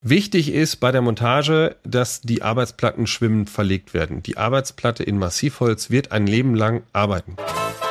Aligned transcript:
Wichtig 0.00 0.54
ist 0.54 0.76
bei 0.76 0.92
der 0.92 1.02
Montage, 1.02 1.74
dass 1.82 2.20
die 2.20 2.42
Arbeitsplatten 2.42 3.08
schwimmend 3.08 3.50
verlegt 3.50 3.94
werden. 3.94 4.22
Die 4.22 4.36
Arbeitsplatte 4.36 5.02
in 5.02 5.18
Massivholz 5.18 5.90
wird 5.90 6.12
ein 6.12 6.28
Leben 6.28 6.54
lang 6.54 6.84
arbeiten. 6.92 7.34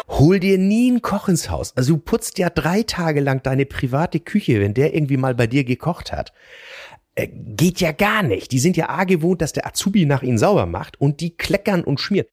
Hol 0.08 0.40
dir 0.40 0.58
nie 0.58 0.90
einen 0.90 1.02
Koch 1.02 1.28
ins 1.28 1.50
Haus. 1.50 1.76
Also 1.76 1.96
du 1.96 2.00
putzt 2.00 2.38
ja 2.38 2.50
drei 2.50 2.84
Tage 2.84 3.20
lang 3.20 3.44
deine 3.44 3.66
private 3.66 4.22
Küche, 4.22 4.62
wenn 4.62 4.74
der 4.74 4.96
irgendwie 4.96 5.18
mal 5.18 5.36
bei 5.36 5.48
dir 5.48 5.66
gekocht 5.66 6.14
hat. 6.14 6.32
Äh, 7.16 7.28
geht 7.28 7.82
ja 7.82 7.92
gar 7.92 8.24
nicht. 8.24 8.54
Die 8.54 8.60
sind 8.60 8.78
ja 8.78 8.88
A 8.88 9.04
gewohnt, 9.04 9.42
dass 9.42 9.52
der 9.52 9.68
Azubi 9.68 10.06
nach 10.06 10.24
ihnen 10.24 10.38
sauber 10.38 10.66
macht 10.66 11.02
und 11.02 11.20
die 11.20 11.36
kleckern 11.36 11.84
und 11.84 12.00
schmieren. 12.00 12.28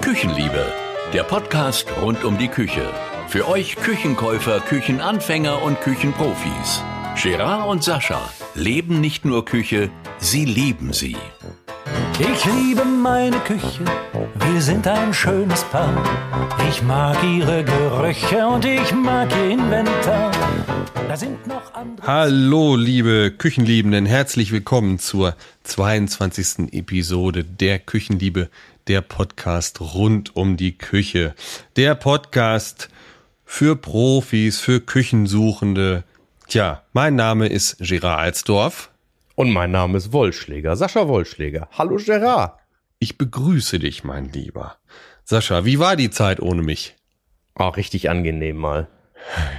Küchenliebe, 0.00 0.64
der 1.12 1.24
Podcast 1.24 1.86
rund 2.00 2.24
um 2.24 2.38
die 2.38 2.48
Küche. 2.48 2.88
Für 3.28 3.46
euch 3.48 3.76
Küchenkäufer, 3.76 4.60
Küchenanfänger 4.60 5.60
und 5.62 5.78
Küchenprofis. 5.82 6.82
Gerard 7.20 7.66
und 7.66 7.82
Sascha 7.82 8.30
leben 8.54 9.00
nicht 9.00 9.24
nur 9.24 9.44
Küche, 9.44 9.90
sie 10.18 10.44
lieben 10.44 10.92
sie. 10.92 11.16
Ich 12.20 12.44
liebe 12.44 12.84
meine 12.84 13.38
Küche, 13.40 13.84
wir 14.34 14.62
sind 14.62 14.86
ein 14.86 15.12
schönes 15.12 15.64
Paar. 15.64 16.00
Ich 16.68 16.80
mag 16.82 17.20
ihre 17.24 17.64
Gerüche 17.64 18.46
und 18.46 18.64
ich 18.64 18.92
mag 18.92 19.32
ihr 19.32 19.50
Inventar. 19.50 20.30
Da 21.08 21.16
sind 21.16 21.44
noch 21.48 21.74
andere. 21.74 22.06
Hallo, 22.06 22.76
liebe 22.76 23.32
Küchenliebenden, 23.36 24.06
herzlich 24.06 24.52
willkommen 24.52 25.00
zur 25.00 25.34
22. 25.64 26.72
Episode 26.72 27.42
der 27.42 27.80
Küchenliebe, 27.80 28.48
der 28.86 29.00
Podcast 29.00 29.80
rund 29.80 30.36
um 30.36 30.56
die 30.56 30.78
Küche. 30.78 31.34
Der 31.74 31.96
Podcast 31.96 32.88
für 33.44 33.74
Profis, 33.74 34.60
für 34.60 34.80
Küchensuchende. 34.80 36.04
Tja, 36.48 36.82
mein 36.94 37.14
Name 37.14 37.46
ist 37.46 37.76
Gerard 37.78 38.20
Alsdorf. 38.20 38.90
Und 39.34 39.52
mein 39.52 39.70
Name 39.70 39.98
ist 39.98 40.14
Wollschläger, 40.14 40.76
Sascha 40.76 41.06
Wollschläger. 41.06 41.68
Hallo 41.76 41.96
Gerard. 41.96 42.58
Ich 42.98 43.18
begrüße 43.18 43.78
dich, 43.78 44.02
mein 44.02 44.32
Lieber. 44.32 44.76
Sascha, 45.24 45.66
wie 45.66 45.78
war 45.78 45.94
die 45.94 46.08
Zeit 46.08 46.40
ohne 46.40 46.62
mich? 46.62 46.96
Oh, 47.54 47.68
richtig 47.68 48.08
angenehm 48.08 48.56
mal. 48.56 48.88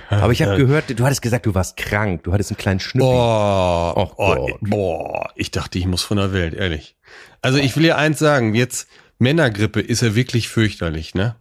Aber 0.10 0.32
ich 0.32 0.42
habe 0.42 0.58
gehört, 0.58 0.86
du 0.90 1.06
hattest 1.06 1.22
gesagt, 1.22 1.46
du 1.46 1.54
warst 1.54 1.78
krank. 1.78 2.24
Du 2.24 2.34
hattest 2.34 2.50
einen 2.50 2.58
kleinen 2.58 2.80
Schnupfen. 2.80 3.20
Oh, 3.20 3.94
oh, 3.96 4.12
oh, 4.18 4.58
boah, 4.62 5.30
ich 5.36 5.52
dachte, 5.52 5.78
ich 5.78 5.86
muss 5.86 6.02
von 6.02 6.18
der 6.18 6.34
Welt, 6.34 6.56
ehrlich. 6.56 6.98
Also 7.44 7.60
ich 7.60 7.76
will 7.76 7.84
dir 7.84 8.00
eins 8.00 8.18
sagen, 8.18 8.56
jetzt 8.56 8.90
Männergrippe 9.20 9.80
ist 9.80 10.02
ja 10.02 10.16
wirklich 10.16 10.50
fürchterlich, 10.50 11.14
ne? 11.14 11.36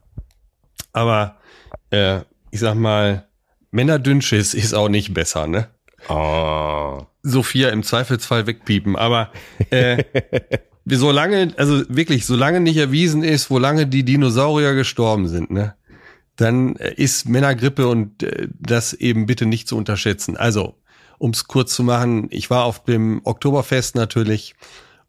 Aber 0.92 1.36
äh, 1.88 2.20
ich 2.50 2.60
sag 2.60 2.74
mal, 2.74 3.27
Männerdünnschiss 3.70 4.54
ist 4.54 4.74
auch 4.74 4.88
nicht 4.88 5.14
besser, 5.14 5.46
ne? 5.46 5.68
Oh. 6.08 7.02
Sophia 7.22 7.70
im 7.70 7.82
Zweifelsfall 7.82 8.46
wegpiepen. 8.46 8.96
Aber 8.96 9.30
äh, 9.70 10.04
solange, 10.86 11.52
also 11.56 11.82
wirklich, 11.88 12.24
solange 12.26 12.60
nicht 12.60 12.76
erwiesen 12.76 13.22
ist, 13.22 13.50
wo 13.50 13.58
lange 13.58 13.86
die 13.86 14.04
Dinosaurier 14.04 14.74
gestorben 14.74 15.28
sind, 15.28 15.50
ne, 15.50 15.74
dann 16.36 16.76
ist 16.76 17.28
Männergrippe 17.28 17.88
und 17.88 18.22
äh, 18.22 18.48
das 18.58 18.92
eben 18.94 19.26
bitte 19.26 19.46
nicht 19.46 19.68
zu 19.68 19.76
unterschätzen. 19.76 20.36
Also, 20.36 20.76
um 21.18 21.30
es 21.30 21.48
kurz 21.48 21.74
zu 21.74 21.82
machen, 21.82 22.28
ich 22.30 22.48
war 22.48 22.64
auf 22.64 22.84
dem 22.84 23.20
Oktoberfest 23.24 23.96
natürlich 23.96 24.54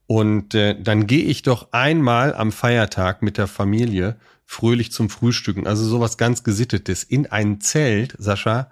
und 0.08 0.56
äh, 0.56 0.76
dann 0.82 1.06
gehe 1.06 1.24
ich 1.24 1.44
doch 1.44 1.72
einmal 1.72 2.34
am 2.34 2.52
Feiertag 2.52 3.22
mit 3.22 3.38
der 3.38 3.46
Familie 3.46 4.18
fröhlich 4.50 4.92
zum 4.92 5.10
Frühstücken, 5.10 5.68
also 5.68 5.84
sowas 5.86 6.18
ganz 6.18 6.44
Gesittetes, 6.44 7.04
in 7.04 7.28
ein 7.28 7.62
Zelt, 7.62 8.16
Sascha, 8.18 8.72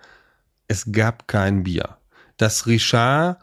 es 0.68 0.92
gab 0.92 1.28
kein 1.28 1.64
Bier 1.64 1.98
das 2.38 2.68
Richard 2.68 3.38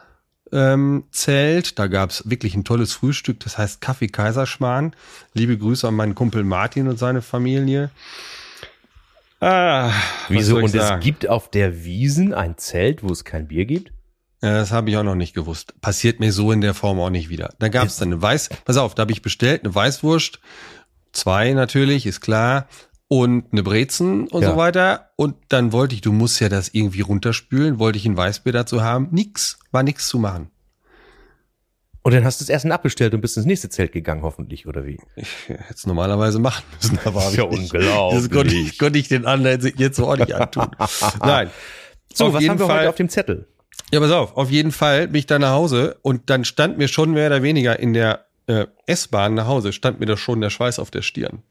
ähm, 0.53 1.05
Zelt. 1.11 1.79
Da 1.79 1.89
gab's 1.89 2.23
wirklich 2.27 2.55
ein 2.55 2.65
tolles 2.65 2.93
Frühstück, 2.93 3.41
das 3.41 3.59
heißt 3.59 3.81
Kaffee 3.81 4.09
Kaiserschmarrn. 4.09 4.95
Liebe 5.35 5.59
Grüße 5.59 5.87
an 5.87 5.95
meinen 5.95 6.15
Kumpel 6.15 6.45
Martin 6.45 6.89
und 6.89 6.99
seine 6.99 7.23
Familie. 7.23 7.91
Ah, 9.41 9.93
Wieso? 10.29 10.57
Und 10.57 10.69
sagen? 10.69 11.01
es 11.01 11.05
gibt 11.05 11.29
auf 11.29 11.51
der 11.51 11.85
Wiesen 11.85 12.33
ein 12.33 12.57
Zelt, 12.57 13.03
wo 13.03 13.13
es 13.13 13.25
kein 13.25 13.49
Bier 13.49 13.67
gibt? 13.67 13.93
Ja, 14.43 14.53
das 14.55 14.73
habe 14.73 14.91
ich 14.91 14.97
auch 14.97 15.03
noch 15.03 15.15
nicht 15.15 15.35
gewusst. 15.35 15.81
Passiert 15.81 16.21
mir 16.21 16.31
so 16.31 16.53
in 16.53 16.61
der 16.61 16.75
Form 16.75 17.01
auch 17.01 17.11
nicht 17.11 17.31
wieder. 17.31 17.55
Da 17.59 17.69
gab 17.69 17.87
es 17.87 17.97
dann 17.97 18.09
eine 18.09 18.21
Weiß, 18.21 18.51
pass 18.65 18.77
auf, 18.77 18.95
da 18.95 19.03
habe 19.03 19.13
ich 19.13 19.23
bestellt, 19.23 19.65
eine 19.65 19.75
Weißwurst, 19.75 20.39
zwei 21.15 21.53
natürlich, 21.53 22.07
ist 22.07 22.21
klar, 22.21 22.69
und 23.09 23.47
eine 23.53 23.63
Brezen 23.63 24.29
und 24.29 24.43
ja. 24.43 24.51
so 24.51 24.57
weiter. 24.57 25.11
Und 25.17 25.37
dann 25.49 25.73
wollte 25.73 25.95
ich, 25.95 26.01
du 26.01 26.13
musst 26.13 26.41
ja 26.41 26.49
das 26.49 26.71
irgendwie 26.73 27.01
runterspülen, 27.01 27.79
wollte 27.79 27.99
ich 27.99 28.07
ein 28.07 28.17
Weißbier 28.17 28.53
dazu 28.53 28.83
haben. 28.83 29.09
Nix, 29.11 29.59
war 29.71 29.83
nix 29.83 30.09
zu 30.09 30.19
machen. 30.19 30.51
Und 32.03 32.13
dann 32.13 32.25
hast 32.25 32.41
du 32.41 32.45
es 32.45 32.51
erst 32.51 32.67
abbestellt 32.67 33.15
und 33.15 33.23
bist 33.23 33.39
ins 33.39 33.47
nächste 33.47 33.71
Zelt 33.71 33.93
gegangen, 33.93 34.23
hoffentlich, 34.23 34.67
oder 34.67 34.85
wie? 34.85 34.99
Ich 35.17 35.49
hätte 35.49 35.75
es 35.75 35.87
normalerweise 35.87 36.39
machen 36.39 36.63
müssen, 36.77 36.99
aber 37.05 37.21
das 37.21 37.31
ist 37.31 37.37
ja 37.39 37.45
unglaublich. 37.45 38.21
Das 38.21 38.31
konnte 38.31 38.55
ich, 38.55 38.79
konnte 38.79 38.99
ich 38.99 39.09
den 39.09 39.25
anderen 39.25 39.73
jetzt 39.79 39.97
so 39.97 40.07
ordentlich 40.07 40.37
antun. 40.37 40.67
Nein. 41.21 41.51
So, 42.13 42.27
auf 42.27 42.35
was 42.35 42.47
haben 42.47 42.59
wir 42.59 42.67
Fall, 42.67 42.81
heute 42.81 42.89
auf 42.91 42.97
dem 42.97 43.09
Zettel? 43.09 43.49
Ja, 43.91 44.01
pass 44.01 44.11
auf, 44.11 44.37
auf 44.37 44.51
jeden 44.51 44.71
Fall 44.71 45.09
bin 45.09 45.19
ich 45.19 45.27
da 45.27 45.39
nach 45.39 45.53
Hause 45.53 45.97
und 46.03 46.29
dann 46.29 46.45
stand 46.45 46.77
mir 46.77 46.89
schon 46.89 47.13
mehr 47.13 47.29
oder 47.29 47.43
weniger 47.43 47.79
in 47.79 47.95
der 47.95 48.24
äh, 48.47 48.67
S-Bahn 48.87 49.35
nach 49.35 49.47
Hause, 49.47 49.73
stand 49.73 50.01
mir 50.01 50.07
da 50.07 50.17
schon 50.17 50.41
der 50.41 50.51
Schweiß 50.51 50.79
auf 50.79 50.91
der 50.91 51.03
Stirn. 51.03 51.43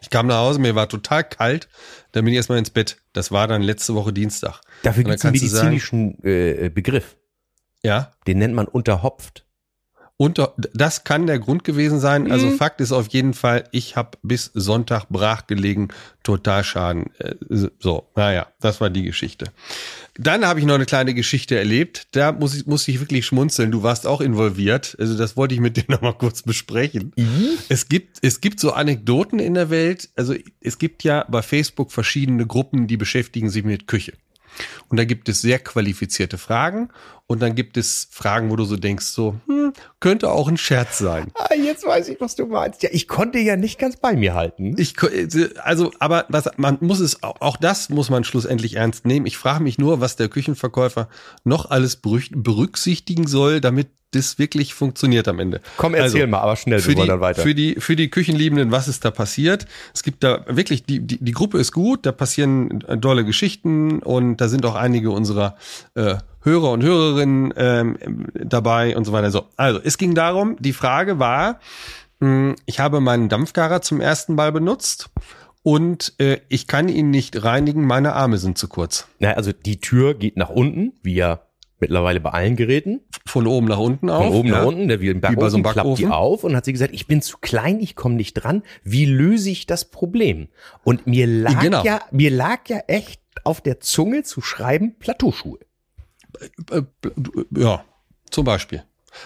Ich 0.00 0.10
kam 0.10 0.26
nach 0.26 0.38
Hause, 0.38 0.60
mir 0.60 0.74
war 0.74 0.88
total 0.88 1.24
kalt, 1.24 1.68
dann 2.12 2.24
bin 2.24 2.32
ich 2.32 2.36
erstmal 2.36 2.58
ins 2.58 2.70
Bett. 2.70 2.98
Das 3.12 3.32
war 3.32 3.48
dann 3.48 3.62
letzte 3.62 3.94
Woche 3.94 4.12
Dienstag. 4.12 4.60
Dafür 4.82 5.04
gibt 5.04 5.16
es 5.16 5.24
einen 5.24 5.32
medizinischen 5.32 6.16
sagen, 6.18 6.24
äh, 6.24 6.70
Begriff. 6.72 7.16
Ja. 7.82 8.12
Den 8.26 8.38
nennt 8.38 8.54
man 8.54 8.66
unterhopft. 8.66 9.44
Unter, 10.20 10.52
das 10.74 11.04
kann 11.04 11.28
der 11.28 11.38
Grund 11.38 11.62
gewesen 11.62 12.00
sein. 12.00 12.28
Also 12.28 12.46
mhm. 12.46 12.56
Fakt 12.56 12.80
ist 12.80 12.90
auf 12.90 13.06
jeden 13.10 13.34
Fall, 13.34 13.68
ich 13.70 13.94
habe 13.94 14.18
bis 14.24 14.50
Sonntag 14.52 15.08
brach 15.10 15.46
gelegen, 15.46 15.90
Totalschaden. 16.24 17.14
Äh, 17.18 17.36
so, 17.78 18.08
naja, 18.16 18.48
das 18.60 18.80
war 18.80 18.90
die 18.90 19.04
Geschichte. 19.04 19.52
Dann 20.16 20.44
habe 20.44 20.58
ich 20.58 20.66
noch 20.66 20.74
eine 20.74 20.86
kleine 20.86 21.14
Geschichte 21.14 21.56
erlebt. 21.56 22.08
Da 22.10 22.32
muss 22.32 22.56
ich, 22.56 22.66
muss 22.66 22.88
ich 22.88 22.98
wirklich 22.98 23.26
schmunzeln. 23.26 23.70
Du 23.70 23.84
warst 23.84 24.08
auch 24.08 24.20
involviert. 24.20 24.96
Also 24.98 25.16
das 25.16 25.36
wollte 25.36 25.54
ich 25.54 25.60
mit 25.60 25.76
dir 25.76 25.84
noch 25.88 26.00
mal 26.00 26.14
kurz 26.14 26.42
besprechen. 26.42 27.12
Mhm. 27.14 27.50
Es 27.68 27.88
gibt, 27.88 28.18
es 28.22 28.40
gibt 28.40 28.58
so 28.58 28.72
Anekdoten 28.72 29.38
in 29.38 29.54
der 29.54 29.70
Welt. 29.70 30.08
Also 30.16 30.34
es 30.60 30.78
gibt 30.78 31.04
ja 31.04 31.26
bei 31.28 31.42
Facebook 31.42 31.92
verschiedene 31.92 32.44
Gruppen, 32.44 32.88
die 32.88 32.96
beschäftigen 32.96 33.50
sich 33.50 33.62
mit 33.62 33.86
Küche. 33.86 34.14
Und 34.88 34.96
da 34.96 35.04
gibt 35.04 35.28
es 35.28 35.40
sehr 35.40 35.60
qualifizierte 35.60 36.38
Fragen 36.38 36.88
und 37.30 37.40
dann 37.40 37.54
gibt 37.54 37.76
es 37.76 38.08
Fragen, 38.10 38.50
wo 38.50 38.56
du 38.56 38.64
so 38.64 38.76
denkst, 38.76 39.04
so, 39.04 39.36
hm, 39.46 39.74
könnte 40.00 40.30
auch 40.30 40.48
ein 40.48 40.56
Scherz 40.56 40.98
sein. 40.98 41.30
Ah, 41.38 41.54
jetzt 41.54 41.86
weiß 41.86 42.08
ich, 42.08 42.20
was 42.20 42.34
du 42.34 42.46
meinst. 42.46 42.82
Ja, 42.82 42.90
ich 42.92 43.06
konnte 43.06 43.38
ja 43.38 43.56
nicht 43.56 43.78
ganz 43.78 43.96
bei 43.96 44.14
mir 44.14 44.34
halten. 44.34 44.74
Ich, 44.76 44.94
also, 45.62 45.92
aber 45.98 46.26
was, 46.28 46.50
man 46.56 46.78
muss 46.80 47.00
es, 47.00 47.22
auch 47.22 47.56
das 47.56 47.88
muss 47.90 48.10
man 48.10 48.24
schlussendlich 48.24 48.74
ernst 48.74 49.06
nehmen. 49.06 49.24
Ich 49.24 49.38
frage 49.38 49.62
mich 49.62 49.78
nur, 49.78 50.00
was 50.00 50.16
der 50.16 50.28
Küchenverkäufer 50.28 51.08
noch 51.44 51.70
alles 51.70 51.96
berücksichtigen 51.96 53.26
soll, 53.26 53.60
damit 53.60 53.88
das 54.10 54.38
wirklich 54.38 54.74
funktioniert 54.74 55.28
am 55.28 55.38
Ende. 55.38 55.60
Komm, 55.76 55.94
erzähl 55.94 56.22
also, 56.22 56.30
mal, 56.30 56.40
aber 56.40 56.56
schnell, 56.56 56.84
wir 56.84 56.96
wollen 56.96 57.08
dann 57.08 57.20
weiter. 57.20 57.42
Für 57.42 57.54
die, 57.54 57.76
für 57.78 57.94
die 57.94 58.08
Küchenliebenden, 58.08 58.70
was 58.70 58.88
ist 58.88 59.04
da 59.04 59.10
passiert? 59.10 59.66
Es 59.94 60.02
gibt 60.02 60.24
da 60.24 60.44
wirklich, 60.48 60.84
die, 60.84 61.00
die, 61.00 61.22
die 61.22 61.32
Gruppe 61.32 61.58
ist 61.58 61.72
gut, 61.72 62.06
da 62.06 62.12
passieren 62.12 62.80
tolle 63.00 63.24
Geschichten 63.24 64.00
und 64.00 64.38
da 64.38 64.48
sind 64.48 64.64
auch 64.64 64.74
einige 64.74 65.10
unserer 65.10 65.56
äh, 65.94 66.16
Hörer 66.42 66.72
und 66.72 66.82
Hörerinnen 66.82 67.52
ähm, 67.56 68.26
dabei 68.34 68.96
und 68.96 69.04
so 69.04 69.12
weiter. 69.12 69.30
So, 69.30 69.46
also 69.56 69.80
es 69.82 69.98
ging 69.98 70.14
darum, 70.14 70.56
die 70.60 70.72
Frage 70.72 71.18
war, 71.18 71.60
mh, 72.20 72.28
hm, 72.28 72.56
ich 72.66 72.80
habe 72.80 73.00
meinen 73.00 73.28
Dampfgarer 73.28 73.82
zum 73.82 74.00
ersten 74.00 74.34
Mal 74.34 74.52
benutzt 74.52 75.10
und 75.62 76.14
äh, 76.18 76.38
ich 76.48 76.66
kann 76.66 76.88
ihn 76.88 77.10
nicht 77.10 77.44
reinigen, 77.44 77.84
meine 77.84 78.14
Arme 78.14 78.38
sind 78.38 78.58
zu 78.58 78.68
kurz. 78.68 79.08
Na, 79.18 79.32
also 79.32 79.52
die 79.52 79.80
Tür 79.80 80.14
geht 80.14 80.36
nach 80.36 80.50
unten, 80.50 80.92
wie 81.02 81.14
ja 81.14 81.40
mittlerweile 81.80 82.20
bei 82.20 82.30
allen 82.30 82.56
Geräten. 82.56 83.00
Von 83.26 83.46
oben 83.46 83.66
nach 83.66 83.78
unten 83.78 84.10
auf. 84.10 84.26
Von 84.26 84.34
oben 84.34 84.48
ja. 84.48 84.58
nach 84.58 84.66
unten, 84.66 84.88
der 84.88 85.00
wie 85.00 85.10
ein 85.10 85.20
Backofen, 85.20 85.40
bei 85.40 85.48
so 85.48 85.58
Backofen. 85.58 85.82
klappt 85.82 85.98
die 85.98 86.06
auf 86.06 86.44
und 86.44 86.56
hat 86.56 86.64
sie 86.64 86.72
gesagt, 86.72 86.94
ich 86.94 87.06
bin 87.06 87.22
zu 87.22 87.38
klein, 87.38 87.80
ich 87.80 87.96
komme 87.96 88.14
nicht 88.14 88.34
dran. 88.34 88.62
Wie 88.82 89.04
löse 89.04 89.50
ich 89.50 89.66
das 89.66 89.84
Problem? 89.84 90.48
Und 90.84 91.06
mir 91.06 91.26
lag 91.26 91.60
genau. 91.60 91.84
ja, 91.84 92.00
mir 92.10 92.30
lag 92.30 92.68
ja 92.68 92.78
echt 92.86 93.20
auf 93.44 93.60
der 93.60 93.80
Zunge 93.80 94.22
zu 94.22 94.40
schreiben 94.40 94.96
Plateauschuhe. 94.98 95.58
Äh, 96.70 96.76
äh, 96.76 96.82
ja, 97.56 97.84
zum 98.30 98.44
Beispiel. 98.44 98.82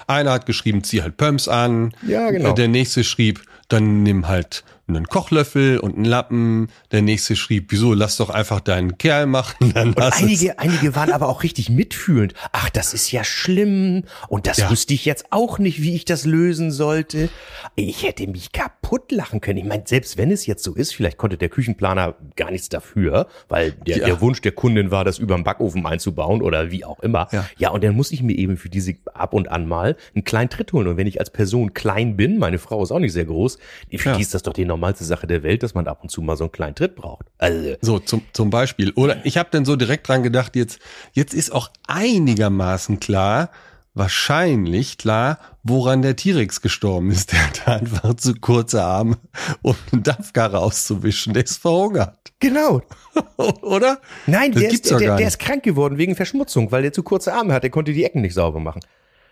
Einer 0.06 0.32
hat 0.32 0.46
geschrieben, 0.46 0.84
zieh 0.84 1.02
halt 1.02 1.16
Pumps 1.16 1.48
an. 1.48 1.92
Ja, 2.06 2.30
genau. 2.30 2.52
Der 2.52 2.68
nächste 2.68 3.04
schrieb, 3.04 3.42
dann 3.68 4.02
nimm 4.02 4.28
halt 4.28 4.64
einen 4.88 5.06
Kochlöffel 5.06 5.78
und 5.78 5.94
einen 5.94 6.04
Lappen. 6.04 6.68
Der 6.90 7.02
nächste 7.02 7.36
schrieb, 7.36 7.66
wieso, 7.70 7.94
lass 7.94 8.16
doch 8.16 8.30
einfach 8.30 8.60
deinen 8.60 8.98
Kerl 8.98 9.26
machen. 9.26 9.72
Dann 9.74 9.88
und 9.88 10.00
einige, 10.00 10.58
einige 10.58 10.94
waren 10.94 11.12
aber 11.12 11.28
auch 11.28 11.42
richtig 11.42 11.70
mitfühlend. 11.70 12.34
Ach, 12.52 12.68
das 12.70 12.92
ist 12.92 13.10
ja 13.12 13.24
schlimm. 13.24 14.04
Und 14.28 14.46
das 14.46 14.58
ja. 14.58 14.70
wüsste 14.70 14.94
ich 14.94 15.04
jetzt 15.04 15.26
auch 15.30 15.58
nicht, 15.58 15.82
wie 15.82 15.94
ich 15.94 16.04
das 16.04 16.24
lösen 16.24 16.72
sollte. 16.72 17.28
Ich 17.76 18.02
hätte 18.02 18.26
mich 18.26 18.52
kaputt 18.52 19.12
lachen 19.12 19.40
können. 19.40 19.58
Ich 19.58 19.64
meine, 19.64 19.84
selbst 19.86 20.18
wenn 20.18 20.30
es 20.30 20.46
jetzt 20.46 20.64
so 20.64 20.74
ist, 20.74 20.94
vielleicht 20.94 21.16
konnte 21.16 21.38
der 21.38 21.48
Küchenplaner 21.48 22.16
gar 22.36 22.50
nichts 22.50 22.68
dafür, 22.68 23.28
weil 23.48 23.72
der, 23.72 23.98
ja. 23.98 24.06
der 24.06 24.20
Wunsch 24.20 24.40
der 24.40 24.52
Kundin 24.52 24.90
war, 24.90 25.04
das 25.04 25.18
über 25.18 25.36
den 25.36 25.44
Backofen 25.44 25.86
einzubauen 25.86 26.42
oder 26.42 26.70
wie 26.70 26.84
auch 26.84 27.00
immer. 27.00 27.28
Ja. 27.32 27.48
ja, 27.56 27.70
und 27.70 27.84
dann 27.84 27.94
muss 27.94 28.10
ich 28.10 28.22
mir 28.22 28.36
eben 28.36 28.56
für 28.56 28.68
diese 28.68 28.94
ab 29.14 29.32
und 29.32 29.48
an 29.48 29.66
mal 29.66 29.96
einen 30.14 30.24
kleinen 30.24 30.50
Tritt 30.50 30.72
holen. 30.72 30.88
Und 30.88 30.96
wenn 30.96 31.06
ich 31.06 31.20
als 31.20 31.30
Person 31.30 31.72
klein 31.72 32.16
bin, 32.16 32.38
meine 32.38 32.58
Frau 32.58 32.82
ist 32.82 32.90
auch 32.90 32.98
nicht 32.98 33.12
sehr 33.12 33.24
groß, 33.24 33.58
für 33.96 34.10
ja. 34.10 34.16
die 34.16 34.22
ist 34.22 34.34
das 34.34 34.42
doch 34.42 34.52
die 34.52 34.64
normalste 34.72 35.04
Sache 35.04 35.26
der 35.26 35.42
Welt, 35.42 35.62
dass 35.62 35.74
man 35.74 35.86
ab 35.86 36.00
und 36.02 36.08
zu 36.08 36.22
mal 36.22 36.36
so 36.36 36.44
einen 36.44 36.52
kleinen 36.52 36.74
Tritt 36.74 36.96
braucht. 36.96 37.26
Also. 37.38 37.76
So, 37.80 37.98
zum, 37.98 38.22
zum 38.32 38.50
Beispiel. 38.50 38.92
Oder 38.92 39.24
ich 39.24 39.36
habe 39.36 39.48
dann 39.52 39.64
so 39.64 39.76
direkt 39.76 40.08
dran 40.08 40.22
gedacht, 40.22 40.56
jetzt, 40.56 40.78
jetzt 41.12 41.34
ist 41.34 41.52
auch 41.52 41.70
einigermaßen 41.86 43.00
klar, 43.00 43.50
wahrscheinlich 43.94 44.96
klar, 44.96 45.38
woran 45.62 46.02
der 46.02 46.16
T-Rex 46.16 46.62
gestorben 46.62 47.10
ist. 47.10 47.32
Der 47.32 47.46
hat 47.46 47.68
einfach 47.68 48.14
zu 48.14 48.34
kurze 48.34 48.82
Arme, 48.82 49.18
um 49.60 49.76
einen 49.92 50.02
Dampfkarre 50.02 50.58
auszuwischen. 50.58 51.34
Der 51.34 51.44
ist 51.44 51.58
verhungert. 51.58 52.32
Genau. 52.40 52.82
Oder? 53.62 54.00
Nein, 54.26 54.52
der 54.52 54.70
ist, 54.70 54.90
der, 54.90 55.16
der 55.16 55.28
ist 55.28 55.38
krank 55.38 55.62
geworden 55.62 55.98
wegen 55.98 56.16
Verschmutzung, 56.16 56.72
weil 56.72 56.82
der 56.82 56.92
zu 56.92 57.02
kurze 57.02 57.34
Arme 57.34 57.52
hat. 57.52 57.62
Der 57.62 57.70
konnte 57.70 57.92
die 57.92 58.04
Ecken 58.04 58.22
nicht 58.22 58.34
sauber 58.34 58.58
machen. 58.58 58.80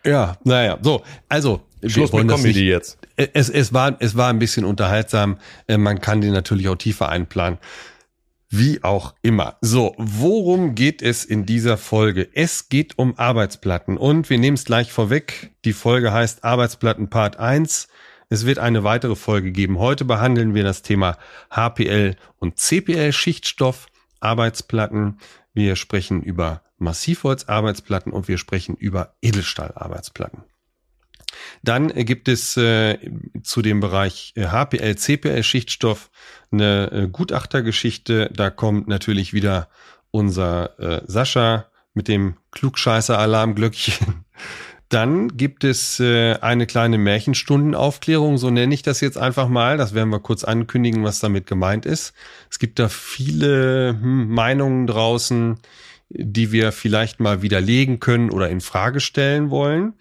Ja, 0.05 0.37
naja, 0.45 0.79
so, 0.81 1.03
also 1.29 1.61
Schluss 1.87 2.13
mit 2.13 2.29
Comedy 2.29 2.69
jetzt. 2.69 2.99
Es, 3.17 3.49
es, 3.49 3.73
war, 3.73 3.97
es 4.01 4.17
war 4.17 4.31
ein 4.31 4.39
bisschen 4.39 4.65
unterhaltsam. 4.65 5.39
Äh, 5.67 5.79
man 5.79 6.01
kann 6.01 6.21
die 6.21 6.31
natürlich 6.31 6.69
auch 6.69 6.77
tiefer 6.77 7.09
einplanen. 7.09 7.59
Wie 8.49 8.83
auch 8.83 9.15
immer. 9.23 9.57
So, 9.61 9.95
worum 9.97 10.75
geht 10.75 11.03
es 11.03 11.25
in 11.25 11.47
dieser 11.47 11.79
Folge? 11.79 12.29
Es 12.35 12.69
geht 12.69 12.99
um 12.99 13.17
Arbeitsplatten 13.17 13.97
und 13.97 14.29
wir 14.29 14.39
nehmen 14.39 14.57
es 14.57 14.65
gleich 14.65 14.93
vorweg. 14.93 15.53
Die 15.65 15.73
Folge 15.73 16.13
heißt 16.13 16.43
Arbeitsplatten 16.43 17.11
Part 17.11 17.39
1. 17.39 17.89
Es 18.29 18.47
wird 18.47 18.59
eine 18.59 18.83
weitere 18.83 19.15
Folge 19.15 19.53
geben. 19.53 19.79
Heute 19.79 20.05
behandeln 20.05 20.55
wir 20.55 20.65
das 20.65 20.83
Thema 20.83 21.17
HPL 21.51 22.17
und 22.39 22.59
CPL 22.59 23.13
Schichtstoff 23.13 23.87
Arbeitsplatten. 24.21 25.19
Wir 25.53 25.77
sprechen 25.77 26.23
über 26.23 26.63
Massivholz-Arbeitsplatten 26.79 28.13
und 28.13 28.29
wir 28.29 28.39
sprechen 28.39 28.77
über 28.77 29.15
Edelstahl-Arbeitsplatten. 29.23 30.45
Dann 31.63 31.89
gibt 31.89 32.29
es 32.29 32.57
äh, 32.57 32.99
zu 33.43 33.63
dem 33.63 33.81
Bereich 33.81 34.35
HPL, 34.37 34.81
äh, 34.81 34.97
CPL 34.97 35.43
Schichtstoff 35.43 36.11
eine 36.51 36.91
äh, 36.91 37.09
Gutachtergeschichte. 37.09 38.31
Da 38.35 38.51
kommt 38.51 38.89
natürlich 38.89 39.33
wieder 39.33 39.69
unser 40.11 40.79
äh, 40.79 41.03
Sascha 41.07 41.67
mit 41.95 42.09
dem 42.09 42.37
Klugscheißer 42.51 43.19
Alarmglöckchen. 43.19 44.25
Dann 44.91 45.37
gibt 45.37 45.65
es 45.65 45.99
äh, 46.01 46.35
eine 46.35 46.67
kleine 46.67 46.99
Märchenstundenaufklärung, 46.99 48.37
so 48.37 48.51
nenne 48.51 48.75
ich 48.75 48.83
das 48.83 49.01
jetzt 49.01 49.17
einfach 49.17 49.49
mal. 49.49 49.79
Das 49.79 49.95
werden 49.95 50.11
wir 50.11 50.21
kurz 50.21 50.45
ankündigen, 50.45 51.05
was 51.05 51.21
damit 51.21 51.47
gemeint 51.47 51.87
ist. 51.87 52.13
Es 52.51 52.59
gibt 52.59 52.79
da 52.79 52.89
viele 52.89 53.97
hm, 53.99 54.29
Meinungen 54.29 54.87
draußen 54.87 55.59
die 56.11 56.53
wir 56.53 56.73
vielleicht 56.73 57.21
mal 57.21 57.43
widerlegen 57.43 58.01
können 58.01 58.31
oder 58.31 58.49
in 58.49 58.61
Frage 58.61 59.01
stellen 59.01 59.51
wollen. 59.51 59.95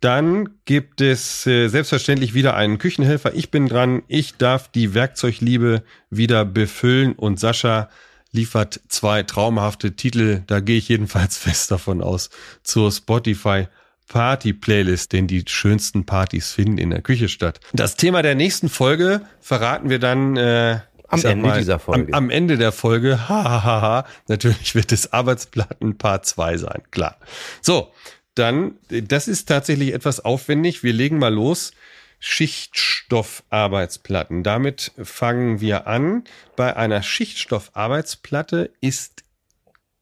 Dann 0.00 0.50
gibt 0.66 1.00
es 1.00 1.46
äh, 1.46 1.68
selbstverständlich 1.68 2.34
wieder 2.34 2.54
einen 2.54 2.78
Küchenhelfer. 2.78 3.34
Ich 3.34 3.50
bin 3.50 3.66
dran. 3.66 4.02
Ich 4.08 4.36
darf 4.36 4.68
die 4.68 4.94
Werkzeugliebe 4.94 5.82
wieder 6.10 6.44
befüllen 6.44 7.14
und 7.14 7.40
Sascha 7.40 7.88
liefert 8.30 8.80
zwei 8.88 9.22
traumhafte 9.22 9.96
Titel. 9.96 10.42
Da 10.46 10.60
gehe 10.60 10.78
ich 10.78 10.88
jedenfalls 10.88 11.36
fest 11.38 11.70
davon 11.70 12.02
aus 12.02 12.30
zur 12.62 12.92
Spotify 12.92 13.66
Party 14.08 14.52
Playlist, 14.52 15.12
denn 15.12 15.26
die 15.26 15.44
schönsten 15.46 16.06
Partys 16.06 16.52
finden 16.52 16.78
in 16.78 16.90
der 16.90 17.02
Küche 17.02 17.28
statt. 17.28 17.60
Das 17.72 17.96
Thema 17.96 18.22
der 18.22 18.34
nächsten 18.34 18.68
Folge 18.68 19.22
verraten 19.40 19.90
wir 19.90 19.98
dann 19.98 20.36
äh, 20.36 20.80
am 21.08 21.24
Ende 21.24 21.48
mal, 21.48 21.58
dieser 21.58 21.78
Folge. 21.78 22.12
Am, 22.12 22.24
am, 22.24 22.30
Ende 22.30 22.56
der 22.56 22.72
Folge, 22.72 23.18
hahaha, 23.28 23.64
ha, 23.64 23.82
ha, 23.82 24.06
natürlich 24.28 24.74
wird 24.74 24.92
es 24.92 25.12
Arbeitsplatten 25.12 25.98
Part 25.98 26.26
2 26.26 26.56
sein, 26.58 26.82
klar. 26.90 27.16
So, 27.60 27.92
dann, 28.34 28.74
das 28.88 29.28
ist 29.28 29.46
tatsächlich 29.46 29.94
etwas 29.94 30.24
aufwendig. 30.24 30.82
Wir 30.82 30.92
legen 30.92 31.18
mal 31.18 31.32
los. 31.32 31.72
Schichtstoffarbeitsplatten. 32.18 34.42
Damit 34.42 34.92
fangen 35.02 35.60
wir 35.60 35.86
an. 35.86 36.24
Bei 36.56 36.74
einer 36.76 37.02
Schichtstoffarbeitsplatte 37.02 38.72
ist, 38.80 39.22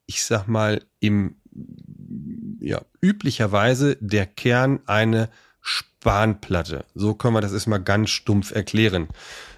ich 0.07 0.25
sag 0.25 0.47
mal, 0.47 0.81
im, 1.01 1.35
ja, 2.65 2.83
üblicherweise 3.01 3.97
der 4.01 4.27
Kern 4.27 4.81
eine 4.87 5.29
Spanplatte. 5.61 6.85
So 6.95 7.15
können 7.15 7.35
wir 7.35 7.41
das 7.41 7.53
erstmal 7.53 7.83
ganz 7.83 8.11
stumpf 8.11 8.53
erklären. 8.53 9.09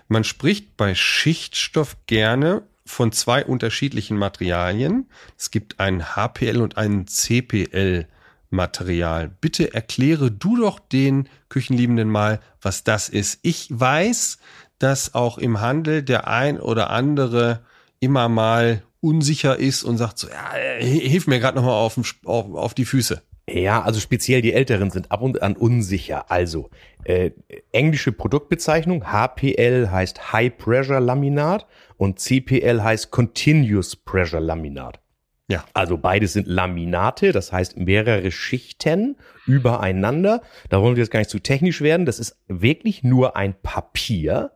Man 0.09 0.25
spricht 0.25 0.77
bei 0.77 0.95
Schichtstoff 0.95 1.97
gerne 2.07 2.63
von 2.85 3.11
zwei 3.13 3.45
unterschiedlichen 3.45 4.17
Materialien. 4.17 5.09
Es 5.37 5.51
gibt 5.51 5.81
ein 5.81 6.15
HPL 6.15 6.61
und 6.61 6.77
ein 6.77 7.07
CPL 7.07 8.07
Material. 8.51 9.29
Bitte 9.41 9.75
erkläre 9.75 10.31
du 10.31 10.57
doch 10.57 10.79
den 10.79 11.29
Küchenliebenden 11.49 12.09
mal, 12.09 12.41
was 12.63 12.85
das 12.85 13.09
ist. 13.09 13.41
Ich 13.43 13.67
weiß, 13.71 14.39
dass 14.79 15.15
auch 15.15 15.39
im 15.39 15.61
Handel 15.61 16.03
der 16.05 16.29
ein 16.29 16.61
oder 16.61 16.91
andere 16.91 17.65
immer 17.99 18.29
mal 18.29 18.83
unsicher 19.07 19.59
ist 19.59 19.85
und 19.85 19.97
sagt 19.97 20.19
so, 20.19 20.29
ja, 20.29 20.53
hilf 20.79 21.27
mir 21.27 21.39
gerade 21.39 21.57
noch 21.57 21.65
mal 21.65 21.73
auf, 21.73 21.99
auf, 22.25 22.55
auf 22.55 22.75
die 22.75 22.85
Füße. 22.85 23.23
Ja, 23.49 23.83
also 23.83 24.01
speziell 24.01 24.43
die 24.43 24.53
Älteren 24.53 24.91
sind 24.91 25.13
ab 25.13 25.23
und 25.23 25.41
an 25.41 25.57
unsicher. 25.57 26.31
Also 26.33 26.69
äh, 27.05 27.31
englische 27.71 28.11
Produktbezeichnung 28.11 29.05
HPL 29.05 29.89
heißt 29.91 30.33
High 30.33 30.59
Pressure 30.59 30.99
Laminat 30.99 31.67
und 31.97 32.19
CPL 32.19 32.83
heißt 32.83 33.13
Continuous 33.13 33.95
Pressure 33.95 34.41
Laminat. 34.41 35.01
Ja. 35.49 35.65
Also 35.75 35.97
beides 35.97 36.33
sind 36.33 36.49
Laminate, 36.49 37.31
das 37.31 37.53
heißt 37.53 37.77
mehrere 37.77 38.33
Schichten 38.33 39.17
übereinander. 39.47 40.43
Da 40.69 40.83
wollen 40.83 40.97
wir 40.97 41.05
jetzt 41.05 41.13
gar 41.13 41.21
nicht 41.21 41.31
zu 41.31 41.39
technisch 41.39 41.81
werden. 41.81 42.05
Das 42.05 42.19
ist 42.19 42.37
wirklich 42.49 43.05
nur 43.05 43.37
ein 43.37 43.55
Papier, 43.63 44.51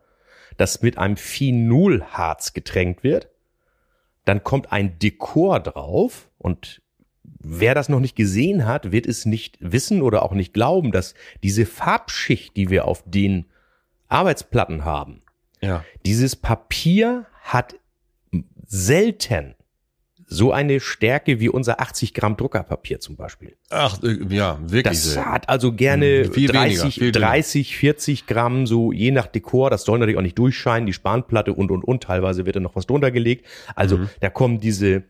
das 0.57 0.81
mit 0.81 0.97
einem 0.97 1.15
Phenolharz 1.15 2.51
getränkt 2.51 3.05
wird. 3.05 3.30
Dann 4.25 4.43
kommt 4.43 4.71
ein 4.71 4.99
Dekor 4.99 5.59
drauf 5.59 6.29
und 6.37 6.81
Wer 7.43 7.73
das 7.73 7.89
noch 7.89 7.99
nicht 7.99 8.15
gesehen 8.15 8.65
hat, 8.65 8.91
wird 8.91 9.07
es 9.07 9.25
nicht 9.25 9.57
wissen 9.59 10.03
oder 10.03 10.21
auch 10.21 10.33
nicht 10.33 10.53
glauben, 10.53 10.91
dass 10.91 11.15
diese 11.41 11.65
Farbschicht, 11.65 12.55
die 12.55 12.69
wir 12.69 12.85
auf 12.85 13.03
den 13.05 13.45
Arbeitsplatten 14.09 14.85
haben, 14.85 15.23
ja. 15.59 15.83
dieses 16.05 16.35
Papier 16.35 17.25
hat 17.41 17.75
selten 18.65 19.55
so 20.33 20.53
eine 20.53 20.79
Stärke 20.79 21.41
wie 21.41 21.49
unser 21.49 21.81
80 21.81 22.13
Gramm 22.13 22.37
Druckerpapier 22.37 23.01
zum 23.01 23.17
Beispiel. 23.17 23.57
Ach, 23.69 24.01
äh, 24.01 24.17
ja, 24.29 24.59
wirklich. 24.61 25.03
Das 25.03 25.17
hat 25.17 25.49
also 25.49 25.73
gerne 25.73 26.23
30, 26.23 27.01
weniger, 27.01 27.19
30, 27.19 27.75
40 27.75 28.27
Gramm, 28.27 28.65
so 28.65 28.93
je 28.93 29.11
nach 29.11 29.27
Dekor. 29.27 29.69
Das 29.69 29.83
soll 29.83 29.99
natürlich 29.99 30.17
auch 30.17 30.23
nicht 30.23 30.39
durchscheinen, 30.39 30.85
die 30.85 30.93
Spanplatte 30.93 31.53
und, 31.53 31.69
und, 31.69 31.83
und. 31.83 32.03
Teilweise 32.03 32.45
wird 32.45 32.55
da 32.55 32.59
noch 32.61 32.77
was 32.77 32.87
drunter 32.87 33.11
gelegt. 33.11 33.45
Also 33.75 33.97
mhm. 33.97 34.09
da 34.21 34.29
kommen 34.29 34.61
diese 34.61 35.03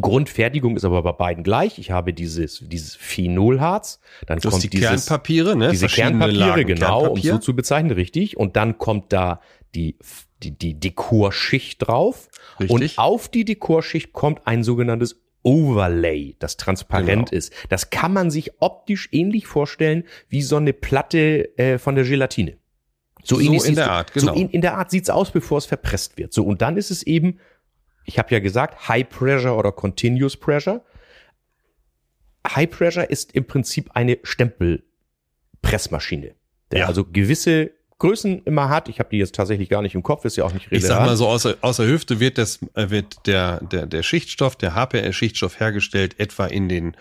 Grundfertigung 0.00 0.76
ist 0.76 0.84
aber 0.86 1.02
bei 1.02 1.12
beiden 1.12 1.44
gleich. 1.44 1.78
Ich 1.78 1.90
habe 1.90 2.14
dieses, 2.14 2.64
dieses 2.66 2.96
Phenolharz. 2.96 4.00
Dann 4.26 4.38
das 4.38 4.50
kommt 4.50 4.64
die 4.64 4.70
dieses, 4.70 5.06
Kernpapiere, 5.06 5.56
ne? 5.56 5.70
Diese 5.72 5.88
Kernpapiere, 5.88 6.38
Lagen 6.38 6.66
genau, 6.66 7.00
Kernpapier. 7.02 7.32
um 7.32 7.36
so 7.36 7.38
zu 7.38 7.54
bezeichnen, 7.54 7.92
richtig. 7.92 8.38
Und 8.38 8.56
dann 8.56 8.78
kommt 8.78 9.12
da 9.12 9.40
die, 9.74 9.98
die, 10.44 10.58
die 10.58 10.78
Dekorschicht 10.78 11.86
drauf. 11.86 12.28
Richtig. 12.60 12.70
Und 12.70 12.98
auf 12.98 13.28
die 13.28 13.44
Dekorschicht 13.44 14.12
kommt 14.12 14.46
ein 14.46 14.62
sogenanntes 14.62 15.20
Overlay, 15.42 16.36
das 16.38 16.56
transparent 16.56 17.30
genau. 17.30 17.38
ist. 17.38 17.52
Das 17.68 17.90
kann 17.90 18.12
man 18.12 18.30
sich 18.30 18.52
optisch 18.60 19.08
ähnlich 19.12 19.46
vorstellen 19.46 20.04
wie 20.28 20.42
so 20.42 20.56
eine 20.56 20.72
Platte 20.72 21.56
äh, 21.58 21.78
von 21.78 21.94
der 21.94 22.04
Gelatine. 22.04 22.56
So, 23.22 23.36
so 23.36 23.64
in 23.64 23.74
der 23.74 23.90
Art, 23.90 24.12
genau. 24.12 24.34
So 24.34 24.40
in, 24.40 24.50
in 24.50 24.60
der 24.60 24.76
Art 24.76 24.90
sieht's 24.90 25.10
aus, 25.10 25.30
bevor 25.30 25.58
es 25.58 25.66
verpresst 25.66 26.18
wird. 26.18 26.32
So, 26.32 26.44
und 26.44 26.62
dann 26.62 26.76
ist 26.76 26.90
es 26.90 27.02
eben 27.02 27.38
ich 28.04 28.18
habe 28.18 28.32
ja 28.32 28.40
gesagt, 28.40 28.88
High 28.88 29.08
Pressure 29.08 29.56
oder 29.56 29.72
Continuous 29.72 30.36
Pressure. 30.36 30.84
High 32.46 32.68
Pressure 32.70 33.08
ist 33.08 33.32
im 33.32 33.46
Prinzip 33.46 33.90
eine 33.94 34.18
Stempelpressmaschine, 34.22 36.34
der 36.70 36.80
ja. 36.80 36.86
also 36.86 37.04
gewisse 37.04 37.70
Größen 37.98 38.42
immer 38.44 38.68
hat. 38.68 38.88
Ich 38.88 38.98
habe 38.98 39.08
die 39.10 39.18
jetzt 39.18 39.34
tatsächlich 39.34 39.68
gar 39.68 39.82
nicht 39.82 39.94
im 39.94 40.02
Kopf, 40.02 40.24
ist 40.24 40.36
ja 40.36 40.44
auch 40.44 40.52
nicht 40.52 40.70
relevant. 40.70 40.82
Ich 40.82 40.88
sag 40.88 41.00
mal 41.00 41.16
so, 41.16 41.28
außer, 41.28 41.56
außer 41.60 41.86
Hüfte 41.86 42.20
wird, 42.20 42.38
das, 42.38 42.60
äh, 42.74 42.90
wird 42.90 43.26
der, 43.26 43.60
der, 43.60 43.86
der 43.86 44.02
Schichtstoff, 44.02 44.56
der 44.56 44.74
HPL-Schichtstoff 44.74 45.60
hergestellt, 45.60 46.18
etwa 46.18 46.46
in 46.46 46.68
den 46.68 46.96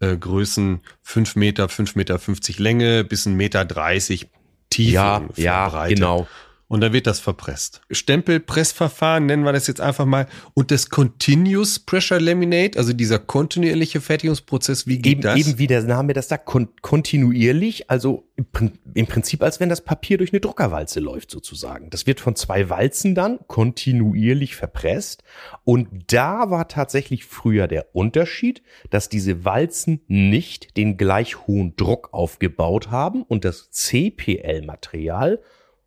äh, 0.00 0.16
Größen 0.16 0.80
5 1.02 1.36
Meter, 1.36 1.68
5 1.68 1.96
Meter 1.96 2.18
50 2.18 2.58
Länge 2.58 3.04
bis 3.04 3.26
1 3.26 3.36
Meter 3.36 3.64
30 3.64 4.28
Tiefe. 4.70 4.92
Ja, 4.92 5.22
ja, 5.36 5.68
Breite. 5.68 5.94
genau. 5.94 6.26
Und 6.68 6.80
dann 6.80 6.92
wird 6.92 7.06
das 7.06 7.20
verpresst. 7.20 7.80
Stempelpressverfahren 7.92 9.24
nennen 9.26 9.44
wir 9.44 9.52
das 9.52 9.68
jetzt 9.68 9.80
einfach 9.80 10.04
mal. 10.04 10.26
Und 10.52 10.72
das 10.72 10.90
Continuous 10.90 11.78
Pressure 11.78 12.20
Laminate, 12.20 12.76
also 12.76 12.92
dieser 12.92 13.20
kontinuierliche 13.20 14.00
Fertigungsprozess, 14.00 14.88
wie 14.88 14.98
geht 14.98 15.12
eben, 15.12 15.20
das? 15.20 15.38
Eben 15.38 15.58
wie 15.58 15.68
der 15.68 15.82
Name 15.84 16.12
das 16.12 16.28
sagt, 16.28 16.44
kon 16.44 16.68
kontinuierlich, 16.82 17.88
also 17.88 18.28
im, 18.34 18.72
im, 18.94 19.06
Prinzip 19.06 19.44
als 19.44 19.60
wenn 19.60 19.68
das 19.68 19.80
Papier 19.80 20.18
durch 20.18 20.32
eine 20.32 20.40
Druckerwalze 20.40 20.98
läuft 20.98 21.30
sozusagen. 21.30 21.88
Das 21.90 22.08
wird 22.08 22.18
von 22.18 22.34
zwei 22.34 22.68
Walzen 22.68 23.14
dann 23.14 23.38
kontinuierlich 23.46 24.56
verpresst. 24.56 25.22
Und 25.62 26.12
da 26.12 26.50
war 26.50 26.66
tatsächlich 26.66 27.26
früher 27.26 27.68
der 27.68 27.94
Unterschied, 27.94 28.62
dass 28.90 29.08
diese 29.08 29.44
Walzen 29.44 30.00
nicht 30.08 30.76
den 30.76 30.96
gleich 30.96 31.46
hohen 31.46 31.76
Druck 31.76 32.08
aufgebaut 32.12 32.90
haben 32.90 33.22
und 33.22 33.44
das 33.44 33.70
CPL-Material 33.70 35.40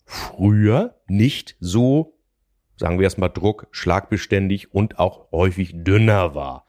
früher 0.09 0.95
nicht 1.07 1.55
so, 1.59 2.17
sagen 2.77 2.97
wir 2.97 3.03
erstmal 3.03 3.29
Druck, 3.29 3.67
schlagbeständig 3.69 4.73
und 4.73 4.97
auch 4.97 5.31
häufig 5.31 5.83
dünner 5.83 6.33
war. 6.33 6.65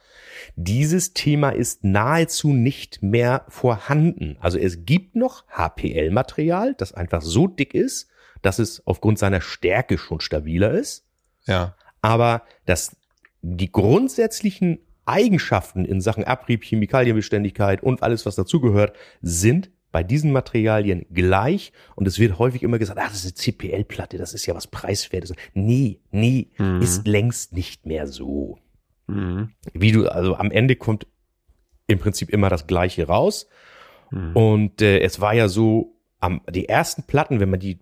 Dieses 0.57 1.15
Thema 1.15 1.49
ist 1.49 1.83
nahezu 1.83 2.53
nicht 2.53 3.03
mehr 3.03 3.47
vorhanden. 3.49 4.37
Also 4.41 4.59
es 4.59 4.85
gibt 4.85 5.17
noch 5.17 5.47
HPL-Material, 5.49 6.75
das 6.75 6.93
einfach 6.93 7.23
so 7.23 7.47
dick 7.47 7.73
ist, 7.73 8.11
dass 8.43 8.59
es 8.59 8.87
aufgrund 8.87 9.19
seiner 9.19 9.41
Stärke 9.41 9.97
schon 9.97 10.21
stabiler 10.21 10.73
ist. 10.73 11.07
Ja. 11.47 11.77
Aber 12.03 12.43
dass 12.67 12.97
die 13.41 13.73
grundsätzlichen 13.73 14.81
Eigenschaften 15.07 15.87
in 15.87 16.03
Sachen 16.03 16.25
Abrieb, 16.25 16.63
Chemikalienbeständigkeit 16.63 17.83
und 17.83 18.03
alles, 18.03 18.27
was 18.27 18.35
dazugehört, 18.35 18.97
sind 19.23 19.71
bei 19.93 20.03
diesen 20.03 20.33
Materialien 20.33 21.07
gleich 21.13 21.73
und 21.97 22.07
es 22.07 22.19
wird 22.19 22.39
häufig 22.39 22.63
immer 22.63 22.79
gesagt, 22.79 22.99
ah, 22.99 23.09
das 23.09 23.25
ist 23.25 23.25
eine 23.25 23.35
CPL-Platte, 23.35 24.19
das 24.19 24.35
ist 24.35 24.47
ja 24.47 24.55
was 24.55 24.67
Preiswertes. 24.67 25.35
Nee, 25.55 26.01
nee, 26.11 26.49
mhm. 26.59 26.81
ist 26.81 27.07
längst 27.07 27.53
nicht 27.53 27.87
mehr 27.87 28.07
so. 28.07 28.59
Mhm. 29.07 29.51
Wie 29.73 29.93
du, 29.93 30.09
also 30.09 30.37
am 30.37 30.51
Ende 30.51 30.77
kommt 30.77 31.07
im 31.87 31.99
Prinzip 31.99 32.31
immer 32.31 32.49
das 32.49 32.67
Gleiche 32.67 33.07
raus. 33.07 33.49
Mhm. 34.11 34.37
Und 34.37 34.83
äh, 34.83 35.01
es 35.01 35.21
war 35.21 35.35
ja 35.35 35.49
so, 35.49 35.97
am, 36.21 36.43
die 36.51 36.69
ersten 36.69 37.03
Platten, 37.03 37.41
wenn 37.41 37.51
man 37.51 37.61
die, 37.61 37.79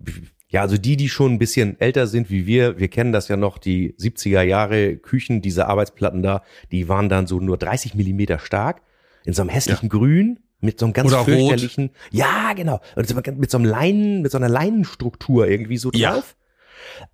ja, 0.49 0.63
also 0.63 0.79
die, 0.79 0.97
die 0.97 1.09
schon 1.09 1.35
ein 1.35 1.39
bisschen 1.39 1.79
älter 1.81 2.07
sind 2.07 2.31
wie 2.31 2.47
wir, 2.47 2.79
wir 2.79 2.89
kennen 2.89 3.13
das 3.13 3.29
ja 3.29 3.37
noch, 3.37 3.59
die 3.59 3.95
70er 3.95 4.43
Jahre 4.43 4.97
Küchen, 4.97 5.43
diese 5.43 5.67
Arbeitsplatten 5.67 6.23
da, 6.23 6.43
die 6.73 6.89
waren 6.89 7.09
dann 7.09 7.27
so 7.27 7.41
nur 7.41 7.59
30 7.59 7.95
Millimeter 7.95 8.39
stark, 8.39 8.81
in 9.25 9.35
so 9.35 9.43
einem 9.43 9.51
hässlichen 9.51 9.89
ja. 9.89 9.99
Grün 9.99 10.41
mit 10.61 10.79
so 10.79 10.87
einem 10.87 10.93
ganz 10.93 11.13
Oder 11.13 11.25
fürchterlichen, 11.25 11.85
rot. 11.87 11.97
ja, 12.11 12.53
genau, 12.55 12.81
mit 12.97 13.51
so 13.51 13.59
einem 13.59 13.65
Leinen, 13.65 14.23
mit 14.23 14.33
so 14.33 14.39
einer 14.39 14.49
Leinenstruktur 14.49 15.47
irgendwie 15.47 15.79
so 15.79 15.91
drauf. 15.91 16.37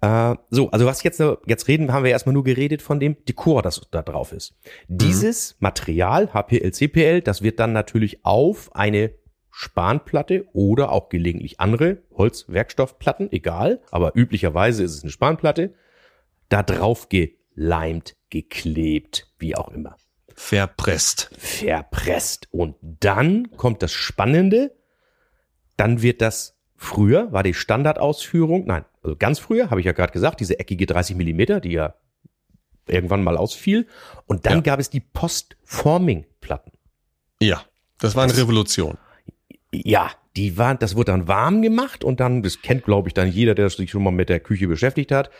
Ja. 0.00 0.32
Äh, 0.32 0.36
so, 0.50 0.70
also 0.70 0.86
was 0.86 1.02
jetzt, 1.02 1.22
jetzt 1.46 1.68
reden, 1.68 1.92
haben 1.92 2.04
wir 2.04 2.10
erstmal 2.10 2.32
nur 2.32 2.44
geredet 2.44 2.82
von 2.82 3.00
dem 3.00 3.16
Dekor, 3.24 3.62
das 3.62 3.82
da 3.90 4.02
drauf 4.02 4.32
ist. 4.32 4.54
Mhm. 4.88 4.98
Dieses 4.98 5.56
Material, 5.60 6.32
HPL, 6.32 6.72
CPL, 6.72 7.20
das 7.20 7.42
wird 7.42 7.60
dann 7.60 7.72
natürlich 7.72 8.24
auf 8.24 8.74
eine 8.74 9.12
Spanplatte 9.50 10.46
oder 10.52 10.90
auch 10.90 11.08
gelegentlich 11.08 11.60
andere 11.60 11.98
Holzwerkstoffplatten, 12.16 13.30
egal, 13.30 13.80
aber 13.90 14.16
üblicherweise 14.16 14.82
ist 14.82 14.96
es 14.96 15.02
eine 15.02 15.12
Spanplatte, 15.12 15.74
da 16.48 16.62
drauf 16.62 17.08
geleimt, 17.08 18.16
geklebt, 18.30 19.32
wie 19.38 19.56
auch 19.56 19.68
immer. 19.68 19.96
Verpresst. 20.34 21.30
Verpresst. 21.38 22.48
Und 22.50 22.76
dann 22.80 23.50
kommt 23.56 23.82
das 23.82 23.92
Spannende. 23.92 24.74
Dann 25.76 26.02
wird 26.02 26.20
das 26.20 26.56
früher, 26.76 27.32
war 27.32 27.42
die 27.42 27.54
Standardausführung, 27.54 28.66
nein, 28.66 28.84
also 29.02 29.16
ganz 29.16 29.38
früher, 29.38 29.70
habe 29.70 29.80
ich 29.80 29.86
ja 29.86 29.92
gerade 29.92 30.12
gesagt, 30.12 30.40
diese 30.40 30.58
eckige 30.58 30.86
30 30.86 31.16
Millimeter, 31.16 31.60
die 31.60 31.72
ja 31.72 31.94
irgendwann 32.86 33.22
mal 33.22 33.36
ausfiel. 33.36 33.86
Und 34.26 34.46
dann 34.46 34.56
ja. 34.56 34.60
gab 34.60 34.80
es 34.80 34.90
die 34.90 35.00
Postforming-Platten. 35.00 36.72
Ja, 37.40 37.62
das 37.98 38.14
war 38.14 38.24
eine 38.24 38.32
das, 38.32 38.40
Revolution. 38.40 38.98
Ja, 39.72 40.10
die 40.36 40.58
waren, 40.58 40.78
das 40.78 40.96
wurde 40.96 41.12
dann 41.12 41.28
warm 41.28 41.62
gemacht 41.62 42.04
und 42.04 42.20
dann, 42.20 42.42
das 42.42 42.60
kennt 42.62 42.84
glaube 42.84 43.08
ich 43.08 43.14
dann 43.14 43.28
jeder, 43.28 43.54
der 43.54 43.70
sich 43.70 43.90
schon 43.90 44.02
mal 44.02 44.10
mit 44.10 44.28
der 44.28 44.40
Küche 44.40 44.68
beschäftigt 44.68 45.12
hat 45.12 45.30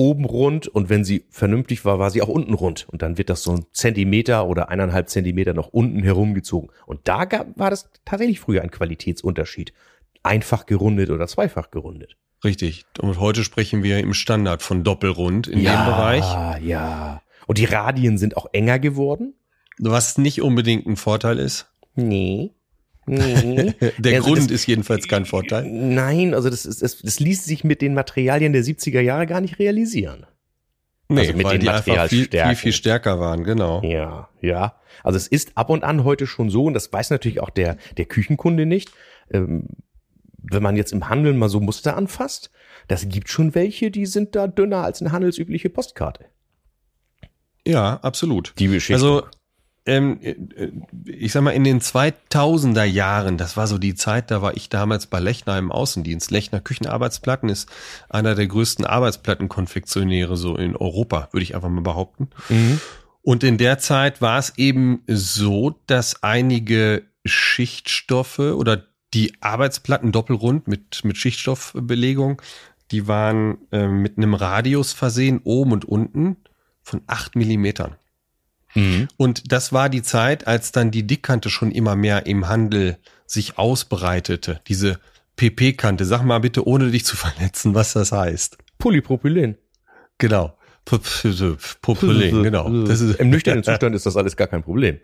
oben 0.00 0.24
rund 0.24 0.66
und 0.66 0.88
wenn 0.88 1.04
sie 1.04 1.26
vernünftig 1.28 1.84
war, 1.84 1.98
war 1.98 2.10
sie 2.10 2.22
auch 2.22 2.28
unten 2.28 2.54
rund. 2.54 2.88
Und 2.88 3.02
dann 3.02 3.18
wird 3.18 3.28
das 3.28 3.42
so 3.42 3.52
ein 3.52 3.66
Zentimeter 3.70 4.46
oder 4.46 4.70
eineinhalb 4.70 5.10
Zentimeter 5.10 5.52
noch 5.52 5.68
unten 5.68 6.02
herumgezogen. 6.02 6.70
Und 6.86 7.00
da 7.04 7.26
gab, 7.26 7.58
war 7.58 7.68
das 7.68 7.90
tatsächlich 8.06 8.40
früher 8.40 8.62
ein 8.62 8.70
Qualitätsunterschied. 8.70 9.74
Einfach 10.22 10.64
gerundet 10.64 11.10
oder 11.10 11.26
zweifach 11.26 11.70
gerundet. 11.70 12.16
Richtig. 12.42 12.86
Und 12.98 13.20
heute 13.20 13.44
sprechen 13.44 13.82
wir 13.82 13.98
im 13.98 14.14
Standard 14.14 14.62
von 14.62 14.84
Doppelrund 14.84 15.48
in 15.48 15.60
ja, 15.60 15.76
dem 15.76 15.92
Bereich. 15.92 16.24
Ja, 16.24 16.56
ja. 16.56 17.22
Und 17.46 17.58
die 17.58 17.66
Radien 17.66 18.16
sind 18.16 18.38
auch 18.38 18.46
enger 18.54 18.78
geworden. 18.78 19.34
Was 19.78 20.16
nicht 20.16 20.40
unbedingt 20.40 20.86
ein 20.86 20.96
Vorteil 20.96 21.38
ist. 21.38 21.70
Nee. 21.94 22.52
Nee. 23.18 23.74
der 23.98 24.16
also 24.16 24.28
Grund 24.28 24.38
das, 24.38 24.50
ist 24.50 24.66
jedenfalls 24.66 25.08
kein 25.08 25.24
Vorteil. 25.24 25.68
Nein, 25.68 26.32
also 26.32 26.48
das, 26.48 26.64
ist, 26.64 26.82
das, 26.82 26.98
das 26.98 27.18
ließ 27.18 27.44
sich 27.44 27.64
mit 27.64 27.82
den 27.82 27.94
Materialien 27.94 28.52
der 28.52 28.62
70er 28.62 29.00
Jahre 29.00 29.26
gar 29.26 29.40
nicht 29.40 29.58
realisieren. 29.58 30.26
Nee, 31.08 31.22
also 31.22 31.32
mit 31.34 31.44
weil 31.44 31.58
den 31.58 31.62
die 31.62 31.68
einfach 31.70 32.06
viel, 32.06 32.28
viel, 32.30 32.54
viel 32.54 32.72
stärker 32.72 33.18
waren, 33.18 33.42
genau. 33.42 33.82
Ja, 33.82 34.28
ja. 34.40 34.76
Also 35.02 35.16
es 35.16 35.26
ist 35.26 35.56
ab 35.56 35.70
und 35.70 35.82
an 35.82 36.04
heute 36.04 36.28
schon 36.28 36.50
so, 36.50 36.64
und 36.64 36.74
das 36.74 36.92
weiß 36.92 37.10
natürlich 37.10 37.40
auch 37.40 37.50
der, 37.50 37.78
der 37.96 38.04
Küchenkunde 38.04 38.64
nicht, 38.64 38.92
ähm, 39.32 39.66
wenn 40.38 40.62
man 40.62 40.76
jetzt 40.76 40.92
im 40.92 41.08
Handeln 41.08 41.36
mal 41.36 41.48
so 41.48 41.60
Muster 41.60 41.96
anfasst, 41.96 42.50
das 42.86 43.08
gibt 43.08 43.28
schon 43.28 43.56
welche, 43.56 43.90
die 43.90 44.06
sind 44.06 44.36
da 44.36 44.46
dünner 44.46 44.84
als 44.84 45.00
eine 45.00 45.10
handelsübliche 45.10 45.68
Postkarte. 45.68 46.26
Ja, 47.66 47.94
absolut. 48.02 48.54
Die 48.58 48.68
Beschichtung. 48.68 48.94
Also 48.94 49.26
ähm, 49.86 50.20
äh, 50.22 50.36
ich 51.06 51.32
sag 51.32 51.42
mal, 51.42 51.50
in 51.50 51.64
den 51.64 51.80
2000er 51.80 52.84
Jahren, 52.84 53.38
das 53.38 53.56
war 53.56 53.66
so 53.66 53.78
die 53.78 53.94
Zeit, 53.94 54.30
da 54.30 54.42
war 54.42 54.56
ich 54.56 54.68
damals 54.68 55.06
bei 55.06 55.20
Lechner 55.20 55.58
im 55.58 55.72
Außendienst. 55.72 56.30
Lechner 56.30 56.60
Küchenarbeitsplatten 56.60 57.48
ist 57.48 57.68
einer 58.08 58.34
der 58.34 58.46
größten 58.46 58.84
Arbeitsplattenkonfektionäre 58.84 60.36
so 60.36 60.56
in 60.56 60.76
Europa, 60.76 61.28
würde 61.32 61.42
ich 61.42 61.54
einfach 61.54 61.70
mal 61.70 61.80
behaupten. 61.80 62.30
Mhm. 62.48 62.80
Und 63.22 63.44
in 63.44 63.58
der 63.58 63.78
Zeit 63.78 64.22
war 64.22 64.38
es 64.38 64.56
eben 64.56 65.02
so, 65.06 65.78
dass 65.86 66.22
einige 66.22 67.04
Schichtstoffe 67.24 68.38
oder 68.38 68.84
die 69.12 69.34
Arbeitsplatten 69.40 70.12
doppelrund 70.12 70.68
mit, 70.68 71.04
mit 71.04 71.16
Schichtstoffbelegung, 71.16 72.40
die 72.90 73.08
waren 73.08 73.58
äh, 73.72 73.88
mit 73.88 74.16
einem 74.16 74.34
Radius 74.34 74.92
versehen, 74.92 75.40
oben 75.44 75.72
und 75.72 75.84
unten, 75.84 76.36
von 76.82 77.02
acht 77.06 77.36
Millimetern. 77.36 77.96
Mhm. 78.74 79.08
Und 79.16 79.52
das 79.52 79.72
war 79.72 79.88
die 79.88 80.02
Zeit, 80.02 80.46
als 80.46 80.72
dann 80.72 80.90
die 80.90 81.06
Dickkante 81.06 81.50
schon 81.50 81.70
immer 81.72 81.96
mehr 81.96 82.26
im 82.26 82.48
Handel 82.48 82.98
sich 83.26 83.58
ausbreitete. 83.58 84.60
Diese 84.68 84.98
PP-Kante. 85.36 86.04
Sag 86.04 86.22
mal 86.22 86.38
bitte, 86.40 86.66
ohne 86.66 86.90
dich 86.90 87.04
zu 87.04 87.16
verletzen, 87.16 87.74
was 87.74 87.92
das 87.92 88.12
heißt. 88.12 88.58
Polypropylen. 88.78 89.56
Genau. 90.18 90.56
Propylen, 90.84 92.42
genau. 92.42 92.84
Das 92.84 93.00
ist, 93.00 93.20
Im 93.20 93.30
nüchternen 93.30 93.62
Zustand 93.62 93.94
ist 93.94 94.06
das 94.06 94.16
alles 94.16 94.36
gar 94.36 94.48
kein 94.48 94.62
Problem. 94.62 94.98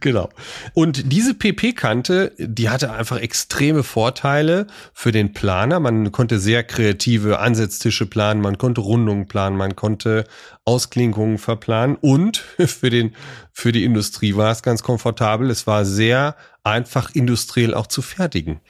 Genau. 0.00 0.28
Und 0.74 1.12
diese 1.12 1.34
PP-Kante, 1.34 2.32
die 2.38 2.68
hatte 2.68 2.92
einfach 2.92 3.18
extreme 3.18 3.82
Vorteile 3.82 4.66
für 4.92 5.12
den 5.12 5.32
Planer. 5.32 5.80
Man 5.80 6.12
konnte 6.12 6.38
sehr 6.38 6.62
kreative 6.62 7.38
Ansetztische 7.38 8.06
planen, 8.06 8.40
man 8.40 8.58
konnte 8.58 8.80
Rundungen 8.80 9.28
planen, 9.28 9.56
man 9.56 9.74
konnte 9.76 10.24
Ausklinkungen 10.64 11.38
verplanen 11.38 11.96
und 12.00 12.36
für 12.58 12.90
den, 12.90 13.14
für 13.52 13.72
die 13.72 13.84
Industrie 13.84 14.36
war 14.36 14.50
es 14.52 14.62
ganz 14.62 14.82
komfortabel. 14.82 15.50
Es 15.50 15.66
war 15.66 15.84
sehr 15.84 16.36
einfach 16.64 17.14
industriell 17.14 17.74
auch 17.74 17.86
zu 17.86 18.02
fertigen. 18.02 18.60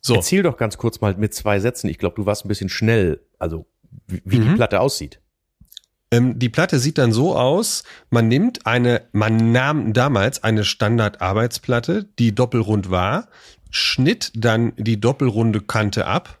So. 0.00 0.14
Erzähl 0.14 0.42
doch 0.42 0.56
ganz 0.56 0.78
kurz 0.78 1.00
mal 1.00 1.14
mit 1.16 1.34
zwei 1.34 1.60
Sätzen. 1.60 1.88
Ich 1.88 1.98
glaube, 1.98 2.16
du 2.16 2.26
warst 2.26 2.44
ein 2.44 2.48
bisschen 2.48 2.68
schnell, 2.68 3.20
also 3.38 3.66
wie, 4.06 4.22
wie 4.24 4.38
mhm. 4.38 4.50
die 4.50 4.54
Platte 4.54 4.80
aussieht. 4.80 5.20
Ähm, 6.12 6.38
die 6.38 6.50
Platte 6.50 6.78
sieht 6.78 6.98
dann 6.98 7.10
so 7.10 7.34
aus, 7.34 7.82
man 8.10 8.28
nimmt 8.28 8.66
eine, 8.66 9.02
man 9.12 9.50
nahm 9.50 9.94
damals 9.94 10.44
eine 10.44 10.64
Standard-Arbeitsplatte, 10.64 12.06
die 12.18 12.34
doppelrund 12.34 12.90
war, 12.90 13.28
schnitt 13.70 14.30
dann 14.36 14.74
die 14.76 15.00
doppelrunde 15.00 15.62
Kante 15.62 16.06
ab 16.06 16.38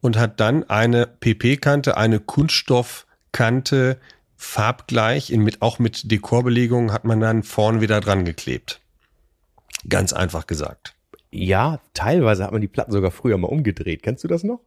und 0.00 0.16
hat 0.16 0.38
dann 0.38 0.62
eine 0.70 1.06
PP-Kante, 1.06 1.96
eine 1.96 2.20
Kunststoffkante, 2.20 3.98
farbgleich, 4.36 5.30
in, 5.30 5.42
mit, 5.42 5.60
auch 5.60 5.78
mit 5.78 6.10
Dekorbelegung 6.10 6.92
hat 6.92 7.04
man 7.04 7.20
dann 7.20 7.42
vorn 7.42 7.80
wieder 7.80 8.00
dran 8.00 8.24
geklebt. 8.24 8.80
Ganz 9.88 10.12
einfach 10.12 10.46
gesagt. 10.46 10.94
Ja, 11.34 11.80
teilweise 11.94 12.44
hat 12.44 12.52
man 12.52 12.60
die 12.60 12.68
Platten 12.68 12.92
sogar 12.92 13.10
früher 13.10 13.38
mal 13.38 13.48
umgedreht. 13.48 14.02
Kennst 14.02 14.22
du 14.22 14.28
das 14.28 14.44
noch? 14.44 14.60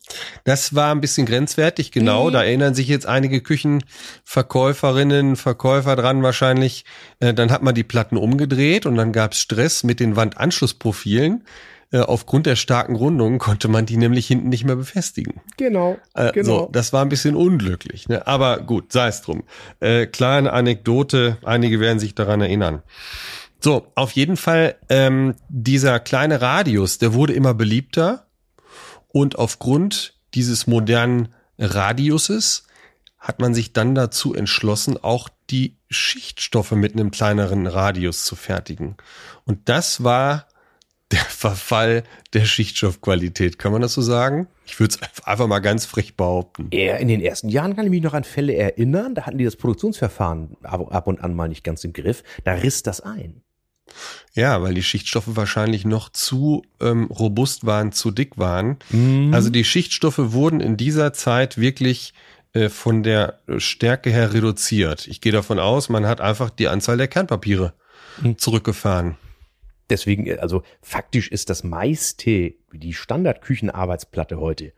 Das 0.45 0.73
war 0.73 0.91
ein 0.95 0.99
bisschen 0.99 1.27
grenzwertig, 1.27 1.91
genau. 1.91 2.27
Mhm. 2.27 2.33
Da 2.33 2.43
erinnern 2.43 2.73
sich 2.73 2.87
jetzt 2.87 3.05
einige 3.05 3.39
Küchenverkäuferinnen, 3.41 5.35
Verkäufer 5.35 5.95
dran 5.95 6.23
wahrscheinlich. 6.23 6.85
Äh, 7.19 7.35
dann 7.35 7.51
hat 7.51 7.61
man 7.61 7.75
die 7.75 7.83
Platten 7.83 8.17
umgedreht 8.17 8.87
und 8.87 8.95
dann 8.95 9.11
gab's 9.11 9.37
Stress 9.39 9.83
mit 9.83 9.99
den 9.99 10.15
Wandanschlussprofilen. 10.15 11.43
Äh, 11.91 11.99
aufgrund 11.99 12.47
der 12.47 12.55
starken 12.55 12.95
Rundungen 12.95 13.37
konnte 13.37 13.67
man 13.67 13.85
die 13.85 13.97
nämlich 13.97 14.25
hinten 14.25 14.49
nicht 14.49 14.65
mehr 14.65 14.75
befestigen. 14.75 15.41
Genau, 15.57 15.99
Äh, 16.15 16.31
genau. 16.31 16.61
So, 16.61 16.69
das 16.71 16.93
war 16.93 17.03
ein 17.05 17.09
bisschen 17.09 17.35
unglücklich. 17.35 18.09
Ne? 18.09 18.25
Aber 18.25 18.59
gut, 18.59 18.91
sei 18.91 19.07
es 19.07 19.21
drum. 19.21 19.43
Kleine 19.79 20.51
Anekdote, 20.51 21.37
einige 21.43 21.79
werden 21.79 21.99
sich 21.99 22.15
daran 22.15 22.41
erinnern. 22.41 22.81
So, 23.65 23.87
auf 23.95 24.11
jeden 24.11 24.37
Fall, 24.37 24.75
ähm, 24.89 25.33
dieser 25.49 25.99
kleine 25.99 26.39
Radius, 26.39 26.99
der 26.99 27.15
wurde 27.15 27.33
immer 27.33 27.55
beliebter. 27.55 28.27
Und 29.07 29.39
aufgrund 29.39 30.13
dieses 30.35 30.67
modernen 30.67 31.33
Radiuses 31.57 32.67
hat 33.17 33.39
man 33.39 33.55
sich 33.55 33.73
dann 33.73 33.95
dazu 33.95 34.35
entschlossen, 34.35 35.03
auch 35.03 35.29
die 35.49 35.79
Schichtstoffe 35.89 36.73
mit 36.73 36.93
einem 36.93 37.09
kleineren 37.09 37.65
Radius 37.65 38.23
zu 38.23 38.35
fertigen. 38.35 38.97
Und 39.45 39.67
das 39.67 40.03
war 40.03 40.45
der 41.11 41.25
Verfall 41.25 42.03
der 42.33 42.45
Schichtstoffqualität. 42.45 43.57
Kann 43.57 43.71
man 43.71 43.81
das 43.81 43.93
so 43.93 44.03
sagen? 44.03 44.47
Ich 44.67 44.79
würde 44.79 44.95
es 45.01 45.23
einfach 45.25 45.47
mal 45.47 45.57
ganz 45.57 45.87
frech 45.87 46.15
behaupten. 46.15 46.69
Ja, 46.71 46.97
in 46.97 47.07
den 47.07 47.21
ersten 47.21 47.49
Jahren 47.49 47.75
kann 47.75 47.85
ich 47.85 47.91
mich 47.91 48.03
noch 48.03 48.13
an 48.13 48.25
Fälle 48.25 48.53
erinnern, 48.53 49.15
da 49.15 49.25
hatten 49.25 49.39
die 49.39 49.45
das 49.45 49.55
Produktionsverfahren 49.55 50.55
ab, 50.61 51.07
und 51.07 51.19
an 51.19 51.33
mal 51.33 51.47
nicht 51.47 51.63
ganz 51.63 51.83
im 51.83 51.93
Griff. 51.93 52.23
Da 52.43 52.53
riss 52.53 52.83
das 52.83 53.01
ein. 53.01 53.41
Ja, 54.33 54.61
weil 54.61 54.73
die 54.73 54.83
Schichtstoffe 54.83 55.35
wahrscheinlich 55.35 55.85
noch 55.85 56.09
zu 56.09 56.63
ähm, 56.81 57.05
robust 57.05 57.65
waren, 57.65 57.91
zu 57.91 58.11
dick 58.11 58.37
waren. 58.37 58.77
Also 59.33 59.49
die 59.49 59.63
Schichtstoffe 59.63 60.19
wurden 60.19 60.59
in 60.59 60.77
dieser 60.77 61.13
Zeit 61.13 61.57
wirklich 61.57 62.13
äh, 62.53 62.69
von 62.69 63.03
der 63.03 63.39
Stärke 63.57 64.09
her 64.09 64.33
reduziert. 64.33 65.07
Ich 65.07 65.21
gehe 65.21 65.31
davon 65.31 65.59
aus, 65.59 65.89
man 65.89 66.05
hat 66.07 66.21
einfach 66.21 66.49
die 66.49 66.67
Anzahl 66.67 66.97
der 66.97 67.07
Kernpapiere 67.07 67.73
zurückgefahren. 68.37 69.17
Deswegen, 69.89 70.39
also 70.39 70.63
faktisch 70.81 71.29
ist 71.29 71.49
das 71.49 71.63
meiste, 71.63 72.55
die 72.73 72.93
Standardküchenarbeitsplatte 72.93 74.39
heute. 74.39 74.73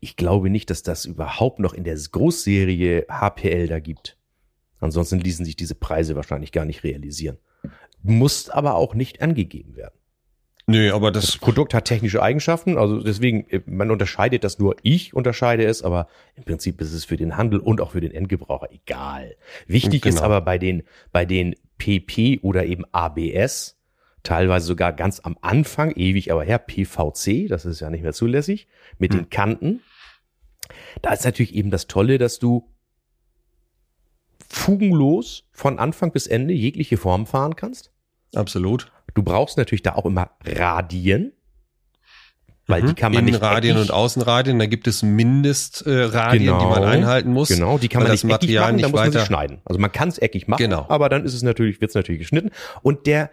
Ich 0.00 0.16
glaube 0.16 0.50
nicht, 0.50 0.68
dass 0.70 0.82
das 0.82 1.04
überhaupt 1.04 1.58
noch 1.58 1.72
in 1.72 1.84
der 1.84 1.96
Großserie 1.96 3.06
HPL 3.08 3.68
da 3.68 3.80
gibt. 3.80 4.16
Ansonsten 4.78 5.20
ließen 5.20 5.44
sich 5.44 5.56
diese 5.56 5.74
Preise 5.74 6.16
wahrscheinlich 6.16 6.52
gar 6.52 6.64
nicht 6.66 6.84
realisieren. 6.84 7.38
Muss 8.06 8.48
aber 8.48 8.74
auch 8.74 8.94
nicht 8.94 9.22
angegeben 9.22 9.76
werden. 9.76 9.94
Nö, 10.68 10.92
aber 10.92 11.12
das, 11.12 11.26
Das 11.26 11.38
Produkt 11.38 11.74
hat 11.74 11.84
technische 11.84 12.20
Eigenschaften, 12.20 12.76
also 12.76 13.00
deswegen, 13.00 13.48
äh, 13.50 13.60
man 13.66 13.90
unterscheidet 13.92 14.42
das 14.42 14.58
nur, 14.58 14.74
ich 14.82 15.14
unterscheide 15.14 15.64
es, 15.64 15.82
aber 15.82 16.08
im 16.34 16.42
Prinzip 16.42 16.80
ist 16.80 16.92
es 16.92 17.04
für 17.04 17.16
den 17.16 17.36
Handel 17.36 17.60
und 17.60 17.80
auch 17.80 17.92
für 17.92 18.00
den 18.00 18.10
Endgebraucher 18.10 18.68
egal. 18.72 19.36
Wichtig 19.68 20.04
ist 20.04 20.16
Genau. 20.16 20.26
aber 20.26 20.40
bei 20.40 20.58
den, 20.58 20.82
bei 21.12 21.24
den 21.24 21.54
PP 21.78 22.40
oder 22.42 22.66
eben 22.66 22.84
ABS, 22.90 23.78
teilweise 24.24 24.66
sogar 24.66 24.92
ganz 24.92 25.20
am 25.20 25.38
Anfang, 25.40 25.92
ewig 25.92 26.32
aber 26.32 26.42
her, 26.42 26.58
PVC, 26.58 27.46
das 27.48 27.64
ist 27.64 27.78
ja 27.78 27.88
nicht 27.88 28.02
mehr 28.02 28.12
zulässig, 28.12 28.66
mit 28.98 29.12
den 29.14 29.30
Kanten. 29.30 29.82
Da 31.00 31.12
ist 31.12 31.24
natürlich 31.24 31.54
eben 31.54 31.70
das 31.70 31.86
Tolle, 31.86 32.18
dass 32.18 32.40
du 32.40 32.68
fugenlos 34.48 35.44
von 35.52 35.78
Anfang 35.78 36.10
bis 36.10 36.26
Ende 36.26 36.54
jegliche 36.54 36.96
Form 36.96 37.26
fahren 37.26 37.54
kannst. 37.54 37.92
Absolut. 38.36 38.90
Du 39.14 39.22
brauchst 39.22 39.56
natürlich 39.58 39.82
da 39.82 39.94
auch 39.94 40.04
immer 40.06 40.30
Radien, 40.44 41.32
weil 42.66 42.82
die 42.82 42.94
kann 42.94 43.12
man 43.12 43.24
nicht 43.24 43.36
Innenradien 43.36 43.76
eckig- 43.76 43.82
und 43.82 43.90
Außenradien, 43.92 44.58
da 44.58 44.66
gibt 44.66 44.86
es 44.88 45.02
Mindestradien, 45.02 46.10
Radien, 46.10 46.42
die 46.42 46.46
Genau. 46.48 46.70
man 46.70 46.84
einhalten 46.84 47.32
muss. 47.32 47.48
Genau, 47.48 47.78
die 47.78 47.88
kann 47.88 48.02
man 48.02 48.10
das 48.10 48.24
nicht 48.24 48.34
eckig 48.34 48.48
Material 48.48 48.62
machen, 48.64 48.72
da 48.78 48.86
nicht 48.88 48.92
muss 48.92 49.00
man 49.00 49.12
sie 49.12 49.20
schneiden. 49.26 49.60
Also 49.64 49.78
man 49.80 49.92
kann 49.92 50.08
es 50.08 50.18
eckig 50.18 50.48
machen, 50.48 50.58
Genau. 50.62 50.84
aber 50.88 51.08
dann 51.08 51.24
ist 51.24 51.32
es 51.34 51.42
natürlich, 51.42 51.80
wird 51.80 51.90
es 51.90 51.94
natürlich 51.94 52.20
geschnitten. 52.20 52.50
Und 52.82 53.06
der 53.06 53.30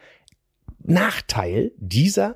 Nachteil 0.83 1.71
dieser 1.77 2.35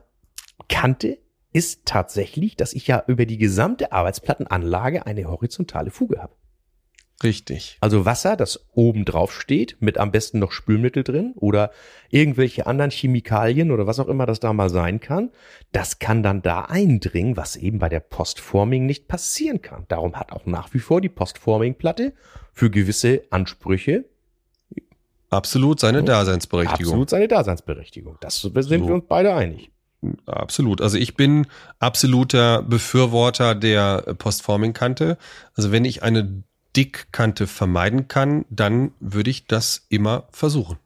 Kante 0.70 1.20
ist 1.54 1.86
tatsächlich, 1.86 2.56
dass 2.56 2.74
ich 2.74 2.88
ja 2.88 3.04
über 3.08 3.26
die 3.26 3.38
gesamte 3.38 3.92
Arbeitsplattenanlage 3.92 5.06
eine 5.06 5.26
horizontale 5.26 5.92
Fuge 5.92 6.20
habe. 6.22 6.34
Richtig. 7.24 7.78
Also 7.82 8.06
Wasser, 8.06 8.36
das 8.36 8.68
oben 8.74 9.04
drauf 9.04 9.34
steht, 9.34 9.78
mit 9.80 9.98
am 9.98 10.12
besten 10.12 10.38
noch 10.38 10.52
Spülmittel 10.52 11.04
drin 11.04 11.34
oder 11.36 11.72
irgendwelche 12.10 12.68
anderen 12.68 12.92
Chemikalien 12.92 13.72
oder 13.72 13.88
was 13.88 14.00
auch 14.00 14.08
immer 14.08 14.28
das 14.28 14.40
da 14.40 14.54
mal 14.54 14.70
sein 14.70 15.00
kann, 15.00 15.32
das 15.72 15.98
kann 15.98 16.22
dann 16.22 16.44
da 16.44 16.66
eindringen, 16.66 17.36
was 17.36 17.56
eben 17.56 17.80
bei 17.80 17.90
der 17.90 18.02
Postforming 18.02 18.86
nicht 18.86 19.08
passieren 19.08 19.64
kann. 19.64 19.86
Darum 19.88 20.16
hat 20.16 20.32
auch 20.32 20.46
nach 20.46 20.74
wie 20.76 20.80
vor 20.80 21.02
die 21.02 21.10
Postforming-Platte 21.10 22.14
für 22.54 22.70
gewisse 22.70 23.24
Ansprüche 23.32 24.06
Absolut 25.30 25.80
seine 25.80 26.04
Daseinsberechtigung. 26.04 26.86
absolut 26.86 27.10
seine 27.10 27.28
Daseinsberechtigung. 27.28 28.18
Das 28.22 28.40
sind 28.40 28.54
So. 28.64 28.70
wir 28.88 28.94
uns 28.94 29.04
beide 29.10 29.34
einig. 29.34 29.72
Absolut. 30.26 30.82
Also 30.82 30.98
ich 30.98 31.16
bin 31.16 31.48
absoluter 31.80 32.62
Befürworter 32.62 33.56
der 33.56 34.16
Postforming-Kante. 34.18 35.18
Also 35.56 35.72
wenn 35.72 35.84
ich 35.84 36.04
eine 36.04 36.44
Dickkante 36.78 37.48
vermeiden 37.48 38.08
kann, 38.08 38.46
dann 38.50 38.92
würde 39.00 39.32
ich 39.32 39.48
das 39.48 39.88
immer 39.90 40.28
versuchen. 40.32 40.78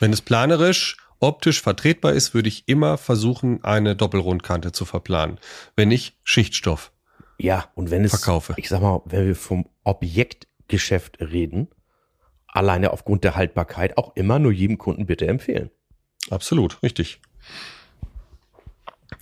Wenn 0.00 0.12
es 0.12 0.20
planerisch, 0.20 0.96
optisch 1.20 1.62
vertretbar 1.62 2.12
ist, 2.12 2.34
würde 2.34 2.48
ich 2.48 2.68
immer 2.68 2.98
versuchen, 2.98 3.62
eine 3.62 3.94
Doppelrundkante 3.94 4.72
zu 4.72 4.84
verplanen. 4.84 5.38
Wenn 5.76 5.88
nicht 5.88 6.16
Schichtstoff. 6.24 6.90
Ja, 7.38 7.70
und 7.74 7.90
wenn 7.90 8.04
es, 8.04 8.10
Verkaufe. 8.10 8.54
ich 8.56 8.68
sag 8.68 8.82
mal, 8.82 9.02
wenn 9.04 9.26
wir 9.26 9.36
vom 9.36 9.68
Objektgeschäft 9.84 11.20
reden, 11.20 11.68
alleine 12.48 12.90
aufgrund 12.90 13.22
der 13.22 13.36
Haltbarkeit 13.36 13.96
auch 13.96 14.16
immer 14.16 14.40
nur 14.40 14.52
jedem 14.52 14.78
Kunden 14.78 15.06
bitte 15.06 15.26
empfehlen. 15.26 15.70
Absolut, 16.30 16.82
richtig. 16.82 17.20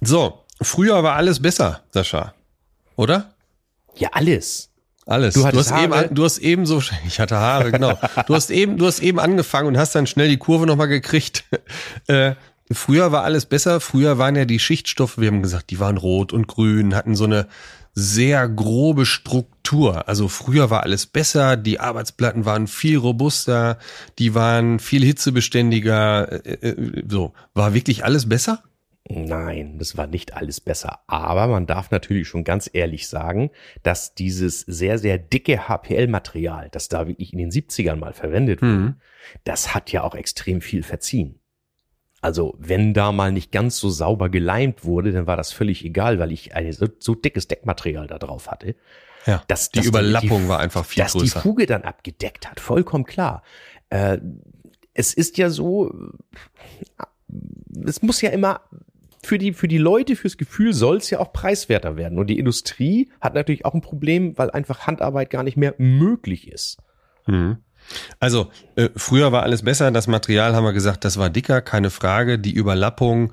So, 0.01 0.45
früher 0.61 1.03
war 1.03 1.17
alles 1.17 1.41
besser, 1.41 1.85
Sascha. 1.91 2.35
Oder? 2.97 3.35
Ja, 3.97 4.11
alles. 4.13 4.70
Alles. 5.07 5.35
Du 5.35 5.43
Du, 5.43 5.59
hast 5.59 5.71
eben, 5.71 5.93
Haare. 5.95 6.09
du 6.11 6.25
hast 6.25 6.39
eben 6.39 6.67
so, 6.67 6.83
ich 7.07 7.21
hatte 7.21 7.37
Haare, 7.37 7.73
genau. 7.73 7.99
Du 8.27 8.35
hast 8.35 8.51
eben, 8.51 8.77
du 8.79 8.87
hast 8.87 9.01
eben 9.01 9.19
angefangen 9.19 9.69
und 9.69 9.79
hast 9.79 9.95
dann 9.95 10.07
schnell 10.07 10.29
die 10.29 10.37
Kurve 10.39 10.67
nochmal 10.67 10.89
gekriegt. 10.89 11.45
Äh, 12.07 12.35
früher 12.73 13.13
war 13.13 13.25
alles 13.25 13.47
besser. 13.47 13.81
Früher 13.81 14.19
waren 14.19 14.35
ja 14.37 14.45
die 14.45 14.59
Schichtstoffe, 14.59 15.19
wir 15.19 15.29
haben 15.29 15.43
gesagt, 15.43 15.71
die 15.71 15.79
waren 15.81 15.97
rot 15.97 16.33
und 16.33 16.47
grün, 16.49 16.95
hatten 16.95 17.15
so 17.15 17.25
eine 17.25 17.47
sehr 17.95 18.49
grobe 18.49 19.07
Struktur. 19.07 20.09
Also 20.09 20.29
früher 20.29 20.71
war 20.71 20.83
alles 20.83 21.07
besser, 21.07 21.57
die 21.57 21.81
Arbeitsplatten 21.81 22.45
waren 22.45 22.67
viel 22.67 22.97
robuster, 22.99 23.79
die 24.19 24.35
waren 24.35 24.79
viel 24.79 25.05
hitzebeständiger. 25.05 26.45
Äh, 26.47 26.69
äh, 26.69 27.03
so, 27.09 27.33
war 27.55 27.75
wirklich 27.75 28.05
alles 28.05 28.29
besser? 28.29 28.63
Nein, 29.09 29.79
das 29.79 29.97
war 29.97 30.07
nicht 30.07 30.35
alles 30.35 30.61
besser. 30.61 31.01
Aber 31.07 31.47
man 31.49 31.67
darf 31.67 31.91
natürlich 31.91 32.29
schon 32.29 32.45
ganz 32.45 32.71
ehrlich 32.73 33.09
sagen, 33.09 33.51
dass 33.83 34.15
dieses 34.15 34.61
sehr, 34.61 34.99
sehr 34.99 35.19
dicke 35.19 35.69
HPL-Material, 35.69 36.69
das 36.71 36.89
da 36.89 37.09
wirklich 37.09 37.33
in 37.33 37.39
den 37.39 37.51
70ern 37.51 37.97
mal 37.97 38.13
verwendet 38.13 38.63
wurde, 38.63 38.71
Mhm. 38.73 38.95
das 39.45 39.75
hat 39.75 39.91
ja 39.91 40.03
auch 40.03 40.15
extrem 40.15 40.61
viel 40.61 40.83
verziehen. 40.83 41.41
Also 42.21 42.55
wenn 42.59 42.93
da 42.93 43.11
mal 43.13 43.33
nicht 43.33 43.51
ganz 43.51 43.79
so 43.79 43.89
sauber 43.89 44.29
geleimt 44.29 44.85
wurde, 44.85 45.11
dann 45.13 45.27
war 45.27 45.39
das 45.39 45.53
völlig 45.53 45.85
egal, 45.85 46.19
weil 46.19 46.31
ich 46.31 46.55
ein 46.55 46.71
so, 46.73 46.87
so 46.99 47.15
dickes 47.15 47.49
Deckmaterial 47.49 48.07
da 48.07 48.19
drauf 48.19 48.49
hatte. 48.51 48.77
Ja, 49.27 49.43
dass, 49.49 49.71
die 49.71 49.79
dass 49.79 49.87
Überlappung 49.87 50.47
war 50.49 50.59
einfach 50.61 50.85
viel 50.85 51.03
dass 51.03 51.13
größer. 51.13 51.25
die 51.41 51.43
Fuge 51.43 51.67
dann 51.67 51.83
abgedeckt 51.83 52.49
hat, 52.51 52.61
vollkommen 52.61 53.05
klar. 53.05 53.43
Äh, 53.89 54.19
es 54.93 55.15
ist 55.15 55.39
ja 55.39 55.49
so, 55.51 55.95
es 57.87 58.03
muss 58.03 58.21
ja 58.21 58.31
immer 58.31 58.61
für 59.23 59.39
die, 59.39 59.53
für 59.53 59.69
die 59.69 59.79
Leute, 59.79 60.17
fürs 60.17 60.37
Gefühl 60.37 60.73
soll 60.73 60.97
es 60.97 61.11
ja 61.11 61.19
auch 61.19 61.33
preiswerter 61.33 61.97
werden. 61.97 62.19
Und 62.19 62.29
die 62.29 62.39
Industrie 62.39 63.11
hat 63.21 63.35
natürlich 63.35 63.65
auch 63.65 63.75
ein 63.75 63.83
Problem, 63.83 64.37
weil 64.39 64.51
einfach 64.51 64.87
Handarbeit 64.87 65.31
gar 65.31 65.43
nicht 65.43 65.57
mehr 65.57 65.75
möglich 65.79 66.51
ist. 66.51 66.79
Mhm. 67.27 67.59
Also, 68.19 68.51
äh, 68.77 68.91
früher 68.97 69.33
war 69.33 69.43
alles 69.43 69.63
besser. 69.63 69.91
Das 69.91 70.07
Material 70.07 70.55
haben 70.55 70.65
wir 70.65 70.73
gesagt, 70.73 71.05
das 71.05 71.19
war 71.19 71.31
dicker, 71.31 71.61
keine 71.61 71.91
Frage. 71.91 72.39
Die 72.39 72.53
Überlappung 72.53 73.33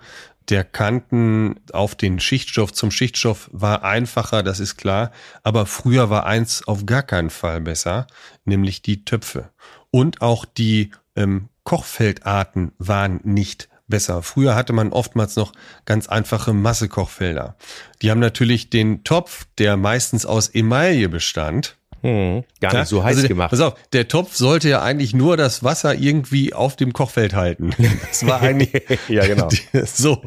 der 0.50 0.64
Kanten 0.64 1.56
auf 1.74 1.96
den 1.96 2.20
Schichtstoff 2.20 2.72
zum 2.72 2.90
Schichtstoff 2.90 3.50
war 3.52 3.84
einfacher, 3.84 4.44
das 4.44 4.60
ist 4.60 4.78
klar. 4.78 5.12
Aber 5.44 5.66
früher 5.66 6.10
war 6.10 6.26
eins 6.26 6.68
auf 6.68 6.86
gar 6.86 7.04
keinen 7.04 7.30
Fall 7.30 7.62
besser, 7.62 8.08
nämlich 8.46 8.82
die 8.82 9.04
Töpfe. 9.04 9.50
Und 9.92 10.22
auch 10.22 10.46
die 10.46 10.92
ähm, 11.16 11.50
Kochfeldarten 11.64 12.72
waren 12.78 13.20
nicht 13.24 13.68
besser. 13.88 14.22
Früher 14.24 14.56
hatte 14.56 14.74
man 14.74 14.92
oftmals 14.92 15.36
noch 15.36 15.54
ganz 15.86 16.08
einfache 16.08 16.54
Massekochfelder. 16.54 17.56
Die 18.02 18.12
haben 18.12 18.20
natürlich 18.20 18.70
den 18.70 19.04
Topf, 19.04 19.46
der 19.58 19.78
meistens 19.78 20.26
aus 20.26 20.50
Emaille 20.50 21.10
bestand, 21.10 21.78
Hm, 22.02 22.44
gar 22.62 22.80
nicht 22.80 22.88
so 22.88 23.04
heiß 23.04 23.18
also 23.18 23.28
gemacht. 23.28 23.50
Pass 23.50 23.60
auf, 23.60 23.74
der 23.92 24.08
Topf 24.08 24.36
sollte 24.36 24.70
ja 24.70 24.82
eigentlich 24.82 25.14
nur 25.14 25.36
das 25.36 25.64
Wasser 25.64 25.96
irgendwie 25.96 26.54
auf 26.54 26.76
dem 26.76 26.94
Kochfeld 26.94 27.34
halten. 27.34 27.72
Das 28.08 28.26
war 28.26 28.42
eigentlich 28.42 28.84
ja, 29.08 29.26
genau. 29.26 29.50
so 29.86 30.22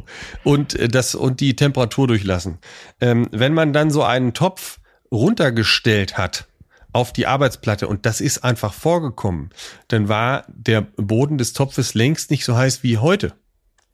und 0.44 0.74
äh, 0.74 0.88
das 0.88 1.14
und 1.14 1.40
die 1.40 1.56
Temperatur 1.56 2.08
durchlassen. 2.08 2.58
Ähm, 3.00 3.28
wenn 3.30 3.54
man 3.54 3.72
dann 3.72 3.90
so 3.90 4.02
einen 4.02 4.34
Topf 4.34 4.78
runtergestellt 5.10 6.18
hat 6.18 6.46
auf 6.92 7.12
die 7.12 7.26
Arbeitsplatte 7.26 7.86
und 7.86 8.06
das 8.06 8.20
ist 8.20 8.44
einfach 8.44 8.72
vorgekommen, 8.72 9.50
dann 9.88 10.08
war 10.08 10.44
der 10.48 10.82
Boden 10.96 11.38
des 11.38 11.52
Topfes 11.52 11.94
längst 11.94 12.30
nicht 12.30 12.44
so 12.44 12.56
heiß 12.56 12.82
wie 12.82 12.98
heute. 12.98 13.32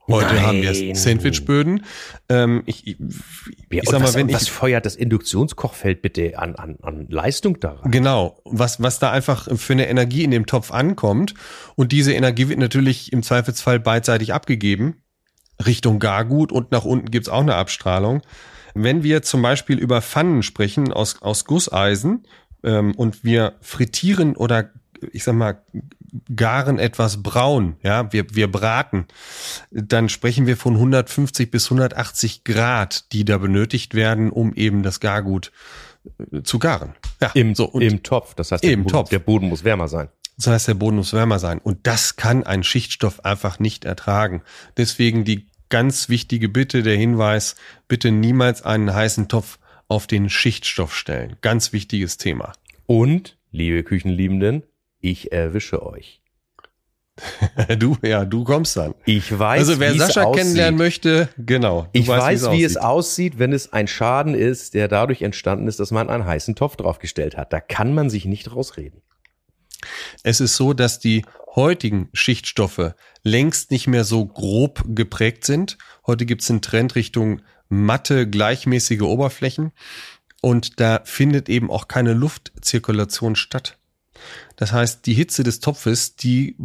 Heute 0.08 0.34
Nein. 0.34 0.46
haben 0.46 0.62
wir 0.62 0.94
Sandwichböden. 0.94 1.84
Ähm, 2.28 2.62
ich, 2.66 2.86
ich, 2.86 2.96
ich 3.70 3.82
sag 3.84 4.00
mal, 4.00 4.06
was, 4.06 4.14
wenn 4.14 4.32
was 4.32 4.42
ich 4.42 4.50
feuert 4.50 4.86
das 4.86 4.94
Induktionskochfeld 4.94 6.00
bitte 6.00 6.38
an, 6.38 6.54
an, 6.54 6.76
an 6.82 7.06
Leistung 7.08 7.58
da 7.58 7.72
rein? 7.72 7.90
Genau, 7.90 8.40
was, 8.44 8.80
was 8.80 9.00
da 9.00 9.10
einfach 9.10 9.48
für 9.56 9.72
eine 9.72 9.88
Energie 9.88 10.22
in 10.22 10.30
dem 10.30 10.46
Topf 10.46 10.70
ankommt. 10.70 11.34
Und 11.74 11.90
diese 11.90 12.12
Energie 12.12 12.48
wird 12.48 12.60
natürlich 12.60 13.12
im 13.12 13.22
Zweifelsfall 13.22 13.80
beidseitig 13.80 14.32
abgegeben. 14.32 15.02
Richtung 15.64 15.98
Gargut 15.98 16.52
und 16.52 16.70
nach 16.70 16.84
unten 16.84 17.10
gibt's 17.10 17.28
auch 17.28 17.40
eine 17.40 17.56
Abstrahlung. 17.56 18.22
Wenn 18.74 19.02
wir 19.02 19.22
zum 19.22 19.42
Beispiel 19.42 19.78
über 19.78 20.02
Pfannen 20.02 20.42
sprechen 20.42 20.92
aus, 20.92 21.22
aus 21.22 21.46
Gusseisen 21.46 22.26
ähm, 22.62 22.94
und 22.94 23.24
wir 23.24 23.54
frittieren 23.60 24.36
oder 24.36 24.70
ich 25.12 25.24
sag 25.24 25.34
mal, 25.34 25.62
garen 26.34 26.78
etwas 26.78 27.22
braun, 27.22 27.76
ja, 27.82 28.12
wir, 28.12 28.26
wir 28.34 28.50
braten, 28.50 29.06
dann 29.70 30.08
sprechen 30.08 30.46
wir 30.46 30.56
von 30.56 30.74
150 30.74 31.50
bis 31.50 31.66
180 31.66 32.44
Grad, 32.44 33.12
die 33.12 33.24
da 33.24 33.38
benötigt 33.38 33.94
werden, 33.94 34.30
um 34.30 34.54
eben 34.54 34.82
das 34.82 35.00
Gargut 35.00 35.52
äh, 36.32 36.42
zu 36.42 36.58
garen. 36.58 36.94
Ja, 37.20 37.30
Im, 37.34 37.54
so, 37.54 37.68
Im 37.72 38.02
Topf. 38.02 38.34
Das 38.34 38.52
heißt, 38.52 38.64
der, 38.64 38.76
Boden, 38.76 38.88
Topf. 38.88 39.10
der 39.10 39.18
Boden 39.18 39.48
muss 39.48 39.64
wärmer 39.64 39.88
sein. 39.88 40.08
das 40.36 40.46
heißt, 40.48 40.68
der 40.68 40.74
Boden 40.74 40.96
muss 40.96 41.12
wärmer 41.12 41.38
sein. 41.38 41.58
Und 41.58 41.86
das 41.86 42.16
kann 42.16 42.44
ein 42.44 42.62
Schichtstoff 42.62 43.24
einfach 43.24 43.58
nicht 43.58 43.84
ertragen. 43.84 44.42
Deswegen 44.76 45.24
die 45.24 45.46
ganz 45.68 46.08
wichtige 46.08 46.48
Bitte, 46.48 46.82
der 46.82 46.96
Hinweis, 46.96 47.56
bitte 47.88 48.10
niemals 48.10 48.62
einen 48.62 48.94
heißen 48.94 49.28
Topf 49.28 49.58
auf 49.88 50.06
den 50.06 50.28
Schichtstoff 50.28 50.94
stellen. 50.94 51.36
Ganz 51.40 51.72
wichtiges 51.72 52.16
Thema. 52.16 52.52
Und, 52.86 53.36
liebe 53.50 53.82
Küchenliebenden, 53.82 54.62
ich 55.10 55.32
erwische 55.32 55.84
euch. 55.84 56.20
Du, 57.78 57.96
ja, 58.02 58.26
du 58.26 58.44
kommst 58.44 58.76
dann. 58.76 58.94
Ich 59.06 59.36
weiß, 59.36 59.60
also 59.60 59.80
wer 59.80 59.94
Sascha 59.94 60.24
aussieht. 60.24 60.42
kennenlernen 60.42 60.76
möchte, 60.76 61.30
genau. 61.38 61.88
Ich 61.92 62.06
weiß, 62.06 62.22
weißt, 62.22 62.52
wie 62.52 62.62
es 62.62 62.76
aussieht, 62.76 63.38
wenn 63.38 63.54
es 63.54 63.72
ein 63.72 63.88
Schaden 63.88 64.34
ist, 64.34 64.74
der 64.74 64.86
dadurch 64.88 65.22
entstanden 65.22 65.66
ist, 65.66 65.80
dass 65.80 65.90
man 65.90 66.10
einen 66.10 66.26
heißen 66.26 66.54
Topf 66.54 66.76
draufgestellt 66.76 67.36
hat. 67.36 67.54
Da 67.54 67.60
kann 67.60 67.94
man 67.94 68.10
sich 68.10 68.26
nicht 68.26 68.52
rausreden. 68.52 69.00
Es 70.22 70.40
ist 70.40 70.56
so, 70.56 70.74
dass 70.74 70.98
die 70.98 71.24
heutigen 71.54 72.10
Schichtstoffe 72.12 72.92
längst 73.22 73.70
nicht 73.70 73.86
mehr 73.86 74.04
so 74.04 74.26
grob 74.26 74.84
geprägt 74.86 75.44
sind. 75.44 75.78
Heute 76.06 76.26
gibt 76.26 76.42
es 76.42 76.50
einen 76.50 76.60
Trend 76.60 76.94
Richtung 76.96 77.40
matte, 77.68 78.28
gleichmäßige 78.28 79.02
Oberflächen 79.02 79.72
und 80.42 80.80
da 80.80 81.00
findet 81.04 81.48
eben 81.48 81.70
auch 81.70 81.88
keine 81.88 82.12
Luftzirkulation 82.12 83.36
statt. 83.36 83.78
Das 84.56 84.72
heißt, 84.72 85.06
die 85.06 85.14
Hitze 85.14 85.42
des 85.42 85.60
Topfes, 85.60 86.16
die, 86.16 86.56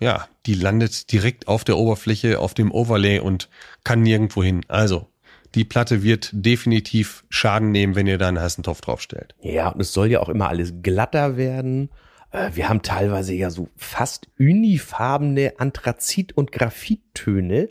ja, 0.00 0.26
die 0.46 0.54
landet 0.54 1.10
direkt 1.12 1.48
auf 1.48 1.64
der 1.64 1.76
Oberfläche, 1.76 2.38
auf 2.38 2.54
dem 2.54 2.70
Overlay 2.72 3.18
und 3.20 3.48
kann 3.84 4.02
nirgendwo 4.02 4.42
hin. 4.42 4.62
Also, 4.68 5.08
die 5.54 5.64
Platte 5.64 6.02
wird 6.02 6.30
definitiv 6.32 7.24
Schaden 7.30 7.70
nehmen, 7.70 7.94
wenn 7.94 8.06
ihr 8.06 8.18
da 8.18 8.28
einen 8.28 8.40
heißen 8.40 8.62
Topf 8.64 8.80
draufstellt. 8.82 9.34
Ja, 9.40 9.68
und 9.70 9.80
es 9.80 9.92
soll 9.92 10.10
ja 10.10 10.20
auch 10.20 10.28
immer 10.28 10.48
alles 10.48 10.74
glatter 10.82 11.36
werden. 11.36 11.90
Äh, 12.30 12.50
Wir 12.54 12.68
haben 12.68 12.82
teilweise 12.82 13.34
ja 13.34 13.50
so 13.50 13.68
fast 13.76 14.28
unifarbene 14.38 15.54
Anthrazit- 15.58 16.32
und 16.34 16.52
Graphittöne. 16.52 17.68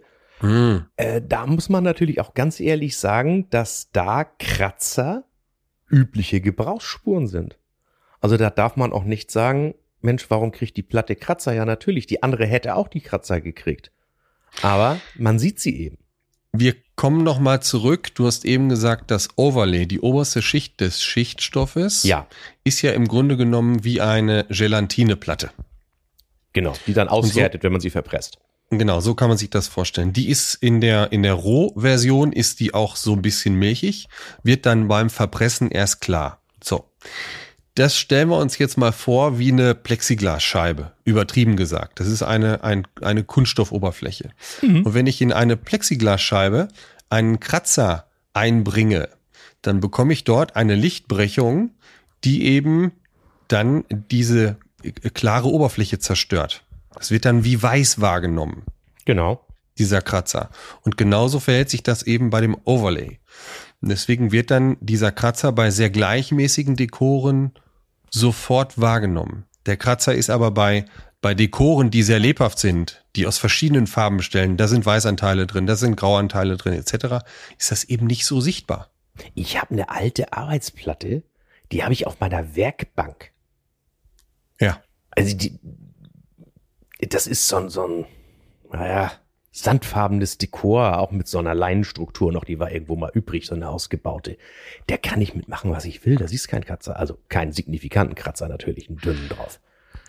Äh, 0.98 1.22
Da 1.22 1.46
muss 1.48 1.70
man 1.70 1.84
natürlich 1.84 2.20
auch 2.20 2.34
ganz 2.34 2.60
ehrlich 2.60 2.98
sagen, 2.98 3.50
dass 3.52 3.90
da 3.92 4.24
Kratzer 4.24 5.24
übliche 5.90 6.42
Gebrauchsspuren 6.42 7.28
sind. 7.28 7.58
Also 8.22 8.38
da 8.38 8.50
darf 8.50 8.76
man 8.76 8.92
auch 8.94 9.04
nicht 9.04 9.32
sagen, 9.32 9.76
Mensch, 10.02 10.26
warum 10.30 10.52
kriegt 10.52 10.78
die 10.78 10.84
Platte 10.84 11.16
Kratzer? 11.16 11.54
Ja, 11.54 11.66
natürlich, 11.66 12.06
die 12.08 12.22
andere 12.24 12.46
hätte 12.46 12.76
auch 12.76 12.88
die 12.88 13.02
Kratzer 13.02 13.42
gekriegt. 13.42 13.92
Aber 14.62 15.00
man 15.18 15.40
sieht 15.40 15.60
sie 15.60 15.76
eben. 15.80 15.98
Wir 16.54 16.76
kommen 16.96 17.24
noch 17.24 17.40
mal 17.40 17.62
zurück. 17.62 18.16
Du 18.16 18.26
hast 18.26 18.46
eben 18.46 18.70
gesagt, 18.70 19.12
das 19.12 19.30
Overlay, 19.36 19.86
die 19.88 20.00
oberste 20.00 20.42
Schicht 20.42 20.80
des 20.80 21.04
Schichtstoffes, 21.04 22.04
Ja, 22.04 22.28
ist 22.64 22.82
ja 22.82 22.92
im 22.94 23.08
Grunde 23.08 23.36
genommen 23.36 23.84
wie 23.84 24.00
eine 24.00 24.46
Gelatineplatte. 24.50 25.50
genau. 26.54 26.74
Die 26.88 26.94
dann 26.94 27.10
aushärtet, 27.10 27.64
wenn 27.64 27.74
man 27.74 27.82
sie 27.82 27.90
verpresst. 27.90 28.38
Genau, 28.70 29.00
so 29.02 29.14
kann 29.14 29.28
man 29.30 29.38
sich 29.38 29.50
das 29.50 29.68
vorstellen. 29.68 30.14
Die 30.14 30.30
ist 30.30 30.56
in 30.56 30.80
der, 30.82 31.12
in 31.12 31.22
der 31.24 31.34
Rohversion 31.34 32.32
ist 32.32 32.60
die 32.62 32.74
auch 32.74 32.96
so 32.96 33.14
ein 33.14 33.22
bisschen 33.22 33.56
milchig, 33.56 34.08
wird 34.44 34.66
dann 34.66 34.88
beim 34.88 35.10
Verpressen 35.10 35.70
erst 35.70 36.00
klar. 36.02 36.42
So. 36.64 36.86
Das 37.76 37.98
stellen 37.98 38.30
wir 38.30 38.38
uns 38.38 38.58
jetzt 38.58 38.78
mal 38.78 38.94
vor 38.94 39.38
wie 39.38 39.52
eine 39.52 39.76
Plexiglasscheibe, 39.76 40.94
übertrieben 41.04 41.58
gesagt. 41.58 42.00
Das 42.00 42.08
ist 42.08 42.24
eine, 42.24 42.64
ein, 42.64 42.88
eine 43.02 43.24
Kunststoffoberfläche. 43.26 44.30
Und 44.86 44.94
wenn 44.94 45.08
ich 45.08 45.22
in 45.22 45.34
eine 45.34 45.58
Plexiglasscheibe 45.58 46.70
einen 47.10 47.42
Kratzer 47.42 48.08
einbringe, 48.34 49.10
dann 49.62 49.82
bekomme 49.82 50.14
ich 50.14 50.24
dort 50.24 50.56
eine 50.56 50.76
Lichtbrechung, 50.76 51.72
die 52.24 52.46
eben 52.46 52.94
dann 53.50 53.84
diese 53.90 54.58
äh, 54.84 54.92
klare 55.10 55.50
Oberfläche 55.50 56.00
zerstört. 56.00 56.64
Das 56.94 57.12
wird 57.12 57.26
dann 57.26 57.44
wie 57.44 57.62
weiß 57.62 58.00
wahrgenommen, 58.00 58.64
Genau. 59.04 59.46
dieser 59.78 60.02
Kratzer. 60.02 60.50
Und 60.84 60.98
genauso 60.98 61.42
verhält 61.42 61.70
sich 61.70 61.84
das 61.84 62.04
eben 62.04 62.30
bei 62.30 62.40
dem 62.40 62.56
Overlay. 62.64 63.20
Und 63.82 63.90
deswegen 63.90 64.32
wird 64.32 64.50
dann 64.50 64.78
dieser 64.80 65.12
Kratzer 65.12 65.52
bei 65.52 65.72
sehr 65.72 65.90
gleichmäßigen 65.90 66.78
Dekoren 66.78 67.52
sofort 68.10 68.80
wahrgenommen. 68.80 69.46
Der 69.66 69.78
Kratzer 69.78 70.14
ist 70.14 70.30
aber 70.30 70.52
bei, 70.52 70.86
bei 71.22 71.34
Dekoren, 71.34 71.90
die 71.90 72.04
sehr 72.04 72.20
lebhaft 72.20 72.60
sind, 72.60 73.04
die 73.16 73.26
aus 73.26 73.38
verschiedenen 73.38 73.88
Farben 73.88 74.18
bestellen, 74.18 74.58
da 74.58 74.68
sind 74.68 74.86
Weißanteile 74.86 75.48
drin, 75.48 75.66
da 75.66 75.76
sind 75.76 75.96
Grauanteile 75.96 76.58
drin, 76.58 76.74
etc., 76.74 77.26
ist 77.58 77.72
das 77.72 77.84
eben 77.86 78.06
nicht 78.06 78.26
so 78.26 78.42
sichtbar. 78.42 78.92
Ich 79.34 79.60
habe 79.60 79.72
eine 79.72 79.90
alte 79.90 80.34
Arbeitsplatte, 80.34 81.24
die 81.72 81.84
habe 81.84 81.94
ich 81.94 82.06
auf 82.06 82.20
meiner 82.20 82.56
Werkbank. 82.56 83.32
Ja. 84.60 84.82
Also 85.12 85.36
die, 85.36 85.60
das 87.00 87.28
ist 87.28 87.48
so 87.48 87.58
ein, 87.58 87.70
so 87.70 87.88
ein, 87.88 88.06
naja, 88.72 89.12
sandfarbenes 89.56 90.38
Dekor, 90.38 91.00
auch 91.00 91.12
mit 91.12 91.28
so 91.28 91.40
einer 91.40 91.56
Leinenstruktur 91.56 92.32
noch, 92.32 92.44
die 92.44 92.60
war 92.60 92.72
irgendwo 92.72 92.96
mal 92.96 93.12
übrig, 93.14 93.46
so 93.48 93.56
eine 93.56 93.70
ausgebaute. 93.70 94.38
Der 94.90 94.98
kann 94.98 95.22
ich 95.22 95.34
mitmachen, 95.34 95.72
was 95.72 95.86
ich 95.86 96.06
will. 96.06 96.18
Das 96.18 96.34
ist 96.34 96.48
kein 96.48 96.66
Kratzer, 96.66 97.00
also 97.00 97.18
keinen 97.30 97.54
signifikanten 97.54 98.16
Kratzer 98.16 98.50
natürlich, 98.50 98.90
einen 98.90 98.98
dünnen 98.98 99.30
drauf. 99.30 99.60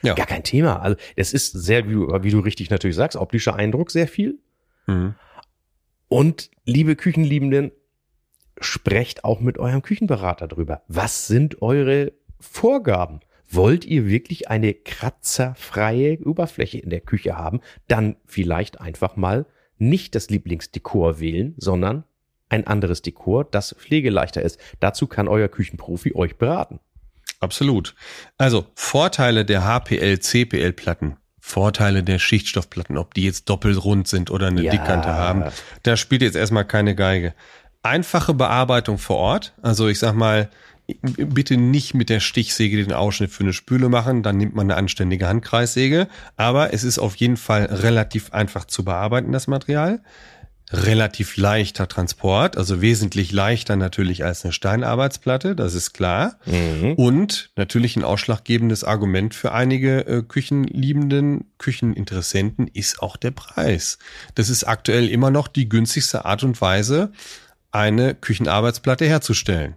Ja. 0.03 0.15
Gar 0.15 0.27
kein 0.27 0.43
Thema. 0.43 0.81
Also 0.81 0.97
es 1.15 1.33
ist 1.33 1.53
sehr, 1.53 1.89
wie 1.89 1.93
du, 1.93 2.23
wie 2.23 2.31
du 2.31 2.41
richtig 2.41 2.71
natürlich 2.71 2.97
sagst, 2.97 3.17
optischer 3.17 3.55
Eindruck 3.55 3.91
sehr 3.91 4.09
viel. 4.09 4.39
Mhm. 4.87 5.15
Und 6.09 6.51
liebe 6.65 6.97
Küchenliebenden, 6.97 7.73
sprecht 8.61 9.25
auch 9.25 9.41
mit 9.41 9.59
eurem 9.59 9.83
Küchenberater 9.83 10.49
drüber. 10.49 10.83
Was 10.89 11.27
sind 11.27 11.63
eure 11.63 12.13
Vorgaben? 12.41 13.21
Wollt 13.57 13.87
ihr 13.87 14.07
wirklich 14.07 14.49
eine 14.49 14.75
kratzerfreie 14.75 16.19
Oberfläche 16.19 16.79
in 16.79 16.91
der 16.91 17.01
Küche 17.01 17.37
haben? 17.39 17.61
Dann 17.89 18.17
vielleicht 18.27 18.81
einfach 18.81 19.17
mal 19.17 19.47
nicht 19.79 20.15
das 20.15 20.29
Lieblingsdekor 20.29 21.21
wählen, 21.21 21.55
sondern 21.57 22.05
ein 22.49 22.67
anderes 22.67 23.03
Dekor, 23.03 23.45
das 23.45 23.75
pflegeleichter 23.79 24.43
ist. 24.43 24.61
Dazu 24.81 25.07
kann 25.07 25.27
euer 25.27 25.49
Küchenprofi 25.49 26.15
euch 26.15 26.37
beraten. 26.37 26.81
Absolut. 27.41 27.95
Also 28.39 28.67
Vorteile 28.75 29.45
der 29.45 29.65
HPL, 29.65 30.19
CPL 30.21 30.73
Platten, 30.73 31.17
Vorteile 31.41 32.03
der 32.03 32.19
Schichtstoffplatten, 32.19 32.97
ob 32.99 33.15
die 33.15 33.25
jetzt 33.25 33.49
doppelt 33.49 33.83
rund 33.83 34.07
sind 34.07 34.31
oder 34.31 34.49
eine 34.49 34.63
Ja. 34.63 34.71
Dickkante 34.71 35.15
haben, 35.15 35.45
da 35.83 35.97
spielt 35.97 36.23
jetzt 36.23 36.37
erstmal 36.37 36.67
keine 36.67 36.95
Geige. 36.95 37.35
Einfache 37.83 38.35
Bearbeitung 38.35 38.99
vor 38.99 39.17
Ort, 39.17 39.55
also 39.63 39.89
ich 39.89 39.99
sag 39.99 40.15
mal, 40.15 40.51
bitte 41.03 41.57
nicht 41.57 41.95
mit 41.95 42.09
der 42.09 42.21
Stichsäge 42.21 42.77
den 42.77 42.93
Ausschnitt 42.93 43.31
für 43.31 43.43
eine 43.43 43.53
Spüle 43.53 43.89
machen, 43.89 44.23
dann 44.23 44.37
nimmt 44.37 44.55
man 44.55 44.71
eine 44.71 44.77
anständige 44.77 45.27
Handkreissäge, 45.27 46.09
aber 46.37 46.73
es 46.73 46.85
ist 46.85 46.99
auf 46.99 47.17
jeden 47.17 47.37
Fall 47.37 47.65
relativ 47.65 48.33
einfach 48.33 48.65
zu 48.67 48.85
bearbeiten, 48.85 49.33
das 49.33 49.47
Material 49.47 50.01
relativ 50.73 51.37
leichter 51.37 51.87
Transport, 51.87 52.57
also 52.57 52.81
wesentlich 52.81 53.31
leichter 53.31 53.77
natürlich 53.77 54.25
als 54.25 54.45
eine 54.45 54.53
Steinarbeitsplatte, 54.53 55.55
das 55.55 55.75
ist 55.75 55.93
klar. 55.93 56.39
Und 56.97 57.51
natürlich 57.57 57.97
ein 57.97 58.05
ausschlaggebendes 58.05 58.83
Argument 58.83 59.35
für 59.35 59.53
einige 59.53 60.07
äh, 60.07 60.23
Küchenliebenden, 60.23 61.45
Kücheninteressenten 61.59 62.67
ist 62.67 63.01
auch 63.01 63.17
der 63.17 63.31
Preis. 63.31 63.99
Das 64.35 64.49
ist 64.49 64.65
aktuell 64.65 65.09
immer 65.09 65.31
noch 65.31 65.47
die 65.47 65.69
günstigste 65.69 66.25
Art 66.25 66.43
und 66.43 66.61
Weise, 66.61 67.13
eine 67.71 68.15
Küchenarbeitsplatte 68.15 69.07
herzustellen. 69.07 69.77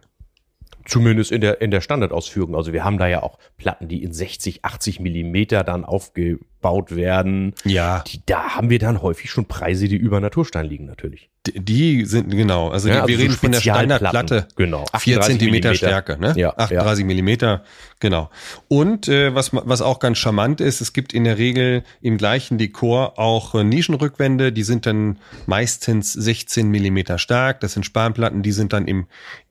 Zumindest 0.89 1.31
in 1.31 1.41
der, 1.41 1.61
in 1.61 1.71
der 1.71 1.81
Standardausführung. 1.81 2.55
Also 2.55 2.73
wir 2.73 2.83
haben 2.83 2.97
da 2.97 3.07
ja 3.07 3.23
auch 3.23 3.37
Platten, 3.57 3.87
die 3.87 4.03
in 4.03 4.11
60, 4.11 4.65
80 4.65 4.99
Millimeter 4.99 5.63
dann 5.63 5.85
aufge, 5.85 6.39
gebaut 6.59 6.95
werden. 6.95 7.53
Ja. 7.63 8.03
Die, 8.05 8.21
da 8.25 8.55
haben 8.55 8.69
wir 8.69 8.79
dann 8.79 9.01
häufig 9.01 9.31
schon 9.31 9.45
Preise, 9.45 9.87
die 9.87 9.95
über 9.95 10.19
Naturstein 10.19 10.65
liegen, 10.65 10.85
natürlich. 10.85 11.29
Die, 11.55 12.05
sind, 12.05 12.29
genau, 12.29 12.69
also, 12.69 12.89
Ja, 12.89 12.95
die, 12.95 12.99
also 13.01 13.07
wir 13.09 13.17
so 13.17 13.21
reden 13.23 13.33
von 13.35 13.51
der. 13.51 13.61
Standardplatte. 13.61 14.47
Genau. 14.55 14.85
4 14.97 15.17
38 15.17 15.25
Zentimeter. 15.25 15.75
Stärke, 15.75 16.17
ne? 16.19 16.33
Ja, 16.35 16.53
38 16.57 17.05
Millimeter, 17.05 17.63
genau. 17.99 18.29
Und 18.67 19.07
äh, 19.07 19.33
was, 19.35 19.51
was 19.53 19.81
auch 19.81 19.99
ganz 19.99 20.17
charmant 20.17 20.61
ist, 20.61 20.81
es 20.81 20.93
gibt 20.93 21.13
in 21.13 21.23
der 21.23 21.37
Regel 21.37 21.83
im 22.01 22.17
gleichen 22.17 22.57
Dekor 22.57 23.19
auch 23.19 23.55
äh, 23.55 23.63
Nischenrückwände, 23.63 24.51
die 24.51 24.63
sind 24.63 24.85
dann 24.85 25.19
meistens 25.45 26.13
16 26.13 26.69
Millimeter 26.69 27.17
stark. 27.17 27.59
Das 27.59 27.73
sind 27.73 27.85
Spanplatten, 27.85 28.43
die 28.43 28.51
sind 28.51 28.73
dann 28.73 28.87
im 28.87 29.07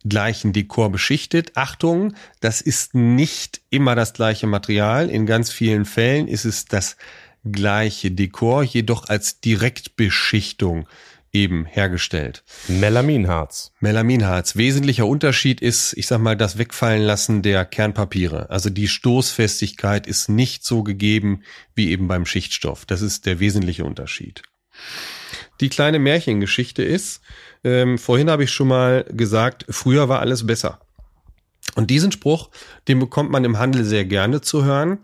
gleichen 0.07 0.53
Dekor 0.53 0.91
beschichtet. 0.91 1.53
Achtung, 1.55 2.15
das 2.41 2.61
ist 2.61 2.95
nicht 2.95 3.61
immer 3.71 3.95
das 3.95 4.13
gleiche 4.13 4.47
Material. 4.47 5.11
In 5.11 5.27
ganz 5.27 5.51
vielen 5.51 5.85
Fällen 5.85 6.29
ist 6.29 6.45
es 6.45 6.67
das 6.67 6.97
gleiche 7.45 8.11
Dekor, 8.11 8.63
jedoch 8.63 9.09
als 9.09 9.41
Direktbeschichtung 9.41 10.87
eben 11.33 11.67
hergestellt. 11.67 12.43
Melaminharz. 12.69 13.73
Melaminharz. 13.81 14.57
Wesentlicher 14.57 15.07
Unterschied 15.07 15.61
ist, 15.61 15.93
ich 15.97 16.07
sag 16.07 16.21
mal, 16.21 16.37
das 16.37 16.59
Wegfallen 16.59 17.03
lassen 17.03 17.43
der 17.43 17.65
Kernpapiere. 17.65 18.51
Also 18.51 18.71
die 18.71 18.89
Stoßfestigkeit 18.89 20.07
ist 20.07 20.29
nicht 20.29 20.65
so 20.65 20.83
gegeben 20.83 21.43
wie 21.75 21.91
eben 21.91 22.09
beim 22.09 22.27
Schichtstoff. 22.27 22.87
Das 22.87 23.03
ist 23.03 23.27
der 23.27 23.41
wesentliche 23.41 23.85
Unterschied. 23.85 24.43
Die 25.61 25.69
kleine 25.69 25.99
Märchengeschichte 25.99 26.83
ist, 26.83 27.21
ähm, 27.65 27.99
vorhin 27.99 28.31
habe 28.31 28.45
ich 28.45 28.53
schon 28.53 28.69
mal 28.69 29.05
gesagt, 29.11 29.67
früher 29.69 30.09
war 30.09 30.21
alles 30.21 30.47
besser. 30.47 30.81
Und 31.75 31.91
diesen 31.91 32.13
Spruch, 32.13 32.51
den 32.87 32.99
bekommt 32.99 33.31
man 33.31 33.45
im 33.45 33.59
Handel 33.59 33.85
sehr 33.85 34.05
gerne 34.05 34.41
zu 34.41 34.65
hören. 34.65 34.99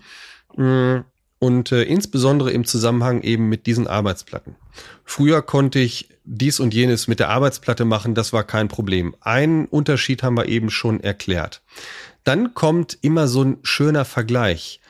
Mm, 0.56 1.00
Und 1.40 1.72
äh, 1.72 1.82
insbesondere 1.82 2.52
im 2.52 2.64
Zusammenhang 2.64 3.20
eben 3.22 3.48
mit 3.50 3.66
diesen 3.66 3.86
Arbeitsplatten. 3.86 4.56
Früher 5.04 5.42
konnte 5.42 5.78
ich 5.78 6.08
dies 6.24 6.58
und 6.60 6.74
jenes 6.74 7.06
mit 7.06 7.20
der 7.20 7.28
Arbeitsplatte 7.28 7.84
machen, 7.84 8.14
das 8.14 8.32
war 8.32 8.44
kein 8.44 8.68
Problem. 8.68 9.14
Einen 9.20 9.66
Unterschied 9.66 10.22
haben 10.22 10.36
wir 10.36 10.48
eben 10.48 10.70
schon 10.70 11.00
erklärt. 11.00 11.62
Dann 12.24 12.54
kommt 12.54 12.98
immer 13.02 13.28
so 13.28 13.42
ein 13.42 13.58
schöner 13.62 14.04
Vergleich. 14.04 14.80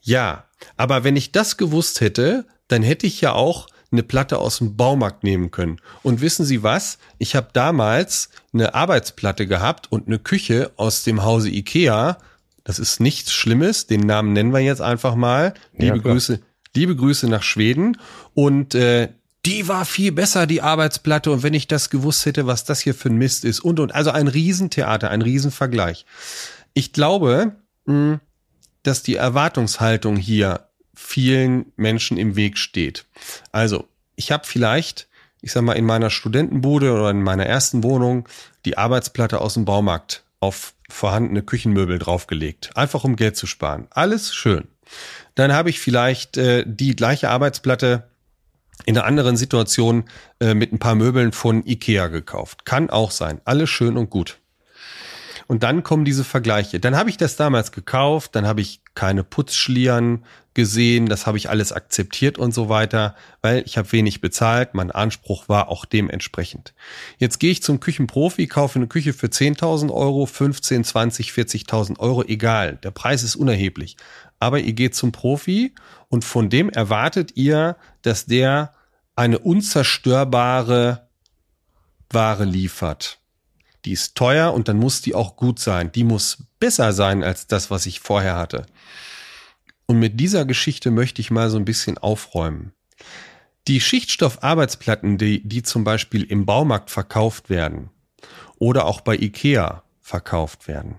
Ja, 0.00 0.44
aber 0.76 1.04
wenn 1.04 1.16
ich 1.16 1.32
das 1.32 1.56
gewusst 1.56 2.00
hätte, 2.00 2.46
dann 2.68 2.82
hätte 2.82 3.06
ich 3.06 3.20
ja 3.20 3.32
auch 3.32 3.68
eine 3.92 4.02
Platte 4.02 4.38
aus 4.38 4.58
dem 4.58 4.76
Baumarkt 4.76 5.24
nehmen 5.24 5.50
können. 5.50 5.80
Und 6.02 6.20
wissen 6.20 6.44
Sie 6.44 6.62
was? 6.62 6.98
Ich 7.18 7.34
habe 7.34 7.48
damals 7.52 8.30
eine 8.52 8.74
Arbeitsplatte 8.74 9.46
gehabt 9.46 9.90
und 9.90 10.06
eine 10.06 10.18
Küche 10.18 10.70
aus 10.76 11.02
dem 11.02 11.24
Hause 11.24 11.50
Ikea. 11.50 12.18
Das 12.64 12.78
ist 12.78 13.00
nichts 13.00 13.32
Schlimmes. 13.32 13.86
Den 13.86 14.00
Namen 14.00 14.32
nennen 14.32 14.52
wir 14.52 14.60
jetzt 14.60 14.80
einfach 14.80 15.14
mal. 15.14 15.54
Ja, 15.72 15.86
Liebe 15.86 16.00
klar. 16.00 16.14
Grüße, 16.14 16.40
liebe 16.74 16.94
Grüße 16.94 17.28
nach 17.28 17.42
Schweden. 17.42 17.96
Und 18.34 18.74
äh, 18.74 19.08
die 19.46 19.68
war 19.68 19.84
viel 19.84 20.12
besser, 20.12 20.46
die 20.46 20.62
Arbeitsplatte. 20.62 21.30
Und 21.30 21.42
wenn 21.42 21.54
ich 21.54 21.66
das 21.66 21.90
gewusst 21.90 22.26
hätte, 22.26 22.46
was 22.46 22.64
das 22.64 22.80
hier 22.80 22.94
für 22.94 23.08
ein 23.08 23.16
Mist 23.16 23.44
ist 23.44 23.60
und 23.60 23.80
und. 23.80 23.94
Also 23.94 24.10
ein 24.10 24.28
Riesentheater, 24.28 25.10
ein 25.10 25.22
Riesenvergleich. 25.22 26.04
Ich 26.74 26.92
glaube, 26.92 27.56
mh, 27.86 28.20
dass 28.82 29.02
die 29.02 29.16
Erwartungshaltung 29.16 30.16
hier 30.16 30.68
vielen 30.94 31.72
Menschen 31.76 32.18
im 32.18 32.36
Weg 32.36 32.58
steht. 32.58 33.06
Also, 33.52 33.88
ich 34.16 34.32
habe 34.32 34.46
vielleicht, 34.46 35.08
ich 35.40 35.52
sag 35.52 35.62
mal, 35.62 35.74
in 35.74 35.86
meiner 35.86 36.10
Studentenbude 36.10 36.92
oder 36.92 37.10
in 37.10 37.22
meiner 37.22 37.46
ersten 37.46 37.82
Wohnung 37.82 38.28
die 38.64 38.76
Arbeitsplatte 38.76 39.40
aus 39.40 39.54
dem 39.54 39.64
Baumarkt 39.64 40.24
auf 40.40 40.74
vorhandene 40.88 41.42
Küchenmöbel 41.42 41.98
draufgelegt. 41.98 42.76
Einfach 42.76 43.04
um 43.04 43.16
Geld 43.16 43.36
zu 43.36 43.46
sparen. 43.46 43.86
Alles 43.90 44.34
schön. 44.34 44.68
Dann 45.34 45.52
habe 45.52 45.70
ich 45.70 45.80
vielleicht 45.80 46.36
äh, 46.36 46.64
die 46.66 46.96
gleiche 46.96 47.30
Arbeitsplatte 47.30 48.09
in 48.86 48.96
einer 48.96 49.06
anderen 49.06 49.36
Situation 49.36 50.04
äh, 50.40 50.54
mit 50.54 50.72
ein 50.72 50.78
paar 50.78 50.94
Möbeln 50.94 51.32
von 51.32 51.66
Ikea 51.66 52.08
gekauft. 52.08 52.64
Kann 52.64 52.90
auch 52.90 53.10
sein. 53.10 53.40
Alles 53.44 53.70
schön 53.70 53.96
und 53.96 54.10
gut. 54.10 54.38
Und 55.50 55.64
dann 55.64 55.82
kommen 55.82 56.04
diese 56.04 56.22
Vergleiche. 56.22 56.78
Dann 56.78 56.96
habe 56.96 57.10
ich 57.10 57.16
das 57.16 57.34
damals 57.34 57.72
gekauft, 57.72 58.36
dann 58.36 58.46
habe 58.46 58.60
ich 58.60 58.82
keine 58.94 59.24
Putzschlieren 59.24 60.24
gesehen, 60.54 61.06
das 61.06 61.26
habe 61.26 61.38
ich 61.38 61.50
alles 61.50 61.72
akzeptiert 61.72 62.38
und 62.38 62.54
so 62.54 62.68
weiter, 62.68 63.16
weil 63.42 63.64
ich 63.66 63.76
habe 63.76 63.90
wenig 63.90 64.20
bezahlt, 64.20 64.74
mein 64.74 64.92
Anspruch 64.92 65.48
war 65.48 65.68
auch 65.68 65.86
dementsprechend. 65.86 66.72
Jetzt 67.18 67.40
gehe 67.40 67.50
ich 67.50 67.64
zum 67.64 67.80
Küchenprofi, 67.80 68.46
kaufe 68.46 68.78
eine 68.78 68.86
Küche 68.86 69.12
für 69.12 69.26
10.000 69.26 69.92
Euro, 69.92 70.26
15, 70.26 70.84
20, 70.84 71.30
40.000 71.30 71.98
Euro, 71.98 72.22
egal, 72.22 72.76
der 72.76 72.92
Preis 72.92 73.24
ist 73.24 73.34
unerheblich. 73.34 73.96
Aber 74.38 74.60
ihr 74.60 74.72
geht 74.72 74.94
zum 74.94 75.10
Profi 75.10 75.74
und 76.10 76.24
von 76.24 76.50
dem 76.50 76.68
erwartet 76.68 77.36
ihr, 77.36 77.76
dass 78.02 78.26
der 78.26 78.74
eine 79.14 79.38
unzerstörbare 79.38 81.08
Ware 82.10 82.44
liefert. 82.44 83.20
Die 83.84 83.92
ist 83.92 84.16
teuer 84.16 84.52
und 84.52 84.68
dann 84.68 84.76
muss 84.76 85.00
die 85.00 85.14
auch 85.14 85.36
gut 85.36 85.60
sein. 85.60 85.92
Die 85.92 86.04
muss 86.04 86.44
besser 86.58 86.92
sein 86.92 87.22
als 87.22 87.46
das, 87.46 87.70
was 87.70 87.86
ich 87.86 88.00
vorher 88.00 88.36
hatte. 88.36 88.66
Und 89.86 89.98
mit 89.98 90.20
dieser 90.20 90.44
Geschichte 90.44 90.90
möchte 90.90 91.20
ich 91.20 91.30
mal 91.30 91.48
so 91.48 91.56
ein 91.56 91.64
bisschen 91.64 91.96
aufräumen. 91.96 92.72
Die 93.68 93.80
Schichtstoffarbeitsplatten, 93.80 95.16
die, 95.16 95.46
die 95.46 95.62
zum 95.62 95.84
Beispiel 95.84 96.24
im 96.24 96.44
Baumarkt 96.44 96.90
verkauft 96.90 97.50
werden 97.50 97.90
oder 98.58 98.84
auch 98.84 99.00
bei 99.00 99.16
Ikea 99.16 99.84
verkauft 100.00 100.66
werden, 100.66 100.96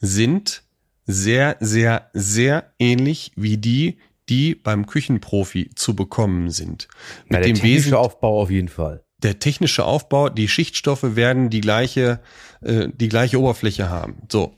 sind 0.00 0.62
sehr, 1.06 1.56
sehr, 1.60 2.10
sehr 2.12 2.72
ähnlich 2.78 3.32
wie 3.36 3.56
die, 3.56 3.98
die 4.28 4.54
beim 4.54 4.86
Küchenprofi 4.86 5.70
zu 5.74 5.94
bekommen 5.94 6.50
sind. 6.50 6.88
Na, 7.28 7.40
der 7.40 7.54
technische 7.54 7.98
Aufbau 7.98 8.40
auf 8.42 8.50
jeden 8.50 8.68
Fall. 8.68 9.02
der 9.22 9.38
technische 9.38 9.84
Aufbau, 9.84 10.28
die 10.28 10.48
Schichtstoffe 10.48 11.16
werden 11.16 11.50
die 11.50 11.60
gleiche, 11.60 12.20
äh, 12.60 12.88
die 12.92 13.08
gleiche 13.08 13.40
Oberfläche 13.40 13.88
haben. 13.90 14.22
So. 14.30 14.54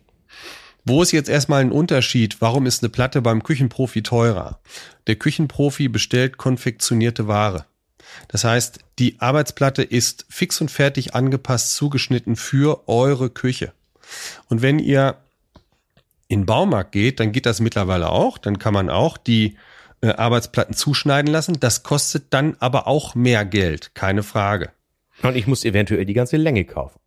Wo 0.85 1.03
ist 1.03 1.13
jetzt 1.13 1.29
erstmal 1.29 1.61
ein 1.61 1.73
Unterschied? 1.73 2.41
Warum 2.41 2.67
ist 2.67 2.83
eine 2.83 2.91
Platte 2.91 3.23
beim 3.23 3.43
Küchenprofi 3.43 4.03
teurer? 4.03 4.61
Der 5.07 5.17
Küchenprofi 5.17 5.89
bestellt 5.89 6.37
konfektionierte 6.37 7.27
Ware. 7.27 7.67
Das 8.29 8.45
heißt, 8.45 8.81
die 8.99 9.21
Arbeitsplatte 9.21 9.83
ist 9.83 10.27
fix 10.29 10.61
und 10.61 10.71
fertig 10.71 11.15
angepasst, 11.15 11.75
zugeschnitten 11.75 12.35
für 12.37 12.89
eure 12.89 13.31
Küche. 13.31 13.73
Und 14.49 14.63
wenn 14.63 14.79
ihr 14.79 15.17
in 16.31 16.43
den 16.43 16.47
Baumarkt 16.47 16.93
geht, 16.93 17.19
dann 17.19 17.33
geht 17.33 17.45
das 17.45 17.61
mittlerweile 17.61 18.11
auch. 18.11 18.39
Dann 18.39 18.61
kann 18.61 18.73
man 18.73 18.89
auch 18.89 19.17
die 19.17 19.57
äh, 20.01 20.11
Arbeitsplatten 20.11 20.75
zuschneiden 20.75 21.31
lassen. 21.31 21.59
Das 21.59 21.83
kostet 21.83 22.33
dann 22.33 22.57
aber 22.61 22.87
auch 22.87 23.17
mehr 23.17 23.45
Geld, 23.45 23.97
keine 23.97 24.23
Frage. 24.23 24.71
Und 25.25 25.37
ich 25.37 25.49
muss 25.49 25.65
eventuell 25.65 26.05
die 26.05 26.15
ganze 26.15 26.37
Länge 26.37 26.65
kaufen. 26.65 27.01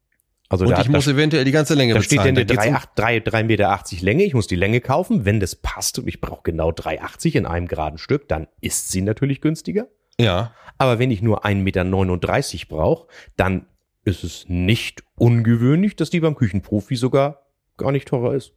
Also 0.50 0.66
Und 0.66 0.72
da, 0.72 0.82
ich 0.82 0.90
muss 0.90 1.06
da, 1.06 1.12
eventuell 1.12 1.46
die 1.46 1.52
ganze 1.52 1.74
Länge 1.74 1.94
da 1.94 2.02
steht 2.02 2.20
bezahlen. 2.20 2.36
denn 2.36 2.50
eine 2.50 2.56
Da 2.58 2.66
geht's 2.66 2.88
3, 2.96 3.22
3, 3.22 3.30
3 3.32 3.44
Meter 3.46 3.70
80 3.70 4.02
Länge. 4.02 4.24
Ich 4.26 4.34
muss 4.34 4.48
die 4.48 4.58
Länge 4.58 4.82
kaufen. 4.82 5.24
Wenn 5.24 5.40
das 5.40 5.56
passt 5.56 6.00
und 6.00 6.08
ich 6.10 6.20
brauche 6.20 6.42
genau 6.44 6.72
3,80 6.72 7.36
in 7.36 7.46
einem 7.46 7.68
geraden 7.70 8.00
Stück, 8.00 8.28
dann 8.28 8.48
ist 8.60 8.92
sie 8.92 9.02
natürlich 9.02 9.40
günstiger. 9.40 9.84
um, 10.20 10.26
ja, 10.26 10.54
Aber 10.78 11.00
wenn 11.00 11.12
ich 11.12 11.22
nur 11.22 11.46
1,39 11.46 11.56
Meter 11.56 12.68
brauche, 12.68 13.08
dann 13.38 13.68
ist 14.04 14.26
es 14.26 14.46
nicht 14.50 15.02
ungewöhnlich, 15.16 15.96
dass 15.96 16.10
die 16.10 16.20
beim 16.20 16.36
Küchenprofi 16.36 16.98
sogar 16.98 17.46
gar 17.78 17.94
nicht 17.94 18.10
teurer 18.10 18.36
ist. 18.36 18.52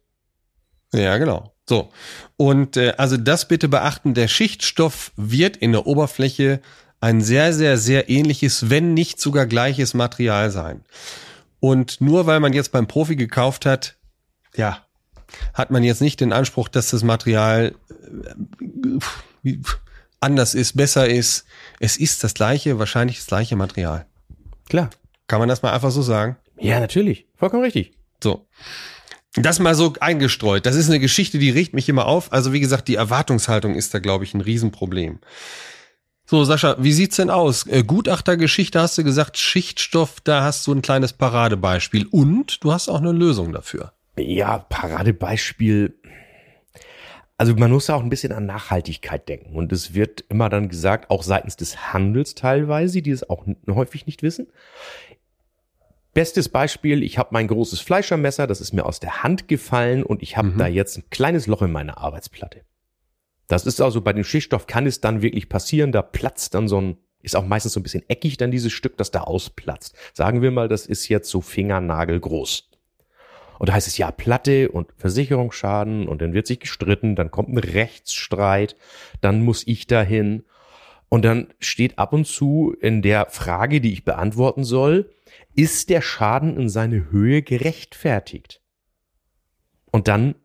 Ja, 0.93 1.17
genau. 1.17 1.53
So. 1.67 1.89
Und 2.37 2.77
äh, 2.77 2.93
also 2.97 3.17
das 3.17 3.47
bitte 3.47 3.67
beachten, 3.67 4.13
der 4.13 4.27
Schichtstoff 4.27 5.11
wird 5.15 5.57
in 5.57 5.71
der 5.71 5.85
Oberfläche 5.85 6.61
ein 6.99 7.21
sehr, 7.21 7.53
sehr, 7.53 7.77
sehr 7.77 8.09
ähnliches, 8.09 8.69
wenn 8.69 8.93
nicht 8.93 9.19
sogar 9.19 9.45
gleiches 9.45 9.93
Material 9.93 10.49
sein. 10.49 10.83
Und 11.59 12.01
nur 12.01 12.25
weil 12.25 12.39
man 12.39 12.53
jetzt 12.53 12.71
beim 12.71 12.87
Profi 12.87 13.15
gekauft 13.15 13.65
hat, 13.65 13.97
ja, 14.55 14.85
hat 15.53 15.71
man 15.71 15.83
jetzt 15.83 16.01
nicht 16.01 16.21
den 16.21 16.33
Anspruch, 16.33 16.69
dass 16.69 16.89
das 16.89 17.03
Material 17.03 17.75
äh, 19.43 19.57
anders 20.19 20.55
ist, 20.55 20.77
besser 20.77 21.07
ist. 21.07 21.45
Es 21.79 21.97
ist 21.97 22.23
das 22.23 22.33
gleiche, 22.33 22.79
wahrscheinlich 22.79 23.17
das 23.17 23.27
gleiche 23.27 23.55
Material. 23.55 24.05
Klar. 24.69 24.89
Kann 25.27 25.39
man 25.39 25.49
das 25.49 25.61
mal 25.61 25.73
einfach 25.73 25.91
so 25.91 26.01
sagen? 26.01 26.37
Ja, 26.57 26.79
natürlich. 26.79 27.27
Vollkommen 27.35 27.63
richtig. 27.63 27.91
So. 28.23 28.47
Das 29.35 29.59
mal 29.59 29.75
so 29.75 29.93
eingestreut. 29.99 30.65
Das 30.65 30.75
ist 30.75 30.89
eine 30.89 30.99
Geschichte, 30.99 31.37
die 31.37 31.49
regt 31.49 31.73
mich 31.73 31.89
immer 31.89 32.07
auf. 32.07 32.33
Also 32.33 32.53
wie 32.53 32.59
gesagt, 32.59 32.87
die 32.87 32.95
Erwartungshaltung 32.95 33.75
ist 33.75 33.93
da, 33.93 33.99
glaube 33.99 34.23
ich, 34.23 34.33
ein 34.33 34.41
Riesenproblem. 34.41 35.19
So, 36.29 36.43
Sascha, 36.43 36.75
wie 36.79 36.91
sieht's 36.91 37.15
denn 37.15 37.29
aus? 37.29 37.65
Äh, 37.67 37.83
Gutachtergeschichte 37.83 38.81
hast 38.81 38.97
du 38.97 39.03
gesagt, 39.05 39.37
Schichtstoff, 39.37 40.19
da 40.21 40.43
hast 40.43 40.67
du 40.67 40.73
ein 40.73 40.81
kleines 40.81 41.13
Paradebeispiel 41.13 42.05
und 42.07 42.63
du 42.65 42.73
hast 42.73 42.89
auch 42.89 42.99
eine 42.99 43.13
Lösung 43.13 43.53
dafür. 43.53 43.93
Ja, 44.17 44.57
Paradebeispiel. 44.57 45.97
Also 47.37 47.55
man 47.55 47.71
muss 47.71 47.87
ja 47.87 47.95
auch 47.95 48.01
ein 48.01 48.09
bisschen 48.09 48.33
an 48.33 48.45
Nachhaltigkeit 48.45 49.29
denken. 49.29 49.55
Und 49.55 49.71
es 49.71 49.93
wird 49.93 50.25
immer 50.27 50.49
dann 50.49 50.67
gesagt, 50.67 51.11
auch 51.11 51.23
seitens 51.23 51.55
des 51.55 51.93
Handels 51.93 52.35
teilweise, 52.35 53.01
die 53.01 53.11
es 53.11 53.29
auch 53.29 53.45
häufig 53.69 54.05
nicht 54.05 54.21
wissen. 54.21 54.47
Bestes 56.17 56.49
Beispiel, 56.49 57.03
ich 57.03 57.19
habe 57.19 57.29
mein 57.31 57.47
großes 57.47 57.79
Fleischermesser, 57.79 58.47
das 58.47 58.59
ist 58.59 58.73
mir 58.73 58.87
aus 58.87 58.99
der 58.99 59.21
Hand 59.21 59.47
gefallen 59.47 60.01
und 60.01 60.23
ich 60.23 60.35
habe 60.35 60.51
da 60.57 60.65
jetzt 60.65 60.97
ein 60.97 61.03
kleines 61.11 61.45
Loch 61.45 61.61
in 61.61 61.71
meiner 61.71 61.99
Arbeitsplatte. 61.99 62.61
Das 63.47 63.67
ist 63.67 63.79
also 63.81 64.01
bei 64.01 64.13
dem 64.13 64.23
Schichtstoff 64.23 64.65
kann 64.65 64.87
es 64.87 64.99
dann 64.99 65.21
wirklich 65.21 65.47
passieren, 65.47 65.91
da 65.91 66.01
platzt 66.01 66.55
dann 66.55 66.67
so 66.67 66.81
ein, 66.81 66.97
ist 67.21 67.35
auch 67.35 67.45
meistens 67.45 67.73
so 67.73 67.79
ein 67.79 67.83
bisschen 67.83 68.03
eckig 68.09 68.37
dann 68.37 68.49
dieses 68.49 68.73
Stück, 68.73 68.97
das 68.97 69.11
da 69.11 69.21
ausplatzt. 69.21 69.95
Sagen 70.15 70.41
wir 70.41 70.49
mal, 70.49 70.67
das 70.67 70.87
ist 70.87 71.07
jetzt 71.07 71.29
so 71.29 71.39
fingernagelgroß. 71.39 72.67
Und 73.59 73.69
da 73.69 73.73
heißt 73.73 73.87
es 73.87 73.99
ja 73.99 74.09
Platte 74.09 74.71
und 74.71 74.91
Versicherungsschaden 74.97 76.07
und 76.07 76.23
dann 76.23 76.33
wird 76.33 76.47
sich 76.47 76.61
gestritten, 76.61 77.15
dann 77.15 77.29
kommt 77.29 77.49
ein 77.49 77.59
Rechtsstreit, 77.59 78.75
dann 79.21 79.45
muss 79.45 79.67
ich 79.67 79.85
dahin 79.85 80.45
und 81.09 81.25
dann 81.25 81.53
steht 81.59 81.99
ab 81.99 82.11
und 82.11 82.25
zu 82.25 82.75
in 82.81 83.03
der 83.03 83.27
Frage, 83.29 83.81
die 83.81 83.93
ich 83.93 84.03
beantworten 84.03 84.63
soll, 84.63 85.11
ist 85.57 85.89
der 85.89 86.01
Schaden 86.01 86.55
in 86.55 86.69
seine 86.69 87.11
Höhe 87.11 87.41
gerechtfertigt? 87.41 88.61
Und 89.91 90.07
dann, 90.07 90.35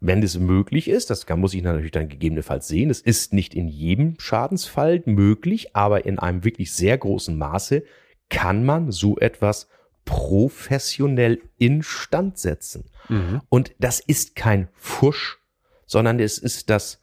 wenn 0.00 0.22
es 0.22 0.36
möglich 0.36 0.88
ist, 0.88 1.10
das 1.10 1.26
kann, 1.26 1.40
muss 1.40 1.54
ich 1.54 1.62
natürlich 1.62 1.92
dann 1.92 2.08
gegebenenfalls 2.08 2.66
sehen, 2.66 2.90
es 2.90 3.00
ist 3.00 3.32
nicht 3.32 3.54
in 3.54 3.68
jedem 3.68 4.18
Schadensfall 4.18 5.02
möglich, 5.06 5.76
aber 5.76 6.06
in 6.06 6.18
einem 6.18 6.42
wirklich 6.44 6.72
sehr 6.72 6.98
großen 6.98 7.38
Maße 7.38 7.84
kann 8.28 8.64
man 8.64 8.90
so 8.90 9.16
etwas 9.18 9.68
professionell 10.04 11.40
instand 11.58 12.36
setzen. 12.36 12.90
Mhm. 13.08 13.42
Und 13.48 13.74
das 13.78 14.00
ist 14.00 14.34
kein 14.34 14.68
Fusch, 14.74 15.38
sondern 15.86 16.18
es 16.18 16.38
ist 16.38 16.68
das 16.68 16.99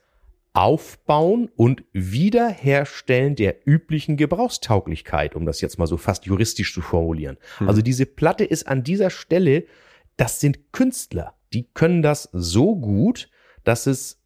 Aufbauen 0.57 1.51
und 1.55 1.83
Wiederherstellen 1.93 3.35
der 3.35 3.57
üblichen 3.67 4.17
Gebrauchstauglichkeit, 4.17 5.35
um 5.35 5.45
das 5.45 5.61
jetzt 5.61 5.77
mal 5.77 5.85
so 5.85 5.97
fast 5.97 6.25
juristisch 6.25 6.73
zu 6.73 6.81
formulieren. 6.81 7.37
Mhm. 7.59 7.67
Also 7.67 7.83
diese 7.83 8.07
Platte 8.07 8.43
ist 8.43 8.67
an 8.67 8.83
dieser 8.83 9.11
Stelle, 9.11 9.65
das 10.15 10.39
sind 10.39 10.71
Künstler, 10.71 11.35
die 11.53 11.67
können 11.75 12.01
das 12.01 12.27
so 12.33 12.75
gut, 12.75 13.29
dass 13.65 13.85
es 13.85 14.19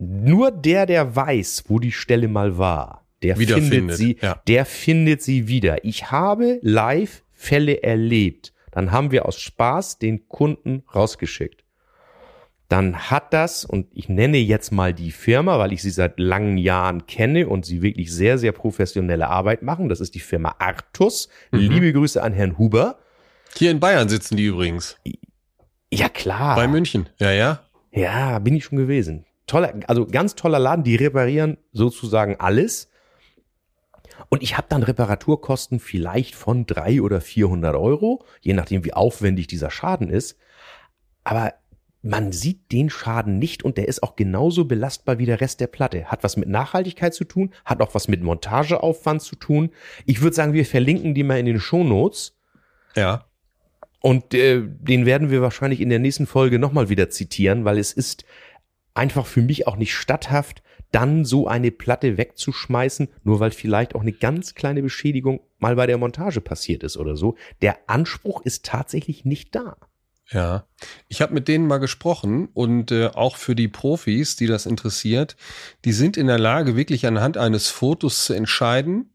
nur 0.00 0.50
der, 0.50 0.84
der 0.84 1.14
weiß, 1.14 1.66
wo 1.68 1.78
die 1.78 1.92
Stelle 1.92 2.26
mal 2.26 2.58
war, 2.58 3.06
der 3.22 3.36
findet 3.36 3.96
sie, 3.96 4.18
ja. 4.20 4.42
der 4.48 4.66
findet 4.66 5.22
sie 5.22 5.46
wieder. 5.46 5.84
Ich 5.84 6.10
habe 6.10 6.58
live 6.62 7.22
Fälle 7.30 7.84
erlebt. 7.84 8.52
Dann 8.72 8.90
haben 8.90 9.12
wir 9.12 9.26
aus 9.26 9.38
Spaß 9.40 10.00
den 10.00 10.26
Kunden 10.26 10.82
rausgeschickt 10.92 11.67
dann 12.68 13.10
hat 13.10 13.32
das, 13.32 13.64
und 13.64 13.86
ich 13.94 14.10
nenne 14.10 14.36
jetzt 14.36 14.72
mal 14.72 14.92
die 14.92 15.10
Firma, 15.10 15.58
weil 15.58 15.72
ich 15.72 15.80
sie 15.80 15.90
seit 15.90 16.20
langen 16.20 16.58
Jahren 16.58 17.06
kenne 17.06 17.48
und 17.48 17.64
sie 17.64 17.80
wirklich 17.80 18.12
sehr, 18.12 18.36
sehr 18.36 18.52
professionelle 18.52 19.28
Arbeit 19.28 19.62
machen. 19.62 19.88
Das 19.88 20.00
ist 20.00 20.14
die 20.14 20.20
Firma 20.20 20.54
Artus. 20.58 21.30
Mhm. 21.50 21.58
Liebe 21.58 21.92
Grüße 21.94 22.22
an 22.22 22.34
Herrn 22.34 22.58
Huber. 22.58 22.98
Hier 23.56 23.70
in 23.70 23.80
Bayern 23.80 24.10
sitzen 24.10 24.36
die 24.36 24.44
übrigens. 24.44 24.98
Ja, 25.90 26.10
klar. 26.10 26.56
Bei 26.56 26.68
München, 26.68 27.08
ja, 27.18 27.30
ja. 27.30 27.60
Ja, 27.90 28.38
bin 28.38 28.54
ich 28.54 28.64
schon 28.64 28.76
gewesen. 28.76 29.24
Toller, 29.46 29.72
also 29.86 30.06
ganz 30.06 30.34
toller 30.34 30.58
Laden, 30.58 30.84
die 30.84 30.96
reparieren 30.96 31.56
sozusagen 31.72 32.36
alles. 32.38 32.90
Und 34.28 34.42
ich 34.42 34.58
habe 34.58 34.66
dann 34.68 34.82
Reparaturkosten 34.82 35.80
vielleicht 35.80 36.34
von 36.34 36.66
drei 36.66 37.00
oder 37.00 37.22
vierhundert 37.22 37.76
Euro, 37.76 38.26
je 38.42 38.52
nachdem 38.52 38.84
wie 38.84 38.92
aufwendig 38.92 39.46
dieser 39.46 39.70
Schaden 39.70 40.10
ist. 40.10 40.36
Aber 41.24 41.54
man 42.08 42.32
sieht 42.32 42.72
den 42.72 42.88
Schaden 42.88 43.38
nicht 43.38 43.62
und 43.62 43.76
der 43.76 43.86
ist 43.86 44.02
auch 44.02 44.16
genauso 44.16 44.64
belastbar 44.64 45.18
wie 45.18 45.26
der 45.26 45.42
Rest 45.42 45.60
der 45.60 45.66
Platte. 45.66 46.06
Hat 46.06 46.24
was 46.24 46.38
mit 46.38 46.48
Nachhaltigkeit 46.48 47.12
zu 47.12 47.24
tun, 47.24 47.52
hat 47.66 47.82
auch 47.82 47.94
was 47.94 48.08
mit 48.08 48.22
Montageaufwand 48.22 49.20
zu 49.20 49.36
tun. 49.36 49.70
Ich 50.06 50.22
würde 50.22 50.34
sagen, 50.34 50.54
wir 50.54 50.64
verlinken 50.64 51.14
die 51.14 51.22
mal 51.22 51.38
in 51.38 51.44
den 51.44 51.60
Shownotes. 51.60 52.34
Ja. 52.96 53.26
Und 54.00 54.32
äh, 54.32 54.62
den 54.64 55.04
werden 55.04 55.30
wir 55.30 55.42
wahrscheinlich 55.42 55.82
in 55.82 55.90
der 55.90 55.98
nächsten 55.98 56.26
Folge 56.26 56.58
nochmal 56.58 56.88
wieder 56.88 57.10
zitieren, 57.10 57.66
weil 57.66 57.76
es 57.76 57.92
ist 57.92 58.24
einfach 58.94 59.26
für 59.26 59.42
mich 59.42 59.66
auch 59.66 59.76
nicht 59.76 59.94
statthaft, 59.94 60.62
dann 60.92 61.26
so 61.26 61.46
eine 61.46 61.70
Platte 61.70 62.16
wegzuschmeißen, 62.16 63.08
nur 63.22 63.38
weil 63.38 63.50
vielleicht 63.50 63.94
auch 63.94 64.00
eine 64.00 64.12
ganz 64.12 64.54
kleine 64.54 64.80
Beschädigung 64.80 65.40
mal 65.58 65.76
bei 65.76 65.86
der 65.86 65.98
Montage 65.98 66.40
passiert 66.40 66.84
ist 66.84 66.96
oder 66.96 67.16
so. 67.16 67.36
Der 67.60 67.76
Anspruch 67.86 68.40
ist 68.46 68.64
tatsächlich 68.64 69.26
nicht 69.26 69.54
da. 69.54 69.76
Ja, 70.30 70.66
ich 71.08 71.22
habe 71.22 71.32
mit 71.32 71.48
denen 71.48 71.66
mal 71.66 71.78
gesprochen 71.78 72.48
und 72.52 72.92
äh, 72.92 73.06
auch 73.06 73.36
für 73.36 73.54
die 73.54 73.68
Profis, 73.68 74.36
die 74.36 74.46
das 74.46 74.66
interessiert, 74.66 75.36
die 75.86 75.92
sind 75.92 76.18
in 76.18 76.26
der 76.26 76.38
Lage, 76.38 76.76
wirklich 76.76 77.06
anhand 77.06 77.38
eines 77.38 77.68
Fotos 77.68 78.24
zu 78.24 78.34
entscheiden, 78.34 79.10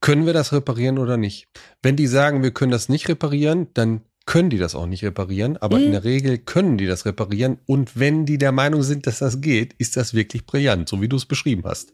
können 0.00 0.26
wir 0.26 0.32
das 0.32 0.52
reparieren 0.52 0.98
oder 0.98 1.16
nicht. 1.16 1.46
Wenn 1.82 1.94
die 1.94 2.08
sagen, 2.08 2.42
wir 2.42 2.50
können 2.50 2.72
das 2.72 2.88
nicht 2.88 3.08
reparieren, 3.08 3.68
dann 3.74 4.02
können 4.26 4.50
die 4.50 4.58
das 4.58 4.74
auch 4.74 4.86
nicht 4.86 5.04
reparieren, 5.04 5.56
aber 5.56 5.78
mhm. 5.78 5.84
in 5.84 5.92
der 5.92 6.04
Regel 6.04 6.38
können 6.38 6.78
die 6.78 6.86
das 6.86 7.06
reparieren 7.06 7.58
und 7.66 7.98
wenn 7.98 8.26
die 8.26 8.38
der 8.38 8.52
Meinung 8.52 8.82
sind, 8.82 9.06
dass 9.06 9.20
das 9.20 9.40
geht, 9.40 9.72
ist 9.74 9.96
das 9.96 10.14
wirklich 10.14 10.46
brillant, 10.46 10.88
so 10.88 11.00
wie 11.00 11.08
du 11.08 11.16
es 11.16 11.26
beschrieben 11.26 11.62
hast. 11.64 11.92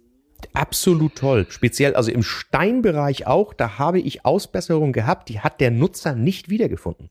Absolut 0.54 1.16
toll. 1.16 1.46
Speziell, 1.48 1.94
also 1.94 2.10
im 2.10 2.22
Steinbereich 2.22 3.26
auch, 3.26 3.52
da 3.52 3.78
habe 3.78 4.00
ich 4.00 4.24
Ausbesserungen 4.24 4.92
gehabt, 4.92 5.28
die 5.28 5.40
hat 5.40 5.60
der 5.60 5.70
Nutzer 5.70 6.14
nicht 6.14 6.48
wiedergefunden. 6.48 7.10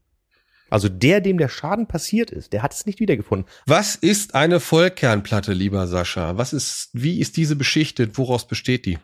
Also 0.70 0.90
der, 0.90 1.22
dem 1.22 1.38
der 1.38 1.50
Schaden 1.50 1.88
passiert 1.88 2.32
ist, 2.32 2.54
der 2.54 2.62
hat 2.64 2.74
es 2.74 2.86
nicht 2.86 3.00
wiedergefunden. 3.00 3.48
Was 3.66 3.96
ist 3.96 4.36
eine 4.36 4.60
Vollkernplatte, 4.60 5.54
lieber 5.54 5.88
Sascha? 5.88 6.38
Was 6.38 6.54
ist, 6.54 6.90
wie 6.94 7.20
ist 7.20 7.38
diese 7.38 7.56
beschichtet? 7.56 8.18
Woraus 8.18 8.48
besteht 8.48 8.86
die? 8.86 8.98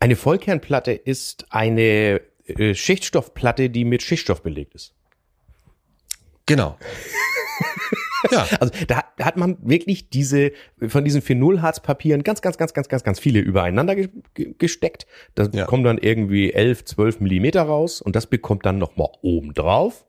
Eine 0.00 0.16
Vollkernplatte 0.16 0.92
ist 0.92 1.46
eine 1.50 2.20
äh, 2.46 2.74
Schichtstoffplatte, 2.74 3.68
die 3.68 3.84
mit 3.84 4.02
Schichtstoff 4.02 4.42
belegt 4.42 4.74
ist. 4.74 4.94
Genau. 6.46 6.78
ja. 8.30 8.46
Also 8.60 8.72
da 8.86 9.02
hat 9.20 9.36
man 9.36 9.58
wirklich 9.60 10.08
diese 10.08 10.52
von 10.86 11.04
diesen 11.04 11.20
Phenolharzpapieren 11.20 12.22
ganz, 12.22 12.40
ganz, 12.42 12.56
ganz, 12.56 12.72
ganz, 12.72 12.88
ganz, 12.88 13.02
ganz 13.02 13.18
viele 13.18 13.40
übereinander 13.40 13.96
ge 13.96 14.08
gesteckt. 14.56 15.06
Da 15.34 15.48
ja. 15.52 15.66
kommen 15.66 15.82
dann 15.82 15.98
irgendwie 15.98 16.52
11, 16.52 16.84
12 16.84 17.20
Millimeter 17.20 17.62
raus 17.62 18.00
und 18.00 18.14
das 18.14 18.26
bekommt 18.26 18.64
dann 18.64 18.78
nochmal 18.78 19.08
oben 19.20 19.52
drauf 19.52 20.07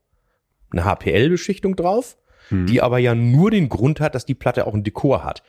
eine 0.71 0.83
HPL-Beschichtung 0.83 1.75
drauf, 1.75 2.17
hm. 2.49 2.65
die 2.65 2.81
aber 2.81 2.97
ja 2.99 3.15
nur 3.15 3.51
den 3.51 3.69
Grund 3.69 3.99
hat, 3.99 4.15
dass 4.15 4.25
die 4.25 4.35
Platte 4.35 4.67
auch 4.67 4.73
ein 4.73 4.83
Dekor 4.83 5.23
hat. 5.23 5.43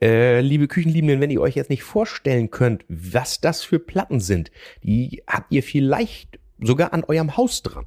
Äh, 0.00 0.40
liebe 0.40 0.68
Küchenliebenden, 0.68 1.20
wenn 1.20 1.30
ihr 1.30 1.40
euch 1.40 1.54
jetzt 1.54 1.70
nicht 1.70 1.82
vorstellen 1.82 2.50
könnt, 2.50 2.84
was 2.88 3.40
das 3.40 3.62
für 3.62 3.78
Platten 3.78 4.20
sind, 4.20 4.50
die 4.82 5.22
habt 5.26 5.52
ihr 5.52 5.62
vielleicht 5.62 6.38
sogar 6.60 6.92
an 6.92 7.04
eurem 7.04 7.36
Haus 7.36 7.62
dran. 7.62 7.86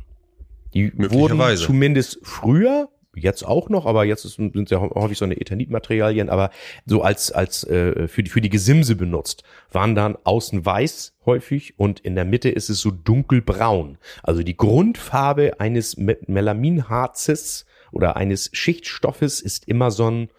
Die 0.74 0.92
wurden 0.96 1.58
zumindest 1.58 2.20
früher 2.24 2.90
jetzt 3.20 3.44
auch 3.44 3.70
noch, 3.70 3.86
aber 3.86 4.06
jetzt 4.06 4.24
sind 4.24 4.72
ja 4.72 4.80
häufig 4.80 5.18
so 5.18 5.26
eine 5.26 5.40
Ethanitmaterialien, 5.40 6.30
aber 6.30 6.52
so 6.86 7.02
als 7.02 7.32
als 7.32 7.64
äh, 7.66 8.08
für 8.08 8.24
die 8.24 8.30
für 8.30 8.42
die 8.42 8.50
Gesimse 8.50 8.96
benutzt, 8.96 9.44
waren 9.72 9.96
dann 9.96 10.18
außen 10.24 10.66
weiß 10.66 11.14
häufig 11.26 11.78
und 11.78 12.00
in 12.00 12.16
der 12.16 12.26
Mitte 12.26 12.50
ist 12.50 12.70
es 12.70 12.80
so 12.80 12.92
dunkelbraun. 12.92 13.98
Also 14.24 14.44
die 14.44 14.58
Grundfarbe 14.58 15.60
eines 15.60 15.98
Melaminharzes 15.98 17.66
oder 17.92 18.16
eines 18.18 18.50
Schichtstoffes 18.54 19.42
ist 19.42 19.68
immer 19.68 19.92
so 19.92 20.10
ein 20.10 20.30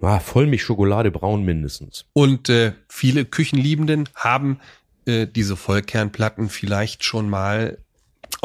ah, 0.00 0.20
Vollmilchschokolade 0.20 1.12
mindestens. 1.38 2.06
Und 2.12 2.48
äh, 2.48 2.72
viele 2.88 3.24
Küchenliebenden 3.24 4.08
haben 4.14 4.60
äh, 5.06 5.26
diese 5.26 5.56
Vollkernplatten 5.56 6.48
vielleicht 6.48 7.04
schon 7.04 7.28
mal 7.28 7.78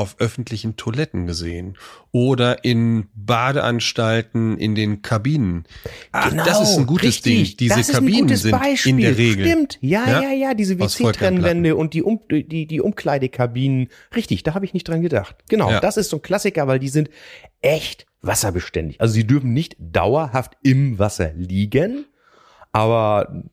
auf 0.01 0.15
öffentlichen 0.19 0.75
Toiletten 0.77 1.27
gesehen 1.27 1.77
oder 2.11 2.63
in 2.65 3.07
Badeanstalten 3.13 4.57
in 4.57 4.73
den 4.73 5.03
Kabinen. 5.03 5.65
Ach, 6.11 6.31
genau, 6.31 6.43
das 6.43 6.61
ist 6.61 6.77
ein 6.77 6.87
gutes 6.87 7.07
richtig. 7.07 7.57
Ding. 7.57 7.69
Diese 7.69 7.93
Kabinen 7.93 8.35
sind 8.35 8.51
Beispiel. 8.51 8.91
in 8.91 8.97
der 8.97 9.17
Regel. 9.17 9.45
Stimmt, 9.45 9.77
ja, 9.81 10.07
ja, 10.07 10.21
ja, 10.21 10.31
ja 10.31 10.53
diese 10.55 10.79
WC-Trennwände 10.79 11.75
und 11.75 11.93
die, 11.93 12.01
um, 12.01 12.19
die, 12.31 12.65
die 12.65 12.81
Umkleidekabinen. 12.81 13.89
Richtig, 14.15 14.41
da 14.41 14.55
habe 14.55 14.65
ich 14.65 14.73
nicht 14.73 14.87
dran 14.87 15.01
gedacht. 15.01 15.35
Genau, 15.47 15.69
ja. 15.69 15.79
das 15.79 15.97
ist 15.97 16.09
so 16.09 16.17
ein 16.17 16.21
Klassiker, 16.23 16.67
weil 16.67 16.79
die 16.79 16.89
sind 16.89 17.09
echt 17.61 18.07
wasserbeständig. 18.23 18.99
Also 18.99 19.13
sie 19.13 19.27
dürfen 19.27 19.53
nicht 19.53 19.75
dauerhaft 19.79 20.57
im 20.63 20.97
Wasser 20.97 21.31
liegen, 21.35 22.05
aber 22.71 23.43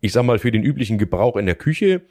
ich 0.00 0.12
sag 0.12 0.24
mal, 0.24 0.40
für 0.40 0.50
den 0.50 0.64
üblichen 0.64 0.98
Gebrauch 0.98 1.36
in 1.36 1.46
der 1.46 1.54
Küche 1.54 2.02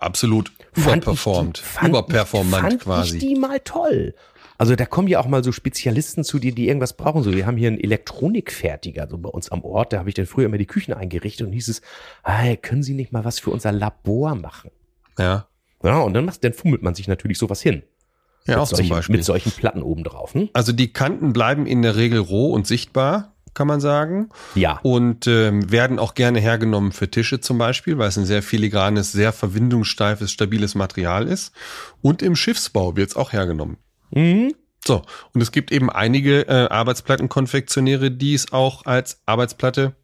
absolut 0.00 0.52
überperformt, 0.74 1.58
fand 1.58 1.88
überperformant 1.90 2.62
fand 2.62 2.82
quasi. 2.82 3.16
Ich 3.16 3.24
die 3.24 3.34
mal 3.34 3.60
toll. 3.60 4.14
Also 4.56 4.76
da 4.76 4.86
kommen 4.86 5.08
ja 5.08 5.20
auch 5.20 5.26
mal 5.26 5.42
so 5.42 5.50
Spezialisten 5.50 6.22
zu 6.22 6.38
dir, 6.38 6.54
die 6.54 6.68
irgendwas 6.68 6.92
brauchen. 6.92 7.22
So, 7.22 7.32
wir 7.32 7.46
haben 7.46 7.56
hier 7.56 7.68
einen 7.68 7.80
Elektronikfertiger, 7.80 9.08
so 9.08 9.18
bei 9.18 9.28
uns 9.28 9.50
am 9.50 9.64
Ort. 9.64 9.92
Da 9.92 9.98
habe 9.98 10.08
ich 10.08 10.14
dann 10.14 10.26
früher 10.26 10.46
immer 10.46 10.58
die 10.58 10.66
Küchen 10.66 10.94
eingerichtet 10.94 11.46
und 11.46 11.52
hieß 11.52 11.68
es, 11.68 11.82
hey, 12.24 12.56
können 12.56 12.82
Sie 12.82 12.94
nicht 12.94 13.12
mal 13.12 13.24
was 13.24 13.40
für 13.40 13.50
unser 13.50 13.72
Labor 13.72 14.36
machen? 14.36 14.70
Ja. 15.18 15.48
Ja, 15.82 15.98
und 16.00 16.14
dann, 16.14 16.24
macht, 16.24 16.44
dann 16.44 16.52
fummelt 16.52 16.82
man 16.82 16.94
sich 16.94 17.08
natürlich 17.08 17.38
sowas 17.38 17.60
hin. 17.60 17.82
Ja, 18.46 18.58
auch 18.58 18.66
solchen, 18.66 18.86
zum 18.86 18.96
Beispiel. 18.96 19.16
Mit 19.16 19.24
solchen 19.24 19.52
Platten 19.52 19.82
oben 19.82 20.04
drauf. 20.04 20.34
Hm? 20.34 20.50
Also 20.52 20.72
die 20.72 20.92
Kanten 20.92 21.32
bleiben 21.32 21.66
in 21.66 21.82
der 21.82 21.96
Regel 21.96 22.20
roh 22.20 22.52
und 22.52 22.66
sichtbar 22.66 23.33
kann 23.54 23.66
man 23.66 23.80
sagen. 23.80 24.28
Ja. 24.54 24.80
Und 24.82 25.26
ähm, 25.26 25.70
werden 25.70 25.98
auch 25.98 26.14
gerne 26.14 26.40
hergenommen 26.40 26.92
für 26.92 27.10
Tische 27.10 27.40
zum 27.40 27.58
Beispiel, 27.58 27.98
weil 27.98 28.08
es 28.08 28.18
ein 28.18 28.26
sehr 28.26 28.42
filigranes, 28.42 29.12
sehr 29.12 29.32
verwindungssteifes, 29.32 30.30
stabiles 30.30 30.74
Material 30.74 31.26
ist. 31.26 31.52
Und 32.02 32.22
im 32.22 32.36
Schiffsbau 32.36 32.96
wird 32.96 33.10
es 33.10 33.16
auch 33.16 33.32
hergenommen. 33.32 33.78
Mhm. 34.10 34.54
So, 34.86 35.02
und 35.32 35.40
es 35.40 35.50
gibt 35.50 35.72
eben 35.72 35.88
einige 35.88 36.46
äh, 36.46 36.68
Arbeitsplattenkonfektionäre, 36.68 38.10
die 38.10 38.34
es 38.34 38.52
auch 38.52 38.84
als 38.84 39.22
Arbeitsplatte 39.24 39.94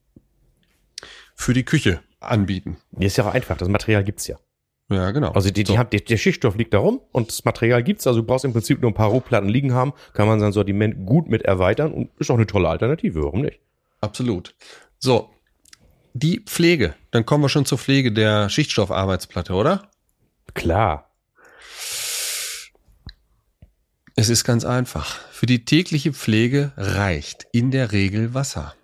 für 1.35 1.53
die 1.53 1.65
Küche 1.65 2.01
anbieten. 2.19 2.79
Ist 2.99 3.19
ja 3.19 3.25
auch 3.25 3.35
einfach, 3.35 3.57
das 3.57 3.69
Material 3.69 4.05
gibt's 4.05 4.27
ja. 4.27 4.39
Ja, 4.91 5.13
genau. 5.13 5.31
Also 5.31 5.51
die, 5.51 5.63
die 5.63 5.73
so. 5.73 5.79
haben, 5.79 5.89
die, 5.91 6.05
der 6.05 6.17
Schichtstoff 6.17 6.57
liegt 6.57 6.75
da 6.75 6.79
rum 6.79 7.01
und 7.13 7.29
das 7.29 7.45
Material 7.45 7.83
gibt's. 7.83 8.07
Also 8.09 8.21
du 8.21 8.27
brauchst 8.27 8.45
im 8.45 8.53
Prinzip 8.53 8.83
nur 8.83 8.91
ein 8.91 8.95
paar 8.95 9.09
Rohplatten 9.09 9.49
liegen 9.49 9.73
haben, 9.73 9.93
kann 10.15 10.27
man 10.27 10.41
sein 10.41 10.53
Sortiment 10.53 11.07
gut 11.07 11.29
mit 11.29 11.43
erweitern 11.43 11.93
und 11.93 12.11
ist 12.19 12.31
auch 12.31 12.35
eine 12.35 12.47
tolle 12.47 12.69
Alternative, 12.69 13.23
warum 13.23 13.43
nicht? 13.43 13.61
Absolut. 14.01 14.55
So, 14.99 15.31
die 16.13 16.41
Pflege. 16.41 16.95
Dann 17.13 17.25
kommen 17.25 17.45
wir 17.45 17.49
schon 17.49 17.67
zur 17.67 17.79
Pflege 17.79 18.11
der 18.13 18.49
Schichtstoffarbeitsplatte, 18.49 19.53
oder? 19.53 19.89
Klar. 20.55 21.11
Es 24.17 24.29
ist 24.29 24.43
ganz 24.43 24.65
einfach. 24.65 25.21
Für 25.31 25.47
die 25.47 25.65
tägliche 25.65 26.13
Pflege 26.13 26.73
reicht 26.77 27.47
in 27.53 27.71
der 27.71 27.93
Regel 27.93 28.35
Wasser. 28.35 28.75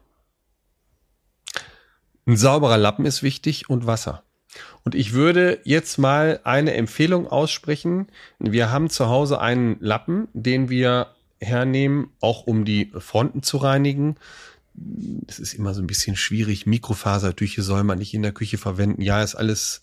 Ein 2.27 2.37
sauberer 2.37 2.79
Lappen 2.79 3.07
ist 3.07 3.23
wichtig 3.23 3.69
und 3.69 3.87
Wasser. 3.87 4.23
Und 4.87 4.95
ich 4.95 5.15
würde 5.15 5.59
jetzt 5.65 5.99
mal 5.99 6.39
eine 6.45 6.75
Empfehlung 6.75 7.27
aussprechen. 7.27 8.07
Wir 8.39 8.71
haben 8.71 8.89
zu 8.89 9.09
Hause 9.09 9.41
einen 9.41 9.79
Lappen, 9.81 10.29
den 10.33 10.69
wir 10.71 11.09
hernehmen, 11.41 12.11
auch 12.21 12.47
um 12.47 12.65
die 12.65 12.93
Fronten 12.97 13.43
zu 13.43 13.57
reinigen. 13.57 14.15
Es 15.27 15.41
ist 15.41 15.55
immer 15.55 15.75
so 15.75 15.83
ein 15.83 15.89
bisschen 15.89 16.15
schwierig. 16.15 16.67
Mikrofasertücher 16.67 17.63
soll 17.63 17.83
man 17.83 17.99
nicht 17.99 18.15
in 18.15 18.23
der 18.23 18.31
Küche 18.31 18.59
verwenden. 18.59 19.03
Ja, 19.03 19.25
ist 19.25 19.35
alles, 19.35 19.81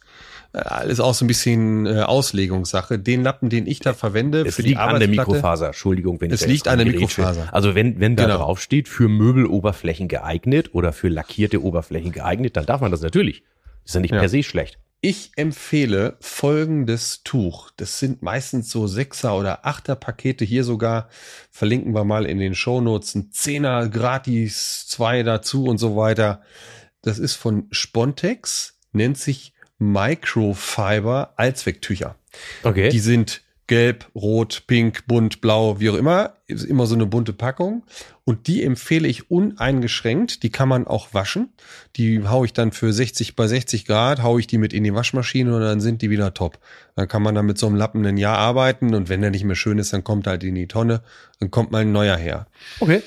äh, 0.53 0.59
alles 0.59 1.01
auch 1.01 1.13
so 1.13 1.25
ein 1.25 1.27
bisschen 1.27 1.85
äh, 1.85 1.99
Auslegungssache. 2.03 2.97
Den 2.97 3.23
Lappen, 3.23 3.49
den 3.49 3.67
ich 3.67 3.81
da 3.81 3.93
verwende 3.93 4.43
Es 4.47 4.55
für 4.55 4.61
die 4.63 4.69
liegt 4.69 4.79
an 4.79 4.99
der. 5.01 5.09
Mikrofaser, 5.09 5.65
Entschuldigung, 5.67 6.21
wenn 6.21 6.31
Es 6.31 6.43
ich 6.43 6.47
liegt 6.47 6.69
an 6.69 6.77
der. 6.77 6.87
Mikrofaser. 6.87 7.49
Also 7.53 7.75
wenn, 7.75 7.99
wenn 7.99 8.15
da 8.15 8.23
Genau. 8.27 8.37
drauf 8.37 8.61
steht, 8.61 8.87
für 8.87 9.09
Möbeloberflächen 9.09 10.07
geeignet 10.07 10.73
oder 10.73 10.93
für 10.93 11.09
lackierte 11.09 11.61
Oberflächen 11.61 12.13
geeignet, 12.13 12.55
dann 12.55 12.65
darf 12.65 12.79
man 12.79 12.89
das 12.91 13.01
natürlich. 13.01 13.43
Ist 13.83 13.95
ja 13.95 13.99
nicht 13.99 14.13
Ja. 14.13 14.19
per 14.19 14.29
se 14.29 14.43
schlecht. 14.43 14.79
Ich 15.05 15.31
empfehle 15.35 16.15
folgendes 16.21 17.23
Tuch. 17.25 17.71
Das 17.75 17.99
sind 17.99 18.21
meistens 18.21 18.69
so 18.69 18.87
Sechser- 18.87 19.37
oder 19.37 19.65
Achter-Pakete. 19.65 20.45
Hier 20.45 20.63
sogar 20.63 21.09
verlinken 21.51 21.93
wir 21.93 22.05
mal 22.05 22.25
in 22.25 22.39
den 22.39 22.55
Shownotes 22.55 23.13
ein 23.13 23.29
Zehner 23.33 23.89
gratis, 23.89 24.87
zwei 24.87 25.23
dazu 25.23 25.65
und 25.65 25.77
so 25.77 25.97
weiter. 25.97 26.41
Das 27.01 27.19
ist 27.19 27.33
von 27.33 27.67
Spontex, 27.71 28.79
nennt 28.93 29.17
sich 29.17 29.53
Microfiber 29.77 31.33
Allzwecktücher. 31.35 32.15
Okay. 32.63 32.87
Die 32.87 32.99
sind 32.99 33.41
gelb, 33.73 34.05
rot, 34.13 34.65
pink, 34.67 35.07
bunt, 35.07 35.41
blau, 35.41 35.79
wie 35.79 35.89
auch 35.89 35.95
immer. 35.95 36.35
Ist 36.45 36.63
immer 36.63 36.85
so 36.85 36.93
eine 36.93 37.07
bunte 37.07 37.33
Packung. 37.33 37.81
Und 38.23 38.45
die 38.45 38.61
empfehle 38.61 39.07
ich 39.07 39.31
uneingeschränkt. 39.31 40.43
Die 40.43 40.51
kann 40.51 40.69
man 40.69 40.85
auch 40.85 41.15
waschen. 41.15 41.49
Die 41.95 42.21
hau 42.27 42.43
ich 42.45 42.53
dann 42.53 42.71
für 42.71 42.93
60 42.93 43.35
bei 43.35 43.47
60 43.47 43.85
Grad, 43.85 44.21
hau 44.21 44.37
ich 44.37 44.45
die 44.45 44.59
mit 44.59 44.73
in 44.73 44.83
die 44.83 44.93
Waschmaschine 44.93 45.55
und 45.55 45.61
dann 45.61 45.81
sind 45.81 46.03
die 46.03 46.11
wieder 46.11 46.35
top. 46.35 46.59
Dann 46.95 47.07
kann 47.07 47.23
man 47.23 47.33
da 47.33 47.41
mit 47.41 47.57
so 47.57 47.65
einem 47.65 47.75
Lappen 47.75 48.05
ein 48.05 48.17
Jahr 48.17 48.37
arbeiten 48.37 48.93
und 48.93 49.09
wenn 49.09 49.21
der 49.21 49.31
nicht 49.31 49.43
mehr 49.43 49.55
schön 49.55 49.79
ist, 49.79 49.91
dann 49.91 50.03
kommt 50.03 50.27
er 50.27 50.33
halt 50.33 50.43
in 50.43 50.53
die 50.53 50.67
Tonne. 50.67 51.01
Dann 51.39 51.49
kommt 51.49 51.71
mal 51.71 51.81
ein 51.81 51.91
neuer 51.91 52.15
her. 52.15 52.45
okay. 52.79 53.01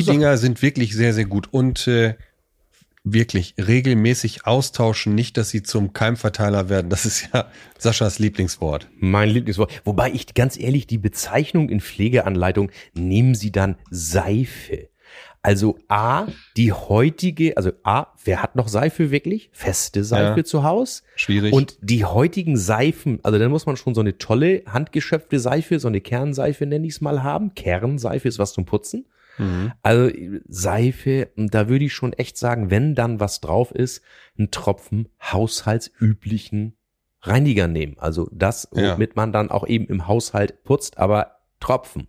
Die. 0.00 0.02
Dinger 0.02 0.38
sind 0.38 0.60
wirklich 0.60 0.92
sehr, 0.92 1.14
sehr 1.14 1.26
gut 1.26 1.52
und 1.52 1.86
äh, 1.86 2.14
wirklich 3.04 3.54
regelmäßig 3.58 4.46
austauschen, 4.46 5.14
nicht, 5.14 5.36
dass 5.36 5.50
sie 5.50 5.62
zum 5.62 5.92
Keimverteiler 5.92 6.68
werden. 6.68 6.90
Das 6.90 7.06
ist 7.06 7.28
ja 7.32 7.50
Saschas 7.78 8.18
Lieblingswort. 8.18 8.88
Mein 8.98 9.30
Lieblingswort. 9.30 9.72
Wobei 9.84 10.10
ich 10.12 10.34
ganz 10.34 10.58
ehrlich, 10.58 10.86
die 10.86 10.98
Bezeichnung 10.98 11.68
in 11.68 11.80
Pflegeanleitung 11.80 12.70
nehmen 12.94 13.34
Sie 13.34 13.52
dann 13.52 13.76
Seife. 13.90 14.88
Also 15.42 15.78
A, 15.88 16.26
die 16.58 16.70
heutige, 16.72 17.56
also 17.56 17.72
A, 17.82 18.08
wer 18.24 18.42
hat 18.42 18.56
noch 18.56 18.68
Seife 18.68 19.10
wirklich? 19.10 19.48
Feste 19.52 20.04
Seife 20.04 20.40
Ja. 20.40 20.44
zu 20.44 20.64
Hause? 20.64 21.02
Schwierig. 21.16 21.54
Und 21.54 21.78
die 21.80 22.04
heutigen 22.04 22.58
Seifen, 22.58 23.20
also 23.22 23.38
dann 23.38 23.50
muss 23.50 23.64
man 23.64 23.78
schon 23.78 23.94
so 23.94 24.02
eine 24.02 24.18
tolle 24.18 24.62
handgeschöpfte 24.66 25.40
Seife, 25.40 25.78
so 25.80 25.88
eine 25.88 26.02
Kernseife 26.02 26.66
nenne 26.66 26.86
ich 26.86 26.94
es 26.94 27.00
mal 27.00 27.22
haben. 27.22 27.54
Kernseife 27.54 28.28
ist 28.28 28.38
was 28.38 28.52
zum 28.52 28.66
Putzen. 28.66 29.06
Mhm. 29.40 29.72
Also 29.82 30.10
Seife, 30.48 31.30
da 31.36 31.68
würde 31.68 31.84
ich 31.86 31.94
schon 31.94 32.12
echt 32.12 32.36
sagen, 32.38 32.70
wenn 32.70 32.94
dann 32.94 33.20
was 33.20 33.40
drauf 33.40 33.72
ist, 33.72 34.02
ein 34.38 34.50
Tropfen 34.50 35.08
haushaltsüblichen 35.22 36.76
Reiniger 37.22 37.68
nehmen. 37.68 37.96
Also 37.98 38.28
das, 38.32 38.68
Ja. 38.74 38.94
womit 38.94 39.16
man 39.16 39.32
dann 39.32 39.50
auch 39.50 39.66
eben 39.66 39.86
im 39.86 40.06
Haushalt 40.06 40.62
putzt, 40.64 40.98
aber 40.98 41.36
Tropfen. 41.60 42.08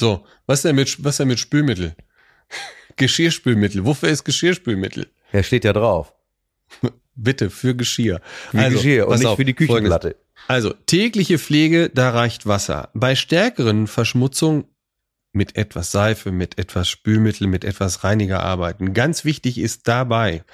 So, 0.00 0.24
was 0.46 0.62
denn 0.62 0.76
mit, 0.76 1.04
was 1.04 1.18
denn 1.18 1.28
mit 1.28 1.38
Spülmittel? 1.38 1.94
Geschirrspülmittel. 2.96 3.84
Wofür 3.84 4.08
ist 4.08 4.24
Geschirrspülmittel? 4.24 5.06
Ja, 5.32 5.42
steht 5.42 5.64
ja 5.64 5.72
drauf. 5.72 6.12
Bitte, 7.14 7.50
für 7.50 7.74
Geschirr. 7.74 8.20
Für 8.50 8.70
Geschirr 8.70 9.06
und 9.08 9.18
nicht 9.18 9.26
auf, 9.26 9.36
für 9.36 9.44
die 9.44 9.52
Folgendes. 9.52 9.76
Küchenplatte. 9.76 10.16
Also, 10.48 10.72
tägliche 10.86 11.38
Pflege, 11.38 11.90
da 11.90 12.10
reicht 12.10 12.46
Wasser. 12.46 12.88
Bei 12.94 13.14
stärkeren 13.14 13.86
Verschmutzungen 13.86 14.64
mit 15.32 15.56
etwas 15.56 15.90
Seife, 15.90 16.32
mit 16.32 16.58
etwas 16.58 16.88
Spülmittel, 16.88 17.46
mit 17.46 17.64
etwas 17.64 18.04
Reiniger 18.04 18.40
arbeiten. 18.42 18.94
Ganz 18.94 19.24
wichtig 19.24 19.58
ist 19.58 19.86
dabei, 19.86 20.44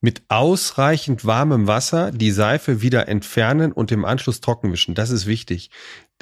mit 0.00 0.22
ausreichend 0.28 1.24
warmem 1.24 1.66
Wasser 1.66 2.10
die 2.12 2.30
Seife 2.30 2.82
wieder 2.82 3.08
entfernen 3.08 3.72
und 3.72 3.90
im 3.90 4.04
Anschluss 4.04 4.40
trocken 4.40 4.72
wischen. 4.72 4.94
Das 4.94 5.10
ist 5.10 5.26
wichtig. 5.26 5.70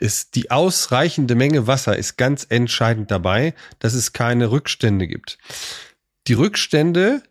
Es, 0.01 0.31
die 0.31 0.51
ausreichende 0.51 1.35
Menge 1.35 1.67
Wasser 1.67 1.97
ist 1.97 2.17
ganz 2.17 2.47
entscheidend 2.49 3.11
dabei, 3.11 3.55
dass 3.79 3.95
es 3.95 4.13
keine 4.13 4.51
Rückstände 4.51 5.07
gibt. 5.07 5.39
Die 6.29 6.35
Rückstände, 6.35 7.23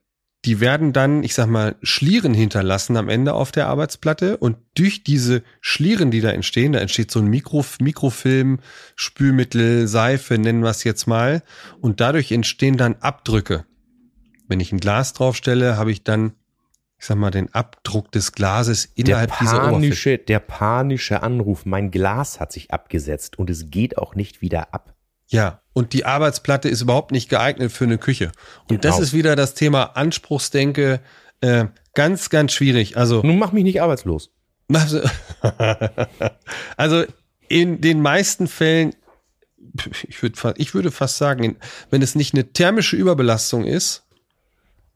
die 0.45 0.59
werden 0.59 0.91
dann, 0.91 1.23
ich 1.23 1.35
sag 1.35 1.47
mal, 1.47 1.75
Schlieren 1.83 2.33
hinterlassen 2.33 2.97
am 2.97 3.09
Ende 3.09 3.33
auf 3.33 3.51
der 3.51 3.67
Arbeitsplatte 3.67 4.37
und 4.37 4.57
durch 4.73 5.03
diese 5.03 5.43
Schlieren, 5.59 6.09
die 6.09 6.21
da 6.21 6.31
entstehen, 6.31 6.73
da 6.73 6.79
entsteht 6.79 7.11
so 7.11 7.19
ein 7.19 7.27
Mikro, 7.27 7.63
Mikrofilm, 7.79 8.59
Spülmittel, 8.95 9.87
Seife, 9.87 10.39
nennen 10.39 10.63
wir 10.63 10.71
es 10.71 10.83
jetzt 10.83 11.05
mal, 11.05 11.43
und 11.79 11.99
dadurch 11.99 12.31
entstehen 12.31 12.77
dann 12.77 12.95
Abdrücke. 12.95 13.65
Wenn 14.47 14.59
ich 14.59 14.71
ein 14.71 14.79
Glas 14.79 15.13
draufstelle, 15.13 15.77
habe 15.77 15.91
ich 15.91 16.03
dann, 16.03 16.33
ich 16.97 17.05
sag 17.05 17.17
mal, 17.17 17.31
den 17.31 17.53
Abdruck 17.53 18.11
des 18.11 18.31
Glases 18.31 18.93
Der 18.95 19.05
innerhalb 19.05 19.37
dieser 19.39 19.57
Oberfläche. 19.57 19.73
panische, 19.73 20.17
der 20.17 20.39
panische 20.39 21.21
Anruf, 21.21 21.65
mein 21.67 21.91
Glas 21.91 22.39
hat 22.39 22.51
sich 22.51 22.71
abgesetzt 22.71 23.37
und 23.37 23.51
es 23.51 23.69
geht 23.69 23.97
auch 23.99 24.15
nicht 24.15 24.41
wieder 24.41 24.73
ab. 24.73 24.95
Ja, 25.27 25.60
und 25.73 25.93
die 25.93 26.05
Arbeitsplatte 26.05 26.67
ist 26.69 26.81
überhaupt 26.81 27.11
nicht 27.11 27.29
geeignet 27.29 27.71
für 27.71 27.85
eine 27.85 27.97
Küche. 27.97 28.31
Und 28.69 28.83
das 28.85 28.95
Genau. 28.95 29.03
ist 29.03 29.13
wieder 29.13 29.35
das 29.35 29.53
Thema 29.53 29.95
Anspruchsdenke. 29.95 30.99
Äh, 31.41 31.65
ganz, 31.93 32.29
ganz 32.29 32.51
schwierig. 32.53 32.97
Also 32.97 33.21
Nun 33.23 33.39
mach 33.39 33.51
mich 33.51 33.63
nicht 33.63 33.81
arbeitslos. 33.81 34.31
Also, 36.77 37.03
in 37.47 37.81
den 37.81 38.01
meisten 38.01 38.47
Fällen, 38.47 38.95
ich 40.07 40.21
würde, 40.21 40.53
ich 40.57 40.73
würde 40.73 40.91
fast 40.91 41.17
sagen, 41.17 41.57
wenn 41.89 42.01
es 42.01 42.15
nicht 42.15 42.33
eine 42.33 42.51
thermische 42.53 42.95
Überbelastung 42.95 43.65
ist, 43.65 44.03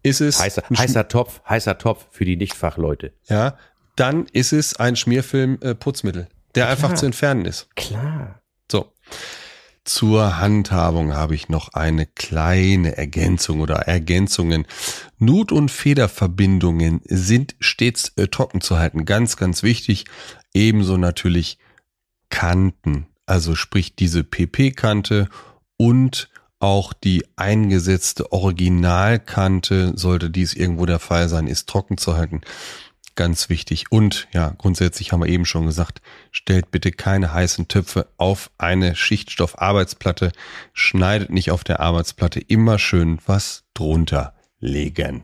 ist 0.03 0.21
es 0.21 0.39
Heißer, 0.39 0.63
heißer 0.77 1.07
Topf, 1.07 1.41
heißer 1.49 1.77
Topf 1.77 2.05
für 2.11 2.25
die 2.25 2.37
Nichtfachleute. 2.37 3.13
ja, 3.27 3.57
dann 3.95 4.25
ist 4.33 4.51
es 4.53 4.75
ein 4.75 4.95
Schmierfilm 4.95 5.57
äh, 5.61 5.73
Putzmittel, 5.73 6.27
der 6.55 6.67
einfach 6.69 6.89
Klar. 6.89 6.99
zu 6.99 7.05
entfernen 7.07 7.45
ist. 7.45 7.73
Klar. 7.75 8.41
So. 8.71 8.91
Zur 9.85 10.39
Handhabung 10.39 11.13
habe 11.13 11.35
ich 11.35 11.47
noch 11.47 11.73
eine 11.73 12.07
kleine 12.07 12.97
Ergänzung 12.97 13.61
oder 13.61 13.75
Ergänzungen. 13.75 14.65
Nut- 15.19 15.51
und 15.51 15.69
Federverbindungen 15.69 17.01
sind 17.05 17.55
stets 17.59 18.11
äh, 18.15 18.27
trocken 18.27 18.61
zu 18.61 18.79
halten. 18.79 19.05
Ganz, 19.05 19.37
ganz 19.37 19.61
wichtig. 19.61 20.05
Ebenso 20.55 20.97
natürlich 20.97 21.59
Kanten. 22.29 23.05
Also 23.27 23.53
sprich 23.53 23.95
diese 23.95 24.23
PP-Kante 24.23 25.29
und 25.77 26.29
auch 26.59 26.93
die 26.93 27.23
eingesetzte 27.35 28.31
Originalkante, 28.31 29.93
sollte 29.95 30.31
dies 30.31 30.55
irgendwo 30.55 30.87
der 30.87 30.99
Fall 30.99 31.29
sein, 31.29 31.45
ist 31.45 31.69
trocken 31.69 31.99
zu 31.99 32.17
halten. 32.17 32.41
Ganz 33.15 33.49
wichtig. 33.49 33.85
Und 33.91 34.27
ja, 34.33 34.53
grundsätzlich 34.57 35.11
haben 35.11 35.21
wir 35.21 35.29
eben 35.29 35.45
schon 35.45 35.65
gesagt, 35.65 36.01
stellt 36.31 36.71
bitte 36.71 36.91
keine 36.91 37.33
heißen 37.33 37.69
Töpfe 37.69 38.07
auf 38.17 38.51
eine 38.57 38.95
Schichtstoffarbeitsplatte. 38.95 40.33
Schneidet 40.73 41.29
nicht 41.29 41.51
auf 41.51 41.63
der 41.63 41.79
Arbeitsplatte. 41.79 42.41
Immer 42.41 42.77
schön 42.77 43.19
was 43.25 43.63
drunter 43.73 44.33
legen. 44.59 45.23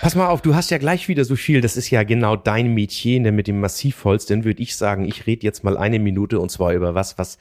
Pass 0.00 0.14
mal 0.14 0.28
auf, 0.28 0.42
du 0.42 0.54
hast 0.54 0.70
ja 0.70 0.78
gleich 0.78 1.08
wieder 1.08 1.24
so 1.24 1.36
viel, 1.36 1.60
das 1.60 1.76
ist 1.76 1.90
ja 1.90 2.02
genau 2.02 2.36
dein 2.36 2.74
Metier 2.74 3.20
ne, 3.20 3.32
mit 3.32 3.46
dem 3.46 3.60
Massivholz, 3.60 4.26
dann 4.26 4.44
würde 4.44 4.62
ich 4.62 4.76
sagen, 4.76 5.04
ich 5.04 5.26
rede 5.26 5.44
jetzt 5.44 5.64
mal 5.64 5.76
eine 5.76 5.98
Minute 5.98 6.38
und 6.38 6.50
zwar 6.50 6.72
über 6.72 6.94
was, 6.94 7.18
was 7.18 7.38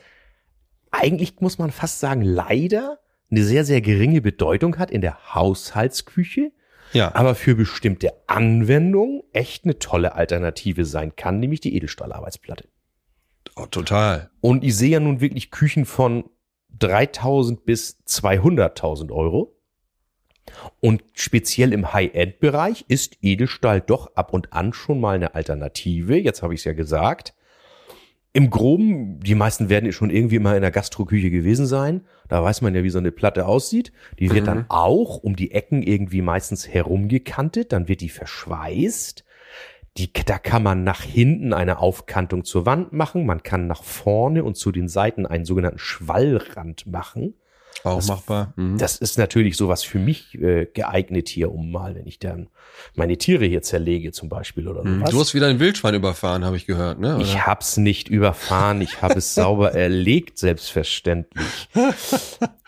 eigentlich 0.91 1.41
muss 1.41 1.57
man 1.57 1.71
fast 1.71 1.99
sagen, 1.99 2.21
leider 2.21 2.99
eine 3.30 3.43
sehr, 3.43 3.65
sehr 3.65 3.82
geringe 3.82 4.21
Bedeutung 4.21 4.78
hat 4.78 4.91
in 4.91 5.01
der 5.01 5.34
Haushaltsküche, 5.34 6.51
Ja, 6.95 7.13
aber 7.13 7.35
für 7.35 7.55
bestimmte 7.55 8.13
Anwendungen 8.27 9.21
echt 9.33 9.65
eine 9.65 9.77
tolle 9.79 10.15
Alternative 10.15 10.85
sein 10.85 11.15
kann, 11.17 11.39
nämlich 11.39 11.59
die 11.59 11.75
Edelstahlarbeitsplatte. 11.75 12.69
Oh, 13.57 13.65
total. 13.65 14.29
Und 14.39 14.63
ich 14.63 14.77
sehe 14.77 14.91
ja 14.91 14.99
nun 15.01 15.19
wirklich 15.19 15.51
Küchen 15.51 15.85
von 15.85 16.23
3000 16.79 17.65
bis 17.65 17.97
200.000 18.07 19.11
Euro. 19.11 19.57
Und 20.79 21.03
speziell 21.13 21.73
im 21.73 21.91
High-End-Bereich 21.91 22.85
ist 22.87 23.17
Edelstahl 23.21 23.81
doch 23.81 24.15
ab 24.15 24.33
und 24.33 24.53
an 24.53 24.71
schon 24.71 25.01
mal 25.01 25.15
eine 25.15 25.35
Alternative. 25.35 26.15
Jetzt 26.15 26.43
habe 26.43 26.53
ich 26.53 26.61
es 26.61 26.65
ja 26.65 26.73
gesagt. 26.73 27.34
Im 28.36 28.49
Groben, 28.49 29.21
die 29.21 29.33
meisten 29.33 29.69
werden 29.69 29.93
schon 29.93 30.09
irgendwie 30.09 30.39
mal 30.39 30.57
in 30.57 30.61
der 30.61 30.71
Gastroküche 30.71 31.29
gewesen 31.29 31.65
sein. 31.65 32.01
Da 32.27 32.43
weiß 32.43 32.61
man 32.61 32.75
ja, 32.75 32.83
wie 32.83 32.89
so 32.89 32.97
eine 32.97 33.13
Platte 33.13 33.45
aussieht. 33.45 33.93
Die 34.19 34.29
wird 34.29 34.41
mhm. 34.41 34.45
dann 34.47 34.65
auch 34.67 35.15
um 35.15 35.38
die 35.38 35.51
Ecken 35.51 35.81
irgendwie 35.81 36.21
meistens 36.21 36.67
herumgekantet. 36.67 37.71
Dann 37.71 37.88
wird 37.88 38.01
die 38.01 38.09
verschweißt. 38.09 39.23
Die, 39.95 40.11
da 40.11 40.38
kann 40.38 40.63
man 40.63 40.83
nach 40.83 41.01
hinten 41.01 41.53
eine 41.53 41.79
Aufkantung 41.79 42.43
zur 42.43 42.65
Wand 42.65 42.91
machen. 42.91 43.25
Man 43.25 43.41
kann 43.41 43.67
nach 43.67 43.83
vorne 43.83 44.43
und 44.43 44.57
zu 44.57 44.73
den 44.73 44.89
Seiten 44.89 45.25
einen 45.25 45.45
sogenannten 45.45 45.79
Schwallrand 45.79 46.88
machen. 46.88 47.36
Auch 47.84 47.97
das, 47.97 48.07
machbar. 48.07 48.53
Mhm. 48.55 48.78
Das 48.78 48.97
ist 48.97 49.17
natürlich 49.17 49.57
sowas 49.57 49.84
für 49.84 49.99
mich 49.99 50.34
äh, 50.36 50.65
geeignet 50.65 51.30
hier, 51.30 51.51
um 51.51 51.71
mal, 51.71 51.95
wenn 51.95 52.07
ich 52.07 52.19
dann 52.19 52.49
meine 52.95 53.17
Tiere 53.17 53.45
hier 53.45 53.61
zerlege 53.61 54.11
zum 54.11 54.30
Beispiel 54.30 54.67
oder 54.67 54.84
mhm. 54.84 55.03
Du 55.05 55.19
hast 55.19 55.34
wieder 55.34 55.47
ein 55.47 55.59
Wildschwein 55.59 55.93
überfahren, 55.93 56.45
habe 56.45 56.57
ich 56.57 56.65
gehört, 56.65 56.99
ne? 56.99 57.15
Oder? 57.15 57.23
Ich 57.23 57.45
hab's 57.45 57.78
nicht 57.78 58.07
überfahren, 58.07 58.82
ich 58.82 59.01
habe 59.01 59.15
es 59.15 59.36
sauber 59.36 59.71
erlegt, 59.76 60.39
selbstverständlich. 60.39 61.69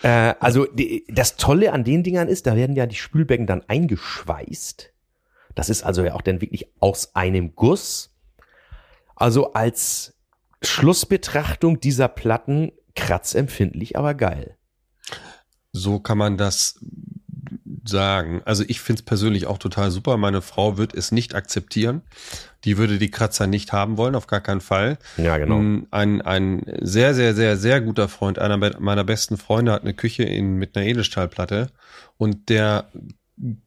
äh, 0.04 0.34
also 0.40 0.66
die, 0.66 1.06
das 1.10 1.38
Tolle 1.38 1.74
an 1.74 1.84
den 1.84 2.04
Dingern 2.04 2.28
ist, 2.28 2.46
da 2.46 2.56
werden 2.56 2.76
ja 2.76 2.86
die 2.86 2.96
Spülbecken 2.96 3.48
dann 3.48 3.64
eingeschweißt. 3.68 4.92
Das 5.56 5.70
ist 5.70 5.84
also 5.84 6.04
ja 6.04 6.14
auch 6.14 6.22
dann 6.22 6.42
wirklich 6.42 6.68
aus 6.80 7.16
einem 7.16 7.56
Guss. 7.56 8.14
Also 9.16 9.54
als 9.54 10.16
Schlussbetrachtung 10.62 11.80
dieser 11.80 12.08
Platten 12.08 12.72
kratzempfindlich, 12.96 13.98
aber 13.98 14.14
geil. 14.14 14.57
So 15.78 16.00
kann 16.00 16.18
man 16.18 16.38
das 16.38 16.80
sagen. 17.88 18.42
Also 18.46 18.64
ich 18.68 18.82
finde 18.82 19.02
es 19.02 19.06
persönlich 19.06 19.48
auch 19.48 19.58
total 19.58 19.92
super. 19.92 20.18
Meine 20.18 20.42
Frau 20.42 20.78
wird 20.78 20.94
es 20.94 21.12
nicht 21.12 21.36
akzeptieren. 21.36 22.02
Die 22.64 22.78
würde 22.78 22.98
die 22.98 23.12
Kratzer 23.12 23.48
nicht 23.48 23.72
haben 23.72 23.98
wollen, 23.98 24.16
auf 24.16 24.28
gar 24.28 24.42
keinen 24.42 24.62
Fall. 24.62 24.98
Ja, 25.18 25.38
genau. 25.38 25.60
Mm, 25.60 25.88
ein, 25.92 26.22
ein 26.22 26.64
sehr, 26.82 27.14
sehr, 27.14 27.34
sehr, 27.34 27.58
sehr 27.58 27.82
guter 27.82 28.10
Freund, 28.10 28.40
einer 28.40 28.58
meiner 28.58 29.04
besten 29.04 29.38
Freunde, 29.38 29.72
hat 29.72 29.84
eine 29.84 29.94
Küche 29.94 30.24
in, 30.24 30.56
mit 30.56 30.76
einer 30.76 30.86
Edelstahlplatte 30.86 31.70
und 32.18 32.50
der 32.50 32.90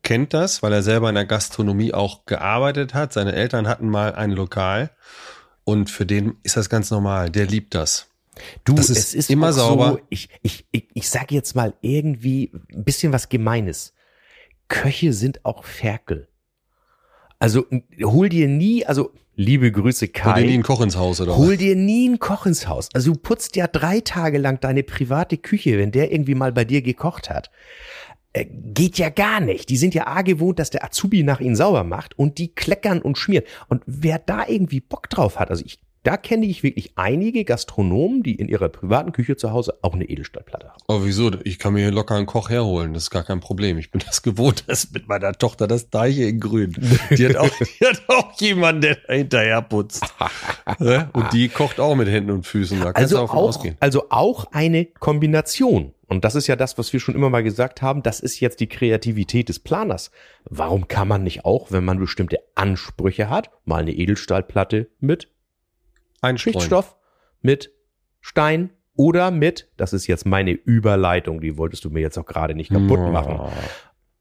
kennt 0.02 0.34
das, 0.34 0.62
weil 0.62 0.72
er 0.72 0.82
selber 0.82 1.08
in 1.08 1.14
der 1.14 1.26
Gastronomie 1.26 1.94
auch 1.94 2.26
gearbeitet 2.26 2.92
hat. 2.92 3.12
Seine 3.12 3.34
Eltern 3.34 3.68
hatten 3.68 3.88
mal 3.88 4.14
ein 4.14 4.32
Lokal 4.32 4.90
und 5.64 5.90
für 5.90 6.04
den 6.04 6.36
ist 6.42 6.56
das 6.56 6.68
ganz 6.68 6.90
normal. 6.90 7.30
Der 7.30 7.46
liebt 7.46 7.74
das. 7.74 8.09
Du, 8.64 8.74
das 8.74 8.91
ist 8.91 8.99
es 8.99 9.14
ist 9.14 9.30
immer 9.30 9.53
sauber. 9.53 9.93
So, 9.93 10.01
ich, 10.09 10.28
ich, 10.43 10.66
ich, 10.70 10.88
ich 10.95 11.09
sage 11.09 11.34
jetzt 11.34 11.55
mal 11.55 11.74
irgendwie 11.80 12.53
ein 12.72 12.84
bisschen 12.84 13.12
was 13.12 13.28
Gemeines. 13.28 13.95
Köche 14.68 15.12
sind 15.12 15.45
auch 15.45 15.64
Ferkel. 15.64 16.28
Also 17.38 17.66
hol 18.03 18.28
dir 18.28 18.49
nie, 18.49 18.84
also 18.84 19.12
liebe 19.34 19.72
Grüße 19.72 20.09
Kai. 20.09 20.34
Hol 20.34 20.43
dir 20.43 20.47
nie 20.47 20.55
einen 20.55 20.62
Koch 20.62 20.82
ins 20.82 20.97
Haus, 20.97 21.20
oder? 21.20 21.36
Hol 21.36 21.57
dir 21.57 21.74
nie 21.74 22.07
einen 22.07 22.18
Koch 22.18 22.47
ins 22.47 22.68
Haus. 22.68 22.88
Also 22.93 23.12
du 23.12 23.18
putzt 23.18 23.57
ja 23.57 23.66
drei 23.66 24.01
Tage 24.01 24.38
lang 24.38 24.61
deine 24.61 24.82
private 24.82 25.38
Küche, 25.38 25.78
wenn 25.78 25.91
der 25.91 26.12
irgendwie 26.12 26.34
mal 26.34 26.53
bei 26.53 26.64
dir 26.64 26.82
gekocht 26.82 27.30
hat. 27.30 27.51
Äh, 28.32 28.45
geht 28.45 28.99
ja 28.99 29.09
gar 29.09 29.41
nicht. 29.41 29.70
Die 29.70 29.76
sind 29.76 29.95
ja 29.95 30.07
A 30.07 30.22
gewohnt, 30.22 30.59
dass 30.59 30.70
der 30.70 30.84
Azubi 30.84 31.22
nach 31.22 31.41
ihnen 31.41 31.57
sauber 31.57 31.82
macht 31.82 32.18
und 32.18 32.38
die 32.38 32.55
kleckern 32.55 33.03
und 33.03 33.18
schmieren. 33.18 33.45
Und 33.68 33.82
wer 33.86 34.18
da 34.18 34.47
irgendwie 34.47 34.80
Bock 34.80 35.09
drauf 35.09 35.38
hat, 35.38 35.51
also 35.51 35.64
ich 35.64 35.80
da 36.03 36.16
kenne 36.16 36.46
ich 36.46 36.62
wirklich 36.62 36.92
einige 36.96 37.44
Gastronomen, 37.44 38.22
die 38.22 38.34
in 38.34 38.48
ihrer 38.48 38.70
privaten 38.70 39.12
Küche 39.12 39.36
zu 39.36 39.53
Hause 39.53 39.78
auch 39.82 39.92
eine 39.92 40.05
Edelstahlplatte 40.05 40.68
haben. 40.68 40.80
Aber 40.88 41.05
wieso? 41.05 41.30
Ich 41.44 41.59
kann 41.59 41.74
mir 41.74 41.80
hier 41.80 41.90
locker 41.90 42.14
einen 42.14 42.26
Koch 42.26 42.48
herholen. 42.48 42.94
Das 42.94 43.05
ist 43.05 43.11
gar 43.11 43.22
kein 43.22 43.40
Problem. 43.40 43.76
Ich 43.76 43.90
bin 43.90 44.03
das 44.07 44.22
gewohnt, 44.22 44.64
dass 44.68 44.90
mit 44.92 45.09
meiner 45.09 45.32
Tochter 45.32 45.66
das 45.66 45.90
Deiche 45.90 46.24
in 46.24 46.40
Grün. 46.40 46.74
Die 47.11 47.26
hat 47.28 47.36
auch, 47.36 47.51
die 47.51 47.86
hat 47.86 48.03
auch 48.09 48.40
jemanden, 48.40 48.80
der 48.80 48.96
da 49.07 49.12
hinterher 49.12 49.62
putzt. 49.62 50.03
und 50.78 51.32
die 51.32 51.48
kocht 51.48 51.78
auch 51.78 51.94
mit 51.94 52.09
Händen 52.09 52.30
und 52.30 52.46
Füßen. 52.46 52.80
Da 52.80 52.92
also 52.92 53.18
auch, 53.18 53.34
ausgehen. 53.34 53.76
also 53.80 54.07
auch 54.09 54.46
eine 54.53 54.86
Kombination. 54.86 55.92
Und 56.07 56.24
das 56.24 56.34
ist 56.34 56.46
ja 56.46 56.57
das, 56.57 56.78
was 56.78 56.92
wir 56.92 56.98
schon 56.98 57.14
immer 57.14 57.30
mal 57.30 57.42
gesagt 57.42 57.82
haben. 57.82 58.03
Das 58.03 58.20
ist 58.20 58.40
jetzt 58.40 58.61
die 58.61 58.68
Kreativität 58.68 59.48
des 59.48 59.59
Planers. 59.59 60.11
Warum 60.44 60.88
kann 60.88 61.07
man 61.07 61.22
nicht 61.22 61.44
auch, 61.44 61.70
wenn 61.70 61.84
man 61.84 62.01
bestimmte 62.01 62.38
Ansprüche 62.55 63.28
hat, 63.28 63.51
mal 63.64 63.82
eine 63.82 63.92
Edelstahlplatte 63.92 64.88
mit 64.98 65.28
Schichtstoff 66.37 66.97
mit 67.41 67.73
Stein 68.21 68.71
oder 68.97 69.31
mit, 69.31 69.71
das 69.77 69.93
ist 69.93 70.07
jetzt 70.07 70.27
meine 70.27 70.53
Überleitung, 70.53 71.41
die 71.41 71.57
wolltest 71.57 71.85
du 71.85 71.91
mir 71.91 72.01
jetzt 72.01 72.18
auch 72.18 72.27
gerade 72.27 72.55
nicht 72.55 72.71
kaputt 72.71 73.01
machen. 73.12 73.41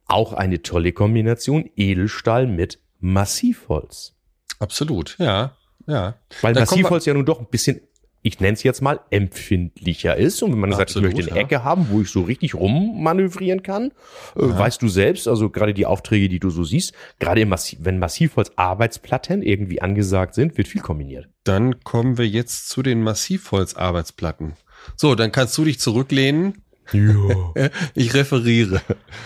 Auch 0.06 0.34
eine 0.34 0.62
tolle 0.62 0.94
Kombination 0.94 1.70
Edelstahl 1.76 2.48
mit 2.48 2.80
Massivholz. 3.00 4.16
Absolut, 4.60 5.18
ja, 5.20 5.58
ja. 5.86 6.16
Weil 6.42 6.54
da 6.54 6.62
Massivholz 6.62 7.06
ja 7.06 7.14
nun 7.14 7.26
doch 7.26 7.40
ein 7.40 7.48
bisschen 7.48 7.82
ich 8.22 8.40
nenne 8.40 8.54
es 8.54 8.64
jetzt 8.64 8.82
mal, 8.82 9.00
empfindlicher 9.10 10.18
ist. 10.18 10.44
Und 10.44 10.52
wenn 10.52 10.60
man 10.60 10.74
Absolut, 10.74 10.90
sagt, 10.90 10.98
ich 10.98 11.04
möchte 11.04 11.32
eine 11.32 11.40
ja. 11.40 11.46
Ecke 11.46 11.64
haben, 11.64 11.88
wo 11.90 12.02
ich 12.02 12.10
so 12.10 12.22
richtig 12.22 12.54
rummanövrieren 12.56 13.64
kann, 13.64 13.92
äh, 14.36 14.42
ja. 14.42 14.60
weißt 14.60 14.82
du 14.82 14.90
selbst, 14.90 15.28
also 15.28 15.50
gerade 15.50 15.74
die 15.74 15.86
Aufträge, 15.86 16.28
die 16.28 16.40
du 16.40 16.50
so 16.50 16.64
siehst, 16.64 16.94
gerade 17.20 17.46
Massiv, 17.46 17.80
wenn 17.82 17.98
Massivholz 18.00 18.52
Arbeitsplatten 18.56 19.42
irgendwie 19.42 19.82
angesagt 19.82 20.36
sind, 20.36 20.58
wird 20.58 20.68
viel 20.68 20.82
kombiniert. 20.82 21.30
Dann 21.44 21.84
kommen 21.84 22.18
wir 22.18 22.28
jetzt 22.28 22.70
zu 22.70 22.84
den 22.84 23.02
Massivholz 23.02 23.76
Arbeitsplatten. 23.76 24.54
So, 24.96 25.16
dann 25.16 25.32
kannst 25.32 25.58
du 25.58 25.66
dich 25.66 25.80
zurücklehnen. 25.80 26.64
Ja. 26.92 27.70
ich 27.96 28.14
referiere. 28.14 28.82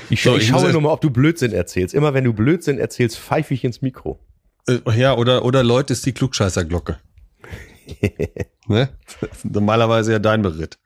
Ich, 0.09 0.21
so, 0.21 0.35
ich, 0.35 0.43
ich 0.43 0.49
schaue 0.49 0.71
nur 0.71 0.81
mal, 0.81 0.91
ob 0.91 1.01
du 1.01 1.09
Blödsinn 1.09 1.53
erzählst. 1.53 1.95
Immer 1.95 2.13
wenn 2.13 2.25
du 2.25 2.33
Blödsinn 2.33 2.77
erzählst, 2.77 3.17
pfeife 3.17 3.53
ich 3.53 3.63
ins 3.63 3.81
Mikro. 3.81 4.19
Äh, 4.67 4.79
ja, 4.95 5.15
oder, 5.15 5.45
oder 5.45 5.63
Leute 5.63 5.93
ist 5.93 6.05
die 6.05 6.13
Klugscheißerglocke. 6.13 6.97
ne? 8.67 8.89
Normalerweise 9.43 10.13
ja 10.13 10.19
dein 10.19 10.41
Beritt. 10.41 10.79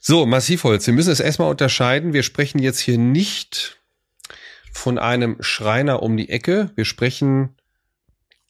So, 0.00 0.26
Massivholz. 0.26 0.86
Wir 0.86 0.94
müssen 0.94 1.12
es 1.12 1.20
erstmal 1.20 1.50
unterscheiden. 1.50 2.12
Wir 2.12 2.22
sprechen 2.22 2.58
jetzt 2.58 2.80
hier 2.80 2.98
nicht 2.98 3.80
von 4.72 4.98
einem 4.98 5.36
Schreiner 5.40 6.02
um 6.02 6.16
die 6.16 6.28
Ecke. 6.28 6.70
Wir 6.74 6.84
sprechen, 6.84 7.56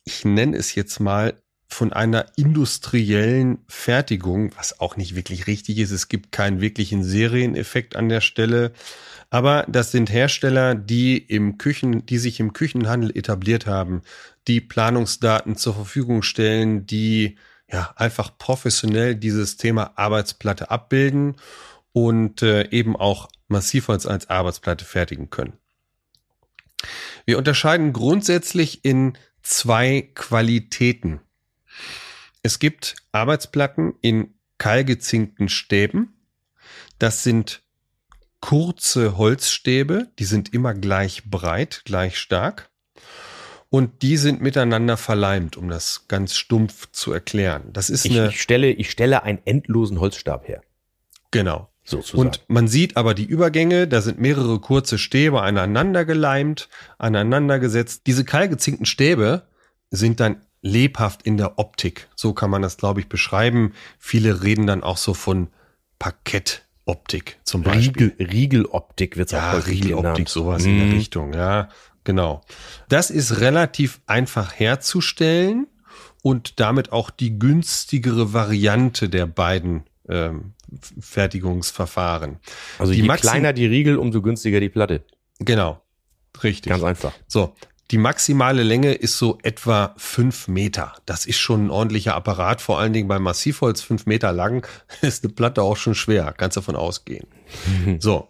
ich 0.05 0.25
nenne 0.25 0.57
es 0.57 0.75
jetzt 0.75 0.99
mal, 1.01 1.35
von 1.73 1.93
einer 1.93 2.27
industriellen 2.37 3.65
Fertigung, 3.67 4.53
was 4.57 4.81
auch 4.81 4.97
nicht 4.97 5.17
wirklich 5.17 5.47
richtig 5.47 5.79
ist. 5.79 5.91
Es 5.91 6.09
gibt 6.09 6.31
keinen 6.31 6.61
wirklichen 6.61 7.03
Serieneffekt 7.03 7.97
an 7.97 8.09
der 8.09 8.21
Stelle. 8.21 8.73
Aber 9.31 9.65
das 9.69 9.91
sind 9.91 10.13
Hersteller, 10.13 10.75
die 10.75 11.17
im 11.17 11.57
Küchen, 11.57 12.05
die 12.05 12.19
sich 12.19 12.41
im 12.41 12.53
Küchenhandel 12.53 13.17
etabliert 13.17 13.67
haben, 13.67 14.03
die 14.49 14.61
Planungsdaten 14.61 15.57
zur 15.57 15.75
Verfügung 15.75 16.23
stellen, 16.23 16.87
die 16.87 17.37
ja 17.71 17.93
einfach 17.97 18.37
professionell 18.37 19.15
dieses 19.15 19.57
Thema 19.57 19.93
Arbeitsplatte 19.97 20.71
abbilden 20.71 21.37
und 21.93 22.43
äh, 22.43 22.69
eben 22.71 22.97
auch 22.97 23.29
Massivholz 23.49 24.07
als 24.07 24.29
Arbeitsplatte 24.31 24.85
fertigen 24.85 25.31
können. 25.31 25.55
Wir 27.25 27.39
unterscheiden 27.39 27.93
grundsätzlich 27.93 28.85
in 28.85 29.17
zwei 29.43 30.11
Qualitäten. 30.15 31.21
Es 32.43 32.59
gibt 32.59 32.97
Arbeitsplatten 33.13 33.95
in 34.01 34.35
keilgezinkten 34.59 35.49
Stäben. 35.49 36.15
Das 36.99 37.23
sind 37.23 37.63
kurze 38.41 39.17
Holzstäbe, 39.17 40.11
die 40.19 40.25
sind 40.25 40.53
immer 40.53 40.75
gleich 40.75 41.31
breit, 41.31 41.83
gleich 41.85 42.19
stark. 42.19 42.72
Und 43.73 44.03
die 44.03 44.19
sind 44.19 44.43
miteinander 44.43 44.99
verleimt, 44.99 45.57
um 45.57 45.71
das 45.71 46.05
ganz 46.07 46.37
stumpf 46.37 46.91
zu 46.93 47.11
erklären. 47.11 47.71
Das 47.73 47.89
ist 47.89 48.05
ich, 48.05 48.13
eine. 48.13 48.29
Ich 48.29 48.43
stelle, 48.43 48.71
ich 48.71 48.91
stelle 48.91 49.23
einen 49.23 49.39
endlosen 49.47 49.99
Holzstab 49.99 50.47
her. 50.47 50.61
Genau. 51.31 51.71
Sozusagen. 51.83 52.21
Und 52.21 52.45
man 52.49 52.69
sieht 52.69 52.99
aber 52.99 53.15
die 53.15 53.25
Übergänge, 53.25 53.89
da 53.89 54.03
sind 54.03 54.21
mehrere 54.21 54.61
kurze 54.61 54.99
Stäbe 54.99 55.41
aneinander 55.41 56.05
geleimt, 56.05 56.69
aneinander 56.99 57.59
gesetzt. 57.59 58.03
Diese 58.07 58.27
keilgezinkten 58.27 58.85
Stäbe 58.85 59.45
sind 59.91 60.21
dann 60.21 60.43
lebhaft 60.61 61.23
in 61.23 61.39
der 61.39 61.59
Optik. 61.59 62.11
So 62.15 62.35
kann 62.35 62.51
man 62.51 62.61
das, 62.61 62.77
glaube 62.77 63.01
ich, 63.01 63.09
beschreiben. 63.09 63.73
Viele 63.99 64.43
reden 64.43 64.67
dann 64.67 64.83
auch 64.83 64.99
so 64.99 65.15
von 65.15 65.49
Parkettoptik 65.99 67.39
zum 67.43 67.63
Beispiel. 67.63 68.09
Riegel, 68.19 68.27
Riegeloptik 68.29 69.17
wird 69.17 69.29
es 69.29 69.33
ja, 69.33 69.59
auch 69.59 69.67
Riegeloptik, 69.67 70.29
sowas 70.29 70.63
mm. 70.63 70.69
in 70.69 70.77
der 70.77 70.87
mhm. 70.89 70.93
Richtung, 70.93 71.33
ja, 71.33 71.71
genau. 72.05 72.43
Das 72.89 73.11
ist 73.11 73.41
relativ 73.41 74.01
einfach 74.07 74.53
herzustellen 74.55 75.67
und 76.23 76.61
damit 76.61 76.93
auch 76.93 77.11
die 77.11 77.39
günstigere 77.39 78.33
Variante 78.33 79.09
der 79.09 79.27
beiden 79.27 79.85
ähm, 80.09 80.55
Fertigungsverfahren. 81.01 82.39
Also 82.79 82.93
die 82.93 83.03
je 83.03 83.09
kleiner 83.09 83.53
die 83.53 83.67
Riegel, 83.67 83.97
umso 83.97 84.23
günstiger 84.23 84.61
die 84.61 84.69
Platte. 84.69 85.05
Genau. 85.39 85.83
Richtig. 86.43 86.71
Ganz 86.71 86.83
einfach. 86.83 87.13
So, 87.27 87.55
Die 87.91 87.99
maximale 87.99 88.63
Länge 88.63 88.95
ist 88.95 89.19
so 89.19 89.39
etwa 89.43 89.95
fünf 89.99 90.49
Meter. 90.49 90.95
Das 91.05 91.27
ist 91.27 91.39
schon 91.39 91.67
ein 91.67 91.71
ordentlicher 91.71 92.15
Apparat, 92.15 92.63
vor 92.63 92.79
allen 92.79 92.95
Dingen 92.95 93.07
beim 93.07 93.23
Massivholz 93.23 93.83
fünf 93.83 94.07
Meter 94.07 94.33
lang 94.33 94.67
ist 95.03 95.25
eine 95.25 95.33
Platte 95.35 95.63
auch 95.63 95.77
schon 95.77 95.95
schwer, 95.95 96.33
kannst 96.35 96.57
davon 96.57 96.77
ausgehen. 96.77 97.27
so, 97.99 98.29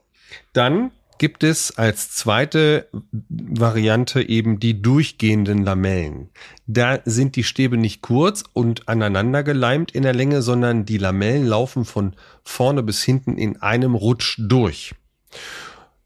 dann 0.53 0.91
gibt 1.19 1.45
es 1.45 1.77
als 1.79 2.11
zweite 2.11 2.89
Variante 3.29 4.29
eben 4.29 4.59
die 4.59 4.83
durchgehenden 4.83 5.65
Lamellen. 5.65 6.31
Da 6.67 7.01
sind 7.05 7.37
die 7.37 7.45
Stäbe 7.45 7.77
nicht 7.77 8.03
kurz 8.03 8.45
und 8.53 8.89
aneinander 8.89 9.43
geleimt 9.43 9.93
in 9.93 10.03
der 10.03 10.15
Länge, 10.15 10.43
sondern 10.43 10.85
die 10.85 10.99
Lamellen 10.99 11.47
laufen 11.47 11.85
von 11.85 12.15
vorne 12.43 12.83
bis 12.83 13.03
hinten 13.03 13.37
in 13.37 13.63
einem 13.63 13.95
Rutsch 13.95 14.37
durch. 14.39 14.95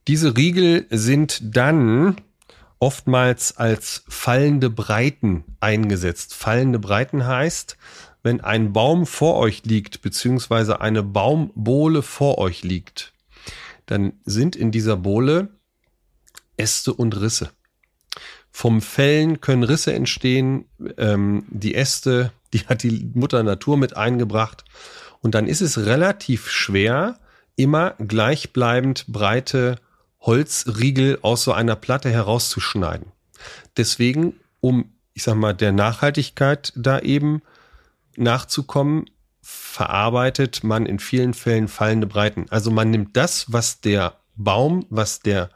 Diese 0.07 0.37
Riegel 0.37 0.87
sind 0.91 1.57
dann 1.57 2.17
oftmals 2.79 3.57
als 3.57 4.05
fallende 4.09 4.71
Breiten 4.71 5.45
eingesetzt. 5.61 6.35
Fallende 6.35 6.79
Breiten 6.79 7.27
heißt, 7.27 7.77
wenn 8.23 8.41
ein 8.41 8.73
Baum 8.73 9.07
vor 9.07 9.37
euch 9.37 9.65
liegt, 9.65 10.03
beziehungsweise 10.03 10.81
eine 10.81 11.03
Baumbohle 11.03 12.03
vor 12.03 12.39
euch 12.39 12.63
liegt, 12.65 13.13
dann 13.87 14.15
sind 14.25 14.57
in 14.57 14.71
dieser 14.71 14.97
Bohle 14.97 15.49
Äste 16.57 16.93
und 16.93 17.19
Risse. 17.21 17.51
Vom 18.51 18.81
Fällen 18.81 19.41
können 19.41 19.63
Risse 19.63 19.93
entstehen, 19.93 20.65
ähm, 20.97 21.45
die 21.49 21.75
Äste, 21.75 22.33
die 22.53 22.61
hat 22.61 22.83
die 22.83 23.11
Mutter 23.15 23.43
Natur 23.43 23.77
mit 23.77 23.97
eingebracht. 23.97 24.65
Und 25.21 25.35
dann 25.35 25.47
ist 25.47 25.61
es 25.61 25.79
relativ 25.79 26.51
schwer, 26.51 27.19
immer 27.57 27.95
gleichbleibend 27.99 29.07
breite 29.09 29.77
Holzriegel 30.21 31.19
aus 31.23 31.45
so 31.45 31.53
einer 31.53 31.77
Platte 31.77 32.11
herauszuschneiden. 32.11 33.13
Deswegen, 33.77 34.35
um, 34.61 34.93
ich 35.15 35.23
sag 35.23 35.37
mal, 35.37 35.53
der 35.53 35.73
Nachhaltigkeit 35.73 36.73
da 36.77 36.99
eben 36.99 37.43
nachzukommen, 38.17 39.07
verarbeitet 39.49 40.65
man 40.65 40.87
in 40.87 40.99
vielen 40.99 41.33
Fällen 41.33 41.69
fallende 41.69 42.09
Breiten. 42.09 42.47
Also 42.51 42.73
man 42.73 42.91
nimmt 42.91 43.17
das, 43.17 43.53
was 43.53 43.81
der 43.81 44.17
Baum, 44.35 44.87
was 44.91 45.21
der, 45.21 45.51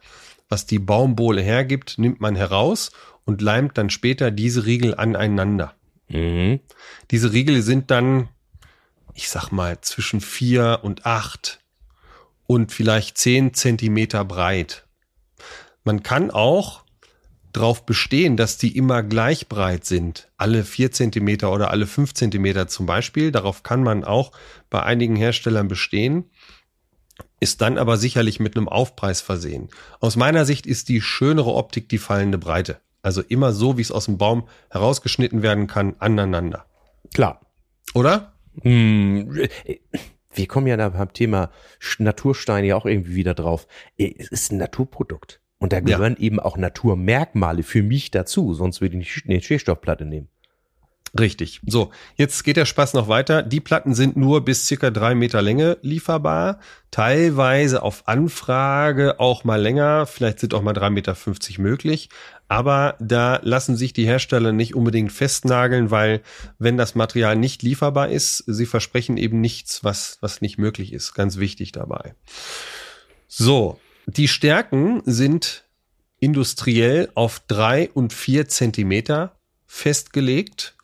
was 0.49 0.65
die 0.65 0.79
Baumbohle 0.79 1.43
hergibt, 1.43 1.99
nimmt 1.99 2.21
man 2.21 2.37
heraus 2.37 2.93
und 3.25 3.43
leimt 3.43 3.77
dann 3.77 3.91
später 3.91 4.31
diese 4.31 4.65
Riegel 4.65 4.95
aneinander. 4.95 5.75
Mhm. 6.07 6.61
Diese 7.11 7.33
Riegel 7.33 7.63
sind 7.63 7.91
dann, 7.91 8.29
ich 9.15 9.29
sag 9.29 9.51
mal, 9.51 9.81
zwischen 9.81 10.21
vier 10.21 10.79
und 10.83 11.05
acht 11.05 11.59
und 12.47 12.71
vielleicht 12.71 13.19
zehn 13.19 13.55
Zentimeter 13.55 14.25
breit. 14.25 14.87
Man 15.83 16.05
kann 16.05 16.31
auch 16.31 16.85
darauf 17.53 17.85
bestehen, 17.85 18.37
dass 18.37 18.59
die 18.59 18.77
immer 18.77 19.03
gleich 19.03 19.49
breit 19.49 19.85
sind, 19.85 20.31
alle 20.37 20.65
vier 20.65 20.93
Zentimeter 20.93 21.53
oder 21.53 21.71
alle 21.71 21.87
fünf 21.87 22.15
Zentimeter 22.15 22.69
zum 22.69 22.87
Beispiel. 22.87 23.33
Darauf 23.33 23.63
kann 23.63 23.83
man 23.83 24.05
auch 24.05 24.33
bei 24.71 24.83
einigen 24.83 25.17
Herstellern 25.17 25.69
bestehen, 25.69 26.31
ist 27.41 27.61
dann 27.61 27.79
aber 27.79 27.97
sicherlich 27.97 28.41
mit 28.41 28.57
einem 28.57 28.69
Aufpreis 28.69 29.21
versehen. 29.21 29.69
Aus 29.99 30.17
meiner 30.17 30.45
Sicht 30.45 30.67
ist 30.67 30.89
die 30.89 31.01
schönere 31.01 31.55
Optik 31.55 31.89
die 31.89 31.99
fallende 31.99 32.39
Breite. 32.39 32.81
Also 33.03 33.23
immer 33.23 33.53
so, 33.53 33.79
wie 33.79 33.83
es 33.83 33.93
aus 33.93 34.05
dem 34.05 34.19
Baum 34.19 34.49
herausgeschnitten 34.71 35.43
werden 35.43 35.67
kann, 35.67 35.97
aneinander. 35.99 36.67
Klar. 37.15 37.41
Oder? 37.95 38.35
Hm, 38.63 39.49
wir 40.35 40.47
kommen 40.47 40.67
ja 40.67 40.89
beim 40.89 41.13
Thema 41.13 41.51
Natursteine 41.99 42.67
ja 42.67 42.77
auch 42.77 42.87
irgendwie 42.87 43.15
wieder 43.15 43.35
drauf. 43.35 43.67
Es 43.97 44.29
ist 44.29 44.53
ein 44.53 44.59
Naturprodukt. 44.59 45.41
Und 45.61 45.73
da 45.73 45.81
gehören 45.81 46.17
ja. 46.19 46.25
eben 46.25 46.41
auch 46.41 46.57
Naturmerkmale 46.57 47.63
für 47.63 47.83
mich 47.83 48.11
dazu, 48.11 48.55
sonst 48.55 48.81
würde 48.81 48.99
ich 48.99 49.15
nicht 49.17 49.29
eine 49.29 49.41
Stehstoffplatte 49.41 50.05
nehmen. 50.05 50.29
Richtig. 51.19 51.61
So, 51.67 51.91
jetzt 52.15 52.45
geht 52.45 52.57
der 52.57 52.67
Spaß 52.67 52.95
noch 52.95 53.09
weiter. 53.09 53.43
Die 53.43 53.59
Platten 53.61 53.95
sind 53.95 54.17
nur 54.17 54.45
bis 54.45 54.67
circa 54.67 54.91
drei 54.91 55.17
Meter 55.17 55.43
Länge 55.43 55.77
lieferbar. 55.83 56.61
Teilweise 56.93 57.83
auf 57.83 58.07
Anfrage 58.07 59.19
auch 59.19 59.43
mal 59.43 59.61
länger. 59.61 60.07
Vielleicht 60.07 60.39
sind 60.39 60.55
auch 60.55 60.63
mal 60.63 60.73
drei 60.73 60.89
Meter 60.89 61.17
fünfzig 61.17 61.59
möglich. 61.59 62.11
Aber 62.47 62.95
da 63.01 63.41
lassen 63.43 63.77
sich 63.77 63.93
die 63.93 64.07
Hersteller 64.07 64.53
nicht 64.53 64.77
unbedingt 64.77 65.11
festnageln, 65.11 65.91
weil 65.91 66.23
wenn 66.61 66.77
das 66.77 66.95
Material 66.95 67.35
nicht 67.35 67.65
lieferbar 67.65 68.09
ist, 68.09 68.45
sie 68.47 68.67
versprechen 68.67 69.17
eben 69.17 69.41
nichts, 69.41 69.83
was, 69.83 70.19
was 70.21 70.41
nicht 70.41 70.59
möglich 70.59 70.93
ist. 70.93 71.15
Ganz 71.15 71.39
wichtig 71.39 71.73
dabei. 71.73 72.15
So. 73.27 73.81
Die 74.07 74.29
Stärken 74.29 75.03
sind 75.05 75.65
industriell 76.19 77.11
auf 77.15 77.41
drei 77.47 77.91
und 77.91 78.13
vier 78.13 78.49
Zentimeter 78.49 79.37
festgelegt 79.67 80.77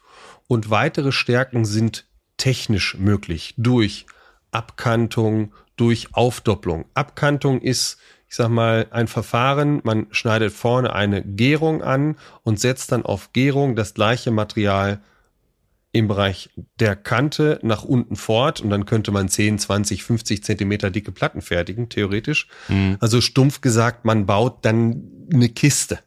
und 0.47 0.71
weitere 0.71 1.13
Stärken 1.13 1.65
sind 1.65 2.07
technisch 2.37 2.97
möglich 2.99 3.55
durch 3.57 4.07
Abkantung, 4.51 5.53
durch 5.77 6.09
Aufdopplung. 6.13 6.87
Abkantung 6.95 7.61
ist, 7.61 7.99
ich 8.29 8.37
sag 8.37 8.49
mal, 8.49 8.87
ein 8.91 9.09
Verfahren. 9.09 9.81
Man 9.85 10.07
schneidet 10.11 10.53
vorne 10.53 10.93
eine 10.93 11.23
Gärung 11.23 11.83
an 11.83 12.17
und 12.43 12.61
setzt 12.61 12.93
dann 12.93 13.05
auf 13.05 13.33
Gärung 13.33 13.77
das 13.77 13.95
gleiche 13.95 14.31
Material 14.31 15.01
im 15.97 16.09
Bereich 16.09 16.51
der 16.79 16.97
Kante 16.97 17.59
nach 17.63 17.83
unten 17.83 18.17
fort 18.17 18.61
und 18.61 18.71
dann 18.71 18.87
könnte 18.87 19.11
man 19.11 19.29
10, 19.29 19.59
20, 19.59 20.05
50 20.05 20.45
Zentimeter 20.45 20.91
dicke 20.91 21.13
Platten 21.13 21.43
fertigen, 21.43 21.89
theoretisch. 21.89 22.49
Mhm. 22.69 22.97
Also 23.01 23.21
stumpf 23.21 23.61
gesagt, 23.61 24.05
man 24.05 24.27
baut 24.27 24.65
dann 24.65 25.29
eine 25.33 25.49
Kiste. 25.49 25.99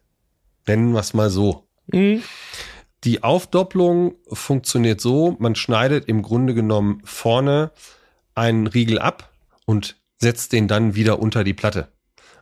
Nennen 0.66 0.92
wir 0.92 1.00
es 1.00 1.14
mal 1.14 1.30
so. 1.30 1.66
Mhm. 1.88 2.22
Die 3.04 3.22
Aufdopplung 3.22 4.14
funktioniert 4.30 5.00
so, 5.00 5.36
man 5.38 5.54
schneidet 5.54 6.06
im 6.06 6.22
Grunde 6.22 6.54
genommen 6.54 7.00
vorne 7.04 7.70
einen 8.34 8.66
Riegel 8.66 8.98
ab 8.98 9.30
und 9.64 9.96
setzt 10.18 10.52
den 10.52 10.68
dann 10.68 10.94
wieder 10.94 11.18
unter 11.18 11.44
die 11.44 11.54
Platte. 11.54 11.88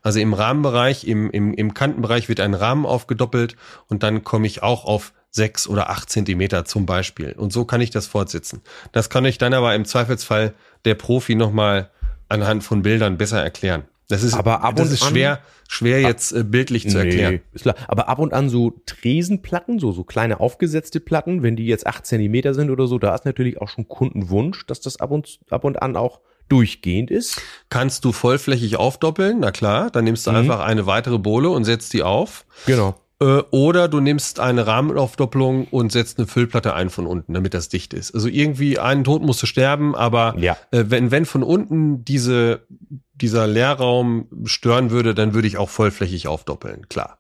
Also 0.03 0.20
im 0.20 0.34
Rahmenbereich, 0.34 1.07
im, 1.07 1.30
im, 1.30 1.55
im 1.55 1.74
Kantenbereich 1.74 2.28
wird 2.28 2.40
ein 2.40 2.55
Rahmen 2.55 2.86
aufgedoppelt 2.86 3.57
und 3.88 4.03
dann 4.03 4.24
komme 4.24 4.46
ich 4.46 4.62
auch 4.62 4.84
auf 4.84 5.12
sechs 5.31 5.68
oder 5.68 5.91
acht 5.91 6.11
Zentimeter 6.11 6.64
zum 6.64 6.87
Beispiel. 6.87 7.33
Und 7.33 7.53
so 7.53 7.64
kann 7.64 7.81
ich 7.81 7.91
das 7.91 8.07
fortsetzen. 8.07 8.62
Das 8.93 9.11
kann 9.11 9.24
ich 9.24 9.39
dann 9.39 9.55
aber 9.55 9.74
im 9.74 9.85
Zweifelsfall 9.85 10.55
der 10.85 10.95
Profi 10.95 11.35
nochmal 11.35 11.91
anhand 12.29 12.64
von 12.64 12.83
Bildern 12.83 13.18
besser 13.18 13.43
erklären. 13.43 13.85
Das 14.09 14.22
ist, 14.22 14.33
aber 14.33 14.64
ab 14.64 14.76
das 14.76 14.91
ist 14.91 15.05
schwer, 15.05 15.41
schwer 15.68 16.01
jetzt 16.01 16.33
äh, 16.33 16.43
bildlich 16.43 16.87
nee, 16.87 16.91
zu 16.91 16.99
erklären. 16.99 17.41
Klar. 17.55 17.74
Aber 17.89 18.09
ab 18.09 18.18
und 18.18 18.33
an 18.33 18.49
so 18.49 18.81
Tresenplatten, 18.87 19.79
so, 19.79 19.93
so 19.93 20.03
kleine 20.03 20.41
aufgesetzte 20.41 20.99
Platten, 20.99 21.43
wenn 21.43 21.57
die 21.57 21.66
jetzt 21.66 21.87
acht 21.87 22.07
Zentimeter 22.07 22.55
sind 22.55 22.70
oder 22.70 22.87
so, 22.87 22.99
da 22.99 23.14
ist 23.14 23.26
natürlich 23.26 23.61
auch 23.61 23.68
schon 23.68 23.87
Kundenwunsch, 23.87 24.64
dass 24.66 24.81
das 24.81 24.99
ab 24.99 25.11
und, 25.11 25.41
ab 25.51 25.64
und 25.64 25.83
an 25.83 25.95
auch 25.97 26.20
durchgehend 26.49 27.11
ist. 27.11 27.43
Kannst 27.68 28.07
du 28.07 28.12
vollflächig 28.12 28.76
aufdoppeln, 28.76 29.41
na 29.41 29.51
klar, 29.51 29.91
dann 29.91 30.05
nimmst 30.05 30.26
du 30.26 30.31
mhm. 30.31 30.39
einfach 30.39 30.61
eine 30.61 30.87
weitere 30.87 31.18
Bohle 31.18 31.51
und 31.51 31.64
setzt 31.64 31.93
die 31.93 32.03
auf. 32.03 32.47
Genau. 32.64 32.99
Äh, 33.20 33.42
oder 33.50 33.88
du 33.88 34.00
nimmst 34.00 34.40
eine 34.40 34.66
Rahmenaufdopplung 34.66 35.66
und 35.68 35.92
setzt 35.92 36.18
eine 36.18 36.26
Füllplatte 36.26 36.74
ein 36.74 36.90
von 36.90 37.06
unten, 37.06 37.34
damit 37.34 37.54
das 37.54 37.68
dicht 37.68 37.94
ist. 37.94 38.14
Also 38.14 38.28
irgendwie 38.28 38.78
einen 38.78 39.04
Tod 39.04 39.22
musst 39.22 39.42
du 39.42 39.46
sterben, 39.46 39.94
aber 39.94 40.34
ja. 40.38 40.56
äh, 40.70 40.84
wenn, 40.88 41.10
wenn 41.10 41.26
von 41.26 41.42
unten 41.42 42.04
diese, 42.04 42.66
dieser 43.14 43.46
Leerraum 43.46 44.28
stören 44.44 44.90
würde, 44.90 45.14
dann 45.14 45.34
würde 45.34 45.48
ich 45.48 45.58
auch 45.58 45.70
vollflächig 45.70 46.28
aufdoppeln, 46.28 46.88
klar. 46.88 47.18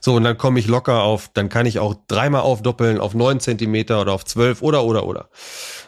So, 0.00 0.14
und 0.14 0.24
dann 0.24 0.38
komme 0.38 0.58
ich 0.58 0.66
locker 0.66 1.02
auf, 1.02 1.30
dann 1.34 1.48
kann 1.48 1.66
ich 1.66 1.78
auch 1.78 1.94
dreimal 2.08 2.40
aufdoppeln 2.40 2.98
auf 2.98 3.14
neun 3.14 3.38
Zentimeter 3.38 4.00
oder 4.00 4.12
auf 4.12 4.24
zwölf 4.24 4.62
oder, 4.62 4.84
oder, 4.84 5.06
oder. 5.06 5.28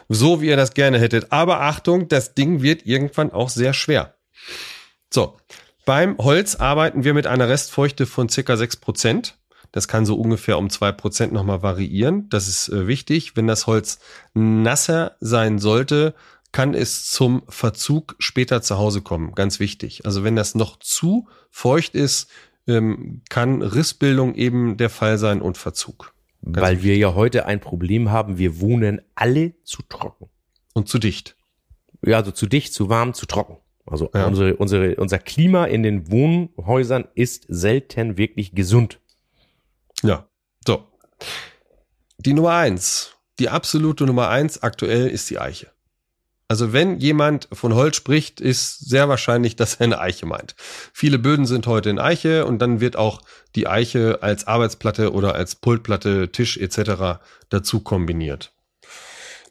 So, 0.07 0.39
wie 0.39 0.47
ihr 0.47 0.57
das 0.57 0.73
gerne 0.73 0.99
hättet. 0.99 1.31
Aber 1.31 1.61
Achtung, 1.61 2.07
das 2.07 2.35
Ding 2.35 2.61
wird 2.61 2.85
irgendwann 2.85 3.31
auch 3.31 3.49
sehr 3.49 3.73
schwer. 3.73 4.15
So, 5.11 5.37
beim 5.85 6.17
Holz 6.19 6.55
arbeiten 6.55 7.03
wir 7.03 7.13
mit 7.13 7.25
einer 7.27 7.49
Restfeuchte 7.49 8.05
von 8.05 8.29
circa 8.29 8.55
sechs 8.55 8.75
Prozent. 8.77 9.40
Das 9.71 9.87
kann 9.87 10.05
so 10.05 10.15
ungefähr 10.15 10.57
um 10.57 10.69
zwei 10.69 10.91
Prozent 10.91 11.33
nochmal 11.33 11.63
variieren. 11.63 12.27
Das 12.29 12.47
ist 12.47 12.69
äh, 12.69 12.87
wichtig. 12.87 13.35
Wenn 13.35 13.47
das 13.47 13.67
Holz 13.67 13.99
nasser 14.33 15.15
sein 15.19 15.59
sollte, 15.59 16.13
kann 16.51 16.73
es 16.73 17.09
zum 17.09 17.43
Verzug 17.47 18.15
später 18.19 18.61
zu 18.61 18.77
Hause 18.77 19.01
kommen. 19.01 19.33
Ganz 19.33 19.59
wichtig. 19.59 20.05
Also 20.05 20.23
wenn 20.23 20.35
das 20.35 20.55
noch 20.55 20.77
zu 20.79 21.27
feucht 21.49 21.95
ist, 21.95 22.29
ähm, 22.67 23.21
kann 23.29 23.61
Rissbildung 23.61 24.35
eben 24.35 24.77
der 24.77 24.89
Fall 24.89 25.17
sein 25.17 25.41
und 25.41 25.57
Verzug. 25.57 26.13
Ganz 26.43 26.57
Weil 26.57 26.75
wichtig. 26.77 26.89
wir 26.89 26.97
ja 26.97 27.13
heute 27.13 27.45
ein 27.45 27.59
Problem 27.59 28.11
haben, 28.11 28.37
wir 28.37 28.59
wohnen 28.59 29.01
alle 29.15 29.53
zu 29.63 29.81
trocken. 29.83 30.27
Und 30.73 30.89
zu 30.89 30.99
dicht. 30.99 31.35
Ja, 32.05 32.17
also 32.17 32.31
zu 32.31 32.47
dicht, 32.47 32.73
zu 32.73 32.89
warm, 32.89 33.13
zu 33.13 33.25
trocken. 33.25 33.57
Also 33.85 34.09
ja. 34.13 34.25
unsere, 34.25 34.55
unsere, 34.55 34.95
unser 34.95 35.19
Klima 35.19 35.65
in 35.65 35.83
den 35.83 36.11
Wohnhäusern 36.11 37.05
ist 37.15 37.45
selten 37.49 38.17
wirklich 38.17 38.53
gesund. 38.53 38.99
Ja, 40.03 40.27
so. 40.65 40.87
Die 42.17 42.33
Nummer 42.33 42.53
eins, 42.53 43.11
die 43.39 43.49
absolute 43.49 44.05
Nummer 44.05 44.29
eins 44.29 44.61
aktuell 44.61 45.07
ist 45.07 45.29
die 45.29 45.39
Eiche. 45.39 45.71
Also 46.47 46.73
wenn 46.73 46.99
jemand 46.99 47.47
von 47.53 47.75
Holz 47.75 47.95
spricht, 47.95 48.41
ist 48.41 48.89
sehr 48.89 49.07
wahrscheinlich, 49.07 49.55
dass 49.55 49.75
er 49.75 49.85
eine 49.85 49.99
Eiche 49.99 50.25
meint. 50.25 50.53
Viele 50.91 51.17
Böden 51.17 51.45
sind 51.45 51.65
heute 51.65 51.89
in 51.89 51.97
Eiche 51.97 52.45
und 52.45 52.59
dann 52.59 52.81
wird 52.81 52.97
auch 52.97 53.21
die 53.55 53.67
Eiche 53.67 54.19
als 54.21 54.47
Arbeitsplatte 54.47 55.13
oder 55.13 55.33
als 55.33 55.55
Pultplatte, 55.55 56.29
Tisch 56.33 56.57
etc. 56.57 57.21
dazu 57.47 57.79
kombiniert. 57.79 58.51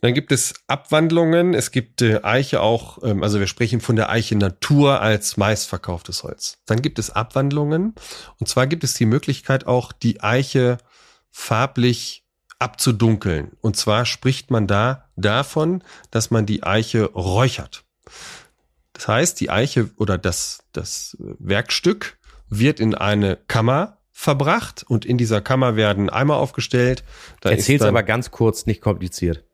Dann 0.00 0.14
gibt 0.14 0.32
es 0.32 0.54
Abwandlungen. 0.66 1.54
Es 1.54 1.70
gibt 1.70 2.00
äh, 2.02 2.20
Eiche 2.22 2.60
auch, 2.62 3.02
ähm, 3.02 3.22
also 3.22 3.38
wir 3.38 3.46
sprechen 3.46 3.80
von 3.80 3.96
der 3.96 4.08
Eiche 4.10 4.36
Natur 4.36 5.00
als 5.00 5.36
meistverkauftes 5.36 6.22
Holz. 6.22 6.58
Dann 6.66 6.80
gibt 6.82 6.98
es 6.98 7.10
Abwandlungen. 7.10 7.94
Und 8.38 8.48
zwar 8.48 8.66
gibt 8.66 8.84
es 8.84 8.94
die 8.94 9.06
Möglichkeit 9.06 9.66
auch, 9.66 9.92
die 9.92 10.22
Eiche 10.22 10.78
farblich 11.30 12.24
abzudunkeln. 12.58 13.52
Und 13.60 13.76
zwar 13.76 14.06
spricht 14.06 14.50
man 14.50 14.66
da 14.66 15.08
davon, 15.16 15.82
dass 16.10 16.30
man 16.30 16.46
die 16.46 16.62
Eiche 16.62 17.04
räuchert. 17.12 17.84
Das 18.92 19.08
heißt, 19.08 19.40
die 19.40 19.50
Eiche 19.50 19.90
oder 19.96 20.18
das, 20.18 20.64
das 20.72 21.16
Werkstück 21.18 22.18
wird 22.48 22.80
in 22.80 22.94
eine 22.94 23.36
Kammer 23.48 23.98
verbracht 24.12 24.84
und 24.86 25.06
in 25.06 25.16
dieser 25.16 25.40
Kammer 25.40 25.76
werden 25.76 26.10
Eimer 26.10 26.36
aufgestellt. 26.36 27.02
Da 27.40 27.50
Erzähl's 27.50 27.82
aber 27.82 28.02
ganz 28.02 28.30
kurz, 28.30 28.66
nicht 28.66 28.82
kompliziert. 28.82 29.44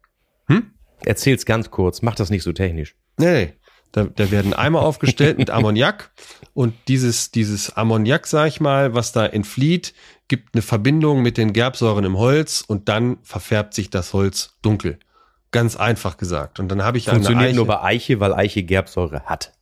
Hm? 0.49 0.71
Erzähl's 1.05 1.47
ganz 1.47 1.71
kurz, 1.71 2.03
mach 2.03 2.15
das 2.15 2.31
nicht 2.31 2.43
so 2.43 2.53
technisch. 2.53 2.97
Nee. 3.19 3.55
Da, 3.93 4.05
da 4.05 4.31
werden 4.31 4.53
Eimer 4.53 4.83
aufgestellt 4.83 5.39
mit 5.39 5.49
Ammoniak 5.49 6.11
und 6.53 6.75
dieses, 6.89 7.31
dieses 7.31 7.77
Ammoniak, 7.77 8.27
sag 8.27 8.49
ich 8.49 8.61
mal, 8.61 8.95
was 8.95 9.13
da 9.13 9.25
entflieht, 9.25 9.95
gibt 10.29 10.55
eine 10.55 10.63
Verbindung 10.63 11.23
mit 11.23 11.39
den 11.39 11.53
Gerbsäuren 11.53 12.05
im 12.05 12.19
Holz 12.19 12.63
und 12.67 12.89
dann 12.91 13.19
verfärbt 13.23 13.73
sich 13.73 13.89
das 13.89 14.13
Holz 14.13 14.55
dunkel. 14.61 14.99
Ganz 15.51 15.77
einfach 15.77 16.19
gesagt. 16.19 16.61
Und 16.61 16.69
dann 16.69 16.83
habe 16.83 16.99
ich 16.99 17.07
Funktioniert 17.07 17.39
eine 17.39 17.49
Eiche. 17.49 17.57
nur 17.57 17.67
bei 17.67 17.83
Eiche, 17.83 18.21
weil 18.21 18.35
Eiche 18.35 18.63
Gerbsäure 18.65 19.23
hat. 19.23 19.53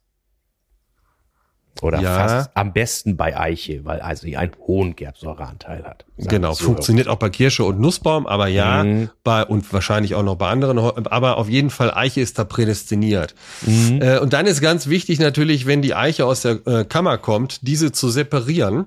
Oder 1.84 2.00
ja. 2.00 2.16
fast 2.16 2.50
am 2.54 2.72
besten 2.72 3.18
bei 3.18 3.38
Eiche, 3.38 3.84
weil 3.84 4.00
also 4.00 4.22
sie 4.22 4.38
einen 4.38 4.52
hohen 4.66 4.96
Gerbsäureanteil 4.96 5.84
hat. 5.84 6.06
Genau, 6.16 6.54
so. 6.54 6.64
funktioniert 6.64 7.08
auch 7.08 7.16
bei 7.16 7.28
Kirsche 7.28 7.62
und 7.62 7.78
Nussbaum, 7.78 8.26
aber 8.26 8.46
ja, 8.46 8.84
mhm. 8.84 9.10
bei, 9.22 9.44
und 9.44 9.70
wahrscheinlich 9.70 10.14
auch 10.14 10.22
noch 10.22 10.36
bei 10.36 10.48
anderen, 10.48 10.78
aber 10.78 11.36
auf 11.36 11.50
jeden 11.50 11.68
Fall 11.68 11.92
Eiche 11.92 12.22
ist 12.22 12.38
da 12.38 12.44
prädestiniert. 12.44 13.34
Mhm. 13.66 14.00
Äh, 14.00 14.18
und 14.18 14.32
dann 14.32 14.46
ist 14.46 14.62
ganz 14.62 14.86
wichtig 14.86 15.18
natürlich, 15.18 15.66
wenn 15.66 15.82
die 15.82 15.94
Eiche 15.94 16.24
aus 16.24 16.40
der 16.40 16.66
äh, 16.66 16.84
Kammer 16.86 17.18
kommt, 17.18 17.66
diese 17.68 17.92
zu 17.92 18.08
separieren 18.08 18.86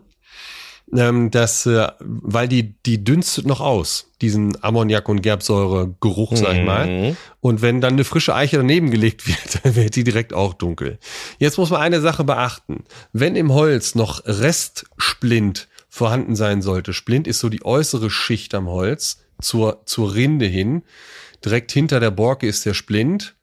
ähm, 0.95 1.31
dass, 1.31 1.65
äh, 1.65 1.87
weil 1.99 2.47
die, 2.47 2.75
die 2.85 3.03
dünstet 3.03 3.45
noch 3.45 3.59
aus, 3.59 4.09
diesen 4.21 4.55
Ammoniak- 4.63 5.09
und 5.09 5.21
Gerbsäure-Geruch, 5.21 6.35
sag 6.37 6.55
ich 6.55 6.63
mal. 6.63 6.87
Mhm. 6.87 7.17
Und 7.41 7.61
wenn 7.61 7.81
dann 7.81 7.93
eine 7.93 8.03
frische 8.03 8.33
Eiche 8.33 8.57
daneben 8.57 8.89
gelegt 8.91 9.27
wird, 9.27 9.59
dann 9.63 9.75
wird 9.75 9.95
die 9.95 10.03
direkt 10.03 10.33
auch 10.33 10.53
dunkel. 10.53 10.97
Jetzt 11.39 11.57
muss 11.57 11.69
man 11.69 11.81
eine 11.81 12.01
Sache 12.01 12.23
beachten. 12.23 12.85
Wenn 13.11 13.35
im 13.35 13.53
Holz 13.53 13.95
noch 13.95 14.23
Restsplint 14.25 15.67
vorhanden 15.89 16.35
sein 16.35 16.61
sollte, 16.61 16.93
Splint 16.93 17.27
ist 17.27 17.39
so 17.39 17.49
die 17.49 17.65
äußere 17.65 18.09
Schicht 18.09 18.55
am 18.55 18.67
Holz 18.67 19.19
zur, 19.41 19.81
zur 19.85 20.15
Rinde 20.15 20.45
hin. 20.45 20.83
Direkt 21.43 21.71
hinter 21.71 21.99
der 21.99 22.11
Borke 22.11 22.47
ist 22.47 22.65
der 22.65 22.73
Splint. 22.73 23.35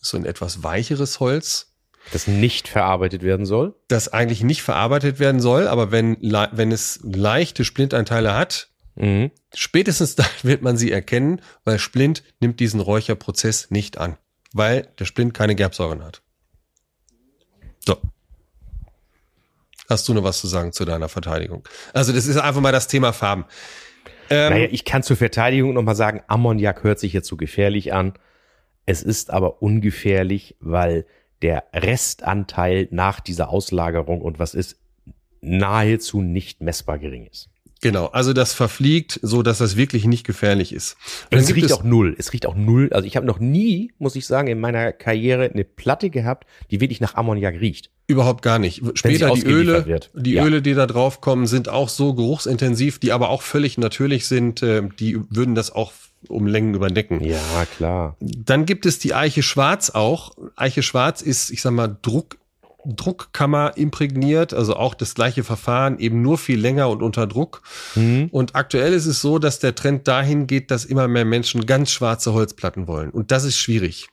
So 0.00 0.16
ein 0.16 0.24
etwas 0.24 0.62
weicheres 0.62 1.18
Holz 1.18 1.67
das 2.12 2.26
nicht 2.26 2.68
verarbeitet 2.68 3.22
werden 3.22 3.46
soll? 3.46 3.74
Das 3.88 4.08
eigentlich 4.08 4.42
nicht 4.42 4.62
verarbeitet 4.62 5.18
werden 5.18 5.40
soll, 5.40 5.68
aber 5.68 5.90
wenn, 5.90 6.16
wenn 6.20 6.72
es 6.72 7.00
leichte 7.02 7.64
Splinteinteile 7.64 8.34
hat, 8.34 8.70
mhm. 8.96 9.30
spätestens 9.54 10.14
da 10.16 10.24
wird 10.42 10.62
man 10.62 10.76
sie 10.76 10.92
erkennen, 10.92 11.40
weil 11.64 11.78
Splint 11.78 12.22
nimmt 12.40 12.60
diesen 12.60 12.80
Räucherprozess 12.80 13.70
nicht 13.70 13.98
an, 13.98 14.16
weil 14.52 14.88
der 14.98 15.04
Splint 15.04 15.34
keine 15.34 15.54
Gerbsäuren 15.54 16.04
hat. 16.04 16.22
So. 17.84 17.96
Hast 19.88 20.06
du 20.06 20.14
noch 20.14 20.24
was 20.24 20.40
zu 20.40 20.46
sagen 20.46 20.72
zu 20.72 20.84
deiner 20.84 21.08
Verteidigung? 21.08 21.66
Also 21.94 22.12
das 22.12 22.26
ist 22.26 22.36
einfach 22.36 22.60
mal 22.60 22.72
das 22.72 22.88
Thema 22.88 23.12
Farben. 23.12 23.46
Ähm, 24.30 24.52
naja, 24.52 24.68
ich 24.70 24.84
kann 24.84 25.02
zur 25.02 25.16
Verteidigung 25.16 25.72
nochmal 25.72 25.96
sagen, 25.96 26.22
Ammoniak 26.26 26.84
hört 26.84 26.98
sich 26.98 27.12
jetzt 27.12 27.28
so 27.28 27.36
gefährlich 27.36 27.92
an. 27.92 28.12
Es 28.84 29.02
ist 29.02 29.30
aber 29.30 29.62
ungefährlich, 29.62 30.56
weil 30.60 31.06
der 31.42 31.64
Restanteil 31.72 32.88
nach 32.90 33.20
dieser 33.20 33.50
Auslagerung 33.50 34.20
und 34.20 34.38
was 34.38 34.54
ist 34.54 34.76
nahezu 35.40 36.20
nicht 36.20 36.60
messbar 36.60 36.98
gering 36.98 37.26
ist. 37.26 37.48
Genau, 37.80 38.06
also 38.06 38.32
das 38.32 38.54
verfliegt, 38.54 39.20
so 39.22 39.42
dass 39.42 39.58
das 39.58 39.76
wirklich 39.76 40.04
nicht 40.04 40.26
gefährlich 40.26 40.72
ist. 40.72 40.96
Und 41.30 41.38
es 41.38 41.54
riecht 41.54 41.66
es 41.66 41.72
auch 41.72 41.84
null. 41.84 42.16
Es 42.18 42.32
riecht 42.32 42.46
auch 42.46 42.56
null. 42.56 42.90
Also 42.92 43.06
ich 43.06 43.16
habe 43.16 43.24
noch 43.24 43.38
nie, 43.38 43.92
muss 43.98 44.16
ich 44.16 44.26
sagen, 44.26 44.48
in 44.48 44.58
meiner 44.58 44.92
Karriere 44.92 45.44
eine 45.44 45.64
Platte 45.64 46.10
gehabt, 46.10 46.48
die 46.72 46.80
wirklich 46.80 47.00
nach 47.00 47.14
Ammoniak 47.14 47.60
riecht. 47.60 47.90
Überhaupt 48.08 48.42
gar 48.42 48.58
nicht. 48.58 48.82
Später 48.94 49.32
die 49.32 49.44
Öle, 49.44 49.86
wird. 49.86 50.10
die 50.14 50.32
ja. 50.32 50.44
Öle, 50.44 50.60
die 50.60 50.74
da 50.74 50.86
drauf 50.86 51.20
kommen, 51.20 51.46
sind 51.46 51.68
auch 51.68 51.88
so 51.88 52.14
geruchsintensiv, 52.14 52.98
die 52.98 53.12
aber 53.12 53.28
auch 53.28 53.42
völlig 53.42 53.78
natürlich 53.78 54.26
sind. 54.26 54.62
Äh, 54.62 54.88
die 54.98 55.20
würden 55.30 55.54
das 55.54 55.70
auch 55.70 55.92
um 56.26 56.46
Längen 56.46 56.74
überdecken. 56.74 57.22
Ja, 57.22 57.66
klar. 57.76 58.16
Dann 58.20 58.66
gibt 58.66 58.86
es 58.86 58.98
die 58.98 59.14
Eiche 59.14 59.42
Schwarz 59.42 59.90
auch. 59.90 60.32
Eiche 60.56 60.82
Schwarz 60.82 61.22
ist, 61.22 61.50
ich 61.50 61.62
sag 61.62 61.72
mal, 61.72 61.96
Druck, 62.02 62.38
Druckkammer 62.84 63.76
imprägniert, 63.76 64.54
also 64.54 64.74
auch 64.74 64.94
das 64.94 65.14
gleiche 65.14 65.44
Verfahren, 65.44 65.98
eben 65.98 66.22
nur 66.22 66.38
viel 66.38 66.58
länger 66.58 66.88
und 66.88 67.02
unter 67.02 67.26
Druck. 67.26 67.62
Mhm. 67.94 68.28
Und 68.30 68.56
aktuell 68.56 68.92
ist 68.92 69.06
es 69.06 69.20
so, 69.20 69.38
dass 69.38 69.58
der 69.58 69.74
Trend 69.74 70.08
dahin 70.08 70.46
geht, 70.46 70.70
dass 70.70 70.84
immer 70.84 71.08
mehr 71.08 71.24
Menschen 71.24 71.66
ganz 71.66 71.90
schwarze 71.90 72.32
Holzplatten 72.32 72.86
wollen. 72.86 73.10
Und 73.10 73.30
das 73.30 73.44
ist 73.44 73.58
schwierig. 73.58 74.08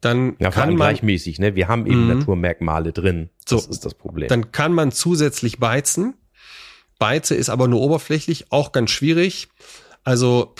Dann 0.00 0.36
ja, 0.38 0.50
kann 0.50 0.70
man 0.70 0.76
gleichmäßig, 0.76 1.38
ne? 1.40 1.54
Wir 1.54 1.68
haben 1.68 1.86
eben 1.86 2.02
mhm. 2.08 2.18
Naturmerkmale 2.18 2.92
drin. 2.92 3.28
Das 3.46 3.64
so, 3.64 3.70
ist 3.70 3.84
das 3.84 3.94
Problem. 3.94 4.28
Dann 4.28 4.50
kann 4.50 4.72
man 4.72 4.92
zusätzlich 4.92 5.58
beizen. 5.58 6.14
Beize 6.98 7.34
ist 7.34 7.50
aber 7.50 7.68
nur 7.68 7.80
oberflächlich, 7.80 8.50
auch 8.50 8.72
ganz 8.72 8.90
schwierig. 8.90 9.48
Also 10.04 10.54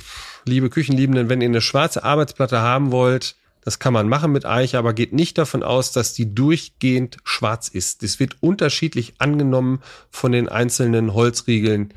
liebe 0.44 0.70
Küchenliebenden, 0.70 1.28
wenn 1.28 1.40
ihr 1.40 1.48
eine 1.48 1.60
schwarze 1.60 2.04
Arbeitsplatte 2.04 2.60
haben 2.60 2.92
wollt, 2.92 3.36
das 3.62 3.78
kann 3.78 3.92
man 3.92 4.08
machen 4.08 4.32
mit 4.32 4.46
Eiche, 4.46 4.78
aber 4.78 4.94
geht 4.94 5.12
nicht 5.12 5.36
davon 5.36 5.62
aus, 5.62 5.92
dass 5.92 6.14
die 6.14 6.34
durchgehend 6.34 7.18
schwarz 7.24 7.68
ist. 7.68 8.02
Das 8.02 8.18
wird 8.18 8.42
unterschiedlich 8.42 9.14
angenommen 9.18 9.82
von 10.10 10.32
den 10.32 10.48
einzelnen 10.48 11.12
Holzriegeln. 11.12 11.92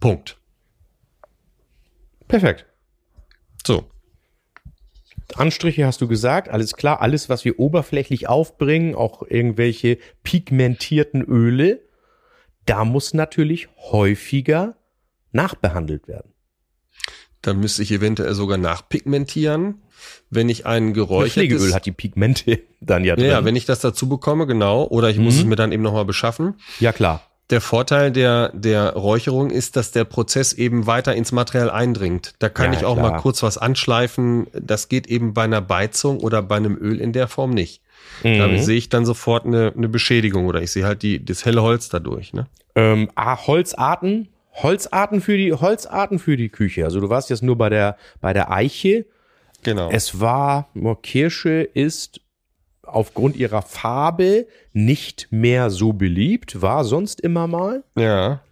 Punkt. 0.00 0.36
Perfekt. 2.28 2.66
So. 3.66 3.90
Anstriche 5.34 5.86
hast 5.86 6.00
du 6.00 6.08
gesagt, 6.08 6.48
alles 6.48 6.74
klar, 6.74 7.00
alles, 7.00 7.28
was 7.28 7.44
wir 7.44 7.58
oberflächlich 7.58 8.28
aufbringen, 8.28 8.94
auch 8.94 9.22
irgendwelche 9.22 9.98
pigmentierten 10.22 11.22
Öle, 11.22 11.80
da 12.64 12.84
muss 12.84 13.14
natürlich 13.14 13.68
häufiger 13.76 14.76
nachbehandelt 15.32 16.06
werden. 16.06 16.35
Dann 17.46 17.60
müsste 17.60 17.82
ich 17.82 17.92
eventuell 17.92 18.34
sogar 18.34 18.58
nachpigmentieren, 18.58 19.82
wenn 20.30 20.48
ich 20.48 20.66
ein 20.66 20.94
geräuchertes... 20.94 21.34
Pflegeöl 21.34 21.74
hat 21.74 21.86
die 21.86 21.92
Pigmente 21.92 22.60
dann 22.80 23.04
ja 23.04 23.14
drin. 23.14 23.26
Ja, 23.26 23.44
wenn 23.44 23.54
ich 23.54 23.66
das 23.66 23.80
dazu 23.80 24.08
bekomme, 24.08 24.46
genau. 24.46 24.84
Oder 24.84 25.10
ich 25.10 25.18
mhm. 25.18 25.24
muss 25.24 25.36
es 25.36 25.44
mir 25.44 25.54
dann 25.54 25.70
eben 25.70 25.82
nochmal 25.82 26.04
beschaffen. 26.04 26.54
Ja, 26.80 26.92
klar. 26.92 27.22
Der 27.50 27.60
Vorteil 27.60 28.10
der, 28.10 28.50
der 28.52 28.94
Räucherung 28.94 29.50
ist, 29.50 29.76
dass 29.76 29.92
der 29.92 30.02
Prozess 30.02 30.52
eben 30.52 30.88
weiter 30.88 31.14
ins 31.14 31.30
Material 31.30 31.70
eindringt. 31.70 32.34
Da 32.40 32.48
kann 32.48 32.72
ja, 32.72 32.80
ich 32.80 32.84
auch 32.84 32.96
klar. 32.96 33.12
mal 33.12 33.18
kurz 33.18 33.44
was 33.44 33.56
anschleifen. 33.56 34.48
Das 34.52 34.88
geht 34.88 35.06
eben 35.06 35.32
bei 35.32 35.44
einer 35.44 35.60
Beizung 35.60 36.18
oder 36.18 36.42
bei 36.42 36.56
einem 36.56 36.76
Öl 36.76 37.00
in 37.00 37.12
der 37.12 37.28
Form 37.28 37.50
nicht. 37.50 37.80
Mhm. 38.24 38.38
Da 38.38 38.58
sehe 38.58 38.76
ich 38.76 38.88
dann 38.88 39.06
sofort 39.06 39.46
eine, 39.46 39.72
eine 39.76 39.88
Beschädigung 39.88 40.46
oder 40.46 40.60
ich 40.60 40.72
sehe 40.72 40.84
halt 40.84 41.02
die, 41.02 41.24
das 41.24 41.44
helle 41.44 41.62
Holz 41.62 41.88
dadurch. 41.88 42.32
Ne? 42.32 42.48
Ähm, 42.74 43.08
Holzarten 43.16 44.26
Holzarten 44.62 45.20
für 45.20 45.36
die 45.36 45.52
Holzarten 45.52 46.18
für 46.18 46.36
die 46.36 46.48
Küche. 46.48 46.84
Also 46.84 47.00
du 47.00 47.08
warst 47.08 47.30
jetzt 47.30 47.42
nur 47.42 47.56
bei 47.56 47.68
der 47.68 47.96
bei 48.20 48.32
der 48.32 48.50
Eiche. 48.50 49.06
Genau. 49.62 49.90
Es 49.90 50.20
war 50.20 50.68
Kirsche 51.02 51.62
ist 51.62 52.20
aufgrund 52.82 53.36
ihrer 53.36 53.62
Farbe 53.62 54.46
nicht 54.72 55.28
mehr 55.30 55.70
so 55.70 55.92
beliebt, 55.92 56.62
war 56.62 56.84
sonst 56.84 57.20
immer 57.20 57.46
mal. 57.46 57.84
Ja. 57.96 58.42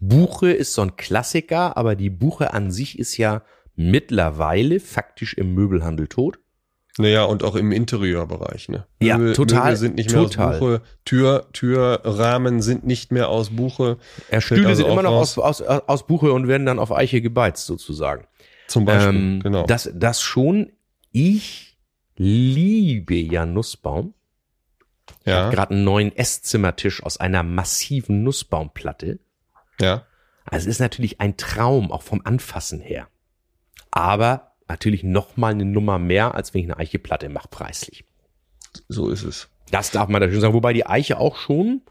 Buche 0.00 0.50
ist 0.52 0.74
so 0.74 0.82
ein 0.82 0.96
Klassiker, 0.96 1.76
aber 1.76 1.94
die 1.94 2.10
Buche 2.10 2.52
an 2.52 2.70
sich 2.70 2.98
ist 2.98 3.16
ja 3.16 3.42
mittlerweile 3.76 4.80
faktisch 4.80 5.34
im 5.34 5.54
Möbelhandel 5.54 6.08
tot. 6.08 6.38
Naja, 6.96 7.24
und 7.24 7.42
auch 7.42 7.56
im 7.56 7.72
Interieurbereich, 7.72 8.68
ne? 8.68 8.86
Ja, 9.00 9.18
Möbel, 9.18 9.34
total. 9.34 9.64
Möbel 9.64 9.76
sind 9.76 9.96
nicht 9.96 10.10
total. 10.10 10.46
mehr 10.46 10.54
aus 10.54 10.60
Buche. 10.60 10.82
Tür, 11.04 11.48
Türrahmen 11.52 12.62
sind 12.62 12.86
nicht 12.86 13.10
mehr 13.10 13.28
aus 13.28 13.50
Buche. 13.50 13.98
Ja, 14.30 14.40
Stühle 14.40 14.68
also 14.68 14.82
sind 14.82 14.92
immer 14.92 15.02
noch 15.02 15.12
aus, 15.12 15.36
aus, 15.38 15.60
aus 15.60 16.06
Buche 16.06 16.32
und 16.32 16.46
werden 16.46 16.66
dann 16.66 16.78
auf 16.78 16.92
Eiche 16.92 17.20
gebeizt, 17.20 17.66
sozusagen. 17.66 18.26
Zum 18.68 18.84
Beispiel, 18.84 19.14
ähm, 19.14 19.40
genau. 19.42 19.66
Das, 19.66 19.90
das 19.92 20.22
schon. 20.22 20.72
Ich 21.10 21.76
liebe 22.16 23.16
ja 23.16 23.44
Nussbaum. 23.44 24.14
Ja. 25.24 25.32
Ich 25.32 25.34
habe 25.34 25.56
gerade 25.56 25.74
einen 25.74 25.84
neuen 25.84 26.16
Esszimmertisch 26.16 27.02
aus 27.02 27.16
einer 27.16 27.42
massiven 27.42 28.22
Nussbaumplatte. 28.22 29.18
Ja. 29.80 30.06
Also 30.44 30.68
es 30.68 30.76
ist 30.76 30.80
natürlich 30.80 31.20
ein 31.20 31.36
Traum, 31.36 31.90
auch 31.90 32.02
vom 32.02 32.20
Anfassen 32.24 32.80
her. 32.80 33.08
Aber 33.90 34.53
natürlich 34.68 35.02
noch 35.02 35.36
mal 35.36 35.52
eine 35.52 35.64
Nummer 35.64 35.98
mehr, 35.98 36.34
als 36.34 36.54
wenn 36.54 36.62
ich 36.62 36.70
eine 36.70 36.78
Eicheplatte 36.78 37.28
mache, 37.28 37.48
preislich. 37.48 38.04
So 38.88 39.10
ist 39.10 39.22
es. 39.22 39.48
Das 39.70 39.90
darf 39.90 40.08
man 40.08 40.20
natürlich 40.20 40.40
sagen. 40.40 40.54
Wobei 40.54 40.72
die 40.72 40.86
Eiche 40.86 41.18
auch 41.18 41.36
schon 41.36 41.82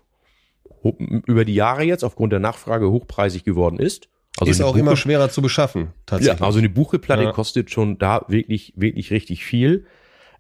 über 1.28 1.45
die 1.45 1.55
Jahre 1.55 1.84
jetzt 1.84 2.03
aufgrund 2.03 2.34
der 2.34 2.39
Nachfrage 2.39 2.91
hochpreisig 2.91 3.43
geworden 3.43 3.80
ist. 3.80 4.09
Also 4.38 4.51
ist 4.51 4.61
auch 4.61 4.71
Buche, 4.71 4.80
immer 4.80 4.97
schwerer 4.97 5.30
zu 5.30 5.41
beschaffen, 5.41 5.93
tatsächlich. 6.05 6.39
Ja, 6.39 6.45
also 6.45 6.59
eine 6.59 6.69
Bucheplatte 6.69 7.24
ja. 7.24 7.32
kostet 7.32 7.69
schon 7.69 7.99
da 7.99 8.26
wirklich, 8.28 8.74
wirklich 8.76 9.11
richtig 9.11 9.45
viel. 9.45 9.86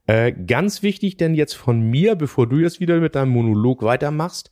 Äh, 0.07 0.33
ganz 0.33 0.83
wichtig, 0.83 1.17
denn 1.17 1.35
jetzt 1.35 1.53
von 1.53 1.81
mir, 1.81 2.15
bevor 2.15 2.47
du 2.47 2.57
jetzt 2.57 2.79
wieder 2.79 2.99
mit 2.99 3.15
deinem 3.15 3.29
Monolog 3.29 3.83
weitermachst, 3.83 4.51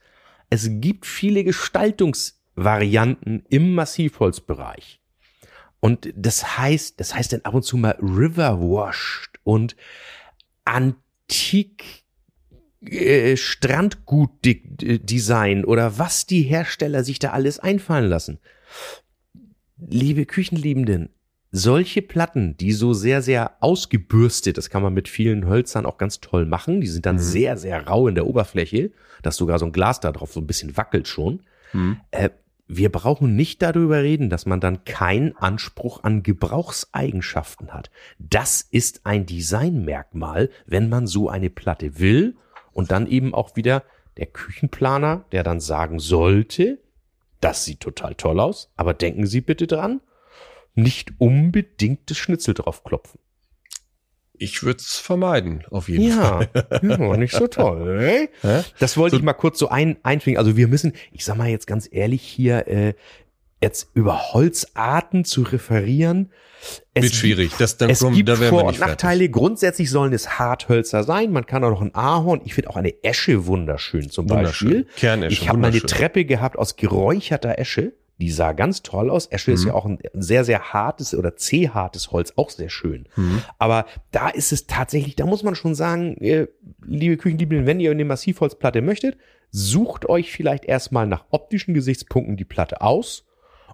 es 0.50 0.70
gibt 0.70 1.06
viele 1.06 1.44
Gestaltungsvarianten 1.44 3.44
im 3.50 3.74
Massivholzbereich. 3.74 5.01
Und 5.82 6.14
das 6.16 6.58
heißt, 6.58 6.98
das 7.00 7.14
heißt 7.14 7.34
dann 7.34 7.42
ab 7.42 7.54
und 7.54 7.64
zu 7.64 7.76
mal 7.76 7.98
Riverwashed 8.00 9.40
und 9.44 9.76
Antik 10.64 12.02
äh, 12.86 13.36
Strandgut-Design 13.36 15.66
oder 15.66 16.00
was 16.00 16.28
die 16.28 16.44
Hersteller 16.44 17.04
sich 17.04 17.20
da 17.20 17.32
alles 17.32 17.60
einfallen 17.60 18.10
lassen. 18.10 18.40
Liebe 19.78 20.26
Küchenliebenden, 20.26 21.10
solche 21.52 22.04
Platten, 22.04 22.56
die 22.58 22.72
so 22.72 22.94
sehr, 22.94 23.22
sehr 23.22 23.58
ausgebürstet, 23.60 24.58
das 24.58 24.70
kann 24.70 24.84
man 24.84 24.94
mit 24.94 25.10
vielen 25.10 25.48
Hölzern 25.48 25.86
auch 25.86 25.98
ganz 25.98 26.22
toll 26.22 26.46
machen, 26.46 26.82
die 26.82 26.88
sind 26.88 27.06
dann 27.06 27.16
mhm. 27.16 27.22
sehr, 27.22 27.58
sehr 27.58 27.88
rau 27.88 28.08
in 28.08 28.16
der 28.16 28.28
Oberfläche, 28.28 28.92
dass 29.24 29.36
sogar 29.36 29.60
so 29.60 29.66
ein 29.66 29.72
Glas 29.72 30.00
da 30.00 30.12
drauf 30.12 30.32
so 30.32 30.40
ein 30.40 30.48
bisschen 30.48 30.78
wackelt 30.78 31.08
schon. 31.08 31.42
Mhm. 31.74 31.98
Äh, 32.12 32.30
wir 32.74 32.90
brauchen 32.90 33.36
nicht 33.36 33.62
darüber 33.62 34.02
reden, 34.02 34.30
dass 34.30 34.46
man 34.46 34.62
dann 34.62 34.86
keinen 34.86 35.36
Anspruch 35.36 36.04
an 36.04 36.24
Gebrauchseigenschaften 36.24 37.74
hat. 37.74 37.92
Das 38.18 38.62
ist 38.62 39.06
ein 39.06 39.26
Designmerkmal, 39.26 40.50
wenn 40.66 40.88
man 40.88 41.06
so 41.06 41.28
eine 41.28 41.50
Platte 41.50 42.00
will 42.00 42.38
und 42.72 42.92
dann 42.92 43.08
eben 43.08 43.34
auch 43.34 43.58
wieder 43.58 43.84
der 44.16 44.28
Küchenplaner, 44.28 45.26
der 45.34 45.44
dann 45.44 45.60
sagen 45.60 46.00
sollte, 46.00 46.80
das 47.42 47.66
sieht 47.66 47.82
total 47.82 48.16
toll 48.16 48.40
aus, 48.40 48.72
aber 48.78 48.94
denken 48.94 49.26
Sie 49.26 49.42
bitte 49.42 49.68
dran, 49.68 50.00
nicht 50.74 51.12
unbedingt 51.18 52.10
das 52.10 52.18
Schnitzel 52.18 52.54
draufklopfen. 52.54 53.20
Ich 54.42 54.64
würde 54.64 54.80
es 54.80 54.98
vermeiden, 54.98 55.64
auf 55.70 55.88
jeden 55.88 56.08
ja, 56.08 56.16
Fall. 56.16 56.50
Ja, 56.82 57.18
nicht 57.18 57.34
so 57.34 57.46
toll. 57.46 58.28
Äh? 58.44 58.64
Das 58.80 58.98
wollte 58.98 59.16
so, 59.16 59.20
ich 59.20 59.24
mal 59.24 59.34
kurz 59.34 59.60
so 59.60 59.70
ein, 59.70 59.98
einfügen. 60.02 60.38
Also 60.40 60.58
wir 60.58 60.68
müssen, 60.68 60.94
ich 61.12 61.24
sag 61.24 61.38
mal 61.38 61.48
jetzt 61.48 61.68
ganz 61.68 61.88
ehrlich 61.92 62.24
hier, 62.24 62.68
äh, 62.68 62.96
jetzt 63.62 63.92
über 63.94 64.34
Holzarten 64.34 65.26
zu 65.26 65.44
referieren. 65.44 66.32
Es 66.96 67.04
Wird 67.04 67.14
schwierig. 67.14 67.52
Das 67.60 67.78
dann 67.78 67.92
es 67.92 68.00
drum, 68.00 68.16
gibt 68.16 68.30
da 68.30 68.36
Vor- 68.36 68.64
und 68.64 68.80
Nachteile. 68.80 69.20
Fertig. 69.20 69.32
Grundsätzlich 69.32 69.92
sollen 69.92 70.12
es 70.12 70.40
Harthölzer 70.40 71.04
sein. 71.04 71.32
Man 71.32 71.46
kann 71.46 71.64
auch 71.64 71.70
noch 71.70 71.82
ein 71.82 71.94
Ahorn. 71.94 72.42
Ich 72.44 72.56
finde 72.56 72.72
auch 72.72 72.78
eine 72.78 73.04
Esche 73.04 73.46
wunderschön 73.46 74.10
zum 74.10 74.28
wunderschön. 74.28 74.70
Beispiel. 74.70 74.88
Kernesche. 74.96 75.34
Ich 75.34 75.50
habe 75.50 75.60
mal 75.60 75.68
eine 75.68 75.82
Treppe 75.82 76.26
gehabt 76.26 76.58
aus 76.58 76.76
geräucherter 76.78 77.60
Esche. 77.60 77.94
Die 78.20 78.30
sah 78.30 78.54
ganz 78.54 78.84
toll 78.84 79.10
aus. 79.10 79.28
Esche 79.28 79.52
mhm. 79.52 79.56
ist 79.56 79.66
ja 79.66 79.74
auch 79.74 79.86
ein 79.86 80.00
sehr, 80.14 80.44
sehr 80.44 80.74
hartes 80.74 81.16
oder 81.16 81.36
zähhartes 81.36 82.12
Holz, 82.12 82.34
auch 82.36 82.50
sehr 82.50 82.70
schön. 82.70 83.08
Mhm. 83.16 83.42
Aber 83.58 83.86
da 84.12 84.30
ist 84.30 84.52
es 84.52 84.68
tatsächlich, 84.68 85.16
da 85.16 85.26
muss 85.26 85.44
man 85.44 85.56
schon 85.56 85.76
sagen, 85.76 86.18
äh, 86.18 86.48
liebe 86.86 87.18
Küchenliebenden, 87.18 87.66
wenn 87.66 87.80
ihr 87.80 87.92
eine 87.92 88.06
Massivholzplatte 88.06 88.82
möchtet, 88.82 89.18
sucht 89.50 90.08
euch 90.08 90.32
vielleicht 90.32 90.66
erstmal 90.66 91.08
nach 91.08 91.26
optischen 91.32 91.74
Gesichtspunkten 91.74 92.38
die 92.38 92.46
Platte 92.46 92.82
aus 92.82 93.26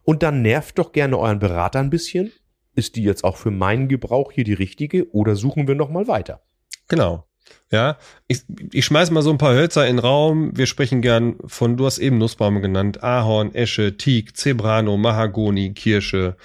und 0.03 0.23
dann 0.23 0.41
nervt 0.41 0.79
doch 0.79 0.93
gerne 0.93 1.17
euren 1.17 1.39
Berater 1.39 1.79
ein 1.79 1.89
bisschen. 1.89 2.31
Ist 2.73 2.95
die 2.95 3.03
jetzt 3.03 3.23
auch 3.23 3.37
für 3.37 3.51
meinen 3.51 3.87
Gebrauch 3.87 4.31
hier 4.31 4.43
die 4.43 4.53
richtige 4.53 5.11
oder 5.11 5.35
suchen 5.35 5.67
wir 5.67 5.75
nochmal 5.75 6.07
weiter? 6.07 6.41
Genau. 6.87 7.26
Ja, 7.69 7.97
ich, 8.27 8.43
ich 8.71 8.85
schmeiß 8.85 9.11
mal 9.11 9.21
so 9.21 9.29
ein 9.29 9.37
paar 9.37 9.53
Hölzer 9.53 9.85
in 9.87 9.97
den 9.97 9.99
Raum. 9.99 10.51
Wir 10.55 10.67
sprechen 10.67 11.01
gern 11.01 11.35
von, 11.45 11.75
du 11.75 11.85
hast 11.85 11.97
eben 11.97 12.17
Nussbaume 12.17 12.61
genannt, 12.61 13.03
Ahorn, 13.03 13.53
Esche, 13.53 13.97
Teak, 13.97 14.37
Zebrano, 14.37 14.95
Mahagoni, 14.95 15.73
Kirsche, 15.73 16.37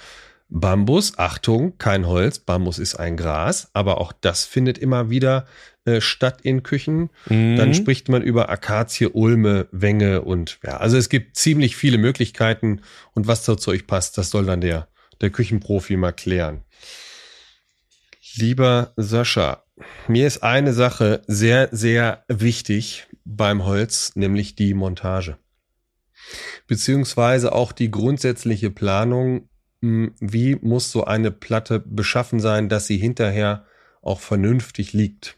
Bambus. 0.49 1.17
Achtung, 1.17 1.77
kein 1.77 2.05
Holz, 2.07 2.39
Bambus 2.39 2.77
ist 2.77 2.95
ein 2.95 3.15
Gras, 3.15 3.69
aber 3.73 4.01
auch 4.01 4.11
das 4.11 4.45
findet 4.45 4.77
immer 4.77 5.09
wieder 5.09 5.47
äh, 5.85 5.99
statt 5.99 6.39
in 6.43 6.61
Küchen. 6.61 7.09
Mhm. 7.27 7.55
Dann 7.55 7.73
spricht 7.73 8.09
man 8.09 8.21
über 8.21 8.49
Akazie, 8.49 9.07
Ulme, 9.07 9.67
Wenge 9.71 10.21
und 10.21 10.59
ja, 10.63 10.77
also 10.77 10.97
es 10.97 11.09
gibt 11.09 11.35
ziemlich 11.37 11.75
viele 11.75 11.97
Möglichkeiten 11.97 12.81
und 13.13 13.27
was 13.27 13.45
dazu 13.45 13.71
euch 13.71 13.87
passt, 13.87 14.17
das 14.17 14.29
soll 14.29 14.45
dann 14.45 14.61
der, 14.61 14.87
der 15.21 15.29
Küchenprofi 15.29 15.95
mal 15.97 16.11
klären. 16.11 16.63
Lieber 18.35 18.93
Sascha, 18.95 19.62
mir 20.07 20.27
ist 20.27 20.43
eine 20.43 20.73
Sache 20.73 21.21
sehr, 21.27 21.69
sehr 21.71 22.23
wichtig 22.27 23.07
beim 23.25 23.65
Holz, 23.65 24.15
nämlich 24.15 24.55
die 24.55 24.73
Montage. 24.73 25.37
Beziehungsweise 26.67 27.53
auch 27.53 27.71
die 27.71 27.91
grundsätzliche 27.91 28.69
Planung, 28.69 29.49
hm, 29.81 30.13
wie 30.19 30.55
muss 30.55 30.91
so 30.91 31.05
eine 31.05 31.31
Platte 31.31 31.79
beschaffen 31.79 32.39
sein, 32.39 32.69
dass 32.69 32.87
sie 32.87 32.97
hinterher 32.97 33.65
auch 34.01 34.19
vernünftig 34.19 34.93
liegt. 34.93 35.37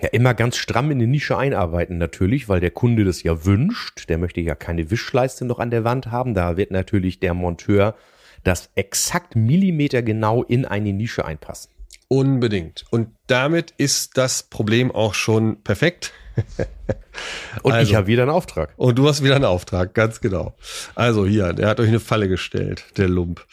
Ja, 0.00 0.08
immer 0.08 0.34
ganz 0.34 0.56
stramm 0.56 0.90
in 0.90 0.98
die 0.98 1.06
Nische 1.06 1.38
einarbeiten 1.38 1.98
natürlich, 1.98 2.48
weil 2.48 2.60
der 2.60 2.72
Kunde 2.72 3.04
das 3.04 3.22
ja 3.22 3.44
wünscht. 3.44 4.08
Der 4.08 4.18
möchte 4.18 4.40
ja 4.40 4.54
keine 4.54 4.90
Wischleiste 4.90 5.44
noch 5.44 5.60
an 5.60 5.70
der 5.70 5.84
Wand 5.84 6.10
haben. 6.10 6.34
Da 6.34 6.56
wird 6.56 6.70
natürlich 6.70 7.20
der 7.20 7.34
Monteur 7.34 7.94
das 8.42 8.70
exakt 8.74 9.36
Millimeter 9.36 10.02
genau 10.02 10.42
in 10.42 10.64
eine 10.64 10.92
Nische 10.92 11.24
einpassen. 11.24 11.70
Unbedingt. 12.08 12.84
Und 12.90 13.08
damit 13.26 13.72
ist 13.76 14.16
das 14.16 14.42
Problem 14.42 14.90
auch 14.90 15.14
schon 15.14 15.62
perfekt. 15.62 16.12
und 17.62 17.72
also, 17.72 17.88
ich 17.88 17.94
habe 17.94 18.06
wieder 18.08 18.22
einen 18.22 18.30
Auftrag. 18.30 18.72
Und 18.76 18.98
du 18.98 19.08
hast 19.08 19.22
wieder 19.22 19.36
einen 19.36 19.44
Auftrag, 19.44 19.94
ganz 19.94 20.20
genau. 20.20 20.56
Also 20.94 21.26
hier, 21.26 21.52
der 21.52 21.68
hat 21.68 21.80
euch 21.80 21.88
eine 21.88 22.00
Falle 22.00 22.28
gestellt, 22.28 22.84
der 22.96 23.08
Lump. 23.08 23.46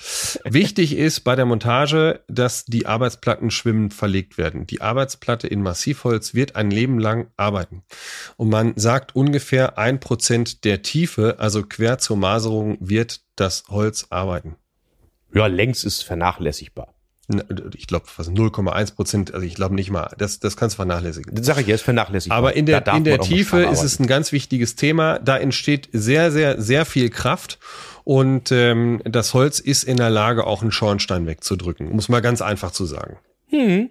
Wichtig 0.44 0.98
ist 0.98 1.22
bei 1.22 1.36
der 1.36 1.46
Montage, 1.46 2.22
dass 2.28 2.66
die 2.66 2.88
Arbeitsplatten 2.88 3.52
schwimmend 3.52 3.94
verlegt 3.94 4.38
werden. 4.38 4.66
Die 4.68 4.82
Arbeitsplatte 4.82 5.48
in 5.48 5.62
Massivholz 5.62 6.34
wird 6.34 6.56
ein 6.56 6.72
Leben 6.72 7.00
lang 7.00 7.28
arbeiten. 7.38 7.84
Und 8.38 8.50
man 8.50 8.74
sagt 8.78 9.16
ungefähr 9.16 9.78
ein 9.78 10.00
Prozent 10.00 10.64
der 10.66 10.82
Tiefe, 10.82 11.36
also 11.40 11.64
quer 11.64 12.00
zur 12.00 12.18
Maserung, 12.18 12.78
wird 12.80 13.22
das 13.36 13.66
Holz 13.70 14.08
arbeiten. 14.10 14.56
Ja, 15.34 15.48
längs 15.48 15.84
ist 15.84 16.04
vernachlässigbar 16.04 16.94
ich 17.76 17.88
glaube, 17.88 18.06
was 18.18 18.30
0,1 18.30 18.96
Prozent, 18.96 19.34
also 19.34 19.46
ich 19.46 19.56
glaube 19.56 19.76
nicht 19.76 19.92
mal, 19.92 20.14
das, 20.18 20.40
das 20.40 20.58
kannst 20.58 20.76
du 20.76 20.78
vernachlässigen. 20.78 21.34
Das 21.34 21.46
sage 21.46 21.62
ich 21.62 21.68
jetzt, 21.68 21.84
vernachlässigen. 21.84 22.36
Aber 22.36 22.56
in 22.56 22.66
der, 22.66 22.86
in 22.94 23.04
der 23.04 23.20
Tiefe 23.20 23.64
ist 23.64 23.84
es 23.84 24.00
ein 24.00 24.08
ganz 24.08 24.32
wichtiges 24.32 24.76
Thema. 24.76 25.20
Da 25.20 25.38
entsteht 25.38 25.90
sehr, 25.92 26.32
sehr, 26.32 26.62
sehr 26.62 26.86
viel 26.86 27.10
Kraft. 27.10 27.60
Und 28.04 28.52
ähm, 28.52 29.02
das 29.06 29.34
Holz 29.34 29.60
ist 29.60 29.84
in 29.84 29.98
der 29.98 30.10
Lage, 30.10 30.48
auch 30.48 30.62
einen 30.62 30.72
Schornstein 30.72 31.28
wegzudrücken, 31.28 31.92
muss 31.92 32.10
mal 32.10 32.22
ganz 32.22 32.42
einfach 32.42 32.72
zu 32.72 32.86
sagen. 32.86 33.18
Hm. 33.50 33.90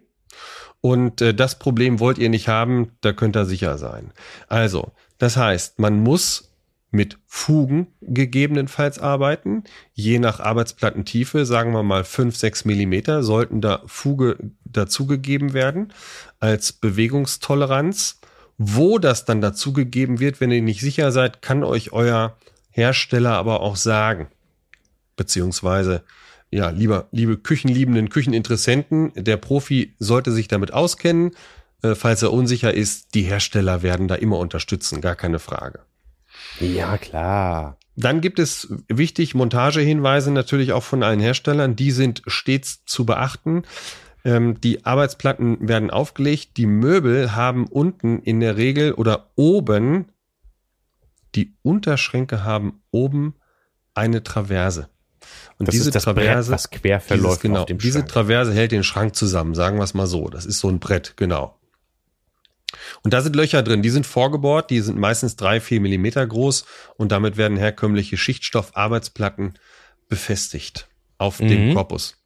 Und 0.81 1.21
äh, 1.21 1.35
das 1.35 1.59
Problem 1.59 2.01
wollt 2.01 2.19
ihr 2.19 2.29
nicht 2.29 2.49
haben, 2.49 2.93
da 3.03 3.13
könnt 3.13 3.37
ihr 3.37 3.45
sicher 3.45 3.79
sein. 3.79 4.13
Also, 4.49 4.93
das 5.19 5.37
heißt, 5.37 5.79
man 5.79 6.01
muss 6.01 6.50
mit 6.91 7.19
Fugen 7.27 7.89
gegebenenfalls 8.01 8.99
arbeiten. 8.99 9.65
Je 9.93 10.19
nach 10.19 10.41
Arbeitsplattentiefe, 10.41 11.47
sagen 11.47 11.73
wir 11.73 11.83
mal 11.83 12.05
fünf 12.05 12.37
sechs 12.37 12.65
Millimeter, 12.65 13.23
sollten 13.23 13.61
da 13.61 13.83
Fuge 13.87 14.37
dazugegeben 14.65 15.53
werden 15.53 15.93
als 16.41 16.73
Bewegungstoleranz. 16.73 18.21
Wo 18.63 18.99
das 18.99 19.25
dann 19.25 19.41
dazugegeben 19.41 20.21
wird, 20.21 20.41
wenn 20.41 20.51
ihr 20.51 20.61
nicht 20.61 20.81
sicher 20.81 21.13
seid, 21.13 21.41
kann 21.41 21.65
euch 21.65 21.93
euer 21.93 22.37
Hersteller 22.71 23.33
aber 23.33 23.61
auch 23.61 23.77
sagen. 23.77 24.29
Beziehungsweise, 25.17 26.03
ja, 26.51 26.69
lieber, 26.69 27.09
liebe 27.11 27.39
Küchenliebenden, 27.39 28.11
Kücheninteressenten, 28.11 29.13
der 29.15 29.39
Profi 29.39 29.95
sollte 29.99 30.31
sich 30.33 30.47
damit 30.47 30.75
auskennen. 30.75 31.31
Äh, 31.83 31.95
falls 31.95 32.23
er 32.23 32.33
unsicher 32.33 32.75
ist, 32.75 33.15
die 33.15 33.23
Hersteller 33.23 33.83
werden 33.83 34.09
da 34.09 34.17
immer 34.17 34.39
unterstützen, 34.39 35.01
gar 35.01 35.17
keine 35.17 35.39
Frage. 35.39 35.81
Ja, 36.59 36.99
klar. 36.99 37.79
Dann 37.97 38.21
gibt 38.21 38.39
es 38.39 38.73
wichtig 38.89 39.35
Montagehinweise 39.35 40.31
natürlich 40.31 40.73
auch 40.73 40.83
von 40.83 41.03
allen 41.03 41.21
Herstellern. 41.21 41.77
Die 41.77 41.91
sind 41.91 42.23
stets 42.27 42.85
zu 42.85 43.05
beachten. 43.05 43.65
Ähm, 44.25 44.61
die 44.61 44.85
Arbeitsplatten 44.85 45.69
werden 45.69 45.91
aufgelegt. 45.91 46.57
Die 46.57 46.67
Möbel 46.67 47.35
haben 47.35 47.67
unten 47.67 48.19
in 48.21 48.41
der 48.41 48.57
Regel 48.57 48.93
oder 48.93 49.31
oben, 49.37 50.07
die 51.35 51.55
Unterschränke 51.63 52.45
haben 52.45 52.83
oben 52.91 53.35
eine 53.95 54.23
Traverse. 54.23 54.89
Und 55.59 55.69
das 55.69 55.75
diese 55.75 55.91
Traverse, 55.91 56.51
Brett, 56.51 56.55
was 56.55 56.71
quer 56.71 57.01
verläuft 57.01 57.43
dieses, 57.43 57.67
genau, 57.67 57.67
Diese 57.67 58.05
Traverse 58.05 58.53
hält 58.53 58.73
den 58.73 58.85
Schrank 58.85 59.15
zusammen, 59.15 59.55
sagen 59.55 59.77
wir 59.77 59.85
es 59.85 59.95
mal 59.95 60.07
so. 60.07 60.29
Das 60.29 60.47
ist 60.47 60.59
so 60.59 60.69
ein 60.69 60.81
Brett, 60.81 61.15
genau. 61.17 61.60
Und 63.03 63.13
da 63.13 63.21
sind 63.21 63.37
Löcher 63.37 63.63
drin, 63.63 63.83
die 63.83 63.91
sind 63.91 64.07
vorgebohrt, 64.07 64.71
die 64.71 64.81
sind 64.81 64.99
meistens 64.99 65.37
drei, 65.37 65.61
vier 65.61 65.81
Millimeter 65.81 66.27
groß 66.27 66.65
und 66.97 67.13
damit 67.13 67.37
werden 67.37 67.57
herkömmliche 67.57 68.17
Schichtstoffarbeitsplatten 68.17 69.55
befestigt 70.09 70.89
auf 71.19 71.41
mhm. 71.41 71.49
dem 71.49 71.75
Korpus. 71.75 72.17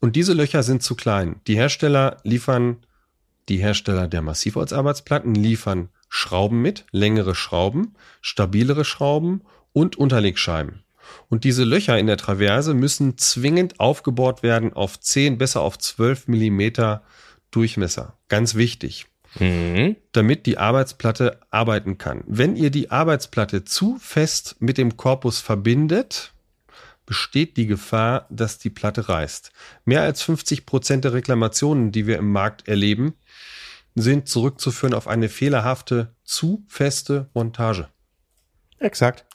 Und 0.00 0.16
diese 0.16 0.32
Löcher 0.32 0.62
sind 0.62 0.82
zu 0.82 0.94
klein. 0.94 1.40
Die 1.46 1.56
Hersteller 1.56 2.16
liefern, 2.24 2.78
die 3.48 3.58
Hersteller 3.58 4.08
der 4.08 4.22
Massivholzarbeitsplatten 4.22 5.34
liefern 5.34 5.90
Schrauben 6.08 6.62
mit, 6.62 6.86
längere 6.90 7.34
Schrauben, 7.34 7.94
stabilere 8.20 8.84
Schrauben 8.84 9.42
und 9.72 9.96
Unterlegscheiben. 9.96 10.82
Und 11.28 11.44
diese 11.44 11.64
Löcher 11.64 11.98
in 11.98 12.06
der 12.06 12.16
Traverse 12.16 12.74
müssen 12.74 13.18
zwingend 13.18 13.78
aufgebohrt 13.78 14.42
werden 14.42 14.72
auf 14.72 14.98
10, 14.98 15.38
besser 15.38 15.60
auf 15.60 15.78
12 15.78 16.28
Millimeter 16.28 17.02
Durchmesser. 17.50 18.16
Ganz 18.28 18.54
wichtig. 18.54 19.06
Mhm. 19.38 19.96
Damit 20.12 20.46
die 20.46 20.58
Arbeitsplatte 20.58 21.40
arbeiten 21.50 21.98
kann. 21.98 22.24
Wenn 22.26 22.56
ihr 22.56 22.70
die 22.70 22.90
Arbeitsplatte 22.90 23.64
zu 23.64 23.96
fest 24.00 24.56
mit 24.58 24.76
dem 24.76 24.96
Korpus 24.96 25.40
verbindet, 25.40 26.32
besteht 27.06 27.56
die 27.56 27.66
Gefahr, 27.66 28.26
dass 28.30 28.58
die 28.58 28.70
Platte 28.70 29.08
reißt. 29.08 29.52
Mehr 29.84 30.02
als 30.02 30.22
50 30.22 30.66
Prozent 30.66 31.04
der 31.04 31.12
Reklamationen, 31.12 31.92
die 31.92 32.06
wir 32.06 32.18
im 32.18 32.30
Markt 32.30 32.68
erleben, 32.68 33.14
sind 33.94 34.28
zurückzuführen 34.28 34.94
auf 34.94 35.08
eine 35.08 35.28
fehlerhafte, 35.28 36.14
zu 36.24 36.64
feste 36.68 37.28
Montage. 37.34 37.88
Exakt. 38.78 39.26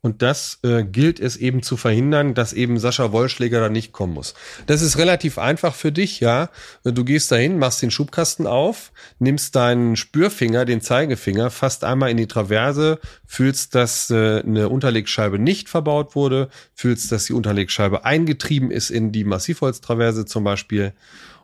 Und 0.00 0.22
das 0.22 0.58
äh, 0.62 0.84
gilt 0.84 1.18
es 1.18 1.36
eben 1.36 1.62
zu 1.62 1.76
verhindern, 1.76 2.34
dass 2.34 2.52
eben 2.52 2.78
Sascha 2.78 3.12
Wollschläger 3.12 3.60
da 3.60 3.68
nicht 3.68 3.92
kommen 3.92 4.14
muss. 4.14 4.34
Das 4.66 4.82
ist 4.82 4.98
relativ 4.98 5.38
einfach 5.38 5.74
für 5.74 5.92
dich, 5.92 6.20
ja. 6.20 6.50
Du 6.84 7.04
gehst 7.04 7.32
dahin, 7.32 7.58
machst 7.58 7.82
den 7.82 7.90
Schubkasten 7.90 8.46
auf, 8.46 8.92
nimmst 9.18 9.56
deinen 9.56 9.96
Spürfinger, 9.96 10.64
den 10.64 10.80
Zeigefinger, 10.80 11.50
fasst 11.50 11.84
einmal 11.84 12.10
in 12.10 12.16
die 12.16 12.26
Traverse, 12.26 12.98
fühlst, 13.26 13.74
dass 13.74 14.10
äh, 14.10 14.40
eine 14.40 14.68
Unterlegscheibe 14.68 15.38
nicht 15.38 15.68
verbaut 15.68 16.14
wurde, 16.14 16.48
fühlst, 16.74 17.10
dass 17.12 17.24
die 17.26 17.32
Unterlegscheibe 17.32 18.04
eingetrieben 18.04 18.70
ist 18.70 18.90
in 18.90 19.12
die 19.12 19.24
Massivholztraverse 19.24 20.26
zum 20.26 20.44
Beispiel. 20.44 20.92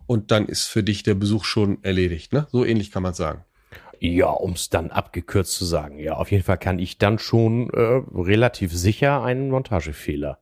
Und 0.07 0.33
dann 0.33 0.47
ist 0.47 0.65
für 0.65 0.83
dich 0.83 1.03
der 1.03 1.15
Besuch 1.15 1.45
schon 1.45 1.83
erledigt. 1.83 2.33
Ne? 2.33 2.47
So 2.51 2.65
ähnlich 2.65 2.91
kann 2.91 3.03
man 3.03 3.15
sagen. 3.15 3.45
Ja, 4.03 4.31
um 4.31 4.53
es 4.53 4.71
dann 4.71 4.91
abgekürzt 4.91 5.53
zu 5.53 5.67
sagen. 5.67 5.99
Ja, 5.99 6.15
auf 6.15 6.31
jeden 6.31 6.43
Fall 6.43 6.57
kann 6.57 6.79
ich 6.79 6.97
dann 6.97 7.19
schon 7.19 7.69
äh, 7.71 8.03
relativ 8.15 8.73
sicher 8.73 9.23
einen 9.23 9.51
Montagefehler 9.51 10.39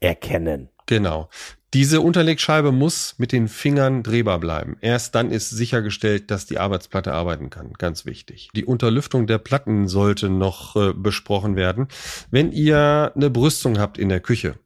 erkennen. 0.00 0.70
Genau. 0.86 1.28
Diese 1.74 2.00
Unterlegscheibe 2.00 2.72
muss 2.72 3.16
mit 3.18 3.32
den 3.32 3.48
Fingern 3.48 4.02
drehbar 4.02 4.38
bleiben. 4.38 4.76
Erst 4.80 5.14
dann 5.14 5.30
ist 5.30 5.50
sichergestellt, 5.50 6.30
dass 6.30 6.46
die 6.46 6.58
Arbeitsplatte 6.58 7.12
arbeiten 7.12 7.50
kann. 7.50 7.72
Ganz 7.74 8.06
wichtig. 8.06 8.48
Die 8.54 8.64
Unterlüftung 8.64 9.26
der 9.26 9.38
Platten 9.38 9.88
sollte 9.88 10.30
noch 10.30 10.76
äh, 10.76 10.94
besprochen 10.94 11.56
werden. 11.56 11.88
Wenn 12.30 12.50
ihr 12.52 13.12
eine 13.14 13.28
Brüstung 13.28 13.78
habt 13.78 13.98
in 13.98 14.08
der 14.08 14.20
Küche 14.20 14.58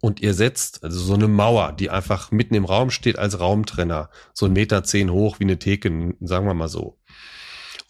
und 0.00 0.20
ihr 0.20 0.34
setzt 0.34 0.82
also 0.82 0.98
so 0.98 1.14
eine 1.14 1.28
Mauer, 1.28 1.74
die 1.78 1.90
einfach 1.90 2.32
mitten 2.32 2.54
im 2.54 2.64
Raum 2.64 2.90
steht 2.90 3.18
als 3.18 3.38
Raumtrenner, 3.38 4.08
so 4.32 4.46
ein 4.46 4.52
Meter 4.52 4.82
zehn 4.82 5.10
hoch 5.10 5.38
wie 5.38 5.44
eine 5.44 5.58
Theke, 5.58 6.14
sagen 6.20 6.46
wir 6.46 6.54
mal 6.54 6.68
so 6.68 6.99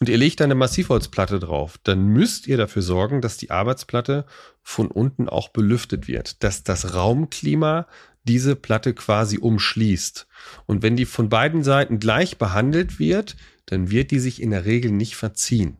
und 0.01 0.09
ihr 0.09 0.17
legt 0.17 0.41
eine 0.41 0.55
Massivholzplatte 0.55 1.37
drauf, 1.37 1.77
dann 1.83 2.07
müsst 2.07 2.47
ihr 2.47 2.57
dafür 2.57 2.81
sorgen, 2.81 3.21
dass 3.21 3.37
die 3.37 3.51
Arbeitsplatte 3.51 4.25
von 4.63 4.87
unten 4.87 5.29
auch 5.29 5.49
belüftet 5.49 6.07
wird, 6.07 6.43
dass 6.43 6.63
das 6.63 6.95
Raumklima 6.95 7.85
diese 8.23 8.55
Platte 8.55 8.95
quasi 8.95 9.37
umschließt. 9.37 10.25
Und 10.65 10.81
wenn 10.81 10.95
die 10.95 11.05
von 11.05 11.29
beiden 11.29 11.63
Seiten 11.63 11.99
gleich 11.99 12.39
behandelt 12.39 12.97
wird, 12.97 13.35
dann 13.67 13.91
wird 13.91 14.09
die 14.09 14.17
sich 14.17 14.41
in 14.41 14.49
der 14.49 14.65
Regel 14.65 14.91
nicht 14.91 15.15
verziehen. 15.15 15.77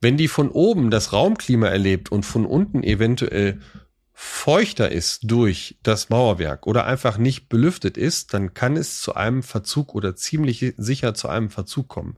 Wenn 0.00 0.16
die 0.16 0.28
von 0.28 0.48
oben 0.48 0.92
das 0.92 1.12
Raumklima 1.12 1.66
erlebt 1.66 2.12
und 2.12 2.24
von 2.24 2.46
unten 2.46 2.84
eventuell 2.84 3.58
feuchter 4.18 4.90
ist 4.90 5.30
durch 5.30 5.76
das 5.82 6.08
Mauerwerk 6.08 6.66
oder 6.66 6.86
einfach 6.86 7.18
nicht 7.18 7.50
belüftet 7.50 7.98
ist, 7.98 8.32
dann 8.32 8.54
kann 8.54 8.78
es 8.78 9.02
zu 9.02 9.14
einem 9.14 9.42
Verzug 9.42 9.94
oder 9.94 10.16
ziemlich 10.16 10.72
sicher 10.78 11.12
zu 11.12 11.28
einem 11.28 11.50
Verzug 11.50 11.88
kommen. 11.88 12.16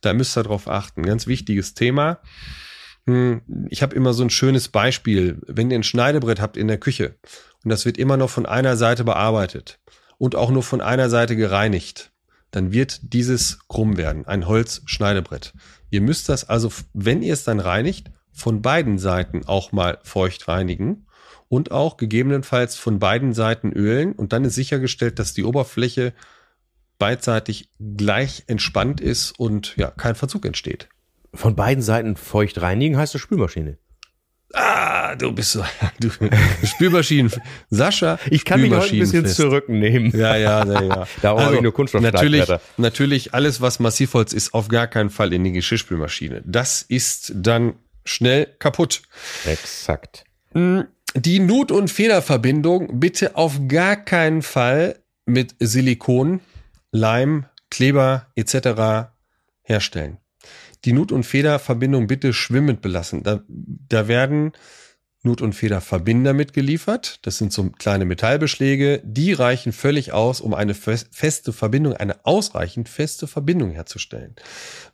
Da 0.00 0.14
müsst 0.14 0.38
ihr 0.38 0.44
drauf 0.44 0.68
achten. 0.68 1.02
Ganz 1.02 1.26
wichtiges 1.26 1.74
Thema. 1.74 2.20
Hm, 3.04 3.42
ich 3.68 3.82
habe 3.82 3.96
immer 3.96 4.14
so 4.14 4.22
ein 4.22 4.30
schönes 4.30 4.68
Beispiel. 4.68 5.40
Wenn 5.44 5.72
ihr 5.72 5.78
ein 5.80 5.82
Schneidebrett 5.82 6.40
habt 6.40 6.56
in 6.56 6.68
der 6.68 6.78
Küche 6.78 7.16
und 7.64 7.70
das 7.70 7.84
wird 7.84 7.98
immer 7.98 8.16
noch 8.16 8.30
von 8.30 8.46
einer 8.46 8.76
Seite 8.76 9.02
bearbeitet 9.02 9.80
und 10.18 10.36
auch 10.36 10.52
nur 10.52 10.62
von 10.62 10.80
einer 10.80 11.10
Seite 11.10 11.34
gereinigt, 11.34 12.12
dann 12.52 12.70
wird 12.70 13.12
dieses 13.12 13.58
krumm 13.66 13.96
werden, 13.96 14.24
ein 14.24 14.46
Holzschneidebrett. 14.46 15.52
Ihr 15.90 16.00
müsst 16.00 16.28
das 16.28 16.48
also, 16.48 16.70
wenn 16.94 17.22
ihr 17.22 17.32
es 17.32 17.42
dann 17.42 17.58
reinigt, 17.58 18.12
von 18.30 18.62
beiden 18.62 18.98
Seiten 18.98 19.44
auch 19.46 19.72
mal 19.72 19.98
feucht 20.04 20.46
reinigen 20.46 21.06
und 21.50 21.72
auch 21.72 21.96
gegebenenfalls 21.96 22.76
von 22.76 23.00
beiden 23.00 23.34
Seiten 23.34 23.72
ölen 23.72 24.12
und 24.12 24.32
dann 24.32 24.44
ist 24.44 24.54
sichergestellt, 24.54 25.18
dass 25.18 25.34
die 25.34 25.42
Oberfläche 25.44 26.14
beidseitig 26.98 27.70
gleich 27.96 28.44
entspannt 28.46 29.00
ist 29.00 29.32
und 29.32 29.76
ja, 29.76 29.90
kein 29.90 30.14
Verzug 30.14 30.46
entsteht. 30.46 30.88
Von 31.34 31.56
beiden 31.56 31.82
Seiten 31.82 32.16
feucht 32.16 32.62
reinigen 32.62 32.96
heißt 32.96 33.14
das 33.14 33.20
Spülmaschine. 33.20 33.78
Ah, 34.52 35.16
du 35.16 35.32
bist 35.32 35.52
so, 35.52 35.64
du, 36.00 36.08
Spülmaschinen. 36.64 37.32
Sascha, 37.68 38.20
ich 38.30 38.44
kann 38.44 38.60
mich 38.60 38.72
heute 38.72 38.94
ein 38.94 39.00
bisschen 39.00 39.24
fest. 39.24 39.36
zurücknehmen. 39.36 40.16
Ja, 40.16 40.36
ja, 40.36 40.64
ja, 40.64 40.82
ja. 40.82 41.06
da 41.22 41.34
also, 41.34 41.54
ich 41.54 41.62
nur 41.62 41.74
Kunststoff. 41.74 42.00
Natürlich, 42.00 42.46
natürlich 42.76 43.34
alles, 43.34 43.60
was 43.60 43.80
Massivholz 43.80 44.32
ist, 44.32 44.54
auf 44.54 44.68
gar 44.68 44.86
keinen 44.86 45.10
Fall 45.10 45.32
in 45.32 45.42
die 45.42 45.52
Geschirrspülmaschine. 45.52 46.42
Das 46.46 46.82
ist 46.82 47.32
dann 47.34 47.74
schnell 48.04 48.46
kaputt. 48.60 49.02
Exakt. 49.46 50.24
Hm, 50.52 50.86
die 51.14 51.40
Nut- 51.40 51.72
und 51.72 51.90
Federverbindung 51.90 53.00
bitte 53.00 53.36
auf 53.36 53.60
gar 53.68 53.96
keinen 53.96 54.42
Fall 54.42 55.00
mit 55.26 55.54
Silikon, 55.58 56.40
Leim, 56.92 57.46
Kleber 57.70 58.26
etc. 58.34 59.10
herstellen. 59.62 60.18
Die 60.84 60.92
Nut- 60.92 61.12
und 61.12 61.24
Federverbindung 61.24 62.06
bitte 62.06 62.32
schwimmend 62.32 62.80
belassen. 62.80 63.22
Da, 63.22 63.42
da 63.48 64.08
werden 64.08 64.52
Nut- 65.22 65.42
und 65.42 65.52
Federverbinder 65.52 66.32
mitgeliefert. 66.32 67.18
Das 67.22 67.36
sind 67.36 67.52
so 67.52 67.68
kleine 67.70 68.06
Metallbeschläge. 68.06 69.02
Die 69.04 69.34
reichen 69.34 69.72
völlig 69.72 70.12
aus, 70.12 70.40
um 70.40 70.54
eine 70.54 70.74
feste 70.74 71.52
Verbindung, 71.52 71.94
eine 71.94 72.24
ausreichend 72.24 72.88
feste 72.88 73.26
Verbindung 73.26 73.72
herzustellen. 73.72 74.34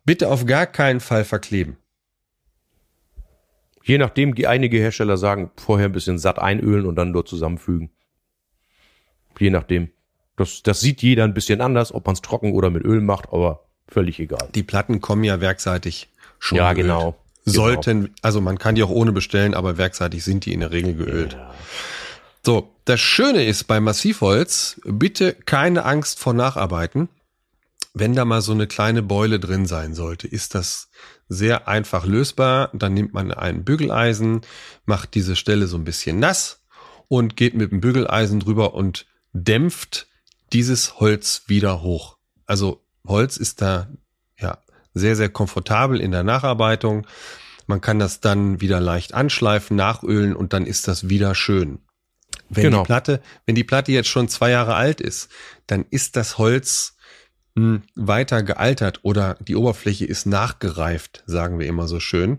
Bitte 0.04 0.28
auf 0.28 0.44
gar 0.44 0.66
keinen 0.66 1.00
Fall 1.00 1.24
verkleben. 1.24 1.76
Je 3.86 3.98
nachdem, 3.98 4.34
die 4.34 4.48
einige 4.48 4.78
Hersteller 4.78 5.16
sagen, 5.16 5.52
vorher 5.54 5.86
ein 5.86 5.92
bisschen 5.92 6.18
satt 6.18 6.40
einölen 6.40 6.86
und 6.86 6.96
dann 6.96 7.12
dort 7.12 7.28
zusammenfügen. 7.28 7.90
Je 9.38 9.50
nachdem. 9.50 9.90
Das, 10.34 10.64
das 10.64 10.80
sieht 10.80 11.02
jeder 11.02 11.22
ein 11.22 11.34
bisschen 11.34 11.60
anders, 11.60 11.94
ob 11.94 12.04
man 12.04 12.14
es 12.14 12.20
trocken 12.20 12.52
oder 12.52 12.68
mit 12.68 12.84
Öl 12.84 13.00
macht, 13.00 13.32
aber 13.32 13.68
völlig 13.86 14.18
egal. 14.18 14.48
Die 14.56 14.64
Platten 14.64 15.00
kommen 15.00 15.22
ja 15.22 15.40
werkseitig 15.40 16.10
schon. 16.40 16.58
Ja, 16.58 16.72
geölt. 16.72 16.88
genau. 16.88 17.16
Sollten, 17.44 18.00
genau. 18.00 18.14
also 18.22 18.40
man 18.40 18.58
kann 18.58 18.74
die 18.74 18.82
auch 18.82 18.90
ohne 18.90 19.12
bestellen, 19.12 19.54
aber 19.54 19.78
werkseitig 19.78 20.24
sind 20.24 20.46
die 20.46 20.52
in 20.52 20.60
der 20.60 20.72
Regel 20.72 20.94
geölt. 20.94 21.34
Ja. 21.34 21.54
So, 22.44 22.74
das 22.86 22.98
Schöne 22.98 23.44
ist 23.44 23.68
bei 23.68 23.78
Massivholz, 23.78 24.80
bitte 24.84 25.32
keine 25.32 25.84
Angst 25.84 26.18
vor 26.18 26.34
Nacharbeiten. 26.34 27.08
Wenn 27.94 28.16
da 28.16 28.24
mal 28.24 28.42
so 28.42 28.50
eine 28.50 28.66
kleine 28.66 29.04
Beule 29.04 29.38
drin 29.38 29.64
sein 29.66 29.94
sollte, 29.94 30.26
ist 30.26 30.56
das 30.56 30.90
sehr 31.28 31.68
einfach 31.68 32.06
lösbar. 32.06 32.70
Dann 32.72 32.94
nimmt 32.94 33.14
man 33.14 33.32
ein 33.32 33.64
Bügeleisen, 33.64 34.42
macht 34.84 35.14
diese 35.14 35.36
Stelle 35.36 35.66
so 35.66 35.76
ein 35.76 35.84
bisschen 35.84 36.18
nass 36.18 36.64
und 37.08 37.36
geht 37.36 37.54
mit 37.54 37.72
dem 37.72 37.80
Bügeleisen 37.80 38.40
drüber 38.40 38.74
und 38.74 39.06
dämpft 39.32 40.08
dieses 40.52 41.00
Holz 41.00 41.44
wieder 41.46 41.82
hoch. 41.82 42.16
Also 42.46 42.84
Holz 43.06 43.36
ist 43.36 43.60
da 43.60 43.88
ja 44.38 44.58
sehr, 44.94 45.16
sehr 45.16 45.28
komfortabel 45.28 46.00
in 46.00 46.10
der 46.10 46.22
Nacharbeitung. 46.22 47.06
Man 47.66 47.80
kann 47.80 47.98
das 47.98 48.20
dann 48.20 48.60
wieder 48.60 48.80
leicht 48.80 49.14
anschleifen, 49.14 49.76
nachölen 49.76 50.36
und 50.36 50.52
dann 50.52 50.66
ist 50.66 50.88
das 50.88 51.08
wieder 51.08 51.34
schön. 51.34 51.80
Wenn 52.48 52.64
genau. 52.64 52.82
die 52.82 52.86
Platte, 52.86 53.20
wenn 53.44 53.56
die 53.56 53.64
Platte 53.64 53.90
jetzt 53.92 54.08
schon 54.08 54.28
zwei 54.28 54.50
Jahre 54.50 54.74
alt 54.74 55.00
ist, 55.00 55.30
dann 55.66 55.84
ist 55.90 56.16
das 56.16 56.38
Holz 56.38 56.95
weiter 57.94 58.42
gealtert 58.42 59.00
oder 59.02 59.36
die 59.40 59.56
Oberfläche 59.56 60.04
ist 60.04 60.26
nachgereift, 60.26 61.24
sagen 61.26 61.58
wir 61.58 61.66
immer 61.66 61.88
so 61.88 62.00
schön, 62.00 62.38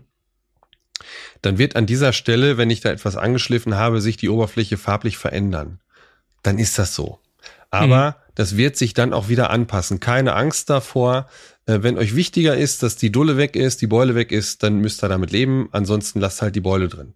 dann 1.42 1.58
wird 1.58 1.76
an 1.76 1.86
dieser 1.86 2.12
Stelle, 2.12 2.56
wenn 2.56 2.70
ich 2.70 2.80
da 2.80 2.90
etwas 2.90 3.16
angeschliffen 3.16 3.74
habe, 3.74 4.00
sich 4.00 4.16
die 4.16 4.28
Oberfläche 4.28 4.76
farblich 4.76 5.18
verändern. 5.18 5.80
Dann 6.42 6.58
ist 6.58 6.78
das 6.78 6.94
so. 6.94 7.18
Aber 7.70 8.10
mhm. 8.10 8.32
das 8.34 8.56
wird 8.56 8.76
sich 8.76 8.94
dann 8.94 9.12
auch 9.12 9.28
wieder 9.28 9.50
anpassen. 9.50 10.00
Keine 10.00 10.34
Angst 10.34 10.70
davor. 10.70 11.28
Äh, 11.66 11.82
wenn 11.82 11.98
euch 11.98 12.14
wichtiger 12.14 12.56
ist, 12.56 12.82
dass 12.82 12.96
die 12.96 13.12
Dulle 13.12 13.36
weg 13.36 13.56
ist, 13.56 13.80
die 13.82 13.86
Beule 13.86 14.14
weg 14.14 14.32
ist, 14.32 14.62
dann 14.62 14.78
müsst 14.78 15.02
ihr 15.04 15.08
damit 15.08 15.30
leben. 15.30 15.68
Ansonsten 15.72 16.20
lasst 16.20 16.42
halt 16.42 16.56
die 16.56 16.60
Beule 16.60 16.88
drin. 16.88 17.14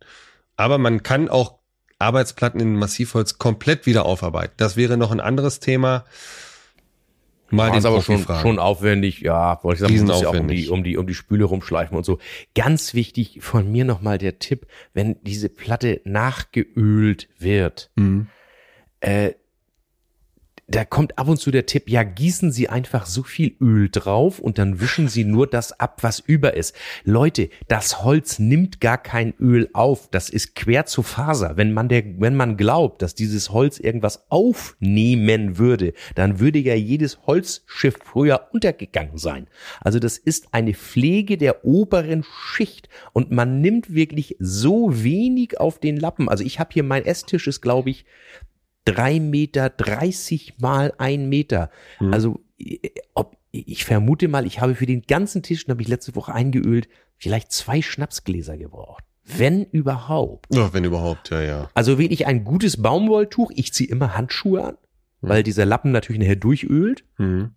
Aber 0.56 0.78
man 0.78 1.02
kann 1.02 1.28
auch 1.28 1.58
Arbeitsplatten 1.98 2.60
in 2.60 2.76
Massivholz 2.76 3.38
komplett 3.38 3.86
wieder 3.86 4.04
aufarbeiten. 4.04 4.54
Das 4.56 4.76
wäre 4.76 4.96
noch 4.96 5.12
ein 5.12 5.20
anderes 5.20 5.60
Thema. 5.60 6.04
Mal 7.52 7.76
ist 7.76 7.84
aber 7.84 8.00
schon, 8.00 8.24
schon 8.24 8.58
aufwendig, 8.58 9.20
ja, 9.20 9.62
wollte 9.62 9.84
ich 9.84 9.88
sagen, 9.88 10.06
muss 10.06 10.22
ja 10.22 10.28
auch 10.28 10.34
um 10.38 10.48
die, 10.48 10.68
um 10.68 10.82
die, 10.82 10.96
um 10.96 11.06
die 11.06 11.14
Spüle 11.14 11.44
rumschleifen 11.44 11.96
und 11.96 12.04
so. 12.04 12.18
Ganz 12.54 12.94
wichtig 12.94 13.40
von 13.42 13.70
mir 13.70 13.84
nochmal 13.84 14.16
der 14.16 14.38
Tipp, 14.38 14.66
wenn 14.94 15.16
diese 15.22 15.50
Platte 15.50 16.00
nachgeölt 16.04 17.28
wird, 17.38 17.90
mhm. 17.94 18.28
äh, 19.00 19.32
da 20.68 20.84
kommt 20.84 21.18
ab 21.18 21.28
und 21.28 21.38
zu 21.38 21.50
der 21.50 21.66
Tipp, 21.66 21.90
ja, 21.90 22.02
gießen 22.02 22.52
Sie 22.52 22.68
einfach 22.68 23.04
so 23.06 23.22
viel 23.24 23.56
Öl 23.60 23.90
drauf 23.90 24.38
und 24.38 24.58
dann 24.58 24.80
wischen 24.80 25.08
Sie 25.08 25.24
nur 25.24 25.46
das 25.46 25.78
ab, 25.78 25.98
was 26.02 26.20
über 26.20 26.54
ist. 26.54 26.74
Leute, 27.04 27.50
das 27.66 28.04
Holz 28.04 28.38
nimmt 28.38 28.80
gar 28.80 28.96
kein 28.96 29.34
Öl 29.40 29.68
auf. 29.72 30.08
Das 30.10 30.30
ist 30.30 30.54
quer 30.54 30.86
zu 30.86 31.02
Faser. 31.02 31.56
Wenn 31.56 31.72
man 31.72 31.88
der, 31.88 32.04
wenn 32.20 32.36
man 32.36 32.56
glaubt, 32.56 33.02
dass 33.02 33.14
dieses 33.14 33.50
Holz 33.50 33.80
irgendwas 33.80 34.30
aufnehmen 34.30 35.58
würde, 35.58 35.94
dann 36.14 36.38
würde 36.38 36.60
ja 36.60 36.74
jedes 36.74 37.26
Holzschiff 37.26 37.98
früher 38.02 38.48
untergegangen 38.52 39.18
sein. 39.18 39.48
Also 39.80 39.98
das 39.98 40.16
ist 40.16 40.48
eine 40.52 40.74
Pflege 40.74 41.38
der 41.38 41.64
oberen 41.64 42.24
Schicht 42.24 42.88
und 43.12 43.32
man 43.32 43.60
nimmt 43.60 43.94
wirklich 43.94 44.36
so 44.38 45.02
wenig 45.02 45.58
auf 45.58 45.80
den 45.80 45.96
Lappen. 45.96 46.28
Also 46.28 46.44
ich 46.44 46.60
habe 46.60 46.70
hier 46.72 46.84
mein 46.84 47.04
Esstisch 47.04 47.48
ist, 47.48 47.60
glaube 47.60 47.90
ich, 47.90 48.04
drei 48.84 49.20
Meter, 49.20 49.70
dreißig 49.70 50.58
mal 50.58 50.92
ein 50.98 51.28
Meter. 51.28 51.70
Mhm. 52.00 52.12
Also 52.12 52.40
ob, 53.14 53.36
ich 53.50 53.84
vermute 53.84 54.28
mal, 54.28 54.46
ich 54.46 54.60
habe 54.60 54.74
für 54.74 54.86
den 54.86 55.02
ganzen 55.02 55.42
Tisch, 55.42 55.64
den 55.64 55.72
habe 55.72 55.82
ich 55.82 55.88
letzte 55.88 56.14
Woche 56.16 56.32
eingeölt, 56.32 56.88
vielleicht 57.16 57.52
zwei 57.52 57.82
Schnapsgläser 57.82 58.56
gebraucht. 58.56 59.04
Wenn 59.24 59.64
überhaupt. 59.66 60.52
Ja, 60.52 60.72
wenn 60.74 60.84
überhaupt, 60.84 61.30
ja, 61.30 61.42
ja. 61.42 61.70
Also 61.74 61.98
wirklich 61.98 62.26
ein 62.26 62.42
gutes 62.42 62.82
Baumwolltuch. 62.82 63.52
Ich 63.54 63.72
ziehe 63.72 63.88
immer 63.88 64.16
Handschuhe 64.16 64.64
an, 64.64 64.78
weil 65.20 65.44
dieser 65.44 65.64
Lappen 65.64 65.92
natürlich 65.92 66.20
nachher 66.20 66.36
durchölt. 66.36 67.04
Mhm. 67.18 67.52